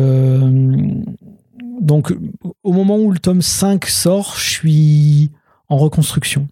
donc, 1.82 2.16
au 2.64 2.72
moment 2.72 2.98
où 2.98 3.12
le 3.12 3.20
tome 3.20 3.42
5 3.42 3.86
sort, 3.86 4.36
je 4.38 4.50
suis 4.50 5.32
en 5.68 5.76
reconstruction. 5.76 6.48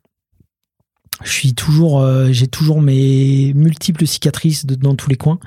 Je 1.23 1.31
suis 1.31 1.53
toujours, 1.53 2.01
euh, 2.01 2.29
j'ai 2.31 2.47
toujours 2.47 2.81
mes 2.81 3.53
multiples 3.53 4.07
cicatrices 4.07 4.65
dans 4.65 4.95
tous 4.95 5.09
les 5.09 5.15
coins, 5.15 5.39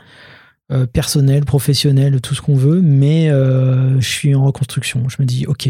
euh, 0.72 0.86
personnelles, 0.86 1.44
professionnelles, 1.44 2.20
tout 2.20 2.34
ce 2.34 2.42
qu'on 2.42 2.56
veut, 2.56 2.80
mais 2.80 3.30
euh, 3.30 4.00
je 4.00 4.08
suis 4.08 4.34
en 4.34 4.44
reconstruction. 4.44 5.08
Je 5.08 5.16
me 5.20 5.26
dis, 5.26 5.46
ok, 5.46 5.68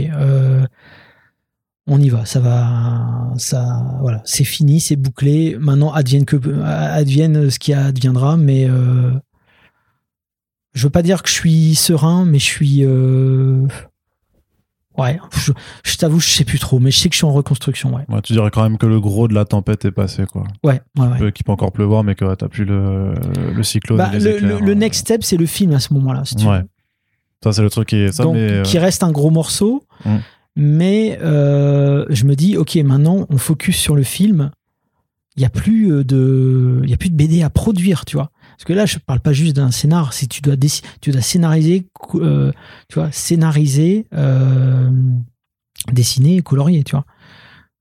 on 1.86 2.00
y 2.00 2.08
va, 2.08 2.24
ça 2.24 2.40
va, 2.40 3.32
ça, 3.36 3.98
voilà, 4.00 4.22
c'est 4.24 4.44
fini, 4.44 4.80
c'est 4.80 4.96
bouclé. 4.96 5.56
Maintenant, 5.60 5.92
advienne 5.92 6.24
que 6.24 6.36
advienne 6.62 7.50
ce 7.50 7.58
qui 7.58 7.74
adviendra, 7.74 8.36
mais 8.36 8.68
euh, 8.68 9.10
je 10.72 10.84
veux 10.84 10.90
pas 10.90 11.02
dire 11.02 11.22
que 11.22 11.28
je 11.28 11.34
suis 11.34 11.74
serein, 11.74 12.24
mais 12.24 12.38
je 12.38 12.44
suis, 12.44 12.84
ouais, 14.98 15.18
je, 15.36 15.52
je 15.84 15.96
t'avoue, 15.96 16.20
je 16.20 16.28
sais 16.28 16.44
plus 16.44 16.58
trop, 16.58 16.78
mais 16.78 16.90
je 16.90 16.98
sais 16.98 17.08
que 17.08 17.14
je 17.14 17.18
suis 17.18 17.26
en 17.26 17.32
reconstruction, 17.32 17.94
ouais, 17.94 18.02
Ouais, 18.08 18.20
Tu 18.22 18.32
dirais 18.32 18.50
quand 18.50 18.62
même 18.62 18.78
que 18.78 18.86
le 18.86 19.00
gros 19.00 19.28
de 19.28 19.34
la 19.34 19.44
tempête 19.44 19.84
est 19.84 19.90
passé, 19.92 20.24
quoi. 20.26 20.44
ouais, 20.64 20.80
ouais. 20.98 21.06
ouais. 21.06 21.18
Peu- 21.18 21.30
Qu'il 21.30 21.44
peut 21.44 21.52
encore 21.52 21.72
pleuvoir, 21.72 22.04
mais 22.04 22.14
que 22.14 22.24
ouais, 22.24 22.36
t'as 22.36 22.48
plus 22.48 22.64
le, 22.64 23.14
le 23.54 23.62
cyclone. 23.62 23.98
Bah, 23.98 24.10
le, 24.12 24.36
éclairs, 24.36 24.60
le- 24.60 24.64
le 24.66 24.72
euh. 24.72 24.74
next 24.74 25.00
step, 25.02 25.22
c'est 25.24 25.36
le 25.36 25.46
film 25.46 25.72
à 25.72 25.80
ce 25.80 25.92
moment-là. 25.94 26.22
si. 26.24 26.36
Ouais. 26.46 26.62
Ça, 27.42 27.52
c'est 27.52 27.62
le 27.62 27.70
truc 27.70 27.88
qui 27.88 27.96
est 27.96 28.12
ça, 28.12 28.22
Donc, 28.22 28.34
mais. 28.34 28.50
euh, 28.50 28.62
qui 28.62 28.78
reste 28.78 29.02
un 29.02 29.12
gros 29.12 29.30
morceau. 29.30 29.84
Mm. 30.04 30.16
Mais 30.56 31.18
euh, 31.20 32.06
je 32.10 32.24
me 32.24 32.36
dis, 32.36 32.56
ok, 32.56 32.76
maintenant 32.76 33.26
on 33.28 33.38
focus 33.38 33.76
sur 33.76 33.96
le 33.96 34.02
film. 34.04 34.50
Il 35.36 35.40
n'y 35.40 35.46
a 35.46 35.50
plus 35.50 36.04
de, 36.04 36.80
il 36.84 36.90
y 36.90 36.94
a 36.94 36.96
plus 36.96 37.10
de 37.10 37.16
BD 37.16 37.42
à 37.42 37.50
produire, 37.50 38.04
tu 38.04 38.16
vois. 38.16 38.30
Parce 38.54 38.64
que 38.64 38.72
là, 38.72 38.86
je 38.86 38.98
parle 38.98 39.20
pas 39.20 39.32
juste 39.32 39.56
d'un 39.56 39.70
scénar. 39.70 40.12
Si 40.12 40.28
tu 40.28 40.40
dois 40.40 40.56
tu 41.00 41.10
dois 41.10 41.22
scénariser, 41.22 41.88
euh, 42.14 42.52
tu 42.88 42.94
vois, 42.94 43.10
scénariser, 43.10 44.06
euh, 44.14 44.90
dessiner, 45.92 46.36
et 46.36 46.42
colorier, 46.42 46.84
tu 46.84 46.92
vois. 46.92 47.04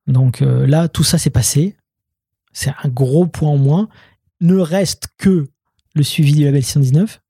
Donc 0.07 0.41
euh, 0.41 0.65
là, 0.65 0.87
tout 0.87 1.03
ça 1.03 1.17
s'est 1.17 1.29
passé. 1.29 1.75
C'est 2.51 2.71
un 2.83 2.89
gros 2.89 3.25
point 3.27 3.49
en 3.49 3.57
moins. 3.57 3.87
Ne 4.41 4.57
reste 4.57 5.07
que 5.17 5.47
le 5.95 6.03
suivi 6.03 6.33
du 6.33 6.43
label 6.43 6.63
119. 6.63 7.21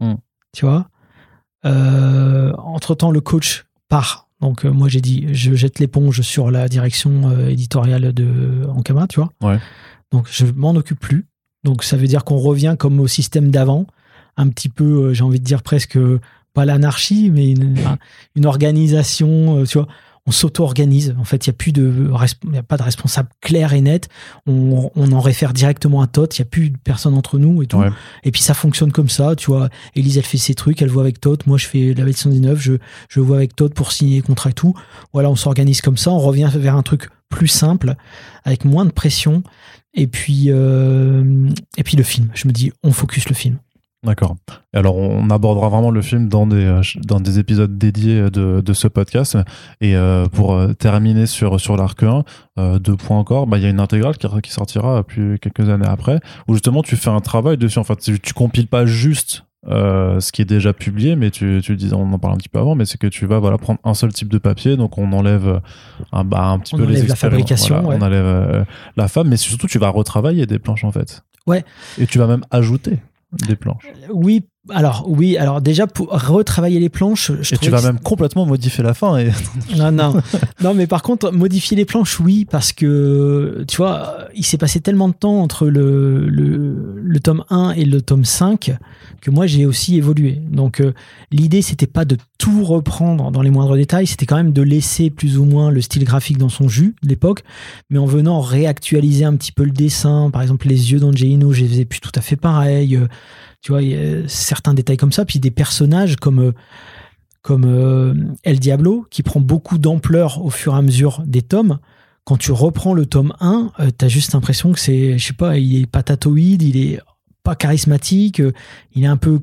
Mm. 0.00 0.14
Tu 0.52 0.64
vois. 0.64 0.88
Euh, 1.64 2.52
entre-temps, 2.56 3.10
le 3.10 3.20
coach 3.20 3.66
part. 3.88 4.28
Donc, 4.40 4.64
moi, 4.64 4.88
j'ai 4.88 5.00
dit, 5.00 5.26
je 5.34 5.54
jette 5.54 5.80
l'éponge 5.80 6.20
sur 6.20 6.52
la 6.52 6.68
direction 6.68 7.48
éditoriale 7.48 8.12
de 8.12 8.64
Ankama, 8.68 9.08
tu 9.08 9.18
vois. 9.18 9.32
Ouais. 9.42 9.58
Donc, 10.12 10.28
je 10.30 10.46
m'en 10.46 10.70
occupe 10.70 11.00
plus. 11.00 11.26
Donc, 11.64 11.82
ça 11.84 11.96
veut 11.96 12.06
dire 12.06 12.24
qu'on 12.24 12.38
revient 12.38 12.76
comme 12.78 13.00
au 13.00 13.06
système 13.08 13.50
d'avant. 13.50 13.86
Un 14.36 14.48
petit 14.48 14.68
peu, 14.68 14.84
euh, 14.84 15.14
j'ai 15.14 15.24
envie 15.24 15.40
de 15.40 15.44
dire 15.44 15.62
presque, 15.62 15.96
euh, 15.96 16.20
pas 16.54 16.64
l'anarchie, 16.64 17.30
mais 17.32 17.50
une, 17.50 17.78
un- 17.86 17.98
une 18.36 18.46
organisation, 18.46 19.58
euh, 19.58 19.64
tu 19.64 19.78
vois. 19.78 19.88
On 20.26 20.30
s'auto-organise. 20.30 21.16
En 21.18 21.24
fait, 21.24 21.46
il 21.46 21.48
n'y 21.50 21.54
a 21.54 21.56
plus 21.56 21.72
de, 21.72 22.10
y 22.52 22.58
a 22.58 22.62
pas 22.62 22.76
de 22.76 22.82
responsable 22.82 23.30
clair 23.40 23.72
et 23.72 23.80
net. 23.80 24.10
On, 24.46 24.90
on 24.94 25.12
en 25.12 25.20
réfère 25.20 25.54
directement 25.54 26.02
à 26.02 26.06
Toth. 26.06 26.36
Il 26.38 26.42
n'y 26.42 26.46
a 26.46 26.50
plus 26.50 26.68
de 26.68 26.76
personne 26.76 27.14
entre 27.14 27.38
nous 27.38 27.62
et 27.62 27.66
tout. 27.66 27.78
Ouais. 27.78 27.88
Et 28.24 28.30
puis 28.30 28.42
ça 28.42 28.52
fonctionne 28.52 28.92
comme 28.92 29.08
ça, 29.08 29.36
tu 29.36 29.46
vois. 29.50 29.70
Élise, 29.94 30.18
elle 30.18 30.24
fait 30.24 30.36
ses 30.36 30.54
trucs, 30.54 30.82
elle 30.82 30.90
voit 30.90 31.02
avec 31.02 31.18
Todd. 31.18 31.42
Moi, 31.46 31.56
je 31.56 31.66
fais 31.66 31.94
la 31.94 32.12
119, 32.12 32.60
je, 32.60 32.74
je 33.08 33.20
vois 33.20 33.38
avec 33.38 33.56
Todd 33.56 33.72
pour 33.72 33.90
signer 33.90 34.16
les 34.16 34.22
contrats 34.22 34.50
et 34.50 34.52
tout. 34.52 34.74
Voilà, 35.14 35.30
on 35.30 35.36
s'organise 35.36 35.80
comme 35.80 35.96
ça, 35.96 36.10
on 36.10 36.18
revient 36.18 36.50
vers 36.54 36.76
un 36.76 36.82
truc 36.82 37.08
plus 37.30 37.48
simple, 37.48 37.94
avec 38.44 38.66
moins 38.66 38.84
de 38.84 38.90
pression. 38.90 39.42
Et 39.98 40.06
puis, 40.06 40.44
euh, 40.48 41.48
et 41.76 41.82
puis 41.82 41.96
le 41.96 42.04
film. 42.04 42.30
Je 42.32 42.46
me 42.46 42.52
dis, 42.52 42.72
on 42.84 42.92
focus 42.92 43.28
le 43.28 43.34
film. 43.34 43.58
D'accord. 44.04 44.36
Alors, 44.72 44.96
on 44.96 45.28
abordera 45.28 45.68
vraiment 45.68 45.90
le 45.90 46.02
film 46.02 46.28
dans 46.28 46.46
des, 46.46 46.80
dans 47.04 47.18
des 47.18 47.40
épisodes 47.40 47.78
dédiés 47.78 48.30
de, 48.30 48.60
de 48.60 48.72
ce 48.72 48.86
podcast. 48.86 49.36
Et 49.80 49.96
euh, 49.96 50.26
pour 50.26 50.54
euh, 50.54 50.72
terminer 50.72 51.26
sur, 51.26 51.60
sur 51.60 51.76
l'arc 51.76 52.00
1, 52.00 52.22
euh, 52.58 52.78
deux 52.78 52.94
points 52.94 53.18
encore, 53.18 53.48
bah, 53.48 53.58
il 53.58 53.64
y 53.64 53.66
a 53.66 53.70
une 53.70 53.80
intégrale 53.80 54.16
qui, 54.16 54.52
sortira 54.52 55.02
puis 55.02 55.40
quelques 55.40 55.68
années 55.68 55.88
après, 55.88 56.20
où 56.46 56.54
justement 56.54 56.84
tu 56.84 56.94
fais 56.94 57.10
un 57.10 57.20
travail 57.20 57.56
dessus. 57.56 57.80
En 57.80 57.84
fait, 57.84 57.96
tu 58.22 58.34
compiles 58.34 58.68
pas 58.68 58.86
juste 58.86 59.47
euh, 59.66 60.20
ce 60.20 60.30
qui 60.30 60.42
est 60.42 60.44
déjà 60.44 60.72
publié, 60.72 61.16
mais 61.16 61.30
tu, 61.30 61.60
tu 61.62 61.74
dis, 61.76 61.90
on 61.92 62.12
en 62.12 62.18
parle 62.18 62.34
un 62.34 62.36
petit 62.36 62.48
peu 62.48 62.58
avant, 62.60 62.74
mais 62.74 62.84
c'est 62.84 62.98
que 62.98 63.08
tu 63.08 63.26
vas 63.26 63.38
voilà, 63.40 63.58
prendre 63.58 63.80
un 63.82 63.94
seul 63.94 64.12
type 64.12 64.28
de 64.28 64.38
papier, 64.38 64.76
donc 64.76 64.98
on 64.98 65.12
enlève 65.12 65.60
un, 66.12 66.24
bah, 66.24 66.44
un 66.44 66.58
petit 66.58 66.74
On 66.74 66.78
peu 66.78 66.84
les 66.84 66.98
enlève 66.98 67.08
la 67.08 67.16
fabrication, 67.16 67.80
Voilà, 67.80 67.88
ouais. 67.88 67.96
On 68.00 68.06
enlève 68.06 68.24
euh, 68.24 68.64
la 68.96 69.08
femme, 69.08 69.28
mais 69.28 69.36
surtout 69.36 69.66
tu 69.66 69.78
vas 69.78 69.88
retravailler 69.88 70.46
des 70.46 70.58
planches 70.58 70.84
en 70.84 70.92
fait. 70.92 71.22
Ouais. 71.46 71.64
Et 71.98 72.06
tu 72.06 72.18
vas 72.18 72.26
même 72.26 72.44
ajouter 72.50 72.98
des 73.32 73.56
planches. 73.56 73.84
Oui, 74.12 74.44
alors, 74.70 75.04
oui, 75.08 75.36
alors 75.36 75.60
déjà, 75.60 75.86
pour 75.86 76.08
retravailler 76.08 76.78
les 76.78 76.88
planches, 76.88 77.32
je 77.40 77.54
Et 77.54 77.58
tu 77.58 77.70
vas 77.70 77.80
que 77.80 77.86
même 77.86 78.00
complètement 78.00 78.44
modifier 78.44 78.84
la 78.84 78.92
fin. 78.94 79.16
Et... 79.16 79.30
Non, 79.76 79.92
non. 79.92 80.20
non, 80.62 80.74
mais 80.74 80.86
par 80.86 81.02
contre, 81.02 81.30
modifier 81.32 81.76
les 81.76 81.84
planches, 81.84 82.20
oui, 82.20 82.44
parce 82.44 82.72
que, 82.72 83.64
tu 83.66 83.78
vois, 83.78 84.28
il 84.34 84.44
s'est 84.44 84.58
passé 84.58 84.80
tellement 84.80 85.08
de 85.08 85.14
temps 85.14 85.40
entre 85.40 85.68
le, 85.68 86.28
le, 86.28 87.00
le 87.02 87.20
tome 87.20 87.44
1 87.50 87.72
et 87.72 87.84
le 87.84 88.02
tome 88.02 88.24
5 88.24 88.76
que 89.20 89.30
moi, 89.30 89.46
j'ai 89.46 89.66
aussi 89.66 89.96
évolué. 89.96 90.40
Donc, 90.50 90.80
euh, 90.80 90.92
l'idée, 91.30 91.62
c'était 91.62 91.86
pas 91.86 92.04
de 92.04 92.16
tout 92.38 92.64
reprendre 92.64 93.30
dans 93.30 93.42
les 93.42 93.50
moindres 93.50 93.76
détails, 93.76 94.06
c'était 94.06 94.26
quand 94.26 94.36
même 94.36 94.52
de 94.52 94.62
laisser 94.62 95.10
plus 95.10 95.38
ou 95.38 95.44
moins 95.44 95.70
le 95.70 95.80
style 95.80 96.04
graphique 96.04 96.38
dans 96.38 96.48
son 96.48 96.68
jus 96.68 96.94
de 97.02 97.08
l'époque, 97.08 97.42
mais 97.90 97.98
en 97.98 98.06
venant 98.06 98.40
réactualiser 98.40 99.24
un 99.24 99.34
petit 99.36 99.52
peu 99.52 99.64
le 99.64 99.70
dessin. 99.70 100.30
Par 100.30 100.42
exemple, 100.42 100.68
les 100.68 100.92
yeux 100.92 101.00
d'Angelino, 101.00 101.52
je 101.52 101.62
les 101.62 101.68
faisais 101.68 101.84
plus 101.84 102.00
tout 102.00 102.12
à 102.14 102.20
fait 102.20 102.36
pareil. 102.36 102.96
Euh, 102.96 103.06
Tu 103.60 103.72
vois, 103.72 103.82
y 103.82 103.94
a 103.94 104.28
certains 104.28 104.74
détails 104.74 104.96
comme 104.96 105.12
ça. 105.12 105.24
Puis 105.24 105.40
des 105.40 105.50
personnages 105.50 106.16
comme... 106.16 106.38
euh, 106.38 106.52
euh, 107.50 108.14
El 108.44 108.58
Diablo, 108.58 109.06
qui 109.10 109.22
prend 109.22 109.40
beaucoup 109.40 109.78
d'ampleur 109.78 110.44
au 110.44 110.50
fur 110.50 110.74
et 110.74 110.78
à 110.78 110.82
mesure 110.82 111.22
des 111.26 111.42
tomes. 111.42 111.78
Quand 112.24 112.36
tu 112.36 112.52
reprends 112.52 112.92
le 112.92 113.06
tome 113.06 113.32
1, 113.40 113.72
euh, 113.80 113.90
t'as 113.90 114.08
juste 114.08 114.34
l'impression 114.34 114.72
que 114.72 114.78
c'est, 114.78 115.18
je 115.18 115.26
sais 115.26 115.32
pas, 115.32 115.56
il 115.56 115.82
est 115.82 115.86
patatoïde, 115.86 116.62
il 116.62 116.76
est 116.76 117.00
pas 117.42 117.54
charismatique, 117.54 118.42
il 118.94 119.04
est 119.04 119.06
un 119.06 119.16
peu 119.16 119.40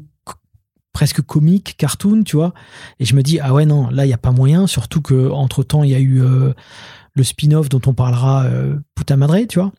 presque 0.93 1.21
comique, 1.21 1.75
cartoon, 1.77 2.23
tu 2.23 2.35
vois. 2.35 2.53
Et 2.99 3.05
je 3.05 3.15
me 3.15 3.23
dis, 3.23 3.39
ah 3.39 3.53
ouais, 3.53 3.65
non, 3.65 3.89
là, 3.89 4.05
il 4.05 4.09
n'y 4.09 4.13
a 4.13 4.19
pas 4.19 4.31
moyen, 4.31 4.67
surtout 4.67 5.01
que 5.01 5.29
entre 5.31 5.63
temps 5.63 5.83
il 5.83 5.89
y 5.89 5.95
a 5.95 5.99
eu 5.99 6.21
le 6.21 7.23
spin-off 7.23 7.67
dont 7.69 7.81
on 7.87 7.93
parlera, 7.93 8.47
Puta 8.93 9.17
Madre, 9.17 9.45
tu 9.49 9.59
vois. 9.59 9.73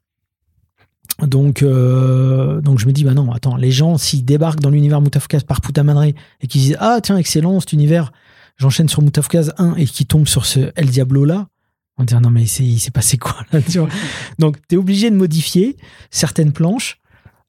Donc, 1.23 1.63
euh, 1.63 2.61
donc 2.61 2.79
je 2.79 2.87
me 2.87 2.93
dis, 2.93 3.03
bah 3.05 3.15
non, 3.15 3.33
attends, 3.33 3.57
les 3.57 3.71
gens, 3.71 3.97
s'ils 3.97 4.25
débarquent 4.25 4.61
dans 4.61 4.69
l'univers 4.71 5.01
Mutafukas 5.01 5.41
par 5.47 5.61
Puta 5.63 5.83
Madre 5.83 6.03
et 6.05 6.15
qu'ils 6.47 6.61
disent, 6.61 6.77
ah 6.79 6.99
tiens, 7.03 7.17
excellent 7.17 7.59
cet 7.61 7.73
univers, 7.73 8.13
j'enchaîne 8.59 8.89
sur 8.89 9.01
Mutafukas 9.03 9.49
1 9.57 9.77
et 9.77 9.87
qu'ils 9.87 10.07
tombent 10.07 10.29
sur 10.29 10.45
ce 10.45 10.71
El 10.77 10.91
Diablo 10.91 11.25
là, 11.25 11.49
on 11.97 12.03
va 12.03 12.07
dire, 12.07 12.21
non 12.21 12.29
mais 12.31 12.45
c'est- 12.47 12.65
il 12.65 12.79
s'est 12.79 12.91
passé 12.91 13.17
quoi 13.17 13.37
là, 13.53 13.63
tu 13.63 13.79
vois? 13.79 13.89
Donc, 14.39 14.59
tu 14.69 14.75
es 14.75 14.79
obligé 14.79 15.11
de 15.11 15.17
modifier 15.17 15.77
certaines 16.11 16.53
planches 16.53 16.99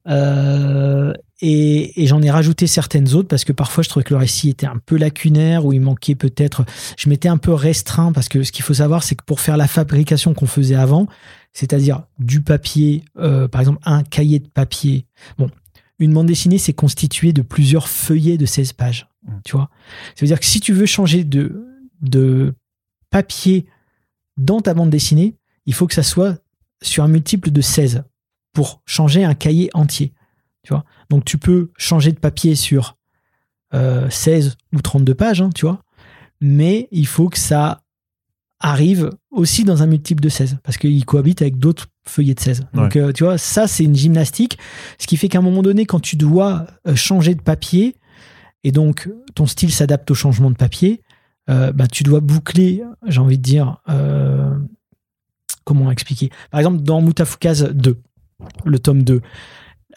euh, 0.07 1.13
et, 1.41 2.01
et 2.01 2.07
j'en 2.07 2.21
ai 2.21 2.31
rajouté 2.31 2.65
certaines 2.65 3.13
autres 3.13 3.27
parce 3.27 3.43
que 3.43 3.53
parfois 3.53 3.83
je 3.83 3.89
trouvais 3.89 4.03
que 4.03 4.13
le 4.13 4.19
récit 4.19 4.49
était 4.49 4.65
un 4.65 4.79
peu 4.83 4.97
lacunaire 4.97 5.65
ou 5.65 5.73
il 5.73 5.81
manquait 5.81 6.15
peut-être. 6.15 6.65
Je 6.97 7.09
m'étais 7.09 7.29
un 7.29 7.37
peu 7.37 7.53
restreint 7.53 8.11
parce 8.11 8.27
que 8.27 8.43
ce 8.43 8.51
qu'il 8.51 8.63
faut 8.63 8.73
savoir, 8.73 9.03
c'est 9.03 9.15
que 9.15 9.23
pour 9.23 9.39
faire 9.39 9.57
la 9.57 9.67
fabrication 9.67 10.33
qu'on 10.33 10.47
faisait 10.47 10.75
avant, 10.75 11.07
c'est-à-dire 11.53 12.03
du 12.19 12.41
papier, 12.41 13.03
euh, 13.17 13.47
par 13.47 13.61
exemple 13.61 13.79
un 13.85 14.03
cahier 14.03 14.39
de 14.39 14.47
papier. 14.47 15.05
Bon, 15.37 15.49
une 15.99 16.13
bande 16.13 16.27
dessinée, 16.27 16.57
c'est 16.57 16.73
constitué 16.73 17.33
de 17.33 17.41
plusieurs 17.41 17.87
feuillets 17.87 18.37
de 18.37 18.45
16 18.45 18.73
pages. 18.73 19.07
Mm. 19.23 19.31
Tu 19.45 19.55
vois 19.55 19.69
Ça 20.15 20.21
veut 20.21 20.27
dire 20.27 20.39
que 20.39 20.45
si 20.45 20.59
tu 20.59 20.73
veux 20.73 20.85
changer 20.85 21.23
de, 21.23 21.65
de 22.01 22.53
papier 23.09 23.65
dans 24.37 24.61
ta 24.61 24.73
bande 24.73 24.89
dessinée, 24.89 25.35
il 25.65 25.73
faut 25.73 25.87
que 25.87 25.93
ça 25.93 26.03
soit 26.03 26.37
sur 26.81 27.03
un 27.03 27.07
multiple 27.07 27.51
de 27.51 27.61
16 27.61 28.03
pour 28.53 28.81
changer 28.85 29.23
un 29.23 29.33
cahier 29.33 29.69
entier. 29.73 30.13
Tu 30.67 30.73
vois. 30.73 30.83
Donc 31.09 31.23
tu 31.23 31.37
peux 31.37 31.71
changer 31.77 32.11
de 32.11 32.19
papier 32.19 32.55
sur 32.55 32.97
16 33.71 34.57
ou 34.73 34.81
32 34.81 35.13
pages, 35.15 35.41
hein, 35.41 35.49
tu 35.55 35.65
vois, 35.65 35.81
mais 36.41 36.89
il 36.91 37.07
faut 37.07 37.29
que 37.29 37.39
ça 37.39 37.83
arrive 38.59 39.11
aussi 39.31 39.63
dans 39.63 39.81
un 39.81 39.85
multiple 39.85 40.21
de 40.21 40.27
16 40.27 40.57
parce 40.63 40.77
qu'il 40.77 41.05
cohabite 41.05 41.41
avec 41.41 41.57
d'autres 41.57 41.87
feuillets 42.05 42.33
de 42.33 42.39
16. 42.41 42.65
Donc 42.73 42.97
euh, 42.97 43.13
tu 43.13 43.23
vois, 43.23 43.37
ça 43.37 43.65
c'est 43.65 43.85
une 43.85 43.95
gymnastique, 43.95 44.57
ce 44.99 45.07
qui 45.07 45.15
fait 45.15 45.29
qu'à 45.29 45.37
un 45.37 45.41
moment 45.41 45.61
donné, 45.61 45.85
quand 45.85 46.01
tu 46.01 46.17
dois 46.17 46.67
euh, 46.85 46.95
changer 46.95 47.33
de 47.33 47.41
papier 47.41 47.95
et 48.65 48.73
donc 48.73 49.09
ton 49.35 49.45
style 49.45 49.71
s'adapte 49.71 50.11
au 50.11 50.15
changement 50.15 50.51
de 50.51 50.57
papier, 50.57 51.01
euh, 51.49 51.71
bah, 51.71 51.87
tu 51.87 52.03
dois 52.03 52.19
boucler, 52.19 52.83
j'ai 53.05 53.21
envie 53.21 53.37
de 53.37 53.43
dire, 53.43 53.77
euh, 53.89 54.53
comment 55.63 55.89
expliquer? 55.91 56.29
Par 56.51 56.59
exemple, 56.59 56.81
dans 56.81 57.01
Mutafukaz 57.01 57.69
2, 57.73 57.97
le 58.65 58.79
tome 58.79 59.03
2, 59.03 59.21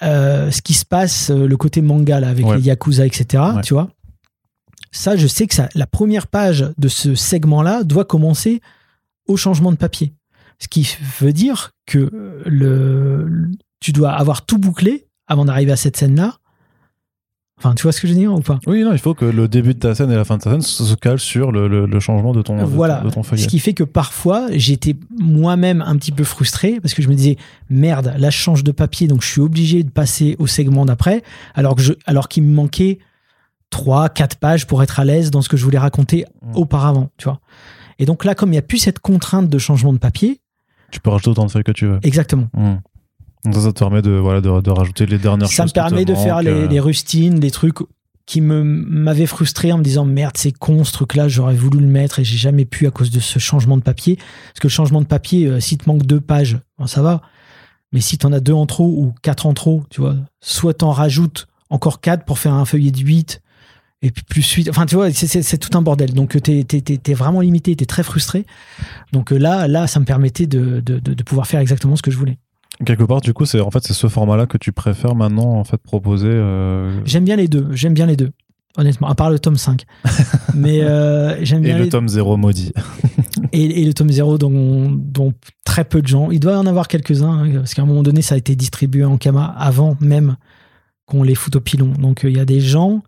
euh, 0.03 0.51
ce 0.51 0.63
qui 0.63 0.75
se 0.75 0.85
passe, 0.85 1.31
euh, 1.31 1.47
le 1.47 1.57
côté 1.57 1.81
manga 1.83 2.21
là, 2.21 2.29
avec 2.29 2.47
Ouais. 2.47 2.57
les 2.57 2.63
Yakuza, 2.63 3.07
etc., 3.07 3.43
Ouais. 3.57 3.61
tu 3.63 3.75
vois, 3.75 3.91
ça, 4.93 5.17
je 5.17 5.27
sais 5.27 5.47
que 5.47 5.55
ça, 5.55 5.69
la 5.75 5.87
première 5.87 6.27
page 6.27 6.71
de 6.79 6.89
ce 6.89 7.15
segment-là 7.15 7.85
doit 7.85 8.05
commencer 8.05 8.61
au 9.29 9.37
changement 9.37 9.71
de 9.71 9.77
papier. 9.77 10.13
Ce 10.59 10.69
qui 10.69 10.97
veut 11.21 11.33
dire 11.33 11.71
que 11.87 12.11
le, 12.45 13.25
le- 13.29 13.51
tu 13.81 13.93
dois 13.93 14.11
avoir 14.13 14.45
tout 14.45 14.59
bouclé 14.59 15.07
avant 15.27 15.45
d'arriver 15.45 15.73
à 15.73 15.77
cette 15.77 15.97
scène-là. 15.97 16.37
Enfin, 17.63 17.75
tu 17.75 17.83
vois 17.83 17.93
ce 17.93 18.01
que 18.01 18.09
je 18.09 18.15
veux 18.15 18.19
dire 18.19 18.33
ou 18.33 18.41
pas? 18.41 18.59
Oui, 18.67 18.83
non, 18.83 18.93
il 18.93 18.99
faut 18.99 19.13
que 19.13 19.27
le 19.27 19.47
début 19.47 19.75
de 19.75 19.79
ta 19.79 19.95
scène 19.95 20.11
et 20.11 20.17
la 20.17 20.25
fin 20.25 20.39
de 20.39 20.43
ta 20.43 20.51
scène 20.51 20.63
se 20.63 20.95
calent 20.95 21.19
sur 21.21 21.53
le, 21.53 21.69
le- 21.69 21.85
le 21.85 22.01
changement 22.01 22.33
de 22.33 22.41
ton, 22.41 22.57
de 22.57 22.61
ton- 22.63 22.67
Voilà. 22.67 23.01
de 23.05 23.11
ton 23.11 23.23
feuillet. 23.23 23.43
Ce 23.43 23.49
qui 23.49 23.59
fait 23.59 23.75
que 23.75 23.85
parfois, 23.85 24.47
j'étais 24.53 24.97
moi-même 25.19 25.83
un 25.83 25.95
petit 25.99 26.11
peu 26.11 26.25
frustré 26.25 26.81
parce 26.81 26.95
que 26.95 27.03
je 27.03 27.09
me 27.09 27.15
disais, 27.15 27.37
merde, 27.69 28.15
là, 28.17 28.31
je 28.31 28.37
change 28.39 28.65
de 28.65 28.73
papier, 28.73 29.09
donc 29.09 29.21
je 29.23 29.29
suis 29.29 29.43
obligé 29.43 29.83
de 29.83 29.91
passer 29.91 30.37
au 30.39 30.47
segment 30.47 30.87
d'après, 30.87 31.23
alors 31.55 31.75
que 31.75 31.83
je, 31.83 31.93
alors 32.07 32.29
qu'il 32.29 32.45
me 32.45 32.55
manquait 32.55 32.99
trois, 33.69 34.09
quatre 34.09 34.39
pages 34.39 34.67
pour 34.67 34.83
être 34.83 34.99
à 34.99 35.05
l'aise 35.05 35.31
dans 35.31 35.43
ce 35.43 35.49
que 35.51 35.57
je 35.59 35.65
voulais 35.65 35.79
raconter 35.79 36.25
Mm. 36.43 36.57
auparavant, 36.57 37.11
tu 37.19 37.25
vois. 37.25 37.41
Et 37.99 38.07
donc 38.07 38.25
là, 38.25 38.35
comme 38.35 38.49
il 38.49 38.53
n'y 38.53 38.59
a 38.59 38.63
plus 38.63 38.79
cette 38.79 38.99
contrainte 39.01 39.49
de 39.51 39.59
changement 39.59 39.93
de 39.93 39.99
papier, 39.99 40.41
Tu 40.91 40.99
peux 40.99 41.11
rajouter 41.11 41.31
autant 41.31 41.45
de 41.47 41.51
feuilles 41.53 41.63
que 41.63 41.71
tu 41.73 41.87
veux. 41.87 42.01
exactement. 42.03 42.49
Hmm. 42.55 42.77
Ça, 43.45 43.61
ça 43.61 43.73
te 43.73 43.79
permet 43.79 44.03
de, 44.03 44.11
voilà, 44.11 44.41
de, 44.41 44.61
de 44.61 44.71
rajouter 44.71 45.07
les 45.07 45.19
dernières 45.19 45.49
Ça 45.49 45.63
me 45.63 45.67
choses. 45.69 45.73
qui 45.73 45.79
te 45.81 45.81
permet 45.89 46.05
de 46.05 46.15
faire 46.15 46.43
les, 46.43 46.51
euh, 46.51 46.69
les 46.69 46.81
rustines, 46.81 47.41
les 47.41 47.51
trucs 47.51 47.77
qui 48.27 48.41
me 48.41 48.63
m'avaient 48.63 49.27
frustré 49.27 49.73
en 49.73 49.79
me 49.79 49.83
disant 49.83 50.05
merde 50.05 50.37
c'est 50.37 50.53
con 50.53 50.85
ce 50.85 50.93
truc 50.93 51.17
là 51.17 51.27
j'aurais 51.27 51.55
voulu 51.57 51.81
le 51.81 51.87
mettre 51.89 52.21
et 52.21 52.25
j'ai 52.25 52.37
jamais 52.37 52.65
pu 52.65 52.87
à 52.87 52.91
cause 52.93 53.11
de 53.11 53.19
ce 53.19 53.39
changement 53.41 53.77
de 53.77 53.83
papier. 53.83 54.17
Parce 54.17 54.61
que 54.61 54.67
le 54.69 54.73
changement 54.73 55.01
de 55.01 55.07
papier 55.07 55.47
euh, 55.47 55.59
si 55.59 55.77
te 55.79 55.89
manque 55.89 56.05
deux 56.07 56.21
pages 56.21 56.59
bon, 56.79 56.87
ça 56.87 57.03
va. 57.03 57.23
Mais 57.93 58.01
si 58.01 58.19
t'en 58.19 58.33
as 58.33 58.39
deux 58.39 58.53
en 58.53 58.67
trop 58.67 58.87
ou 58.87 59.13
quatre 59.23 59.47
en 59.47 59.55
trop 59.55 59.83
tu 59.91 60.01
vois 60.01 60.15
soit 60.41 60.75
t'en 60.75 60.93
rajoutes 60.93 61.49
encore 61.71 62.01
quatre 62.01 62.25
pour 62.25 62.39
faire 62.39 62.53
un 62.55 62.65
feuillet 62.65 62.93
de 62.93 63.01
8 63.01 63.41
et 64.03 64.11
puis 64.13 64.23
plus 64.23 64.43
suite 64.43 64.69
enfin 64.69 64.87
tu 64.87 64.95
vois 64.95 65.11
c'est- 65.11 65.59
tout 65.59 65.77
un 65.77 65.83
bordel. 65.83 66.13
Donc 66.15 66.41
t'es 66.41 66.63
t'es 66.63 67.15
vraiment 67.15 67.41
limité 67.41 67.75
t'es 67.75 67.87
très 67.87 68.05
frustré. 68.05 68.47
Donc 69.13 69.33
euh, 69.33 69.39
là 69.39 69.67
là 69.67 69.89
ça 69.89 69.99
me 69.99 70.05
permettait 70.05 70.47
de, 70.47 70.79
de, 70.81 71.01
de- 71.01 71.15
de 71.15 71.23
pouvoir 71.25 71.49
faire 71.49 71.59
exactement 71.59 71.97
ce 71.97 72.03
que 72.03 72.13
je 72.13 72.17
voulais 72.19 72.39
Quelque 72.87 73.05
part, 73.05 73.21
du 73.21 73.33
coup, 73.35 73.45
c'est 73.45 73.61
en 73.61 73.71
fait 73.71 73.83
c'est 73.85 73.93
ce 73.93 74.09
format-là 74.09 74.47
que 74.47 74.57
tu 74.59 74.73
préfères 74.73 75.15
maintenant 75.15 75.55
en 75.55 75.65
fait 75.65 75.77
proposer. 75.77 76.29
euh, 76.29 77.01
J'aime 77.05 77.25
bien 77.25 77.37
les 77.37 77.49
deux, 77.49 77.67
j'aime 77.73 77.93
bien 77.95 78.07
les 78.07 78.17
deux, 78.17 78.31
honnêtement, 78.77 79.09
à 79.09 79.15
part 79.15 79.31
le 79.31 79.39
tome 79.39 79.57
5. 79.57 79.85
Mais 80.55 80.83
euh, 80.83 81.37
j'aime 81.45 81.63
Et 81.63 81.67
bien 81.69 81.79
le 81.79 81.85
les 81.85 81.91
tome 81.91 82.09
0 82.09 82.37
maudit. 82.37 82.73
et, 83.53 83.83
et 83.83 83.85
le 83.85 83.93
tome 83.93 84.11
0 84.11 84.39
dont, 84.39 84.91
dont 84.91 85.35
très 85.65 85.85
peu 85.85 86.01
de 86.01 86.07
gens, 86.07 86.31
il 86.31 86.41
doit 86.41 86.53
y 86.53 86.57
en 86.57 86.67
avoir 86.67 86.89
quelques-uns, 86.89 87.31
hein, 87.45 87.51
parce 87.55 87.75
qu'à 87.75 87.83
un 87.83 87.87
moment 87.87 88.03
donné, 88.03 88.23
ça 88.23 88.35
a 88.35 88.39
été 88.39 88.57
distribué 88.57 89.05
en 89.05 89.19
Kama 89.19 89.45
avant 89.59 89.97
même 90.01 90.37
qu'on 91.07 91.23
les 91.23 91.35
foute 91.35 91.57
au 91.57 91.61
pilon. 91.61 91.93
Donc 91.99 92.25
euh, 92.25 92.31
il 92.31 92.37
y 92.37 92.41
a 92.41 92.45
des 92.45 92.61
gens 92.61 93.03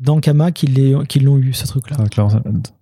dans 0.00 0.18
Kama 0.20 0.50
qui 0.50 0.66
les- 0.66 0.96
qui 1.08 1.20
l'ont 1.20 1.38
eu, 1.38 1.52
ce 1.52 1.66
truc-là. 1.66 1.96
Ça, 1.96 2.02
va 2.02 2.08
clairement, 2.08 2.30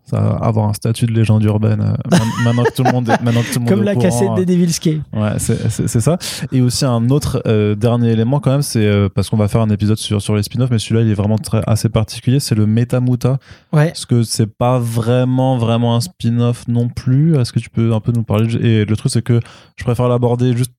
ça- 0.04 0.20
va 0.20 0.30
avoir 0.42 0.68
un 0.68 0.72
statut 0.72 1.06
de 1.06 1.12
légende 1.12 1.42
urbaine 1.44 1.80
euh, 1.82 1.94
maintenant 2.44 2.64
que 2.64 2.72
tout 2.74 2.82
le 2.84 2.90
monde 2.92 3.08
est, 3.08 3.22
maintenant 3.22 3.42
que 3.42 3.48
tout 3.52 3.58
le 3.58 3.60
monde 3.60 3.68
Comme 3.68 3.82
est 3.82 3.84
la 3.84 3.96
cassette 3.96 4.30
euh, 4.30 4.34
des 4.34 4.46
Devil's 4.46 4.78
Cave. 4.78 5.00
Ouais, 5.12 5.38
c'est 5.38 6.00
ça. 6.00 6.18
Et 6.52 6.60
aussi 6.62 6.84
un 6.86 7.08
autre 7.10 7.42
euh, 7.46 7.74
dernier 7.74 8.10
élément 8.12 8.40
quand 8.40 8.50
même, 8.50 8.62
c'est 8.62 8.84
euh, 8.86 9.08
parce 9.14 9.28
qu'on 9.30 9.36
va 9.36 9.48
faire 9.48 9.60
un 9.60 9.68
épisode 9.70 9.98
sur, 9.98 10.20
sur 10.22 10.34
les 10.36 10.42
spin-offs, 10.42 10.70
mais 10.70 10.78
celui-là 10.78 11.02
il 11.02 11.10
est 11.10 11.14
vraiment 11.14 11.38
très, 11.38 11.62
assez 11.66 11.88
particulier, 11.90 12.40
c'est 12.40 12.54
le 12.54 12.66
Metamuta. 12.66 13.38
Ouais. 13.72 13.88
Parce 13.88 14.06
que 14.06 14.22
c'est 14.22 14.46
pas 14.46 14.78
vraiment 14.78 15.58
vraiment 15.58 15.96
un 15.96 16.00
spin-off 16.00 16.66
non 16.68 16.88
plus? 16.88 17.36
Est-ce 17.38 17.52
que 17.52 17.58
tu 17.60 17.68
peux 17.70 17.92
un 17.92 18.00
peu 18.00 18.12
nous 18.12 18.22
parler? 18.24 18.54
Et 18.56 18.84
le 18.86 18.96
truc 18.96 19.12
c'est 19.12 19.22
que 19.22 19.40
je 19.76 19.84
préfère 19.84 20.08
l'aborder 20.08 20.56
juste 20.56 20.72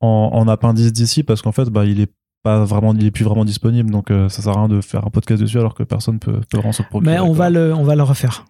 en, 0.00 0.30
en 0.32 0.48
appendice 0.48 0.92
d'ici 0.92 1.22
parce 1.24 1.42
qu'en 1.42 1.52
fait 1.52 1.64
bah, 1.70 1.84
il 1.84 2.00
est 2.00 2.10
pas 2.42 2.64
vraiment 2.64 2.94
il 2.94 3.04
est 3.04 3.10
plus 3.10 3.24
vraiment 3.24 3.44
disponible 3.44 3.90
donc 3.90 4.10
euh, 4.10 4.28
ça 4.28 4.42
sert 4.42 4.52
à 4.52 4.60
rien 4.60 4.68
de 4.68 4.80
faire 4.80 5.06
un 5.06 5.10
podcast 5.10 5.42
dessus 5.42 5.58
alors 5.58 5.74
que 5.74 5.82
personne 5.82 6.18
peut, 6.18 6.40
peut 6.48 6.58
vraiment 6.58 6.72
se 6.72 6.82
procurer. 6.82 7.14
Mais 7.14 7.20
on 7.20 7.32
va 7.32 7.50
le, 7.50 7.74
on 7.74 7.84
va 7.84 7.96
le 7.96 8.02
refaire. 8.02 8.44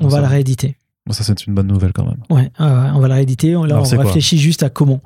On 0.00 0.08
va 0.08 0.20
le 0.20 0.26
rééditer. 0.26 0.76
Bon, 1.06 1.12
ça 1.12 1.24
c'est 1.24 1.46
une 1.46 1.54
bonne 1.54 1.66
nouvelle 1.66 1.92
quand 1.92 2.04
même. 2.04 2.22
Ouais, 2.30 2.50
on 2.58 3.00
va 3.00 3.08
la 3.08 3.16
rééditer. 3.16 3.52
Là, 3.52 3.60
Alors, 3.64 3.92
on 3.92 3.98
réfléchit 3.98 4.38
juste 4.38 4.62
à 4.62 4.70
comment. 4.70 5.00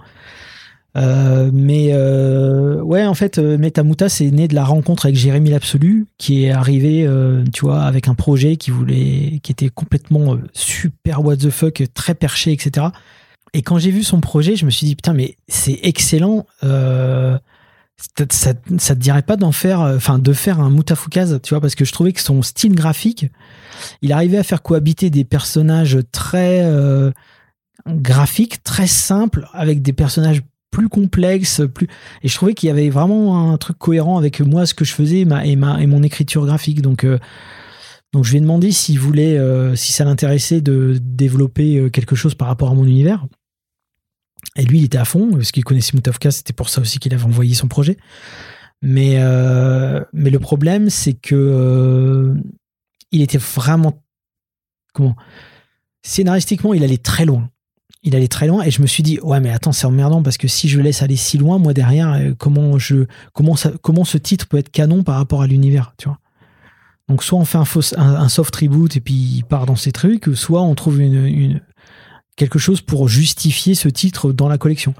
Euh, 0.96 1.50
mais 1.52 1.88
euh, 1.92 2.80
ouais, 2.80 3.04
en 3.04 3.14
fait, 3.14 3.38
euh, 3.38 3.58
Metamuta, 3.58 4.08
c'est 4.08 4.30
né 4.30 4.46
de 4.46 4.54
la 4.54 4.64
rencontre 4.64 5.06
avec 5.06 5.16
Jérémy 5.16 5.50
l'Absolu, 5.50 6.06
qui 6.18 6.44
est 6.44 6.52
arrivé, 6.52 7.04
euh, 7.06 7.42
tu 7.52 7.62
vois, 7.62 7.82
avec 7.82 8.06
un 8.06 8.14
projet 8.14 8.56
qui 8.56 8.70
voulait, 8.70 9.40
qui 9.42 9.50
était 9.50 9.68
complètement 9.68 10.38
super 10.52 11.24
what 11.24 11.36
the 11.38 11.50
fuck, 11.50 11.82
très 11.94 12.14
perché, 12.14 12.52
etc. 12.52 12.86
Et 13.54 13.62
quand 13.62 13.78
j'ai 13.78 13.90
vu 13.90 14.02
son 14.02 14.20
projet, 14.20 14.56
je 14.56 14.64
me 14.64 14.70
suis 14.70 14.86
dit 14.86 14.94
putain, 14.94 15.14
mais 15.14 15.36
c'est 15.48 15.78
excellent. 15.82 16.46
Ça, 17.96 18.24
ça, 18.78 18.94
te 18.94 19.00
dirait 19.00 19.22
pas 19.22 19.36
d'en 19.36 19.52
faire, 19.52 19.80
euh, 19.80 19.96
enfin, 19.96 20.18
de 20.18 20.32
faire 20.32 20.60
un 20.60 20.70
Mutafukaz, 20.70 21.40
tu 21.42 21.54
vois, 21.54 21.60
parce 21.60 21.74
que 21.74 21.84
je 21.84 21.92
trouvais 21.92 22.12
que 22.12 22.20
son 22.20 22.42
style 22.42 22.74
graphique, 22.74 23.26
il 24.02 24.12
arrivait 24.12 24.38
à 24.38 24.42
faire 24.42 24.62
cohabiter 24.62 25.10
des 25.10 25.24
personnages 25.24 25.98
très 26.10 26.64
euh, 26.64 27.12
graphiques, 27.86 28.62
très 28.64 28.88
simples, 28.88 29.48
avec 29.52 29.80
des 29.80 29.92
personnages 29.92 30.42
plus 30.70 30.88
complexes, 30.88 31.60
et 32.22 32.28
je 32.28 32.34
trouvais 32.34 32.54
qu'il 32.54 32.66
y 32.66 32.70
avait 32.70 32.90
vraiment 32.90 33.52
un 33.52 33.56
truc 33.58 33.78
cohérent 33.78 34.18
avec 34.18 34.40
moi, 34.40 34.66
ce 34.66 34.74
que 34.74 34.84
je 34.84 34.92
faisais 34.92 35.20
et 35.20 35.24
ma 35.24 35.46
et, 35.46 35.52
et 35.52 35.86
mon 35.86 36.02
écriture 36.02 36.44
graphique. 36.46 36.82
Donc 36.82 37.04
euh, 37.04 37.20
donc 38.12 38.24
je 38.24 38.32
lui 38.32 38.38
ai 38.38 38.40
demandé 38.40 38.72
s'il 38.72 38.98
voulait, 38.98 39.38
si 39.76 39.92
ça 39.92 40.04
l'intéressait 40.04 40.60
de 40.60 40.98
développer 41.00 41.90
quelque 41.92 42.16
chose 42.16 42.34
par 42.34 42.48
rapport 42.48 42.70
à 42.70 42.74
mon 42.74 42.86
univers. 42.86 43.26
Et 44.56 44.64
lui, 44.64 44.78
il 44.80 44.84
était 44.84 44.98
à 44.98 45.04
fond, 45.04 45.30
parce 45.32 45.52
qu'il 45.52 45.64
connaissait 45.64 45.92
Mutafka, 45.94 46.30
c'était 46.30 46.52
pour 46.52 46.68
ça 46.68 46.80
aussi 46.80 46.98
qu'il 46.98 47.12
avait 47.14 47.24
envoyé 47.24 47.54
son 47.54 47.68
projet. 47.68 47.96
Mais, 48.82 49.16
euh, 49.18 50.04
mais 50.12 50.30
le 50.30 50.38
problème, 50.38 50.90
c'est 50.90 51.14
que 51.14 51.34
euh, 51.34 52.34
il 53.10 53.22
était 53.22 53.38
vraiment. 53.38 54.02
Comment? 54.92 55.16
Scénaristiquement, 56.02 56.74
il 56.74 56.84
allait 56.84 56.98
très 56.98 57.24
loin. 57.24 57.48
Il 58.02 58.14
allait 58.14 58.28
très 58.28 58.46
loin 58.46 58.62
et 58.62 58.70
je 58.70 58.82
me 58.82 58.86
suis 58.86 59.02
dit, 59.02 59.18
ouais, 59.22 59.40
mais 59.40 59.50
attends, 59.50 59.72
c'est 59.72 59.86
emmerdant 59.86 60.22
parce 60.22 60.36
que 60.36 60.46
si 60.46 60.68
je 60.68 60.78
laisse 60.78 61.00
aller 61.00 61.16
si 61.16 61.38
loin, 61.38 61.58
moi 61.58 61.72
derrière, 61.72 62.12
euh, 62.12 62.34
comment, 62.36 62.78
je, 62.78 63.06
comment, 63.32 63.56
ça, 63.56 63.72
comment 63.80 64.04
ce 64.04 64.18
titre 64.18 64.46
peut 64.46 64.58
être 64.58 64.70
canon 64.70 65.02
par 65.02 65.16
rapport 65.16 65.40
à 65.40 65.46
l'univers, 65.46 65.94
tu 65.96 66.08
vois? 66.08 66.18
Donc, 67.08 67.22
soit 67.22 67.38
on 67.38 67.44
fait 67.44 67.58
un, 67.58 67.64
fausse, 67.64 67.94
un, 67.96 68.28
soft 68.28 68.54
reboot 68.56 68.96
et 68.96 69.00
puis 69.00 69.14
il 69.14 69.44
part 69.44 69.66
dans 69.66 69.76
ses 69.76 69.92
trucs, 69.92 70.28
soit 70.34 70.62
on 70.62 70.74
trouve 70.74 71.00
une, 71.00 71.60
quelque 72.36 72.58
chose 72.58 72.80
pour 72.80 73.08
justifier 73.08 73.74
ce 73.74 73.88
titre 73.88 74.32
dans 74.32 74.48
la 74.48 74.58
collection. 74.58 74.94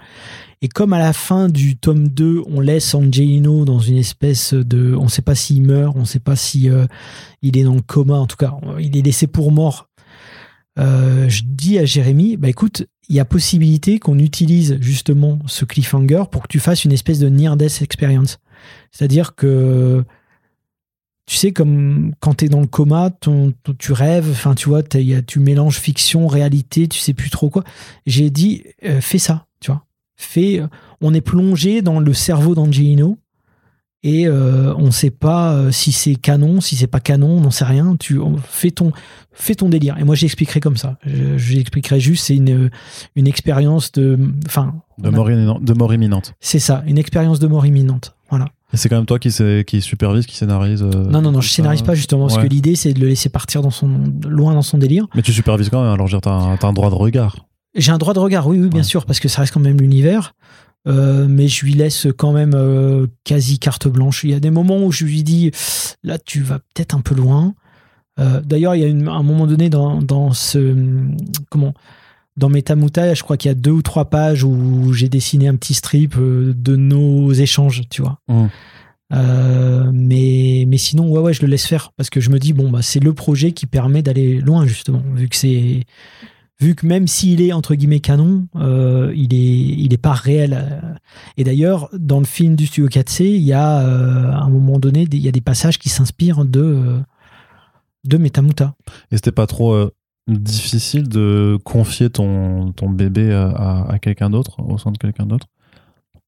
Et 0.62 0.68
comme 0.68 0.92
à 0.92 0.98
la 0.98 1.12
fin 1.12 1.48
du 1.48 1.76
tome 1.76 2.08
2, 2.08 2.42
on 2.46 2.60
laisse 2.60 2.94
Angelino 2.94 3.64
dans 3.64 3.80
une 3.80 3.98
espèce 3.98 4.54
de... 4.54 4.94
On 4.94 5.04
ne 5.04 5.08
sait 5.08 5.22
pas 5.22 5.34
s'il 5.34 5.62
meurt, 5.62 5.94
on 5.96 6.00
ne 6.00 6.04
sait 6.06 6.20
pas 6.20 6.36
si 6.36 6.70
euh, 6.70 6.86
il 7.42 7.58
est 7.58 7.64
dans 7.64 7.74
le 7.74 7.82
coma, 7.82 8.14
en 8.14 8.26
tout 8.26 8.36
cas, 8.36 8.54
il 8.78 8.96
est 8.96 9.02
laissé 9.02 9.26
pour 9.26 9.52
mort. 9.52 9.90
Euh, 10.78 11.28
je 11.28 11.42
dis 11.44 11.78
à 11.78 11.84
Jérémy, 11.84 12.36
bah 12.36 12.48
écoute, 12.48 12.86
il 13.08 13.16
y 13.16 13.20
a 13.20 13.24
possibilité 13.24 13.98
qu'on 13.98 14.18
utilise 14.18 14.78
justement 14.80 15.38
ce 15.46 15.64
cliffhanger 15.64 16.24
pour 16.30 16.42
que 16.42 16.48
tu 16.48 16.60
fasses 16.60 16.84
une 16.84 16.92
espèce 16.92 17.18
de 17.18 17.28
near-death 17.28 17.82
experience. 17.82 18.38
C'est-à-dire 18.90 19.34
que, 19.34 20.04
tu 21.26 21.36
sais, 21.36 21.52
comme 21.52 22.12
quand 22.20 22.34
tu 22.34 22.44
es 22.44 22.48
dans 22.48 22.60
le 22.60 22.66
coma, 22.66 23.10
ton, 23.10 23.52
ton- 23.62 23.74
tu 23.78 23.92
rêves, 23.92 24.28
enfin 24.30 24.54
tu 24.54 24.68
vois, 24.68 24.82
t'as- 24.82 25.00
y 25.00 25.14
a- 25.14 25.22
tu 25.22 25.38
mélanges 25.40 25.78
fiction, 25.78 26.26
réalité, 26.26 26.86
tu 26.88 26.98
sais 26.98 27.14
plus 27.14 27.30
trop 27.30 27.48
quoi. 27.50 27.64
J'ai 28.06 28.28
dit, 28.30 28.64
euh, 28.84 29.00
fais 29.00 29.18
ça, 29.18 29.46
tu 29.60 29.70
vois. 29.70 29.84
Fais, 30.16 30.60
euh, 30.60 30.66
on 31.00 31.14
est 31.14 31.20
plongé 31.22 31.80
dans 31.82 31.98
le 31.98 32.12
cerveau 32.12 32.54
d'Angelino 32.54 33.18
et 34.02 34.26
euh, 34.28 34.74
on 34.76 34.90
sait 34.90 35.10
pas 35.10 35.54
euh, 35.54 35.70
si 35.72 35.90
c'est 35.92 36.14
canon, 36.14 36.60
si 36.60 36.76
c'est 36.76 36.86
pas 36.86 37.00
canon, 37.00 37.38
on 37.38 37.40
n'en 37.40 37.50
sait 37.50 37.64
rien. 37.64 37.96
Tu 37.98 38.18
on- 38.18 38.36
fais 38.36 38.70
ton, 38.70 38.92
fais 39.32 39.54
ton 39.54 39.70
délire. 39.70 39.96
Et 39.98 40.04
moi, 40.04 40.14
j'expliquerai 40.14 40.60
comme 40.60 40.76
ça. 40.76 40.98
Je- 41.06 41.38
J'expliquerai 41.38 42.00
juste, 42.00 42.26
c'est 42.26 42.36
une, 42.36 42.70
une 43.16 43.26
expérience 43.26 43.92
de, 43.92 44.18
enfin, 44.46 44.74
De 44.98 45.08
on 45.08 45.12
a- 45.12 45.16
mort, 45.16 45.30
imminente- 45.30 45.64
de 45.64 45.72
mort 45.72 45.94
imminente. 45.94 46.34
c'est 46.40 46.58
ça, 46.58 46.84
une 46.86 46.98
expérience 46.98 47.38
de 47.38 47.46
mort 47.46 47.64
imminente. 47.64 48.14
Voilà. 48.28 48.50
Et 48.74 48.76
c'est 48.76 48.88
quand 48.88 48.96
même 48.96 49.06
toi 49.06 49.18
qui, 49.18 49.30
qui 49.66 49.80
supervise, 49.80 50.26
qui 50.26 50.36
scénarise. 50.36 50.82
euh, 50.82 50.90
non, 51.08 51.22
non, 51.22 51.30
non, 51.32 51.40
je 51.40 51.48
scénarise 51.48 51.82
pas 51.82 51.94
justement 51.94 52.26
parce 52.26 52.38
que 52.42 52.46
l'idée 52.46 52.74
c'est 52.74 52.92
de 52.92 53.00
le 53.00 53.06
laisser 53.06 53.28
partir 53.28 53.62
dans 53.62 53.70
son 53.70 53.88
loin 54.26 54.52
dans 54.52 54.62
son 54.62 54.76
délire. 54.78 55.06
Mais 55.14 55.22
tu 55.22 55.32
supervises 55.32 55.68
quand 55.70 55.82
même, 55.82 55.92
alors 55.92 56.08
dire, 56.08 56.20
t'as 56.20 56.32
un, 56.32 56.72
droit 56.72 56.90
de 56.90 56.94
regard. 56.96 57.36
J'ai 57.76 57.92
un 57.92 57.98
droit 57.98 58.12
de 58.14 58.18
regard, 58.18 58.46
oui, 58.46 58.58
oui, 58.60 58.68
bien 58.68 58.78
Ouais. 58.80 58.84
sûr, 58.84 59.06
parce 59.06 59.20
que 59.20 59.28
ça 59.28 59.40
reste 59.42 59.54
quand 59.54 59.60
même 59.60 59.78
l'univers. 59.80 60.34
Euh, 60.86 61.26
mais 61.28 61.48
je 61.48 61.64
lui 61.64 61.72
laisse 61.72 62.08
quand 62.18 62.32
même 62.32 62.52
euh, 62.54 63.06
quasi 63.24 63.58
carte 63.58 63.88
blanche. 63.88 64.22
Il 64.24 64.30
y 64.30 64.34
a 64.34 64.40
des 64.40 64.50
moments 64.50 64.84
où 64.84 64.92
je 64.92 65.04
lui 65.04 65.22
dis 65.22 65.50
là, 66.02 66.18
tu 66.18 66.42
vas 66.42 66.58
peut-être 66.58 66.94
un 66.94 67.00
peu 67.00 67.14
loin. 67.14 67.54
D'ailleurs, 68.44 68.74
il 68.76 68.80
y 68.80 68.84
a 68.84 68.86
une- 68.88 69.08
un 69.08 69.22
moment 69.24 69.46
donné 69.46 69.70
dans, 69.70 70.00
dans 70.00 70.32
ce 70.32 70.74
comment 71.50 71.74
dans 72.36 72.48
Metamuta, 72.48 73.14
je 73.14 73.22
crois 73.22 73.36
qu'il 73.36 73.48
y 73.48 73.52
a 73.52 73.54
deux 73.54 73.70
ou 73.70 73.82
trois 73.82 74.06
pages 74.06 74.42
où 74.44 74.92
j'ai 74.92 75.08
dessiné 75.08 75.48
un 75.48 75.56
petit 75.56 75.74
strip 75.74 76.16
euh, 76.18 76.52
de 76.56 76.76
nos 76.76 77.32
échanges, 77.32 77.82
tu 77.90 78.02
vois. 78.02 78.18
Mm. 78.28 78.46
Euh, 79.12 79.90
mais, 79.92 80.64
mais 80.66 80.78
sinon, 80.78 81.08
ouais, 81.10 81.20
ouais, 81.20 81.32
je 81.34 81.42
le 81.42 81.48
laisse 81.48 81.66
faire 81.66 81.92
parce 81.96 82.10
que 82.10 82.20
je 82.20 82.30
me 82.30 82.38
dis, 82.38 82.52
bon, 82.52 82.70
bah, 82.70 82.82
c'est 82.82 83.00
le 83.00 83.12
projet 83.14 83.52
qui 83.52 83.66
permet 83.66 84.02
d'aller 84.02 84.40
loin, 84.40 84.66
justement, 84.66 85.02
vu 85.14 85.28
que 85.28 85.36
c'est. 85.36 85.84
Vu 86.60 86.76
que 86.76 86.86
même 86.86 87.08
s'il 87.08 87.42
est 87.42 87.52
entre 87.52 87.74
guillemets 87.74 87.98
canon, 87.98 88.46
euh, 88.54 89.12
il 89.16 89.34
est 89.34 89.38
il 89.84 89.92
est 89.92 89.98
pas 89.98 90.12
réel. 90.12 90.80
Et 91.36 91.42
d'ailleurs, 91.42 91.88
dans 91.92 92.20
le 92.20 92.24
film 92.24 92.54
du 92.54 92.66
studio 92.66 92.88
4C, 92.88 93.24
il 93.24 93.42
y 93.42 93.52
a 93.52 93.80
euh, 93.80 94.30
à 94.30 94.42
un 94.44 94.50
moment 94.50 94.78
donné, 94.78 95.04
des- 95.06 95.16
il 95.16 95.22
y 95.24 95.28
a 95.28 95.32
des 95.32 95.40
passages 95.40 95.78
qui 95.80 95.88
s'inspirent 95.88 96.44
de 96.44 97.00
de 98.04 98.16
Metamuta. 98.18 98.74
Et 99.10 99.16
c'était 99.16 99.32
pas 99.32 99.48
trop 99.48 99.72
euh, 99.72 99.90
difficile 100.26 101.08
de 101.08 101.58
confier 101.64 102.10
ton, 102.10 102.72
ton 102.72 102.88
bébé 102.88 103.32
à, 103.32 103.84
à 103.88 103.98
quelqu'un 103.98 104.30
d'autre, 104.30 104.60
au 104.62 104.78
sein 104.78 104.90
de 104.90 104.98
quelqu'un 104.98 105.26
d'autre? 105.26 105.46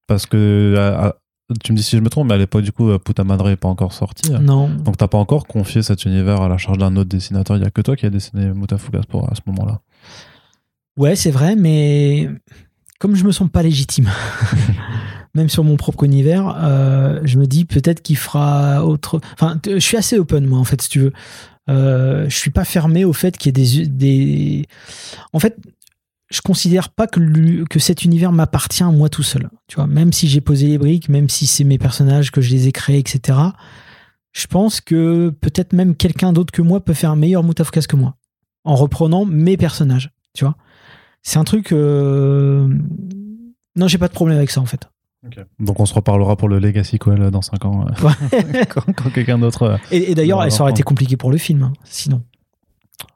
Parce 0.07 0.27
que, 0.27 0.75
à- 0.79 1.07
à- 1.09 1.15
tu 1.63 1.73
me 1.73 1.77
dis 1.77 1.83
si 1.85 1.97
je 1.97 2.03
me 2.03 2.09
trompe, 2.09 2.27
mais 2.29 2.35
à 2.35 2.39
l'époque, 2.39 2.63
du 2.65 2.73
coup, 2.73 2.91
euh, 2.91 2.99
Puta 2.99 3.23
Madre 3.25 3.49
est 3.51 3.57
pas 3.57 3.69
encore 3.69 3.93
sorti. 3.93 4.33
Non, 4.33 4.69
Donc 4.69 4.97
t'as 4.97 5.07
pas 5.09 5.19
encore 5.19 5.47
confié 5.47 5.81
cet 5.83 6.05
univers 6.05 6.41
à 6.43 6.49
la 6.49 6.59
charge 6.59 6.79
d'un 6.79 6.95
autre 6.97 7.09
dessinateur. 7.09 7.57
Il 7.57 7.63
y 7.63 7.67
a 7.67 7.71
que 7.71 7.81
toi 7.81 7.95
qui 7.97 8.05
as 8.05 8.11
dessiné 8.11 8.47
Mutafukas 8.53 9.03
pour 9.09 9.31
à 9.31 9.35
ce 9.37 9.41
moment-là. 9.47 9.81
Ouais, 10.97 11.15
c'est 11.15 11.31
vrai, 11.31 11.55
mais 11.57 12.29
comme 12.99 13.15
je 13.15 13.25
me 13.25 13.31
sens 13.33 13.49
pas 13.49 13.63
légitime, 13.63 14.09
même 15.35 15.49
sur 15.49 15.63
mon 15.65 15.77
propre 15.77 16.05
univers, 16.05 16.55
euh, 16.59 17.21
je 17.25 17.39
me 17.39 17.47
dis 17.47 17.65
peut-être 17.65 18.03
qu'il 18.03 18.17
fera 18.17 18.85
autre. 18.85 19.21
Enfin, 19.35 19.61
je 19.69 19.79
suis 19.79 19.97
assez 19.97 20.19
open, 20.19 20.47
moi, 20.47 20.59
en 20.59 20.65
fait, 20.65 20.81
si 20.83 20.89
tu 20.89 20.99
veux. 21.01 21.13
Euh, 21.69 22.29
je 22.29 22.37
suis 22.37 22.51
pas 22.51 22.65
fermé 22.65 23.05
au 23.05 23.13
fait 23.13 23.37
qu'il 23.37 23.57
y 23.59 23.81
ait 23.81 23.87
des. 23.87 24.67
En 25.33 25.41
fait, 25.41 25.57
je 26.31 26.41
considère 26.41 26.91
pas 26.91 27.07
que, 27.07 27.65
que 27.65 27.79
cet 27.79 28.05
univers 28.05 28.33
m'appartient 28.33 28.83
à 28.83 28.91
moi 28.91 29.09
tout 29.09 29.23
seul. 29.23 29.49
Tu 29.69 29.77
vois, 29.77 29.87
même 29.87 30.13
si 30.13 30.29
j'ai 30.29 30.41
posé 30.41 30.67
les 30.67 30.79
briques, 30.79 31.09
même 31.09 31.29
si 31.29 31.47
c'est 31.47 31.65
mes 31.65 31.79
personnages 31.79 32.31
que 32.31 32.41
je 32.41 32.51
les 32.51 32.69
ai 32.69 32.73
créés, 32.73 32.99
etc. 32.99 33.39
Je 34.33 34.47
pense 34.47 34.81
que 34.81 35.31
peut-être 35.41 35.73
même 35.73 35.97
quelqu'un 35.97 36.33
d'autre 36.33 36.53
que 36.53 36.63
moi 36.63 36.85
peut 36.85 36.95
faire 36.95 37.11
un 37.11 37.17
meilleur 37.17 37.43
Mutafukas 37.43 37.87
que 37.89 37.97
moi 37.97 38.17
en 38.65 38.75
reprenant 38.75 39.25
mes 39.25 39.57
personnages. 39.57 40.11
Tu 40.35 40.45
vois, 40.45 40.57
c'est 41.23 41.39
un 41.39 41.45
truc. 41.45 41.73
euh, 41.73 42.69
Non, 43.77 43.89
j'ai 43.89 43.99
pas 43.99 44.09
de 44.09 44.13
problème 44.13 44.37
avec 44.37 44.51
ça 44.51 44.61
en 44.61 44.67
fait. 44.67 44.89
Donc 45.59 45.81
on 45.81 45.87
se 45.87 45.95
reparlera 45.95 46.37
pour 46.37 46.49
le 46.49 46.59
Legacy 46.59 46.99
Coel 46.99 47.31
dans 47.31 47.43
5 47.43 47.65
ans. 47.65 47.87
euh, 47.89 48.65
quand 48.69 48.83
quand 48.95 49.11
quelqu'un 49.11 49.39
d'autre. 49.39 49.63
euh, 49.63 49.77
Et, 49.91 50.13
et 50.13 50.15
d'ailleurs, 50.15 50.51
ça 50.53 50.63
aurait 50.63 50.73
été 50.73 50.83
compliqué 50.83 51.17
pour 51.17 51.31
le 51.31 51.39
film, 51.39 51.63
hein, 51.65 51.73
sinon. 51.85 52.23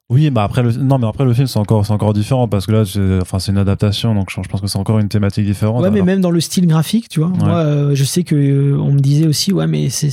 Oui, 0.08 0.28
bah 0.30 0.42
après 0.42 0.64
le 0.64 0.72
non 0.72 0.98
mais 0.98 1.06
après 1.06 1.24
le 1.24 1.32
film 1.32 1.46
c'est 1.46 1.58
encore 1.60 1.86
c'est 1.86 1.92
encore 1.92 2.12
différent 2.12 2.48
parce 2.48 2.66
que 2.66 2.72
là 2.72 2.84
c'est 2.84 3.20
enfin 3.22 3.38
c'est 3.38 3.52
une 3.52 3.58
adaptation 3.58 4.12
donc 4.12 4.28
je, 4.28 4.42
je 4.42 4.48
pense 4.48 4.60
que 4.60 4.66
c'est 4.66 4.76
encore 4.78 4.98
une 4.98 5.08
thématique 5.08 5.46
différente. 5.46 5.82
Ouais, 5.82 5.88
mais 5.90 5.98
alors. 5.98 6.06
même 6.06 6.20
dans 6.20 6.32
le 6.32 6.40
style 6.40 6.66
graphique, 6.66 7.08
tu 7.08 7.20
vois. 7.20 7.28
Moi, 7.28 7.48
euh, 7.54 7.94
je 7.94 8.02
sais 8.02 8.24
que 8.24 8.34
euh, 8.34 8.76
on 8.76 8.92
me 8.92 8.98
disait 8.98 9.28
aussi, 9.28 9.52
ouais, 9.52 9.68
mais 9.68 9.88
c'est 9.88 10.10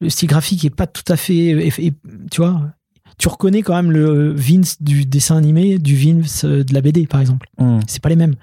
le 0.00 0.10
style 0.10 0.28
graphique 0.28 0.64
est 0.64 0.70
pas 0.74 0.88
tout 0.88 1.04
à 1.12 1.16
fait, 1.16 1.34
et- 1.36 1.72
et- 1.86 1.92
tu 2.32 2.40
vois. 2.40 2.62
Tu 3.16 3.28
reconnais 3.28 3.62
quand 3.62 3.74
même 3.74 3.92
le 3.92 4.32
Vince 4.32 4.82
du 4.82 5.04
dessin 5.06 5.36
animé 5.36 5.78
du 5.78 5.94
Vince 5.94 6.44
euh, 6.44 6.64
de 6.64 6.72
la 6.74 6.80
BD, 6.80 7.06
par 7.06 7.20
exemple. 7.20 7.46
Hmm. 7.58 7.78
C'est 7.86 8.02
pas 8.02 8.08
les 8.08 8.16
mêmes. 8.16 8.34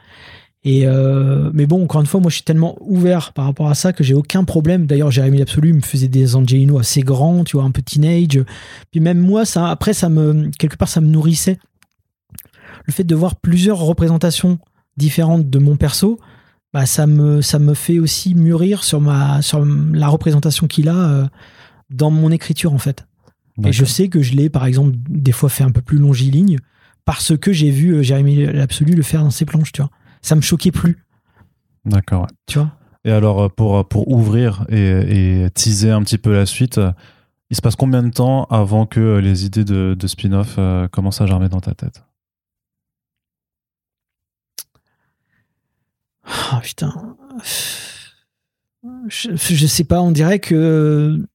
Et 0.64 0.86
euh, 0.86 1.49
mais 1.53 1.66
bon, 1.66 1.84
encore 1.84 2.01
une 2.01 2.08
fois, 2.08 2.20
moi, 2.20 2.30
je 2.30 2.36
suis 2.36 2.43
tellement 2.43 2.78
ouvert 2.82 3.32
par 3.34 3.45
rapport 3.45 3.70
à 3.70 3.76
ça 3.76 3.93
que 3.93 4.03
j'ai 4.03 4.14
aucun 4.14 4.43
problème. 4.43 4.86
D'ailleurs, 4.86 5.12
Jérémy 5.12 5.38
l'absolu 5.38 5.74
me 5.74 5.82
faisait 5.82 6.08
des 6.08 6.36
Angelino 6.36 6.80
assez 6.80 7.01
grands, 7.01 7.43
tu 7.43 7.58
vois, 7.58 7.66
un 7.66 7.72
peu 7.72 7.82
teenage. 7.82 8.43
Puis 8.91 8.99
même 8.99 9.20
moi, 9.20 9.45
ça, 9.45 9.70
après, 9.70 9.93
ça 9.93 10.10
me 10.10 10.49
quelque 10.58 10.76
part, 10.76 10.89
ça 10.89 10.99
me 10.99 11.08
nourrissait. 11.08 11.58
Le 12.86 12.93
fait 12.93 13.03
de 13.03 13.16
voir 13.16 13.36
plusieurs 13.36 13.80
représentations 13.80 14.60
différentes 14.97 15.49
de 15.49 15.60
mon 15.60 15.76
perso, 15.78 16.20
bah, 16.74 16.86
ça 16.86 17.08
me 17.08 17.41
ça 17.41 17.60
me 17.60 17.74
fait 17.74 17.99
aussi 17.99 18.36
mûrir 18.36 18.84
sur 18.84 18.99
ma 18.99 19.41
sur 19.41 19.64
la 19.66 20.08
représentation 20.08 20.68
qu'il 20.68 20.89
a 20.89 20.95
euh, 20.95 21.28
dans 21.89 22.12
mon 22.12 22.32
écriture 22.32 22.74
en 22.74 22.78
fait. 22.78 23.05
Et 23.66 23.72
je 23.72 23.86
sais 23.86 24.08
que 24.08 24.22
je 24.22 24.34
l'ai, 24.36 24.49
par 24.49 24.68
exemple, 24.68 24.95
des 25.10 25.32
fois 25.32 25.49
fait 25.49 25.64
un 25.64 25.72
peu 25.72 25.82
plus 25.82 25.97
longiligne 25.97 26.60
parce 27.05 27.36
que 27.36 27.51
j'ai 27.51 27.72
vu 27.72 27.95
euh, 27.95 28.03
Jérémy 28.03 28.45
l'absolu 28.45 28.93
le 28.93 29.01
faire 29.01 29.24
dans 29.24 29.32
ses 29.32 29.45
planches, 29.45 29.72
tu 29.72 29.82
vois. 29.82 29.89
Ça 30.22 30.36
me 30.36 30.41
choquait 30.41 30.72
plus, 30.72 30.97
D'accord. 31.86 32.22
ouais. 32.24 32.28
tu 32.47 32.59
vois? 32.59 32.72
Et 33.05 33.11
alors 33.11 33.43
euh, 33.43 33.49
pour 33.49 33.88
pour 33.88 34.09
ouvrir 34.09 34.65
et, 34.70 35.43
et 35.45 35.49
teaser 35.51 35.91
un 35.91 36.01
petit 36.03 36.18
peu 36.18 36.34
la 36.34 36.45
suite, 36.45 36.78
euh, 36.78 36.91
il 37.49 37.55
se 37.55 37.61
passe 37.61 37.76
combien 37.78 38.03
de 38.03 38.09
temps 38.09 38.43
avant 38.45 38.86
que 38.86 38.99
euh, 38.99 39.22
les 39.22 39.45
idées 39.45 39.63
de, 39.63 39.95
de 39.97 40.07
spin-off 40.07 40.55
euh, 40.57 40.88
commencent 40.89 41.22
à 41.22 41.26
germer 41.26 41.47
dans 41.47 41.61
ta 41.61 41.74
tête? 41.74 42.03
Ah 46.26 46.59
putain. 46.61 46.93
Je, 49.07 49.36
je 49.36 49.68
sais 49.68 49.84
pas, 49.84 50.01
on 50.01 50.11
dirait 50.11 50.39
que. 50.39 51.26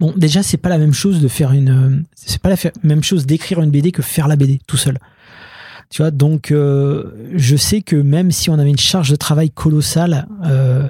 Bon, 0.00 0.12
déjà, 0.16 0.42
c'est 0.42 0.56
pas 0.56 0.68
la 0.68 0.78
même 0.78 0.92
chose 0.92 1.22
de 1.22 1.28
faire 1.28 1.52
une. 1.52 2.04
C'est 2.14 2.40
pas 2.42 2.50
la 2.50 2.56
même 2.82 3.02
chose 3.02 3.24
d'écrire 3.26 3.60
une 3.62 3.70
BD 3.70 3.92
que 3.92 4.02
faire 4.02 4.28
la 4.28 4.36
BD 4.36 4.60
tout 4.66 4.76
seul. 4.76 4.98
Tu 5.92 6.00
vois, 6.00 6.10
donc 6.10 6.52
euh, 6.52 7.12
je 7.34 7.54
sais 7.54 7.82
que 7.82 7.96
même 7.96 8.30
si 8.30 8.48
on 8.48 8.54
avait 8.54 8.70
une 8.70 8.78
charge 8.78 9.10
de 9.10 9.16
travail 9.16 9.50
colossale, 9.50 10.26
euh, 10.46 10.88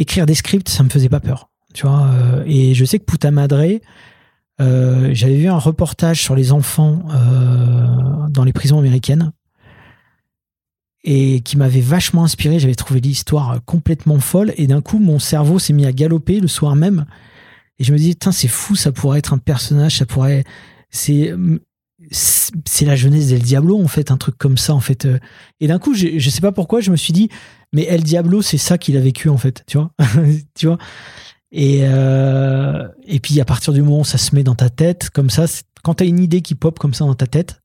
écrire 0.00 0.26
des 0.26 0.34
scripts, 0.34 0.68
ça 0.68 0.82
me 0.82 0.88
faisait 0.88 1.08
pas 1.08 1.20
peur. 1.20 1.50
Tu 1.72 1.86
vois, 1.86 2.08
euh, 2.08 2.42
et 2.44 2.74
je 2.74 2.84
sais 2.84 2.98
que 2.98 3.04
euh, 4.60 5.10
j'avais 5.12 5.36
vu 5.36 5.46
un 5.46 5.58
reportage 5.58 6.20
sur 6.20 6.34
les 6.34 6.50
enfants 6.50 7.04
dans 8.28 8.42
les 8.42 8.52
prisons 8.52 8.80
américaines 8.80 9.30
et 11.04 11.40
qui 11.42 11.56
m'avait 11.56 11.80
vachement 11.80 12.24
inspiré. 12.24 12.58
J'avais 12.58 12.74
trouvé 12.74 12.98
l'histoire 12.98 13.60
complètement 13.64 14.18
folle 14.18 14.52
et 14.56 14.66
d'un 14.66 14.80
coup, 14.80 14.98
mon 14.98 15.20
cerveau 15.20 15.60
s'est 15.60 15.72
mis 15.72 15.86
à 15.86 15.92
galoper 15.92 16.40
le 16.40 16.48
soir 16.48 16.74
même. 16.74 17.06
Et 17.78 17.84
je 17.84 17.92
me 17.92 17.98
putain, 17.98 18.32
c'est 18.32 18.48
fou, 18.48 18.74
ça 18.74 18.90
pourrait 18.90 19.20
être 19.20 19.32
un 19.32 19.38
personnage, 19.38 19.98
ça 19.98 20.06
pourrait. 20.06 20.42
C'est. 20.90 21.32
C'est 22.10 22.84
la 22.84 22.96
jeunesse 22.96 23.28
d'El 23.28 23.42
Diablo, 23.42 23.82
en 23.82 23.88
fait, 23.88 24.10
un 24.10 24.16
truc 24.16 24.36
comme 24.38 24.58
ça, 24.58 24.74
en 24.74 24.80
fait. 24.80 25.08
Et 25.60 25.66
d'un 25.66 25.78
coup, 25.78 25.94
je, 25.94 26.18
je 26.18 26.30
sais 26.30 26.40
pas 26.40 26.52
pourquoi, 26.52 26.80
je 26.80 26.90
me 26.90 26.96
suis 26.96 27.12
dit, 27.12 27.28
mais 27.72 27.84
El 27.84 28.02
Diablo, 28.02 28.42
c'est 28.42 28.58
ça 28.58 28.78
qu'il 28.78 28.96
a 28.96 29.00
vécu, 29.00 29.28
en 29.28 29.38
fait, 29.38 29.64
tu 29.66 29.78
vois. 29.78 29.90
tu 30.54 30.66
vois 30.66 30.78
et, 31.56 31.82
euh, 31.84 32.88
et 33.06 33.20
puis, 33.20 33.40
à 33.40 33.44
partir 33.44 33.72
du 33.72 33.80
moment 33.80 34.00
où 34.00 34.04
ça 34.04 34.18
se 34.18 34.34
met 34.34 34.42
dans 34.42 34.56
ta 34.56 34.70
tête, 34.70 35.10
comme 35.10 35.30
ça, 35.30 35.44
quand 35.84 35.94
t'as 35.94 36.04
une 36.04 36.18
idée 36.18 36.42
qui 36.42 36.56
pop 36.56 36.80
comme 36.80 36.94
ça 36.94 37.04
dans 37.04 37.14
ta 37.14 37.28
tête, 37.28 37.62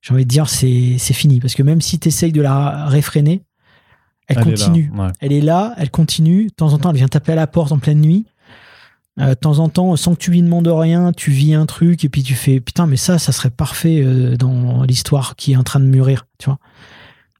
j'ai 0.00 0.14
envie 0.14 0.24
de 0.24 0.30
dire, 0.30 0.48
c'est 0.48 0.96
c'est 0.98 1.12
fini. 1.12 1.38
Parce 1.38 1.54
que 1.54 1.62
même 1.62 1.82
si 1.82 1.98
t'essayes 1.98 2.32
de 2.32 2.40
la 2.40 2.86
réfréner, 2.86 3.42
elle, 4.26 4.38
est 4.38 4.40
là, 4.40 4.44
continue. 4.46 4.90
ouais. 4.96 5.08
Elle 5.20 5.32
est 5.34 5.42
là, 5.42 5.74
elle 5.76 5.90
continue. 5.90 6.46
De 6.46 6.54
temps 6.54 6.72
en 6.72 6.78
temps, 6.78 6.90
elle 6.90 6.96
vient 6.96 7.08
taper 7.08 7.32
à 7.32 7.34
la 7.34 7.46
porte 7.46 7.72
en 7.72 7.78
pleine 7.78 8.00
nuit. 8.00 8.24
Euh, 9.20 9.30
de 9.30 9.34
temps 9.34 9.58
en 9.58 9.68
temps, 9.68 9.96
sans 9.96 10.14
que 10.14 10.20
tu 10.20 10.30
lui 10.30 10.42
demandes 10.42 10.68
rien, 10.68 11.12
tu 11.12 11.30
vis 11.30 11.54
un 11.54 11.66
truc 11.66 12.04
et 12.04 12.08
puis 12.08 12.22
tu 12.22 12.34
fais 12.34 12.60
putain, 12.60 12.86
mais 12.86 12.96
ça, 12.96 13.18
ça 13.18 13.32
serait 13.32 13.50
parfait 13.50 14.02
euh, 14.02 14.36
dans 14.36 14.82
l'histoire 14.84 15.36
qui 15.36 15.52
est 15.52 15.56
en 15.56 15.62
train 15.62 15.80
de 15.80 15.84
mûrir, 15.84 16.26
tu 16.38 16.46
vois. 16.46 16.58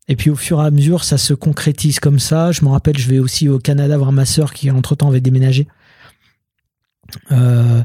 Et 0.08 0.16
puis 0.16 0.28
au 0.28 0.36
fur 0.36 0.60
et 0.60 0.66
à 0.66 0.70
mesure, 0.70 1.04
ça 1.04 1.16
se 1.16 1.32
concrétise 1.32 2.00
comme 2.00 2.18
ça. 2.18 2.52
Je 2.52 2.64
me 2.64 2.70
rappelle, 2.70 2.98
je 2.98 3.08
vais 3.08 3.18
aussi 3.18 3.48
au 3.48 3.58
Canada 3.58 3.96
voir 3.96 4.12
ma 4.12 4.26
sœur 4.26 4.52
qui, 4.52 4.70
entre 4.70 4.96
temps, 4.96 5.08
avait 5.08 5.20
déménagé. 5.20 5.68
Euh, 7.30 7.82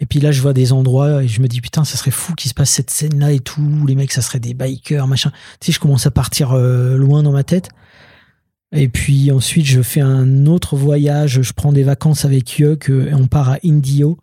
et 0.00 0.06
puis 0.06 0.20
là, 0.20 0.32
je 0.32 0.42
vois 0.42 0.52
des 0.52 0.72
endroits 0.72 1.22
et 1.22 1.28
je 1.28 1.40
me 1.40 1.46
dis 1.46 1.60
putain, 1.60 1.84
ça 1.84 1.96
serait 1.96 2.10
fou 2.10 2.34
qu'il 2.34 2.48
se 2.50 2.54
passe 2.54 2.70
cette 2.70 2.90
scène-là 2.90 3.32
et 3.32 3.40
tout. 3.40 3.86
Les 3.86 3.94
mecs, 3.94 4.12
ça 4.12 4.20
serait 4.20 4.40
des 4.40 4.52
bikers, 4.52 5.06
machin. 5.06 5.30
Tu 5.60 5.66
sais, 5.66 5.72
je 5.72 5.80
commence 5.80 6.06
à 6.06 6.10
partir 6.10 6.54
loin 6.56 7.22
dans 7.22 7.32
ma 7.32 7.44
tête. 7.44 7.70
Et 8.72 8.88
puis 8.88 9.32
ensuite, 9.32 9.66
je 9.66 9.82
fais 9.82 10.00
un 10.00 10.46
autre 10.46 10.76
voyage. 10.76 11.42
Je 11.42 11.52
prends 11.52 11.72
des 11.72 11.82
vacances 11.82 12.24
avec 12.24 12.58
Yuck 12.58 12.88
euh, 12.90 13.10
et 13.10 13.14
on 13.14 13.26
part 13.26 13.50
à 13.50 13.56
Indio, 13.64 14.18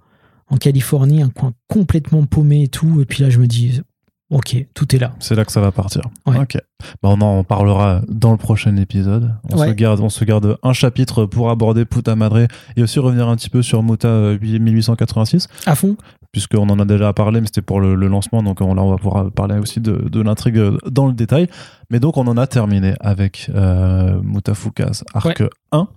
en 0.50 0.58
Californie, 0.58 1.22
un 1.22 1.30
coin 1.30 1.54
complètement 1.68 2.26
paumé 2.26 2.64
et 2.64 2.68
tout. 2.70 3.02
Et 3.02 3.06
puis 3.06 3.24
là, 3.24 3.30
je 3.30 3.40
me 3.40 3.48
dis, 3.48 3.82
ok, 4.30 4.56
tout 4.74 4.96
est 4.96 5.00
là. 5.00 5.14
C'est 5.20 5.36
là 5.36 5.44
que 5.44 5.52
ça 5.52 5.60
va 5.60 5.72
partir. 5.74 6.02
Ouais. 6.26 6.38
Ok. 6.40 6.58
Bah, 7.04 7.10
on 7.10 7.20
en 7.20 7.44
parlera 7.44 8.02
dans 8.08 8.32
le 8.32 8.38
prochain 8.38 8.76
épisode. 8.78 9.34
On, 9.52 9.58
Ouais. 9.60 9.68
se 9.70 9.74
garde, 9.74 10.00
on 10.00 10.10
se 10.10 10.24
garde 10.24 10.58
un 10.64 10.74
chapitre 10.74 11.26
pour 11.26 11.50
aborder 11.50 11.84
Puta 11.84 12.16
Madre 12.16 12.48
et 12.78 12.82
aussi 12.82 13.00
revenir 13.00 13.28
un 13.28 13.36
petit 13.36 13.50
peu 13.50 13.62
sur 13.62 13.84
Muta 13.84 14.08
euh, 14.08 14.40
1886, 14.40 15.48
À 15.66 15.76
fond. 15.76 15.98
Puisqu'on 16.32 16.70
en 16.70 16.80
a 16.80 16.86
déjà 16.86 17.14
parlé, 17.14 17.42
mais 17.42 17.48
c'était 17.48 17.62
pour 17.62 17.80
le, 17.80 17.96
le 17.96 18.08
lancement. 18.08 18.44
Donc 18.44 18.62
on, 18.62 18.74
là, 18.74 18.84
on 18.84 18.92
va 18.92 18.98
pouvoir 18.98 19.32
parler 19.32 19.58
aussi 19.58 19.80
de, 19.80 20.08
de 20.10 20.22
l'intrigue 20.22 20.62
dans 20.90 21.08
le 21.08 21.14
détail. 21.14 21.48
Mais 21.90 22.00
donc 22.00 22.18
on 22.18 22.28
en 22.28 22.38
a 22.38 22.48
terminé 22.48 22.94
avec 23.00 23.50
euh, 23.54 24.20
Mutafukas 24.22 25.04
Arc 25.14 25.44
1. 25.72 25.88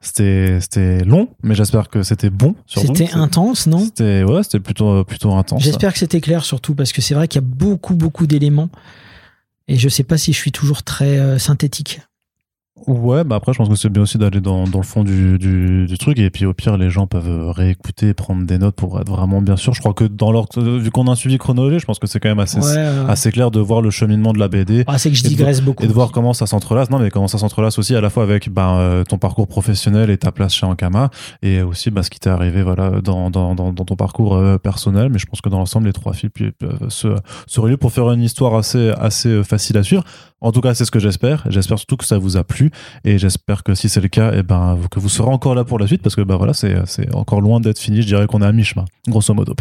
C'était 0.00 1.04
long, 1.04 1.30
mais 1.42 1.54
j'espère 1.54 1.88
que 1.88 2.02
c'était 2.02 2.30
bon. 2.30 2.54
C'était 2.66 3.12
intense, 3.12 3.66
non? 3.66 3.78
C'était 3.78 4.22
ouais, 4.22 4.42
c'était 4.42 4.60
plutôt 4.60 5.04
plutôt 5.04 5.32
intense. 5.34 5.62
J'espère 5.62 5.92
que 5.92 5.98
c'était 5.98 6.20
clair 6.20 6.44
surtout 6.44 6.74
parce 6.74 6.92
que 6.92 7.00
c'est 7.00 7.14
vrai 7.14 7.28
qu'il 7.28 7.40
y 7.40 7.44
a 7.44 7.48
beaucoup 7.48 7.94
beaucoup 7.94 8.26
d'éléments 8.26 8.68
et 9.68 9.76
je 9.76 9.88
sais 9.88 10.04
pas 10.04 10.18
si 10.18 10.32
je 10.32 10.38
suis 10.38 10.52
toujours 10.52 10.82
très 10.82 11.18
euh, 11.18 11.38
synthétique. 11.38 12.00
Ouais, 12.86 13.24
bah 13.24 13.36
après, 13.36 13.54
je 13.54 13.58
pense 13.58 13.70
que 13.70 13.74
c'est 13.74 13.88
bien 13.88 14.02
aussi 14.02 14.18
d'aller 14.18 14.42
dans, 14.42 14.64
dans 14.64 14.78
le 14.78 14.84
fond 14.84 15.02
du, 15.02 15.38
du, 15.38 15.86
du 15.86 15.98
truc. 15.98 16.18
Et 16.18 16.28
puis, 16.28 16.44
au 16.44 16.52
pire, 16.52 16.76
les 16.76 16.90
gens 16.90 17.06
peuvent 17.06 17.50
réécouter, 17.50 18.12
prendre 18.12 18.44
des 18.44 18.58
notes 18.58 18.74
pour 18.76 19.00
être 19.00 19.08
vraiment 19.10 19.40
bien 19.40 19.56
sûr. 19.56 19.72
Je 19.72 19.80
crois 19.80 19.94
que 19.94 20.04
dans 20.04 20.30
l'ordre, 20.30 20.60
vu 20.62 20.90
qu'on 20.90 21.06
a 21.08 21.12
un 21.12 21.14
suivi 21.14 21.38
chronologique, 21.38 21.80
je 21.80 21.86
pense 21.86 21.98
que 21.98 22.06
c'est 22.06 22.20
quand 22.20 22.28
même 22.28 22.38
assez, 22.38 22.58
Ouais, 22.58 22.64
ouais. 22.74 22.92
assez 23.08 23.32
clair 23.32 23.50
de 23.50 23.60
voir 23.60 23.80
le 23.80 23.90
cheminement 23.90 24.34
de 24.34 24.38
la 24.38 24.48
BD. 24.48 24.84
Ah, 24.86 24.98
c'est 24.98 25.08
que 25.10 25.16
je 25.16 25.22
et 25.22 25.24
de 25.24 25.28
digresse 25.28 25.62
beaucoup. 25.62 25.84
Et 25.84 25.86
de 25.88 25.92
voir 25.92 26.12
comment 26.12 26.34
ça 26.34 26.46
s'entrelace. 26.46 26.90
Non, 26.90 26.98
mais 26.98 27.10
comment 27.10 27.28
ça 27.28 27.38
s'entrelace 27.38 27.78
aussi 27.78 27.96
à 27.96 28.00
la 28.02 28.10
fois 28.10 28.22
avec 28.24 28.50
ben, 28.50 28.76
euh, 28.78 29.04
ton 29.04 29.16
parcours 29.16 29.48
professionnel 29.48 30.10
et 30.10 30.18
ta 30.18 30.30
place 30.30 30.52
chez 30.54 30.66
Ankama. 30.66 31.08
Et 31.42 31.62
aussi 31.62 31.90
ben, 31.90 32.02
ce 32.02 32.10
qui 32.10 32.20
t'est 32.20 32.30
arrivé 32.30 32.62
voilà, 32.62 33.00
dans, 33.00 33.30
dans, 33.30 33.54
dans, 33.54 33.72
dans 33.72 33.84
ton 33.86 33.96
parcours 33.96 34.36
euh, 34.36 34.58
personnel. 34.58 35.08
Mais 35.10 35.18
je 35.18 35.24
pense 35.26 35.40
que 35.40 35.48
dans 35.48 35.58
l'ensemble, 35.58 35.86
les 35.86 35.94
trois 35.94 36.12
fils 36.12 36.30
puis, 36.32 36.52
peuvent 36.52 36.90
se, 36.90 37.08
se 37.46 37.58
relier 37.58 37.78
pour 37.78 37.90
faire 37.90 38.10
une 38.12 38.22
histoire 38.22 38.54
assez, 38.54 38.90
assez 38.90 39.30
euh, 39.30 39.42
facile 39.42 39.78
à 39.78 39.82
suivre. 39.82 40.04
En 40.40 40.52
tout 40.52 40.60
cas, 40.60 40.74
c'est 40.74 40.84
ce 40.84 40.90
que 40.90 40.98
j'espère. 40.98 41.44
J'espère 41.48 41.78
surtout 41.78 41.96
que 41.96 42.04
ça 42.04 42.18
vous 42.18 42.36
a 42.36 42.44
plu. 42.44 42.70
Et 43.04 43.18
j'espère 43.18 43.62
que 43.62 43.74
si 43.74 43.88
c'est 43.88 44.00
le 44.00 44.08
cas, 44.08 44.32
eh 44.34 44.42
ben, 44.42 44.78
que 44.90 45.00
vous 45.00 45.08
serez 45.08 45.30
encore 45.30 45.54
là 45.54 45.64
pour 45.64 45.78
la 45.78 45.86
suite. 45.86 46.02
Parce 46.02 46.14
que 46.14 46.22
ben, 46.22 46.36
voilà, 46.36 46.52
c'est 46.52 47.14
encore 47.14 47.40
loin 47.40 47.60
d'être 47.60 47.78
fini. 47.78 48.02
Je 48.02 48.06
dirais 48.06 48.26
qu'on 48.26 48.42
est 48.42 48.46
à 48.46 48.52
mi-chemin, 48.52 48.84
grosso 49.08 49.32
modo. 49.32 49.54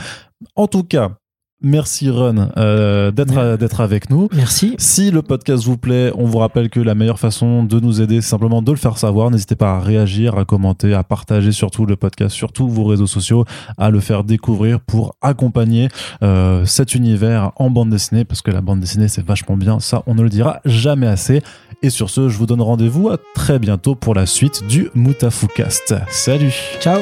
En 0.55 0.67
tout 0.67 0.83
cas, 0.83 1.17
merci 1.61 2.09
Run 2.09 2.49
euh, 2.57 3.11
d'être 3.11 3.81
avec 3.81 4.09
nous. 4.09 4.29
Merci. 4.33 4.75
Si 4.77 5.11
le 5.11 5.21
podcast 5.21 5.63
vous 5.65 5.77
plaît, 5.77 6.11
on 6.15 6.25
vous 6.25 6.37
rappelle 6.37 6.69
que 6.69 6.79
la 6.79 6.95
meilleure 6.95 7.19
façon 7.19 7.63
de 7.63 7.79
nous 7.79 8.01
aider, 8.01 8.21
c'est 8.21 8.29
simplement 8.29 8.61
de 8.61 8.71
le 8.71 8.77
faire 8.77 8.97
savoir. 8.97 9.31
N'hésitez 9.31 9.55
pas 9.55 9.75
à 9.75 9.79
réagir, 9.79 10.37
à 10.37 10.45
commenter, 10.45 10.93
à 10.93 11.03
partager 11.03 11.51
surtout 11.51 11.85
le 11.85 11.95
podcast 11.95 12.35
sur 12.35 12.51
tous 12.51 12.67
vos 12.67 12.85
réseaux 12.85 13.07
sociaux, 13.07 13.45
à 13.77 13.89
le 13.89 13.99
faire 13.99 14.23
découvrir 14.23 14.79
pour 14.79 15.15
accompagner 15.21 15.89
euh, 16.23 16.65
cet 16.65 16.95
univers 16.95 17.51
en 17.55 17.69
bande 17.69 17.89
dessinée, 17.89 18.25
parce 18.25 18.41
que 18.41 18.51
la 18.51 18.61
bande 18.61 18.79
dessinée, 18.79 19.07
c'est 19.07 19.25
vachement 19.25 19.57
bien. 19.57 19.79
Ça, 19.79 20.03
on 20.07 20.15
ne 20.15 20.21
le 20.21 20.29
dira 20.29 20.61
jamais 20.65 21.07
assez. 21.07 21.41
Et 21.81 21.89
sur 21.89 22.09
ce, 22.09 22.29
je 22.29 22.37
vous 22.37 22.45
donne 22.45 22.61
rendez-vous 22.61 23.09
à 23.09 23.17
très 23.35 23.59
bientôt 23.59 23.95
pour 23.95 24.15
la 24.15 24.25
suite 24.25 24.65
du 24.67 24.89
Moutafoukast. 24.95 25.95
Salut 26.09 26.53
Ciao. 26.79 27.01